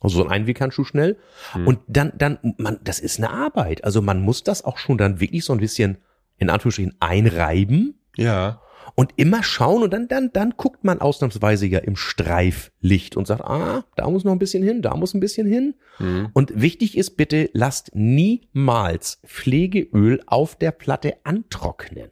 Also 0.00 0.18
so 0.18 0.24
ein 0.24 0.30
Einweghandschuh 0.32 0.84
schnell. 0.84 1.16
Und 1.64 1.78
dann, 1.86 2.12
dann, 2.18 2.38
man, 2.58 2.78
das 2.82 2.98
ist 2.98 3.18
eine 3.18 3.30
Arbeit. 3.30 3.84
Also 3.84 4.02
man 4.02 4.20
muss 4.20 4.42
das 4.42 4.64
auch 4.64 4.76
schon 4.76 4.98
dann 4.98 5.20
wirklich 5.20 5.44
so 5.44 5.52
ein 5.52 5.60
bisschen, 5.60 5.98
in 6.36 6.50
Anführungsstrichen, 6.50 6.96
einreiben 7.00 7.94
Ja. 8.16 8.60
Und 8.94 9.12
immer 9.16 9.42
schauen 9.42 9.82
und 9.82 9.92
dann, 9.92 10.08
dann, 10.08 10.30
dann 10.32 10.54
guckt 10.56 10.84
man 10.84 11.00
ausnahmsweise 11.00 11.66
ja 11.66 11.78
im 11.80 11.96
Streiflicht 11.96 13.16
und 13.16 13.26
sagt, 13.26 13.42
ah, 13.42 13.84
da 13.96 14.08
muss 14.10 14.24
noch 14.24 14.32
ein 14.32 14.38
bisschen 14.38 14.62
hin, 14.62 14.82
da 14.82 14.94
muss 14.96 15.14
ein 15.14 15.20
bisschen 15.20 15.46
hin. 15.46 15.74
Mhm. 15.98 16.28
Und 16.32 16.52
wichtig 16.60 16.96
ist 16.96 17.16
bitte, 17.16 17.50
lasst 17.52 17.90
niemals 17.94 19.20
Pflegeöl 19.26 20.22
auf 20.26 20.56
der 20.56 20.70
Platte 20.72 21.14
antrocknen. 21.24 22.10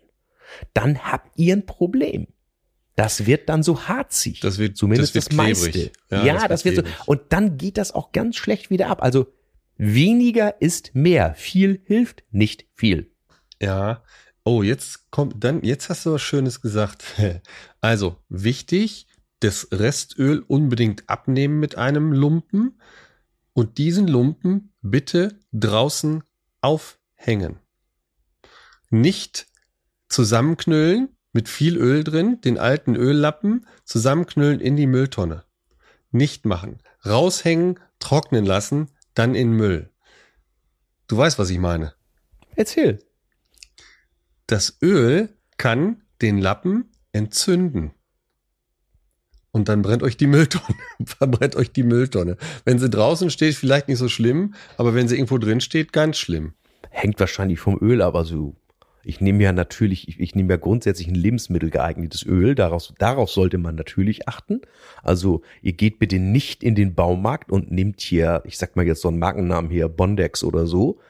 Dann 0.74 0.98
habt 1.10 1.30
ihr 1.38 1.54
ein 1.56 1.66
Problem. 1.66 2.26
Das 2.94 3.24
wird 3.26 3.48
dann 3.48 3.62
so 3.62 3.88
harzig. 3.88 4.40
Das 4.40 4.58
wird- 4.58 4.76
zumindest 4.76 5.16
das 5.16 5.24
das, 5.26 5.32
wird 5.32 5.36
meiste. 5.46 5.70
klebrig. 5.70 5.92
Ja, 6.10 6.24
Ja, 6.26 6.34
das 6.34 6.48
das, 6.48 6.64
wird 6.64 6.76
wird 6.76 6.86
klebrig. 6.86 7.04
so. 7.06 7.10
Und 7.12 7.20
dann 7.30 7.56
geht 7.56 7.78
das 7.78 7.92
auch 7.92 8.12
ganz 8.12 8.36
schlecht 8.36 8.68
wieder 8.70 8.88
ab. 8.88 9.02
Also 9.02 9.26
weniger 9.78 10.60
ist 10.60 10.94
mehr. 10.94 11.34
Viel 11.34 11.80
hilft 11.86 12.22
nicht 12.30 12.66
viel. 12.74 13.10
Ja. 13.60 14.02
Oh, 14.44 14.62
jetzt 14.62 15.10
kommt 15.10 15.44
dann, 15.44 15.62
jetzt 15.62 15.88
hast 15.88 16.06
du 16.06 16.12
was 16.12 16.22
Schönes 16.22 16.60
gesagt. 16.60 17.04
Also, 17.80 18.16
wichtig, 18.28 19.08
das 19.40 19.66
Restöl 19.72 20.44
unbedingt 20.46 21.08
abnehmen 21.08 21.58
mit 21.58 21.76
einem 21.76 22.12
Lumpen 22.12 22.80
und 23.54 23.78
diesen 23.78 24.06
Lumpen 24.06 24.72
bitte 24.82 25.36
draußen 25.52 26.22
aufhängen. 26.60 27.58
Nicht 28.88 29.48
zusammenknüllen 30.08 31.08
mit 31.32 31.48
viel 31.48 31.76
Öl 31.76 32.04
drin, 32.04 32.40
den 32.40 32.56
alten 32.58 32.94
Öllappen 32.94 33.66
zusammenknüllen 33.84 34.60
in 34.60 34.76
die 34.76 34.86
Mülltonne. 34.86 35.44
Nicht 36.12 36.44
machen. 36.44 36.78
Raushängen, 37.04 37.80
trocknen 37.98 38.44
lassen, 38.44 38.90
dann 39.14 39.34
in 39.34 39.50
Müll. 39.52 39.90
Du 41.08 41.16
weißt, 41.16 41.38
was 41.38 41.50
ich 41.50 41.58
meine. 41.58 41.94
Erzähl. 42.54 43.00
Das 44.52 44.76
Öl 44.82 45.30
kann 45.56 46.02
den 46.20 46.36
Lappen 46.36 46.90
entzünden. 47.12 47.92
Und 49.50 49.70
dann 49.70 49.80
brennt 49.80 50.02
euch 50.02 50.18
die 50.18 50.26
Mülltonne. 50.26 50.76
Verbrennt 51.06 51.56
euch 51.56 51.72
die 51.72 51.82
Mülltonne. 51.82 52.36
Wenn 52.66 52.78
sie 52.78 52.90
draußen 52.90 53.30
steht, 53.30 53.54
vielleicht 53.54 53.88
nicht 53.88 53.96
so 53.96 54.08
schlimm, 54.08 54.52
aber 54.76 54.94
wenn 54.94 55.08
sie 55.08 55.14
irgendwo 55.14 55.38
drin 55.38 55.62
steht, 55.62 55.94
ganz 55.94 56.18
schlimm. 56.18 56.52
hängt 56.90 57.18
wahrscheinlich 57.18 57.60
vom 57.60 57.78
Öl, 57.80 58.02
aber 58.02 58.26
so. 58.26 58.54
Ich 59.02 59.22
nehme 59.22 59.42
ja 59.42 59.54
natürlich, 59.54 60.06
ich, 60.06 60.20
ich 60.20 60.34
nehme 60.34 60.50
ja 60.50 60.58
grundsätzlich 60.58 61.08
ein 61.08 61.14
Lebensmittel 61.14 61.70
geeignetes 61.70 62.22
Öl. 62.22 62.54
Daraus, 62.54 62.92
darauf 62.98 63.30
sollte 63.30 63.56
man 63.56 63.74
natürlich 63.74 64.28
achten. 64.28 64.60
Also 65.02 65.40
ihr 65.62 65.72
geht 65.72 65.98
bitte 65.98 66.18
nicht 66.18 66.62
in 66.62 66.74
den 66.74 66.94
Baumarkt 66.94 67.50
und 67.50 67.70
nehmt 67.70 68.02
hier, 68.02 68.42
ich 68.44 68.58
sag 68.58 68.76
mal 68.76 68.86
jetzt 68.86 69.00
so 69.00 69.08
einen 69.08 69.18
Markennamen 69.18 69.70
hier, 69.70 69.88
Bondex 69.88 70.44
oder 70.44 70.66
so. 70.66 71.00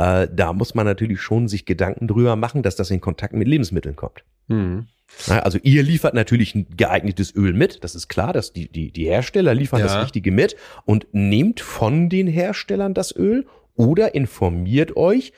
Äh, 0.00 0.28
da 0.32 0.52
muss 0.54 0.74
man 0.74 0.86
natürlich 0.86 1.20
schon 1.20 1.46
sich 1.48 1.66
Gedanken 1.66 2.08
drüber 2.08 2.34
machen, 2.36 2.62
dass 2.62 2.74
das 2.76 2.90
in 2.90 3.00
Kontakt 3.00 3.34
mit 3.34 3.46
Lebensmitteln 3.48 3.96
kommt. 3.96 4.24
Hm. 4.48 4.86
Na, 5.28 5.40
Also 5.40 5.58
ihr 5.62 5.82
liefert 5.82 6.14
natürlich 6.14 6.54
ein 6.54 6.66
geeignetes 6.76 7.34
Öl 7.34 7.52
mit, 7.52 7.84
das 7.84 7.94
ist 7.94 8.08
klar, 8.08 8.32
dass 8.32 8.52
die, 8.52 8.68
die, 8.70 8.92
die 8.92 9.04
Hersteller 9.06 9.52
liefern 9.54 9.80
Ja. 9.80 9.86
das 9.86 10.02
Richtige 10.02 10.30
mit 10.32 10.56
und 10.84 11.06
nehmt 11.12 11.60
von 11.60 12.08
den 12.08 12.26
Herstellern 12.28 12.94
das 12.94 13.14
Öl 13.14 13.46
oder 13.74 14.14
informiert 14.14 14.96
euch, 14.96 15.32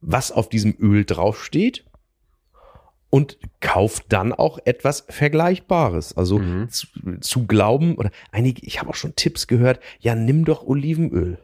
was 0.00 0.30
auf 0.30 0.48
diesem 0.48 0.76
Öl 0.78 1.04
draufsteht 1.04 1.84
und 3.10 3.38
kauft 3.60 4.04
dann 4.10 4.32
auch 4.32 4.58
etwas 4.66 5.04
Vergleichbares. 5.08 6.16
Also 6.16 6.38
Mhm. 6.38 6.68
zu, 6.68 6.86
zu 7.20 7.46
glauben, 7.46 7.96
oder 7.96 8.10
einige, 8.30 8.64
ich 8.66 8.78
habe 8.80 8.90
auch 8.90 8.94
schon 8.94 9.16
Tipps 9.16 9.46
gehört, 9.46 9.80
ja, 9.98 10.14
nimm 10.14 10.44
doch 10.44 10.64
Olivenöl. 10.66 11.38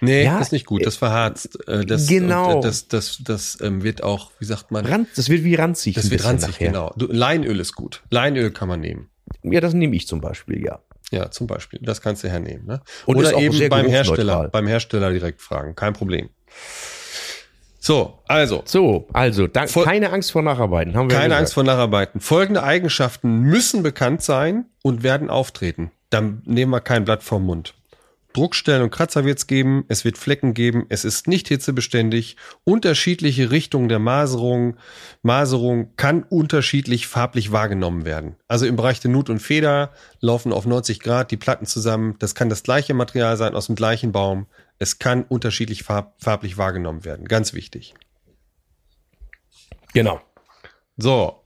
Nee, 0.00 0.24
Ja, 0.24 0.38
das 0.38 0.48
ist 0.48 0.52
nicht 0.52 0.66
gut. 0.66 0.84
Das 0.84 0.96
verharzt. 0.96 1.58
Äh, 1.68 1.84
Das, 1.86 2.06
Genau. 2.06 2.58
äh, 2.58 2.62
Das, 2.62 2.88
das, 2.88 3.18
das, 3.24 3.58
ähm, 3.60 3.82
wird 3.82 4.02
auch, 4.02 4.30
wie 4.38 4.44
sagt 4.44 4.70
man? 4.70 4.84
Ranz, 4.86 5.08
das 5.16 5.28
wird 5.28 5.44
wie 5.44 5.54
ranzig. 5.54 5.94
das 5.94 6.10
wird 6.10 6.24
ranzig, 6.24 6.54
nachher. 6.54 6.66
genau. 6.68 6.92
Leinöl 6.96 7.60
ist 7.60 7.74
gut. 7.74 8.02
Leinöl 8.10 8.50
kann 8.50 8.68
man 8.68 8.80
nehmen. 8.80 9.08
Ja, 9.42 9.60
das 9.60 9.74
nehme 9.74 9.94
ich 9.96 10.06
zum 10.06 10.20
Beispiel, 10.20 10.62
ja. 10.64 10.80
Ja, 11.12 11.30
zum 11.30 11.46
Beispiel. 11.46 11.80
Das 11.82 12.00
kannst 12.00 12.22
du 12.24 12.28
hernehmen. 12.28 12.66
Ne? 12.66 12.80
Und 13.06 13.16
Oder 13.16 13.36
eben 13.36 13.68
beim. 13.68 13.86
Hersteller, 13.86 14.48
beim 14.48 14.66
Hersteller 14.66 15.10
direkt 15.10 15.40
fragen. 15.42 15.74
Kein 15.74 15.92
Problem. 15.92 16.28
So, 17.82 18.18
also. 18.28 18.62
So, 18.66 19.08
also, 19.12 19.46
da, 19.46 19.64
keine 19.66 20.10
Angst 20.12 20.32
vor 20.32 20.42
Nacharbeiten, 20.42 20.94
haben 20.94 21.08
wir 21.08 21.16
Keine 21.16 21.28
gesagt. 21.28 21.40
Angst 21.40 21.54
vor 21.54 21.64
Nacharbeiten. 21.64 22.20
Folgende 22.20 22.62
Eigenschaften 22.62 23.40
müssen 23.40 23.82
bekannt 23.82 24.22
sein 24.22 24.66
und 24.82 25.02
werden 25.02 25.30
auftreten. 25.30 25.90
Dann 26.10 26.42
nehmen 26.44 26.70
wir 26.72 26.80
kein 26.80 27.04
Blatt 27.04 27.22
vom 27.22 27.44
Mund. 27.46 27.74
Druckstellen 28.32 28.82
und 28.82 28.90
Kratzer 28.90 29.24
wird 29.24 29.38
es 29.38 29.46
geben, 29.46 29.84
es 29.88 30.04
wird 30.04 30.16
Flecken 30.16 30.54
geben, 30.54 30.86
es 30.88 31.04
ist 31.04 31.26
nicht 31.26 31.48
hitzebeständig, 31.48 32.36
unterschiedliche 32.64 33.50
Richtungen 33.50 33.88
der 33.88 33.98
Maserung, 33.98 34.76
Maserung 35.22 35.96
kann 35.96 36.22
unterschiedlich 36.22 37.06
farblich 37.06 37.50
wahrgenommen 37.50 38.04
werden. 38.04 38.36
Also 38.46 38.66
im 38.66 38.76
Bereich 38.76 39.00
der 39.00 39.10
Nut 39.10 39.30
und 39.30 39.40
Feder 39.40 39.92
laufen 40.20 40.52
auf 40.52 40.66
90 40.66 41.00
Grad 41.00 41.30
die 41.30 41.36
Platten 41.36 41.66
zusammen, 41.66 42.16
das 42.18 42.34
kann 42.34 42.48
das 42.48 42.62
gleiche 42.62 42.94
Material 42.94 43.36
sein 43.36 43.54
aus 43.54 43.66
dem 43.66 43.74
gleichen 43.74 44.12
Baum, 44.12 44.46
es 44.78 44.98
kann 44.98 45.24
unterschiedlich 45.24 45.82
farb, 45.82 46.14
farblich 46.22 46.56
wahrgenommen 46.56 47.04
werden, 47.04 47.26
ganz 47.26 47.52
wichtig. 47.52 47.94
Genau. 49.92 50.20
So. 50.96 51.42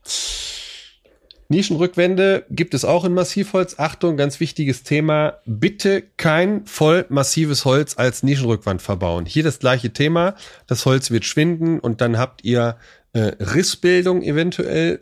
Nischenrückwände 1.47 2.45
gibt 2.49 2.73
es 2.73 2.85
auch 2.85 3.05
in 3.05 3.13
Massivholz. 3.13 3.75
Achtung, 3.77 4.17
ganz 4.17 4.39
wichtiges 4.39 4.83
Thema. 4.83 5.39
Bitte 5.45 6.03
kein 6.17 6.65
voll 6.65 7.05
massives 7.09 7.65
Holz 7.65 7.97
als 7.97 8.23
Nischenrückwand 8.23 8.81
verbauen. 8.81 9.25
Hier 9.25 9.43
das 9.43 9.59
gleiche 9.59 9.91
Thema. 9.93 10.35
Das 10.67 10.85
Holz 10.85 11.11
wird 11.11 11.25
schwinden 11.25 11.79
und 11.79 12.01
dann 12.01 12.17
habt 12.17 12.43
ihr 12.43 12.77
äh, 13.13 13.31
Rissbildung 13.39 14.23
eventuell 14.23 15.01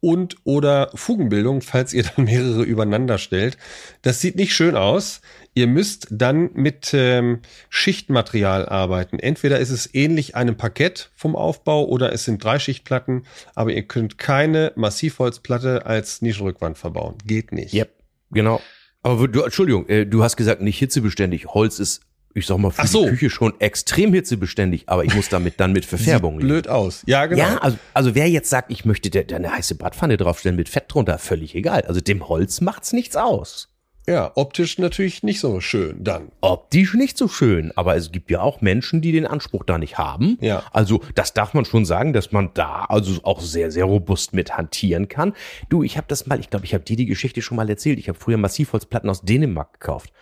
und 0.00 0.36
oder 0.44 0.90
Fugenbildung, 0.94 1.62
falls 1.62 1.92
ihr 1.92 2.02
dann 2.02 2.24
mehrere 2.24 2.62
übereinander 2.64 3.18
stellt. 3.18 3.56
Das 4.02 4.20
sieht 4.20 4.36
nicht 4.36 4.54
schön 4.54 4.76
aus. 4.76 5.20
Ihr 5.54 5.66
müsst 5.66 6.06
dann 6.10 6.50
mit 6.54 6.92
ähm, 6.94 7.40
Schichtmaterial 7.68 8.66
arbeiten. 8.66 9.18
Entweder 9.18 9.58
ist 9.60 9.70
es 9.70 9.94
ähnlich 9.94 10.34
einem 10.34 10.56
Parkett 10.56 11.10
vom 11.14 11.36
Aufbau 11.36 11.84
oder 11.84 12.12
es 12.12 12.24
sind 12.24 12.42
Dreischichtplatten, 12.42 13.24
aber 13.54 13.72
ihr 13.72 13.82
könnt 13.82 14.16
keine 14.16 14.72
Massivholzplatte 14.76 15.84
als 15.84 16.22
Nischenrückwand 16.22 16.78
verbauen. 16.78 17.16
Geht 17.26 17.52
nicht. 17.52 17.74
Yep, 17.74 17.90
genau. 18.30 18.62
Aber 19.02 19.28
du, 19.28 19.42
Entschuldigung, 19.42 19.86
äh, 19.88 20.06
du 20.06 20.22
hast 20.22 20.36
gesagt, 20.36 20.62
nicht 20.62 20.78
hitzebeständig. 20.78 21.48
Holz 21.48 21.78
ist, 21.78 22.00
ich 22.32 22.46
sag 22.46 22.56
mal, 22.56 22.70
für 22.70 22.86
so. 22.86 23.04
die 23.04 23.10
Küche 23.10 23.28
schon 23.28 23.52
extrem 23.60 24.14
hitzebeständig, 24.14 24.84
aber 24.86 25.04
ich 25.04 25.14
muss 25.14 25.28
damit 25.28 25.60
dann 25.60 25.72
mit 25.72 25.84
Verfärbung 25.84 26.38
Sieht 26.38 26.46
blöd 26.46 26.68
aus. 26.68 27.02
Ja, 27.04 27.26
genau. 27.26 27.42
Ja, 27.42 27.58
also, 27.58 27.76
also 27.92 28.14
wer 28.14 28.30
jetzt 28.30 28.48
sagt, 28.48 28.70
ich 28.70 28.86
möchte 28.86 29.10
da 29.10 29.22
da 29.22 29.36
eine 29.36 29.52
heiße 29.52 29.74
Bratpfanne 29.74 30.16
draufstellen 30.16 30.56
mit 30.56 30.70
Fett 30.70 30.84
drunter, 30.88 31.18
völlig 31.18 31.54
egal. 31.54 31.82
Also 31.82 32.00
dem 32.00 32.26
Holz 32.26 32.62
macht's 32.62 32.94
nichts 32.94 33.16
aus. 33.16 33.71
Ja, 34.08 34.32
optisch 34.34 34.78
natürlich 34.78 35.22
nicht 35.22 35.38
so 35.38 35.60
schön 35.60 36.02
dann. 36.02 36.32
Optisch 36.40 36.94
nicht 36.94 37.16
so 37.16 37.28
schön, 37.28 37.72
aber 37.76 37.94
es 37.96 38.10
gibt 38.10 38.30
ja 38.32 38.40
auch 38.40 38.60
Menschen, 38.60 39.00
die 39.00 39.12
den 39.12 39.26
Anspruch 39.26 39.62
da 39.64 39.78
nicht 39.78 39.96
haben. 39.96 40.38
Ja. 40.40 40.64
Also 40.72 41.02
das 41.14 41.34
darf 41.34 41.54
man 41.54 41.64
schon 41.64 41.84
sagen, 41.84 42.12
dass 42.12 42.32
man 42.32 42.50
da 42.54 42.84
also 42.88 43.20
auch 43.22 43.40
sehr, 43.40 43.70
sehr 43.70 43.84
robust 43.84 44.34
mit 44.34 44.56
hantieren 44.56 45.08
kann. 45.08 45.34
Du, 45.68 45.82
ich 45.84 45.96
habe 45.96 46.06
das 46.08 46.26
mal, 46.26 46.40
ich 46.40 46.50
glaube, 46.50 46.64
ich 46.64 46.74
habe 46.74 46.82
dir 46.84 46.96
die 46.96 47.06
Geschichte 47.06 47.42
schon 47.42 47.56
mal 47.56 47.70
erzählt. 47.70 47.98
Ich 48.00 48.08
habe 48.08 48.18
früher 48.18 48.38
Massivholzplatten 48.38 49.08
aus 49.08 49.22
Dänemark 49.22 49.74
gekauft. 49.74 50.12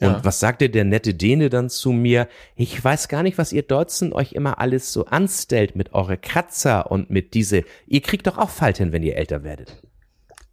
Und 0.00 0.08
Ja. 0.08 0.24
was 0.24 0.40
sagte 0.40 0.68
der 0.68 0.84
nette 0.84 1.14
Däne 1.14 1.48
dann 1.50 1.70
zu 1.70 1.92
mir? 1.92 2.28
Ich 2.56 2.82
weiß 2.82 3.08
gar 3.08 3.22
nicht, 3.22 3.38
was 3.38 3.52
ihr 3.52 3.62
Deutschen 3.62 4.12
euch 4.12 4.32
immer 4.32 4.58
alles 4.58 4.92
so 4.92 5.06
anstellt 5.06 5.76
mit 5.76 5.94
eure 5.94 6.18
Kratzer 6.18 6.90
und 6.90 7.10
mit 7.10 7.32
diese. 7.32 7.62
Ihr 7.86 8.00
kriegt 8.02 8.26
doch 8.26 8.36
auch 8.36 8.50
Falten, 8.50 8.92
wenn 8.92 9.02
ihr 9.04 9.16
älter 9.16 9.44
werdet. 9.44 9.82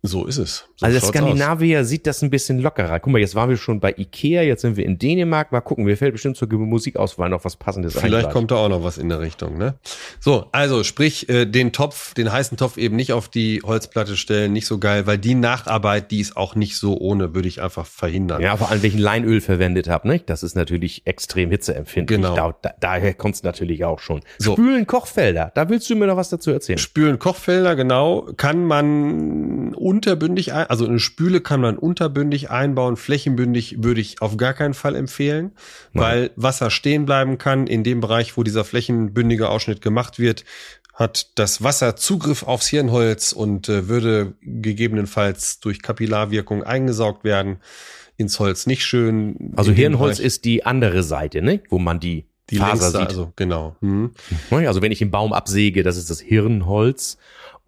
So 0.03 0.25
ist 0.25 0.37
es. 0.37 0.65
So 0.77 0.87
also 0.87 0.99
der 0.99 1.07
Skandinavier 1.07 1.85
sieht 1.85 2.07
das 2.07 2.23
ein 2.23 2.31
bisschen 2.31 2.57
lockerer. 2.57 2.99
Guck 2.99 3.13
mal, 3.13 3.19
jetzt 3.19 3.35
waren 3.35 3.51
wir 3.51 3.57
schon 3.57 3.79
bei 3.79 3.93
Ikea, 3.95 4.41
jetzt 4.41 4.61
sind 4.61 4.75
wir 4.75 4.83
in 4.83 4.97
Dänemark. 4.97 5.51
Mal 5.51 5.61
gucken, 5.61 5.83
mir 5.83 5.95
fällt 5.95 6.13
bestimmt 6.13 6.37
zur 6.37 6.51
Musikauswahl 6.51 7.29
noch 7.29 7.45
was 7.45 7.55
Passendes 7.55 7.95
ein. 7.95 8.01
Vielleicht 8.01 8.31
kommt 8.31 8.49
da 8.49 8.55
auch 8.55 8.69
noch 8.69 8.83
was 8.83 8.97
in 8.97 9.09
der 9.09 9.19
Richtung, 9.19 9.59
ne? 9.59 9.75
So, 10.19 10.47
also 10.53 10.83
sprich, 10.83 11.29
äh, 11.29 11.45
den 11.45 11.71
Topf, 11.71 12.15
den 12.15 12.31
heißen 12.31 12.57
Topf 12.57 12.77
eben 12.77 12.95
nicht 12.95 13.13
auf 13.13 13.29
die 13.29 13.61
Holzplatte 13.63 14.17
stellen, 14.17 14.53
nicht 14.53 14.65
so 14.65 14.79
geil, 14.79 15.05
weil 15.05 15.19
die 15.19 15.35
Nacharbeit, 15.35 16.09
die 16.09 16.19
ist 16.19 16.35
auch 16.35 16.55
nicht 16.55 16.77
so 16.77 16.97
ohne, 16.97 17.35
würde 17.35 17.47
ich 17.47 17.61
einfach 17.61 17.85
verhindern. 17.85 18.41
Ja, 18.41 18.57
vor 18.57 18.71
allem, 18.71 18.81
welchen 18.81 18.99
Leinöl 18.99 19.39
verwendet 19.39 19.87
habe, 19.87 20.07
ne? 20.07 20.19
Das 20.25 20.41
ist 20.41 20.55
natürlich 20.55 21.03
extrem 21.05 21.51
hitzeempfindlich. 21.51 22.17
Genau. 22.17 22.35
Da, 22.35 22.55
da, 22.59 22.73
daher 22.79 23.13
kommt 23.13 23.35
es 23.35 23.43
natürlich 23.43 23.85
auch 23.85 23.99
schon. 23.99 24.21
So. 24.39 24.53
Spülen 24.53 24.87
Kochfelder, 24.87 25.51
da 25.53 25.69
willst 25.69 25.87
du 25.91 25.95
mir 25.95 26.07
noch 26.07 26.17
was 26.17 26.29
dazu 26.29 26.49
erzählen. 26.49 26.79
Spülen 26.79 27.19
Kochfelder, 27.19 27.75
genau, 27.75 28.27
kann 28.35 28.65
man 28.65 29.75
unterbündig, 29.91 30.53
ein, 30.53 30.67
also 30.67 30.85
eine 30.85 30.99
Spüle 30.99 31.41
kann 31.41 31.59
man 31.59 31.77
unterbündig 31.77 32.49
einbauen, 32.49 32.95
flächenbündig 32.95 33.83
würde 33.83 33.99
ich 33.99 34.21
auf 34.21 34.37
gar 34.37 34.53
keinen 34.53 34.73
Fall 34.73 34.95
empfehlen, 34.95 35.51
weil 35.93 36.31
Wasser 36.37 36.69
stehen 36.69 37.05
bleiben 37.05 37.37
kann. 37.37 37.67
In 37.67 37.83
dem 37.83 37.99
Bereich, 37.99 38.37
wo 38.37 38.43
dieser 38.43 38.63
flächenbündige 38.63 39.49
Ausschnitt 39.49 39.81
gemacht 39.81 40.17
wird, 40.17 40.45
hat 40.93 41.31
das 41.35 41.61
Wasser 41.61 41.97
Zugriff 41.97 42.43
aufs 42.43 42.67
Hirnholz 42.67 43.33
und 43.33 43.67
äh, 43.67 43.89
würde 43.89 44.33
gegebenenfalls 44.41 45.59
durch 45.59 45.81
Kapillarwirkung 45.81 46.63
eingesaugt 46.63 47.25
werden 47.25 47.57
ins 48.15 48.39
Holz. 48.39 48.67
Nicht 48.67 48.85
schön. 48.85 49.51
Also 49.57 49.73
Hirnholz 49.73 50.17
Bereich- 50.17 50.25
ist 50.25 50.45
die 50.45 50.65
andere 50.65 51.03
Seite, 51.03 51.41
ne? 51.41 51.61
Wo 51.69 51.79
man 51.79 51.99
die, 51.99 52.27
die 52.49 52.57
Faser 52.57 52.83
längste, 52.83 52.99
sieht. 52.99 53.07
also 53.09 53.33
genau. 53.35 53.75
Hm. 53.81 54.11
Ne? 54.51 54.67
Also 54.69 54.81
wenn 54.81 54.93
ich 54.93 54.99
den 54.99 55.11
Baum 55.11 55.33
absäge, 55.33 55.83
das 55.83 55.97
ist 55.97 56.09
das 56.09 56.21
Hirnholz. 56.21 57.17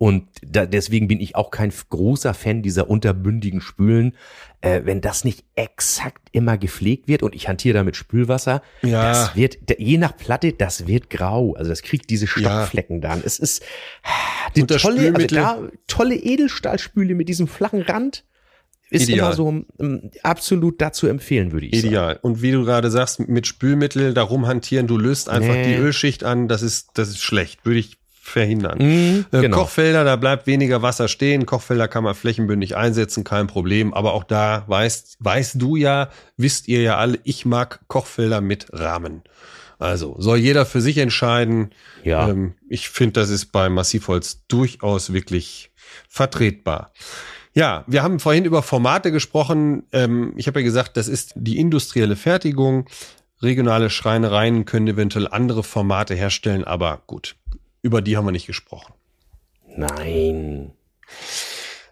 Und 0.03 0.25
da, 0.45 0.65
deswegen 0.65 1.07
bin 1.07 1.21
ich 1.21 1.37
auch 1.37 1.49
kein 1.49 1.71
großer 1.89 2.33
Fan 2.33 2.61
dieser 2.61 2.89
unterbündigen 2.89 3.61
Spülen. 3.61 4.17
Äh, 4.59 4.81
wenn 4.83 4.99
das 4.99 5.23
nicht 5.23 5.45
exakt 5.55 6.27
immer 6.33 6.57
gepflegt 6.57 7.07
wird 7.07 7.23
und 7.23 7.33
ich 7.33 7.47
hantiere 7.47 7.75
da 7.75 7.83
mit 7.85 7.95
Spülwasser, 7.95 8.61
Ja. 8.81 9.07
das 9.07 9.35
wird, 9.37 9.59
je 9.77 9.97
nach 9.97 10.17
Platte, 10.17 10.51
das 10.51 10.87
wird 10.87 11.09
grau. 11.09 11.53
Also 11.53 11.69
das 11.69 11.83
kriegt 11.83 12.09
diese 12.09 12.25
Ja. 12.25 12.31
Stockflecken 12.31 12.99
dann. 12.99 13.21
Es 13.25 13.39
ist 13.39 13.63
die 14.57 14.63
Und 14.63 14.71
das 14.71 14.81
tolle, 14.81 15.15
also 15.15 15.27
da, 15.27 15.69
tolle 15.87 16.15
Edelstahlspüle 16.15 17.15
mit 17.15 17.29
diesem 17.29 17.47
flachen 17.47 17.81
Rand. 17.83 18.25
Ist 18.89 19.03
Ideal. 19.03 19.19
immer 19.19 19.33
so 19.37 19.63
ähm, 19.79 20.11
absolut 20.21 20.81
dazu 20.81 21.07
empfehlen, 21.07 21.53
würde 21.53 21.67
ich 21.67 21.75
sagen. 21.77 21.87
Ideal. 21.87 22.19
Und 22.21 22.41
wie 22.41 22.51
du 22.51 22.65
gerade 22.65 22.91
sagst, 22.91 23.21
mit 23.21 23.47
Spülmittel 23.47 24.13
darum 24.13 24.47
hantieren, 24.47 24.85
du 24.85 24.97
löst 24.97 25.29
einfach 25.29 25.53
Nee. 25.53 25.77
die 25.77 25.81
Ölschicht 25.81 26.25
an, 26.25 26.49
das 26.49 26.61
ist, 26.61 26.89
das 26.95 27.07
ist 27.07 27.21
schlecht. 27.23 27.65
Würde 27.65 27.79
ich 27.79 27.97
verhindern. 28.23 28.77
Mhm, 28.79 29.25
Äh, 29.31 29.41
genau. 29.41 29.57
Kochfelder, 29.57 30.03
da 30.05 30.15
bleibt 30.15 30.47
weniger 30.47 30.81
Wasser 30.81 31.07
stehen. 31.09 31.45
Kochfelder 31.45 31.89
kann 31.89 32.05
man 32.05 32.15
flächenbündig 32.15 32.75
einsetzen, 32.77 33.23
kein 33.23 33.47
Problem. 33.47 33.93
Aber 33.93 34.13
auch 34.13 34.23
da 34.23 34.63
weißt, 34.67 35.17
weißt 35.19 35.61
du 35.61 35.75
ja, 35.75 36.09
wisst 36.37 36.67
ihr 36.69 36.81
ja 36.81 36.97
alle, 36.97 37.19
ich 37.25 37.45
mag 37.45 37.81
Kochfelder 37.87 38.39
mit 38.39 38.67
Rahmen. 38.71 39.23
Also 39.77 40.15
soll 40.19 40.37
jeder 40.37 40.65
für 40.65 40.79
sich 40.79 40.97
entscheiden. 40.99 41.71
Ja. 42.03 42.29
Ähm, 42.29 42.53
ich 42.69 42.89
finde, 42.89 43.19
das 43.19 43.29
ist 43.29 43.47
bei 43.47 43.67
Massivholz 43.67 44.45
durchaus 44.47 45.11
wirklich 45.11 45.71
vertretbar. 46.07 46.93
Ja, 47.53 47.83
wir 47.87 48.03
haben 48.03 48.19
vorhin 48.19 48.45
über 48.45 48.63
Formate 48.63 49.11
gesprochen. 49.11 49.83
Ähm, 49.91 50.33
ich 50.37 50.47
habe 50.47 50.61
ja 50.61 50.63
gesagt, 50.63 50.95
das 50.95 51.09
ist 51.09 51.33
die 51.35 51.59
industrielle 51.59 52.15
Fertigung. 52.15 52.85
Regionale 53.41 53.89
Schreinereien 53.89 54.63
können 54.63 54.87
eventuell 54.87 55.27
andere 55.27 55.63
Formate 55.63 56.15
herstellen, 56.15 56.63
aber 56.63 57.03
gut, 57.05 57.35
über 57.83 58.01
die 58.01 58.17
haben 58.17 58.25
wir 58.25 58.31
nicht 58.31 58.47
gesprochen. 58.47 58.93
Nein. 59.75 60.71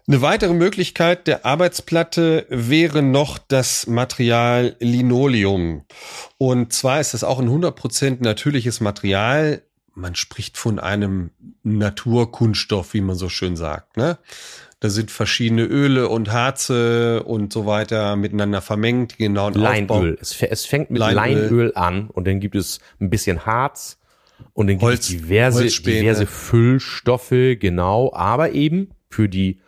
Eine 0.08 0.20
weitere 0.20 0.52
Möglichkeit 0.52 1.28
der 1.28 1.46
Arbeitsplatte 1.46 2.46
wäre 2.48 3.02
noch 3.02 3.38
das 3.38 3.86
Material 3.86 4.74
Linoleum. 4.80 5.84
Und 6.38 6.72
zwar 6.72 7.00
ist 7.00 7.14
das 7.14 7.22
auch 7.22 7.38
ein 7.38 7.48
100% 7.48 8.18
natürliches 8.20 8.80
Material. 8.80 9.62
Man 9.94 10.16
spricht 10.16 10.56
von 10.56 10.80
einem 10.80 11.30
Naturkunststoff, 11.62 12.94
wie 12.94 13.00
man 13.00 13.14
so 13.14 13.28
schön 13.28 13.54
sagt. 13.54 13.96
Ne? 13.96 14.18
Da 14.80 14.90
sind 14.90 15.12
verschiedene 15.12 15.62
Öle 15.62 16.08
und 16.08 16.32
Harze 16.32 17.22
und 17.22 17.52
so 17.52 17.66
weiter 17.66 18.16
miteinander 18.16 18.60
vermengt, 18.60 19.20
Aufbau. 19.52 20.00
Leinöl. 20.00 20.18
Es, 20.20 20.42
es 20.42 20.66
fängt 20.66 20.90
mit 20.90 20.98
Leinöl. 20.98 21.42
Leinöl. 21.42 21.72
an 21.76 22.08
und 22.08 22.26
dann 22.26 22.40
gibt 22.40 22.56
es 22.56 22.80
ein 23.00 23.08
bisschen 23.08 23.46
Harz 23.46 23.98
und 24.52 24.66
dann 24.66 24.76
gibt 24.76 24.82
Holz- 24.82 25.00
es 25.00 25.08
diverse, 25.08 25.66
diverse 25.66 26.26
Füllstoffe, 26.26 27.30
genau, 27.58 28.12
aber 28.14 28.52
eben 28.52 28.90
für 29.08 29.28
die, 29.28 29.60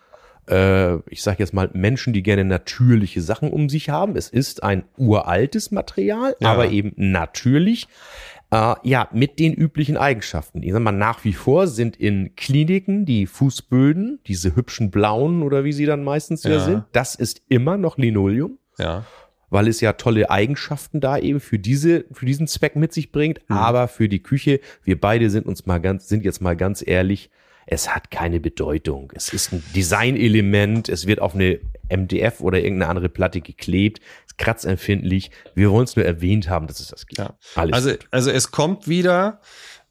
äh, 0.49 0.97
ich 1.11 1.23
sage 1.23 1.39
jetzt 1.41 1.53
mal, 1.55 1.71
Menschen, 1.75 2.13
die 2.13 2.23
gerne 2.23 2.45
natürliche 2.45 3.21
Sachen 3.23 3.51
um 3.51 3.69
sich 3.69 3.91
haben. 3.91 4.17
Es 4.17 4.29
ist 4.29 4.63
ein 4.63 4.85
uraltes 4.97 5.71
Material, 5.71 6.35
Ja. 6.41 6.53
aber 6.53 6.71
eben 6.71 6.93
natürlich. 6.97 7.89
Äh, 8.51 8.75
ja, 8.85 9.09
mit 9.13 9.39
den 9.41 9.53
üblichen 9.53 9.97
Eigenschaften. 9.97 10.63
Ich 10.63 10.73
sag 10.73 10.81
mal, 10.81 10.93
nach 10.93 11.25
wie 11.25 11.33
vor 11.33 11.67
sind 11.67 11.97
in 11.97 12.37
Kliniken 12.37 13.05
die 13.05 13.27
Fußböden, 13.27 14.21
diese 14.27 14.55
hübschen 14.55 14.91
blauen 14.93 15.43
oder 15.43 15.65
wie 15.65 15.73
sie 15.73 15.87
dann 15.87 16.05
meistens 16.05 16.45
ja 16.45 16.53
Ja. 16.53 16.61
sind, 16.61 16.85
das 16.93 17.15
ist 17.17 17.43
immer 17.49 17.77
noch 17.79 17.99
Linoleum 17.99 18.59
Ja. 18.79 19.05
Weil 19.55 19.69
es 19.69 19.81
ja 19.81 19.93
tolle 19.93 20.31
Eigenschaften 20.31 21.01
da 21.01 21.17
eben 21.17 21.39
für 21.39 21.61
diese, 21.61 22.07
für 22.11 22.27
diesen 22.27 22.49
Zweck 22.49 22.75
mit 22.75 22.93
sich 22.93 23.13
bringt. 23.13 23.41
Aber 23.49 23.87
für 23.87 24.09
die 24.09 24.21
Küche, 24.21 24.59
wir 24.83 25.01
beide 25.01 25.31
sind 25.31 25.47
uns 25.47 25.65
mal 25.65 25.79
ganz, 25.79 26.09
sind 26.09 26.25
jetzt 26.25 26.43
mal 26.43 26.57
ganz 26.57 26.85
ehrlich, 26.85 27.31
es 27.65 27.95
hat 27.95 28.11
keine 28.11 28.41
Bedeutung. 28.41 29.13
Es 29.15 29.33
ist 29.33 29.53
ein 29.53 29.63
Designelement. 29.73 30.89
Es 30.89 31.07
wird 31.07 31.21
auf 31.21 31.37
eine 31.37 31.61
MDF 31.89 32.41
oder 32.41 32.59
irgendeine 32.59 32.91
andere 32.91 33.09
Platte 33.09 33.41
geklebt. 33.41 34.01
Ist 34.27 34.39
kratzempfindlich. 34.39 35.31
Wir 35.55 35.71
wollen 35.71 35.85
es 35.85 35.95
nur 35.95 36.05
erwähnt 36.05 36.51
haben, 36.51 36.67
dass 36.67 36.81
es 36.81 36.89
das 36.89 37.07
gibt. 37.07 37.21
Ja. 37.21 37.39
Also, 37.55 37.93
also 38.11 38.33
es 38.33 38.51
kommt 38.51 38.89
wieder 38.89 39.41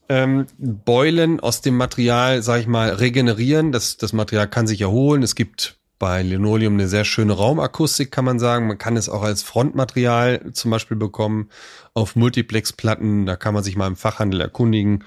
ähm, 0.10 0.46
Beulen 0.58 1.40
aus 1.40 1.62
dem 1.62 1.78
Material, 1.78 2.44
sag 2.44 2.60
ich 2.60 2.68
mal, 2.68 2.90
regenerieren. 2.90 3.72
Das, 3.72 3.96
das 3.96 4.12
Material 4.12 4.50
kann 4.50 4.68
sich 4.68 4.82
erholen. 4.82 5.24
Es 5.24 5.36
gibt 5.36 5.80
bei 6.04 6.22
Linoleum 6.22 6.74
eine 6.74 6.90
sehr 6.90 7.06
schöne 7.06 7.32
Raumakustik, 7.32 8.12
kann 8.12 8.26
man 8.26 8.38
sagen. 8.38 8.68
Man 8.68 8.78
kann 8.78 8.98
es 8.98 9.08
auch 9.08 9.22
als 9.24 9.42
Frontmaterial 9.42 10.52
zum 10.52 10.70
Beispiel 10.70 10.98
bekommen 10.98 11.48
auf 11.94 12.18
Multiplex-Platten. 12.18 13.26
Da 13.26 13.38
kann 13.38 13.54
man 13.54 13.64
sich 13.64 13.78
mal 13.78 13.88
im 13.88 13.96
Fachhandel 13.96 14.42
erkundigen. 14.42 15.06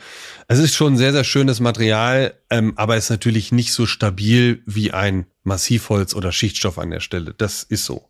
Es 0.48 0.58
ist 0.58 0.74
schon 0.74 0.94
ein 0.94 0.96
sehr, 0.96 1.12
sehr 1.12 1.24
schönes 1.24 1.60
Material, 1.60 2.32
ähm, 2.48 2.72
aber 2.76 2.96
ist 2.96 3.10
natürlich 3.10 3.52
nicht 3.52 3.74
so 3.74 3.84
stabil 3.84 4.62
wie 4.64 4.92
ein 4.92 5.26
Massivholz 5.44 6.14
oder 6.14 6.32
Schichtstoff 6.32 6.78
an 6.78 6.90
der 6.90 7.00
Stelle. 7.00 7.34
Das 7.36 7.62
ist 7.62 7.84
so. 7.84 8.08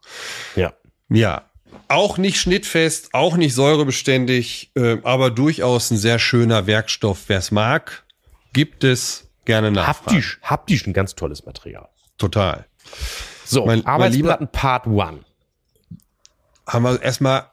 ja. 0.54 0.72
Ja, 1.08 1.42
auch 1.88 2.18
nicht 2.18 2.38
schnittfest, 2.40 3.14
auch 3.14 3.36
nicht 3.36 3.54
säurebeständig, 3.54 4.70
äh, 4.76 4.98
aber 5.02 5.32
durchaus 5.32 5.90
ein 5.90 5.96
sehr 5.96 6.20
schöner 6.20 6.68
Werkstoff. 6.68 7.24
Wer 7.26 7.38
es 7.38 7.50
mag, 7.50 8.04
gibt 8.52 8.84
es 8.84 9.28
gerne 9.44 9.72
nachfragen. 9.72 10.16
Haptisch, 10.16 10.38
haptisch 10.42 10.86
ein 10.86 10.92
ganz 10.92 11.16
tolles 11.16 11.44
Material. 11.46 11.88
Total. 12.18 12.66
So, 13.44 13.66
Mein- 13.66 13.78
mein 13.80 13.86
Arbeitsplatten 13.86 14.48
Part 14.48 14.86
One. 14.86 15.20
Haben 16.66 16.84
wir 16.84 17.00
erstmal, 17.02 17.44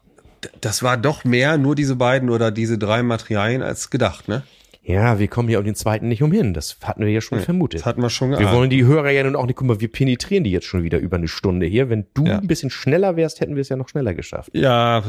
das 0.60 0.82
war 0.82 0.96
doch 0.96 1.24
mehr, 1.24 1.56
nur 1.58 1.74
diese 1.74 1.96
beiden 1.96 2.30
oder 2.30 2.50
diese 2.50 2.78
drei 2.78 3.02
Materialien 3.02 3.62
als 3.62 3.90
gedacht, 3.90 4.28
ne? 4.28 4.42
Ja, 4.86 5.18
wir 5.18 5.28
kommen 5.28 5.48
hier 5.48 5.58
um 5.60 5.64
den 5.64 5.74
zweiten 5.76 6.08
nicht 6.08 6.22
umhin. 6.22 6.52
Das 6.52 6.76
hatten 6.82 7.00
wir 7.06 7.10
ja 7.10 7.22
schon 7.22 7.40
vermutet. 7.40 7.80
Das 7.80 7.86
hatten 7.86 8.02
wir 8.02 8.10
schon 8.10 8.30
Wir 8.32 8.38
geahnt. 8.38 8.54
wollen 8.54 8.68
die 8.68 8.84
Hörer 8.84 9.10
ja 9.10 9.22
nun 9.22 9.34
auch 9.34 9.46
nicht, 9.46 9.56
guck 9.56 9.66
mal, 9.66 9.80
wir 9.80 9.90
penetrieren 9.90 10.44
die 10.44 10.50
jetzt 10.50 10.66
schon 10.66 10.82
wieder 10.82 10.98
über 10.98 11.16
eine 11.16 11.28
Stunde 11.28 11.64
hier. 11.64 11.88
Wenn 11.88 12.06
du 12.12 12.26
Ja. 12.26 12.38
ein 12.38 12.46
bisschen 12.46 12.68
schneller 12.68 13.16
wärst, 13.16 13.40
hätten 13.40 13.54
wir 13.54 13.62
es 13.62 13.70
ja 13.70 13.76
noch 13.76 13.88
schneller 13.88 14.12
geschafft. 14.12 14.50
ja, 14.52 15.02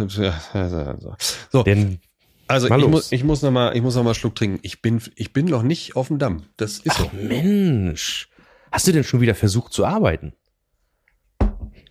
ja, 0.53 0.95
so. 0.97 1.15
so. 1.51 1.63
Denn, 1.63 1.99
Also 2.47 2.73
ich 2.73 2.87
muss, 2.87 3.11
ich 3.11 3.23
muss 3.25 3.41
noch 3.41 3.51
mal, 3.51 3.75
ich 3.75 3.81
muss 3.81 3.95
noch 3.95 4.03
mal 4.03 4.11
einen 4.11 4.15
Schluck 4.15 4.35
trinken. 4.35 4.59
Ich 4.61 4.81
bin, 4.81 5.01
ich 5.15 5.33
bin 5.33 5.47
noch 5.47 5.63
nicht 5.63 5.97
auf 5.97 6.07
dem 6.07 6.19
Damm. 6.19 6.43
Das 6.55 6.77
ist 6.77 6.95
so. 6.95 7.09
Mensch, 7.11 8.29
hast 8.75 8.87
du 8.87 8.91
denn 8.91 9.03
schon 9.03 9.21
wieder 9.21 9.35
versucht 9.35 9.73
zu 9.73 9.85
arbeiten? 9.85 10.33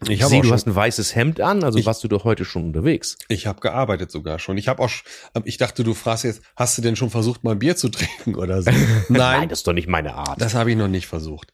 Ich 0.02 0.10
Ich 0.10 0.22
habe 0.22 0.30
sehe, 0.30 0.42
du 0.42 0.52
hast 0.52 0.66
ein 0.66 0.74
weißes 0.74 1.14
Hemd 1.16 1.40
an, 1.40 1.64
also 1.64 1.78
Ich- 1.78 1.86
warst 1.86 2.04
du 2.04 2.08
doch 2.08 2.24
heute 2.24 2.44
schon 2.44 2.64
unterwegs. 2.64 3.16
ich 3.28 3.46
habe 3.46 3.60
gearbeitet 3.60 4.10
sogar 4.10 4.38
schon. 4.38 4.58
Ich 4.58 4.68
habe 4.68 4.82
auch, 4.82 4.90
sch- 4.90 5.02
ich 5.44 5.56
dachte, 5.56 5.82
du 5.82 5.94
fragst 5.94 6.24
jetzt, 6.24 6.42
hast 6.56 6.76
du 6.76 6.82
denn 6.82 6.94
schon 6.96 7.08
versucht, 7.10 7.42
mal 7.42 7.52
ein 7.52 7.58
Bier 7.58 7.74
zu 7.76 7.88
trinken 7.90 8.34
oder 8.34 8.60
so? 8.62 8.70
Nein, 9.08 9.48
das 9.48 9.60
ist 9.60 9.66
doch 9.66 9.72
nicht 9.72 9.88
meine 9.88 10.14
Art. 10.14 10.40
das 10.40 10.54
habe 10.54 10.70
ich 10.70 10.76
noch 10.76 10.88
nicht 10.88 11.06
versucht. 11.06 11.52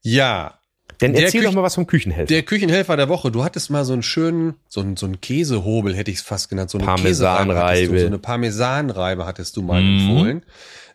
Ja, 0.00 0.58
Denn 1.02 1.12
der 1.12 1.24
erzähl 1.24 1.42
Küch- 1.42 1.44
doch 1.44 1.52
mal 1.52 1.62
was 1.62 1.74
vom 1.74 1.86
Küchenhelfer. 1.86 2.28
der 2.28 2.42
Küchenhelfer 2.44 2.96
der 2.96 3.10
Woche. 3.10 3.30
Du 3.30 3.44
hattest 3.44 3.68
mal 3.70 3.84
so 3.84 3.92
einen 3.92 4.02
schönen, 4.02 4.54
so 4.70 4.80
einen, 4.80 4.96
so 4.96 5.04
einen 5.04 5.20
Käsehobel, 5.20 5.94
hätte 5.94 6.10
ich 6.10 6.18
es 6.18 6.22
fast 6.22 6.48
genannt. 6.48 6.70
So 6.70 6.78
eine 6.78 6.86
Parmesanreibe. 6.86 8.00
So 8.00 8.06
eine 8.06 8.18
Parmesanreibe 8.18 9.26
hattest 9.26 9.54
du 9.56 9.62
mal 9.62 9.82
Mhm. 9.82 9.98
empfohlen. 9.98 10.46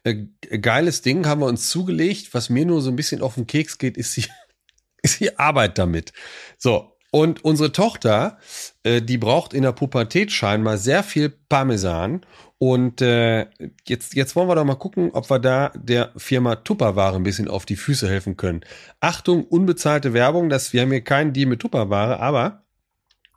Äh, 0.07 0.57
geiles 0.59 1.01
Ding 1.01 1.25
haben 1.25 1.41
wir 1.41 1.47
uns 1.47 1.69
zugelegt. 1.69 2.33
Was 2.33 2.49
mir 2.49 2.65
nur 2.65 2.81
so 2.81 2.89
ein 2.89 2.95
bisschen 2.95 3.21
auf 3.21 3.35
den 3.35 3.47
Keks 3.47 3.77
geht, 3.77 3.97
ist 3.97 4.17
die, 4.17 4.25
ist 5.01 5.19
die 5.19 5.37
Arbeit 5.37 5.77
damit. 5.77 6.13
So, 6.57 6.97
Und 7.11 7.43
unsere 7.43 7.71
Tochter, 7.71 8.37
äh, 8.83 9.01
die 9.01 9.17
braucht 9.17 9.53
in 9.53 9.63
der 9.63 9.71
Pubertät 9.71 10.31
scheinbar 10.31 10.77
sehr 10.77 11.03
viel 11.03 11.29
Parmesan. 11.29 12.25
Und 12.59 13.01
äh, 13.01 13.47
jetzt, 13.87 14.15
jetzt 14.15 14.35
wollen 14.35 14.49
wir 14.49 14.55
doch 14.55 14.65
mal 14.65 14.75
gucken, 14.75 15.11
ob 15.13 15.29
wir 15.29 15.39
da 15.39 15.71
der 15.75 16.11
Firma 16.17 16.55
Tupperware 16.55 17.15
ein 17.15 17.23
bisschen 17.23 17.47
auf 17.47 17.65
die 17.65 17.75
Füße 17.75 18.09
helfen 18.09 18.35
können. 18.35 18.61
Achtung, 18.99 19.45
unbezahlte 19.45 20.13
Werbung, 20.13 20.49
das, 20.49 20.73
wir 20.73 20.81
haben 20.81 20.91
hier 20.91 21.03
keinen 21.03 21.33
Deal 21.33 21.47
mit 21.47 21.59
Tupperware, 21.59 22.19
aber 22.19 22.65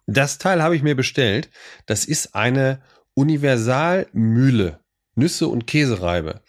das 0.06 0.38
Teil 0.38 0.62
habe 0.62 0.74
ich 0.74 0.82
mir 0.82 0.96
bestellt. 0.96 1.50
Das 1.86 2.04
ist 2.04 2.34
eine 2.34 2.80
Universalmühle. 3.14 4.79
Nüsse 5.14 5.48
und 5.48 5.66
Käsereibe. 5.66 6.40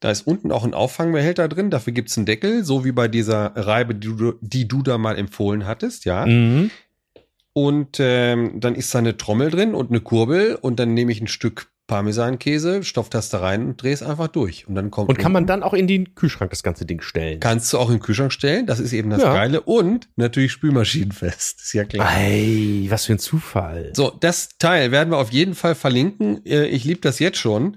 Da 0.00 0.10
ist 0.10 0.26
unten 0.26 0.52
auch 0.52 0.64
ein 0.64 0.74
Auffangbehälter 0.74 1.48
drin, 1.48 1.70
dafür 1.70 1.92
gibt's 1.92 2.16
einen 2.16 2.26
Deckel, 2.26 2.64
so 2.64 2.84
wie 2.84 2.92
bei 2.92 3.08
dieser 3.08 3.56
Reibe, 3.56 3.94
die 3.94 4.14
du, 4.14 4.34
die 4.40 4.68
du 4.68 4.82
da 4.82 4.98
mal 4.98 5.16
empfohlen 5.16 5.66
hattest, 5.66 6.04
ja. 6.04 6.26
Mhm. 6.26 6.70
Und 7.54 7.96
ähm, 8.00 8.60
dann 8.60 8.74
ist 8.74 8.94
da 8.94 8.98
eine 8.98 9.16
Trommel 9.16 9.50
drin 9.50 9.74
und 9.74 9.90
eine 9.90 10.00
Kurbel 10.00 10.56
und 10.56 10.78
dann 10.78 10.92
nehme 10.92 11.10
ich 11.10 11.22
ein 11.22 11.28
Stück 11.28 11.70
Parmesankäse, 11.86 12.82
stopf 12.82 13.08
das 13.08 13.28
da 13.28 13.38
rein 13.40 13.64
und 13.66 13.82
drehe 13.82 13.92
es 13.92 14.02
einfach 14.02 14.28
durch. 14.28 14.66
Und 14.68 14.74
dann 14.74 14.90
kommt. 14.90 15.08
Und 15.08 15.18
kann 15.18 15.32
man 15.32 15.46
dann 15.46 15.62
auch 15.62 15.74
in 15.74 15.86
den 15.86 16.14
Kühlschrank 16.14 16.50
das 16.50 16.62
ganze 16.62 16.84
Ding 16.84 17.00
stellen? 17.00 17.40
Kannst 17.40 17.72
du 17.72 17.78
auch 17.78 17.90
im 17.90 18.00
Kühlschrank 18.00 18.32
stellen, 18.32 18.66
das 18.66 18.80
ist 18.80 18.92
eben 18.92 19.10
das 19.10 19.22
Ja. 19.22 19.32
Geile. 19.32 19.60
Und 19.60 20.08
natürlich 20.16 20.52
spülmaschinenfest, 20.52 21.60
ist 21.62 21.72
ja 21.72 21.84
klar. 21.84 22.08
Ei, 22.08 22.86
was 22.88 23.06
für 23.06 23.12
ein 23.14 23.18
Zufall. 23.18 23.92
So, 23.94 24.10
das 24.20 24.50
Teil 24.58 24.90
werden 24.90 25.10
wir 25.10 25.18
auf 25.18 25.30
jeden 25.30 25.54
Fall 25.54 25.74
verlinken. 25.74 26.44
Äh, 26.44 26.66
Ich 26.66 26.84
liebe 26.84 27.00
das 27.00 27.18
jetzt 27.18 27.38
schon. 27.38 27.76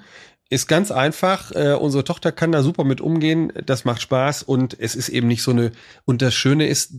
Ist 0.51 0.67
ganz 0.67 0.89
einfach. 0.89 1.51
Äh, 1.51 1.73
unsere 1.73 2.03
Tochter 2.03 2.31
kann 2.31 2.51
da 2.51 2.63
super 2.63 2.83
mit 2.83 3.01
umgehen. 3.01 3.53
Das 3.65 3.85
macht 3.85 4.01
Spaß 4.01 4.41
und 4.41 4.75
es 4.79 4.95
ist 4.95 5.09
eben 5.09 5.27
nicht 5.27 5.43
so 5.43 5.51
eine. 5.51 5.71
Und 6.05 6.23
das 6.23 6.33
Schöne 6.33 6.67
ist, 6.67 6.93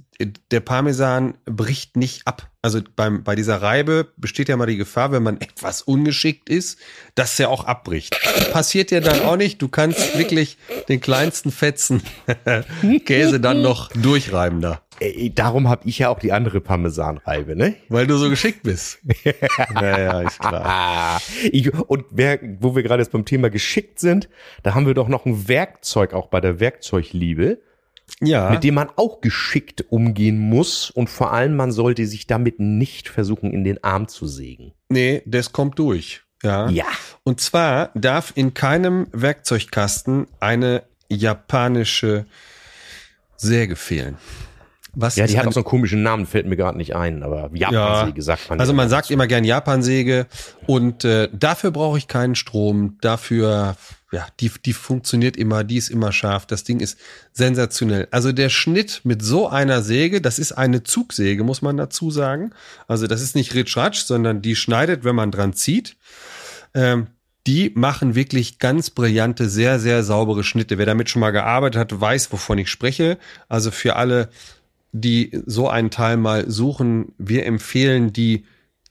der 0.53 0.61
Parmesan 0.61 1.35
bricht 1.47 1.97
nicht 1.97 2.29
ab. 2.29 2.49
Also 2.63 2.81
beim, 2.95 3.25
bei 3.25 3.35
dieser 3.35 3.61
Reibe 3.61 4.13
besteht 4.17 4.49
ja 4.49 4.57
mal 4.57 4.67
die 4.67 4.77
Gefahr, 4.77 5.11
wenn 5.11 5.25
man 5.25 5.41
etwas 5.41 5.83
ungeschickt 5.83 6.49
ist, 6.49 6.79
dass 7.17 7.41
er 7.41 7.49
auch 7.49 7.65
abbricht. 7.65 8.17
Passiert 8.53 8.93
ja 8.93 9.01
dann 9.01 9.23
auch 9.23 9.37
nicht. 9.37 9.61
Du 9.61 9.67
kannst 9.67 10.17
wirklich 10.17 10.57
den 10.89 11.01
kleinsten 11.01 11.51
Fetzen 11.51 12.03
Käse 13.05 13.41
dann 13.41 13.63
noch 13.63 13.89
durchreiben 13.89 14.61
da. 14.61 14.81
Ey, 15.01 15.33
darum 15.35 15.69
habe 15.69 15.89
ich 15.89 15.99
ja 15.99 16.11
auch 16.11 16.19
die 16.19 16.31
andere 16.33 16.61
Parmesanreibe, 16.61 17.57
ne? 17.57 17.75
Weil 17.89 18.07
du 18.07 18.17
so 18.19 18.29
geschickt 18.29 18.63
bist. 18.63 18.99
naja, 19.75 20.21
ist 20.23 20.39
klar. 20.39 21.21
Ich, 21.53 21.73
und 21.73 22.05
wer, 22.11 22.39
wo 22.61 22.77
wir 22.77 22.83
gerade 22.83 23.03
jetzt 23.03 23.13
beim 23.13 23.25
Thema 23.25 23.49
geschickt 23.51 23.99
sind, 23.99 24.29
da 24.63 24.75
haben 24.75 24.87
wir 24.87 24.95
doch 24.95 25.09
noch 25.09 25.25
ein 25.27 25.49
Werkzeug 25.49 26.13
auch 26.13 26.27
bei 26.29 26.41
der 26.41 26.61
Werkzeugliebe, 26.61 27.59
Ja. 28.21 28.51
mit 28.51 28.63
dem 28.63 28.75
man 28.75 28.91
auch 28.97 29.21
geschickt 29.23 29.85
umgehen 29.89 30.39
muss 30.39 30.91
und 30.91 31.09
vor 31.09 31.33
allem 31.33 31.57
man 31.57 31.73
sollte 31.73 32.07
sich 32.07 32.27
damit 32.27 32.61
nicht 32.61 33.09
versuchen, 33.09 33.53
in 33.53 33.65
den 33.65 33.83
Arm 33.83 34.07
zu 34.09 34.27
sägen. 34.27 34.73
Nee, 34.91 35.23
das 35.25 35.53
kommt 35.53 35.79
durch. 35.79 36.21
Ja. 36.43 36.69
Ja. 36.69 36.87
Und 37.25 37.41
zwar 37.41 37.91
darf 37.95 38.33
in 38.35 38.53
keinem 38.55 39.07
Werkzeugkasten 39.13 40.27
eine 40.41 40.83
japanische 41.09 42.27
Säge 43.37 43.77
fehlen. 43.77 44.17
Was 44.95 45.17
Ja, 45.17 45.27
die 45.27 45.39
hat 45.39 45.47
auch 45.47 45.53
so 45.53 45.61
einen 45.61 45.65
komischen 45.65 46.03
Namen, 46.03 46.27
fällt 46.27 46.47
mir 46.47 46.57
gerade 46.57 46.77
nicht 46.77 46.97
ein, 46.97 47.23
aber 47.23 47.51
Japansäge 47.55 48.23
sagt 48.23 48.51
man. 48.51 48.61
Also 48.61 48.73
ja 48.73 48.77
man 48.77 48.89
sagt 48.89 49.11
immer 49.11 49.27
gern 49.27 49.45
Japansäge 49.45 50.27
und 50.67 51.05
äh, 51.05 51.29
dafür 51.33 51.71
brauche 51.71 51.99
ich 51.99 52.09
keinen 52.09 52.35
Strom. 52.35 52.99
Dafür, 53.01 53.77
ja, 54.13 54.27
die, 54.41 54.51
die 54.65 54.73
funktioniert 54.73 55.37
immer, 55.37 55.65
die 55.65 55.77
ist 55.77 55.91
immer 55.91 56.13
scharf. 56.13 56.47
Das 56.47 56.65
Ding 56.65 56.81
ist 56.81 56.99
sensationell. 57.33 58.09
Also 58.11 58.33
der 58.33 58.49
Schnitt 58.49 59.01
mit 59.05 59.23
so 59.23 59.49
einer 59.49 59.83
Säge, 59.83 60.21
das 60.21 60.39
ist 60.39 60.53
eine 60.53 60.83
Zugsäge, 60.83 61.45
muss 61.45 61.63
man 61.63 61.77
dazu 61.77 62.11
sagen. 62.11 62.53
Also 62.89 63.07
das 63.07 63.23
ist 63.23 63.35
nicht 63.37 63.55
Ritsch-Ratsch, 63.55 64.05
sondern 64.05 64.43
die 64.43 64.57
schneidet, 64.57 65.05
wenn 65.05 65.15
man 65.15 65.31
dran 65.31 65.53
zieht. 65.53 65.97
Ähm, 66.75 67.09
die 67.47 67.73
machen 67.75 68.15
wirklich 68.15 68.59
ganz 68.59 68.91
brillante, 68.91 69.49
sehr, 69.49 69.81
sehr 69.81 70.03
saubere 70.03 70.45
Schnitte. 70.45 70.77
Wer 70.79 70.87
damit 70.87 71.09
schon 71.09 71.21
mal 71.21 71.31
gearbeitet 71.31 71.81
hat, 71.81 72.01
weiß, 72.01 72.33
wovon 72.33 72.59
ich 72.59 72.71
spreche. 72.71 73.19
Also 73.49 73.71
für 73.71 73.97
alle, 73.97 74.29
die 74.93 75.43
so 75.47 75.69
einen 75.69 75.91
Teil 75.91 76.17
mal 76.17 76.51
suchen, 76.51 77.13
wir 77.19 77.47
empfehlen 77.47 78.13
die 78.13 78.45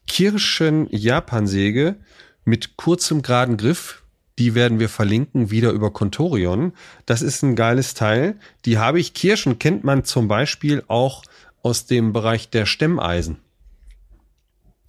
Kirschen-Japansäge 0.08 1.98
mit 2.46 2.78
kurzem 2.78 3.22
geraden 3.22 3.58
Griff. 3.58 4.04
Die 4.38 4.56
werden 4.56 4.80
wir 4.80 4.90
verlinken, 4.90 5.52
wieder 5.52 5.72
über 5.72 5.92
Contorion. 5.92 6.72
Das 7.06 7.22
ist 7.22 7.44
ein 7.44 7.56
geiles 7.56 7.94
Teil. 7.94 8.40
Die 8.66 8.78
habe 8.78 9.00
ich. 9.00 9.14
Kirschen 9.14 9.60
kennt 9.60 9.84
man 9.84 10.06
zum 10.06 10.30
Beispiel 10.30 10.84
auch 10.88 11.24
aus 11.62 11.86
dem 11.86 12.14
Bereich 12.14 12.50
der 12.50 12.66
Stemmeisen. 12.66 13.40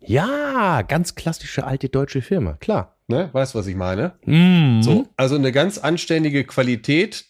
Ja, 0.01 0.83
ganz 0.83 1.15
klassische 1.17 1.65
alte 1.65 1.89
deutsche 1.89 2.23
Firma, 2.23 2.55
klar. 2.55 2.97
Ne? 3.09 3.29
Weißt 3.33 3.55
du, 3.55 3.59
was 3.59 3.67
ich 3.67 3.75
meine? 3.75 4.13
Mhm. 4.25 4.83
So, 4.83 5.09
also 5.17 5.35
eine 5.35 5.51
ganz 5.53 5.79
anständige 5.79 6.45
Qualität. 6.45 7.27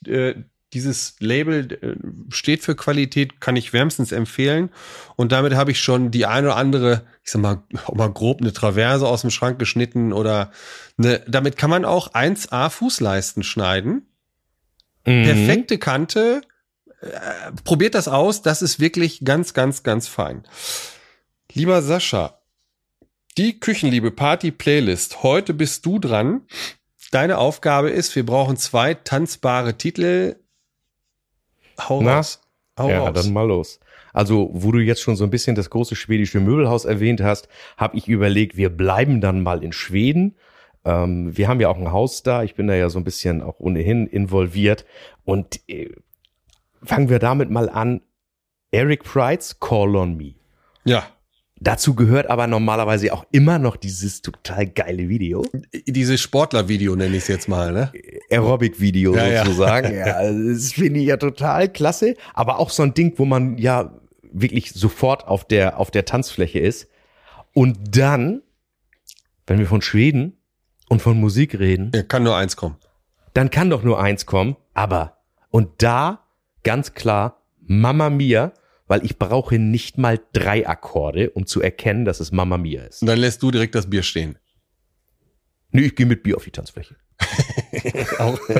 Dieses 0.72 1.16
Label 1.18 1.72
äh, 1.72 2.32
steht 2.32 2.62
für 2.62 2.76
Qualität, 2.76 3.40
kann 3.40 3.56
ich 3.56 3.72
wärmstens 3.72 4.12
empfehlen. 4.12 4.70
Und 5.16 5.32
damit 5.32 5.54
habe 5.54 5.72
ich 5.72 5.80
schon 5.80 6.10
die 6.10 6.26
eine 6.26 6.48
oder 6.48 6.56
andere, 6.56 7.02
ich 7.24 7.32
sag 7.32 7.42
mal, 7.42 7.62
auch 7.86 7.94
mal 7.94 8.12
grob 8.12 8.40
eine 8.40 8.52
Traverse 8.52 9.06
aus 9.06 9.22
dem 9.22 9.30
Schrank 9.30 9.58
geschnitten 9.58 10.12
oder 10.12 10.52
eine, 10.96 11.20
damit 11.26 11.56
kann 11.56 11.70
man 11.70 11.84
auch 11.84 12.12
1A 12.12 12.70
Fußleisten 12.70 13.42
schneiden. 13.42 14.06
Mhm. 15.04 15.24
Perfekte 15.24 15.78
Kante. 15.78 16.42
Äh, 17.00 17.52
probiert 17.64 17.94
das 17.94 18.08
aus. 18.08 18.42
Das 18.42 18.62
ist 18.62 18.78
wirklich 18.78 19.24
ganz, 19.24 19.54
ganz, 19.54 19.82
ganz 19.82 20.06
fein. 20.06 20.44
Lieber 21.52 21.82
Sascha, 21.82 22.40
die 23.38 23.58
Küchenliebe 23.58 24.10
Party 24.10 24.50
Playlist. 24.50 25.22
Heute 25.22 25.54
bist 25.54 25.86
du 25.86 25.98
dran. 25.98 26.42
Deine 27.10 27.38
Aufgabe 27.38 27.90
ist, 27.90 28.14
wir 28.14 28.24
brauchen 28.24 28.56
zwei 28.56 28.94
tanzbare 28.94 29.76
Titel. 29.76 30.36
Hau 31.88 32.02
Na? 32.02 32.16
raus. 32.16 32.40
Hau 32.78 32.88
ja, 32.88 33.00
raus. 33.00 33.12
dann 33.14 33.32
mal 33.32 33.46
los. 33.46 33.80
Also, 34.12 34.50
wo 34.52 34.72
du 34.72 34.78
jetzt 34.78 35.02
schon 35.02 35.16
so 35.16 35.24
ein 35.24 35.30
bisschen 35.30 35.54
das 35.54 35.70
große 35.70 35.94
schwedische 35.96 36.40
Möbelhaus 36.40 36.84
erwähnt 36.84 37.20
hast, 37.22 37.48
habe 37.76 37.96
ich 37.96 38.08
überlegt, 38.08 38.56
wir 38.56 38.70
bleiben 38.70 39.20
dann 39.20 39.42
mal 39.42 39.62
in 39.62 39.72
Schweden. 39.72 40.36
Ähm, 40.84 41.36
wir 41.36 41.48
haben 41.48 41.60
ja 41.60 41.68
auch 41.68 41.76
ein 41.78 41.92
Haus 41.92 42.22
da. 42.22 42.42
Ich 42.42 42.54
bin 42.54 42.66
da 42.66 42.74
ja 42.74 42.88
so 42.88 42.98
ein 42.98 43.04
bisschen 43.04 43.42
auch 43.42 43.60
ohnehin 43.60 44.06
involviert. 44.06 44.84
Und 45.24 45.60
äh, 45.68 45.90
fangen 46.82 47.08
wir 47.08 47.18
damit 47.18 47.50
mal 47.50 47.68
an. 47.68 48.00
Eric 48.72 49.04
Pride's 49.04 49.58
Call 49.60 49.96
on 49.96 50.16
Me. 50.16 50.34
ja. 50.84 51.04
Dazu 51.62 51.94
gehört 51.94 52.30
aber 52.30 52.46
normalerweise 52.46 53.12
auch 53.12 53.26
immer 53.32 53.58
noch 53.58 53.76
dieses 53.76 54.22
total 54.22 54.66
geile 54.66 55.10
Video. 55.10 55.44
Dieses 55.86 56.18
Sportler-Video 56.20 56.96
nenne 56.96 57.16
ich 57.16 57.22
es 57.24 57.28
jetzt 57.28 57.48
mal, 57.48 57.70
ne? 57.72 57.92
Aerobic-Video 58.30 59.14
Ja, 59.14 59.26
ja. 59.26 59.44
sozusagen. 59.44 59.94
Ja, 59.94 60.14
also 60.14 60.48
das 60.52 60.72
finde 60.72 61.00
ich 61.00 61.06
ja 61.06 61.18
total 61.18 61.68
klasse. 61.68 62.16
Aber 62.32 62.58
auch 62.58 62.70
so 62.70 62.82
ein 62.82 62.94
Ding, 62.94 63.12
wo 63.18 63.26
man 63.26 63.58
ja 63.58 63.92
wirklich 64.32 64.72
sofort 64.72 65.26
auf 65.28 65.44
der, 65.44 65.78
auf 65.78 65.90
der 65.90 66.06
Tanzfläche 66.06 66.60
ist. 66.60 66.88
Und 67.52 67.96
dann, 67.96 68.42
wenn 69.46 69.58
wir 69.58 69.66
von 69.66 69.82
Schweden 69.82 70.38
und 70.88 71.02
von 71.02 71.18
Musik 71.20 71.58
reden, 71.58 71.90
Ja, 71.94 72.02
kann 72.02 72.22
nur 72.22 72.36
eins 72.36 72.56
kommen. 72.56 72.76
dann 73.34 73.50
kann 73.50 73.68
doch 73.68 73.82
nur 73.82 74.00
eins 74.00 74.24
kommen. 74.24 74.56
Aber, 74.72 75.18
und 75.50 75.68
da 75.82 76.20
ganz 76.62 76.94
klar, 76.94 77.42
Mamma 77.60 78.08
Mia, 78.08 78.52
weil 78.90 79.04
ich 79.04 79.18
brauche 79.18 79.56
nicht 79.60 79.98
mal 79.98 80.18
drei 80.32 80.66
Akkorde, 80.66 81.30
um 81.30 81.46
zu 81.46 81.62
erkennen, 81.62 82.04
dass 82.04 82.18
es 82.18 82.32
Mamma 82.32 82.58
Mia 82.58 82.82
ist. 82.82 83.02
Und 83.02 83.06
dann 83.06 83.20
lässt 83.20 83.40
du 83.40 83.52
direkt 83.52 83.76
das 83.76 83.88
Bier 83.88 84.02
stehen. 84.02 84.36
Nee, 85.70 85.82
ich 85.82 85.94
gehe 85.94 86.06
mit 86.06 86.24
Bier 86.24 86.36
auf 86.36 86.42
die 86.42 86.50
Tanzfläche. 86.50 86.96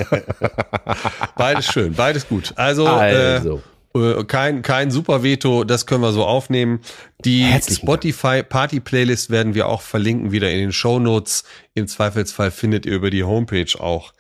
Beides 1.36 1.66
schön, 1.66 1.94
beides 1.94 2.28
gut. 2.28 2.52
Also, 2.54 2.86
Also. 2.86 3.60
Äh, 3.92 4.22
kein, 4.24 4.62
kein 4.62 4.92
super 4.92 5.24
Veto, 5.24 5.64
das 5.64 5.86
können 5.86 6.02
wir 6.02 6.12
so 6.12 6.24
aufnehmen. 6.24 6.78
Die 7.24 7.42
Herzlichen 7.42 7.82
Spotify 7.84 8.44
Party 8.44 8.78
Playlist 8.78 9.30
werden 9.30 9.54
wir 9.54 9.66
auch 9.66 9.82
verlinken, 9.82 10.30
wieder 10.30 10.48
in 10.52 10.58
den 10.58 10.72
Show 10.72 11.00
Notes. 11.00 11.42
Im 11.74 11.88
Zweifelsfall 11.88 12.52
findet 12.52 12.86
ihr 12.86 12.94
über 12.94 13.10
die 13.10 13.24
Homepage 13.24 13.80
auch 13.80 14.12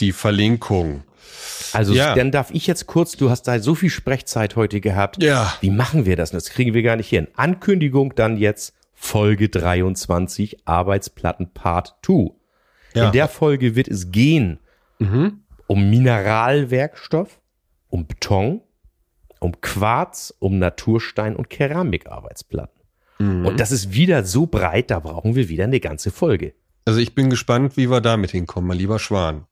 die 0.00 0.12
Verlinkung. 0.12 1.04
Also 1.74 1.94
Ja. 1.94 2.14
dann 2.14 2.30
darf 2.30 2.50
ich 2.52 2.66
jetzt 2.66 2.86
kurz, 2.86 3.16
du 3.16 3.30
hast 3.30 3.42
da 3.44 3.58
so 3.58 3.74
viel 3.74 3.90
Sprechzeit 3.90 4.56
heute 4.56 4.80
gehabt. 4.80 5.22
Ja. 5.22 5.52
Wie 5.60 5.70
machen 5.70 6.06
wir 6.06 6.16
das? 6.16 6.30
Das 6.30 6.50
kriegen 6.50 6.74
wir 6.74 6.82
gar 6.82 6.96
nicht 6.96 7.08
hin. 7.08 7.28
Ankündigung 7.36 8.14
dann 8.14 8.36
jetzt 8.36 8.74
Folge 8.94 9.48
23, 9.48 10.66
Arbeitsplatten 10.66 11.52
Part 11.52 11.96
2. 12.04 12.30
Ja. 12.94 13.06
In 13.06 13.12
der 13.12 13.28
Folge 13.28 13.74
wird 13.74 13.88
es 13.88 14.10
gehen 14.10 14.58
um 15.66 15.90
Mineralwerkstoff, 15.90 17.40
um 17.88 18.06
Beton, 18.06 18.60
um 19.40 19.60
Quarz, 19.60 20.32
um 20.38 20.58
Naturstein 20.60 21.34
und 21.34 21.50
Keramikarbeitsplatten. 21.50 22.80
Und 23.18 23.60
das 23.60 23.70
ist 23.72 23.92
wieder 23.92 24.24
so 24.24 24.46
breit, 24.46 24.90
da 24.90 24.98
brauchen 25.00 25.34
wir 25.36 25.48
wieder 25.48 25.64
eine 25.64 25.78
ganze 25.80 26.10
Folge. 26.10 26.54
Also 26.84 26.98
ich 26.98 27.14
bin 27.14 27.30
gespannt, 27.30 27.76
wie 27.76 27.88
wir 27.88 28.00
damit 28.00 28.32
hinkommen, 28.32 28.66
mein 28.68 28.78
lieber 28.78 28.98
Schwan. 28.98 29.46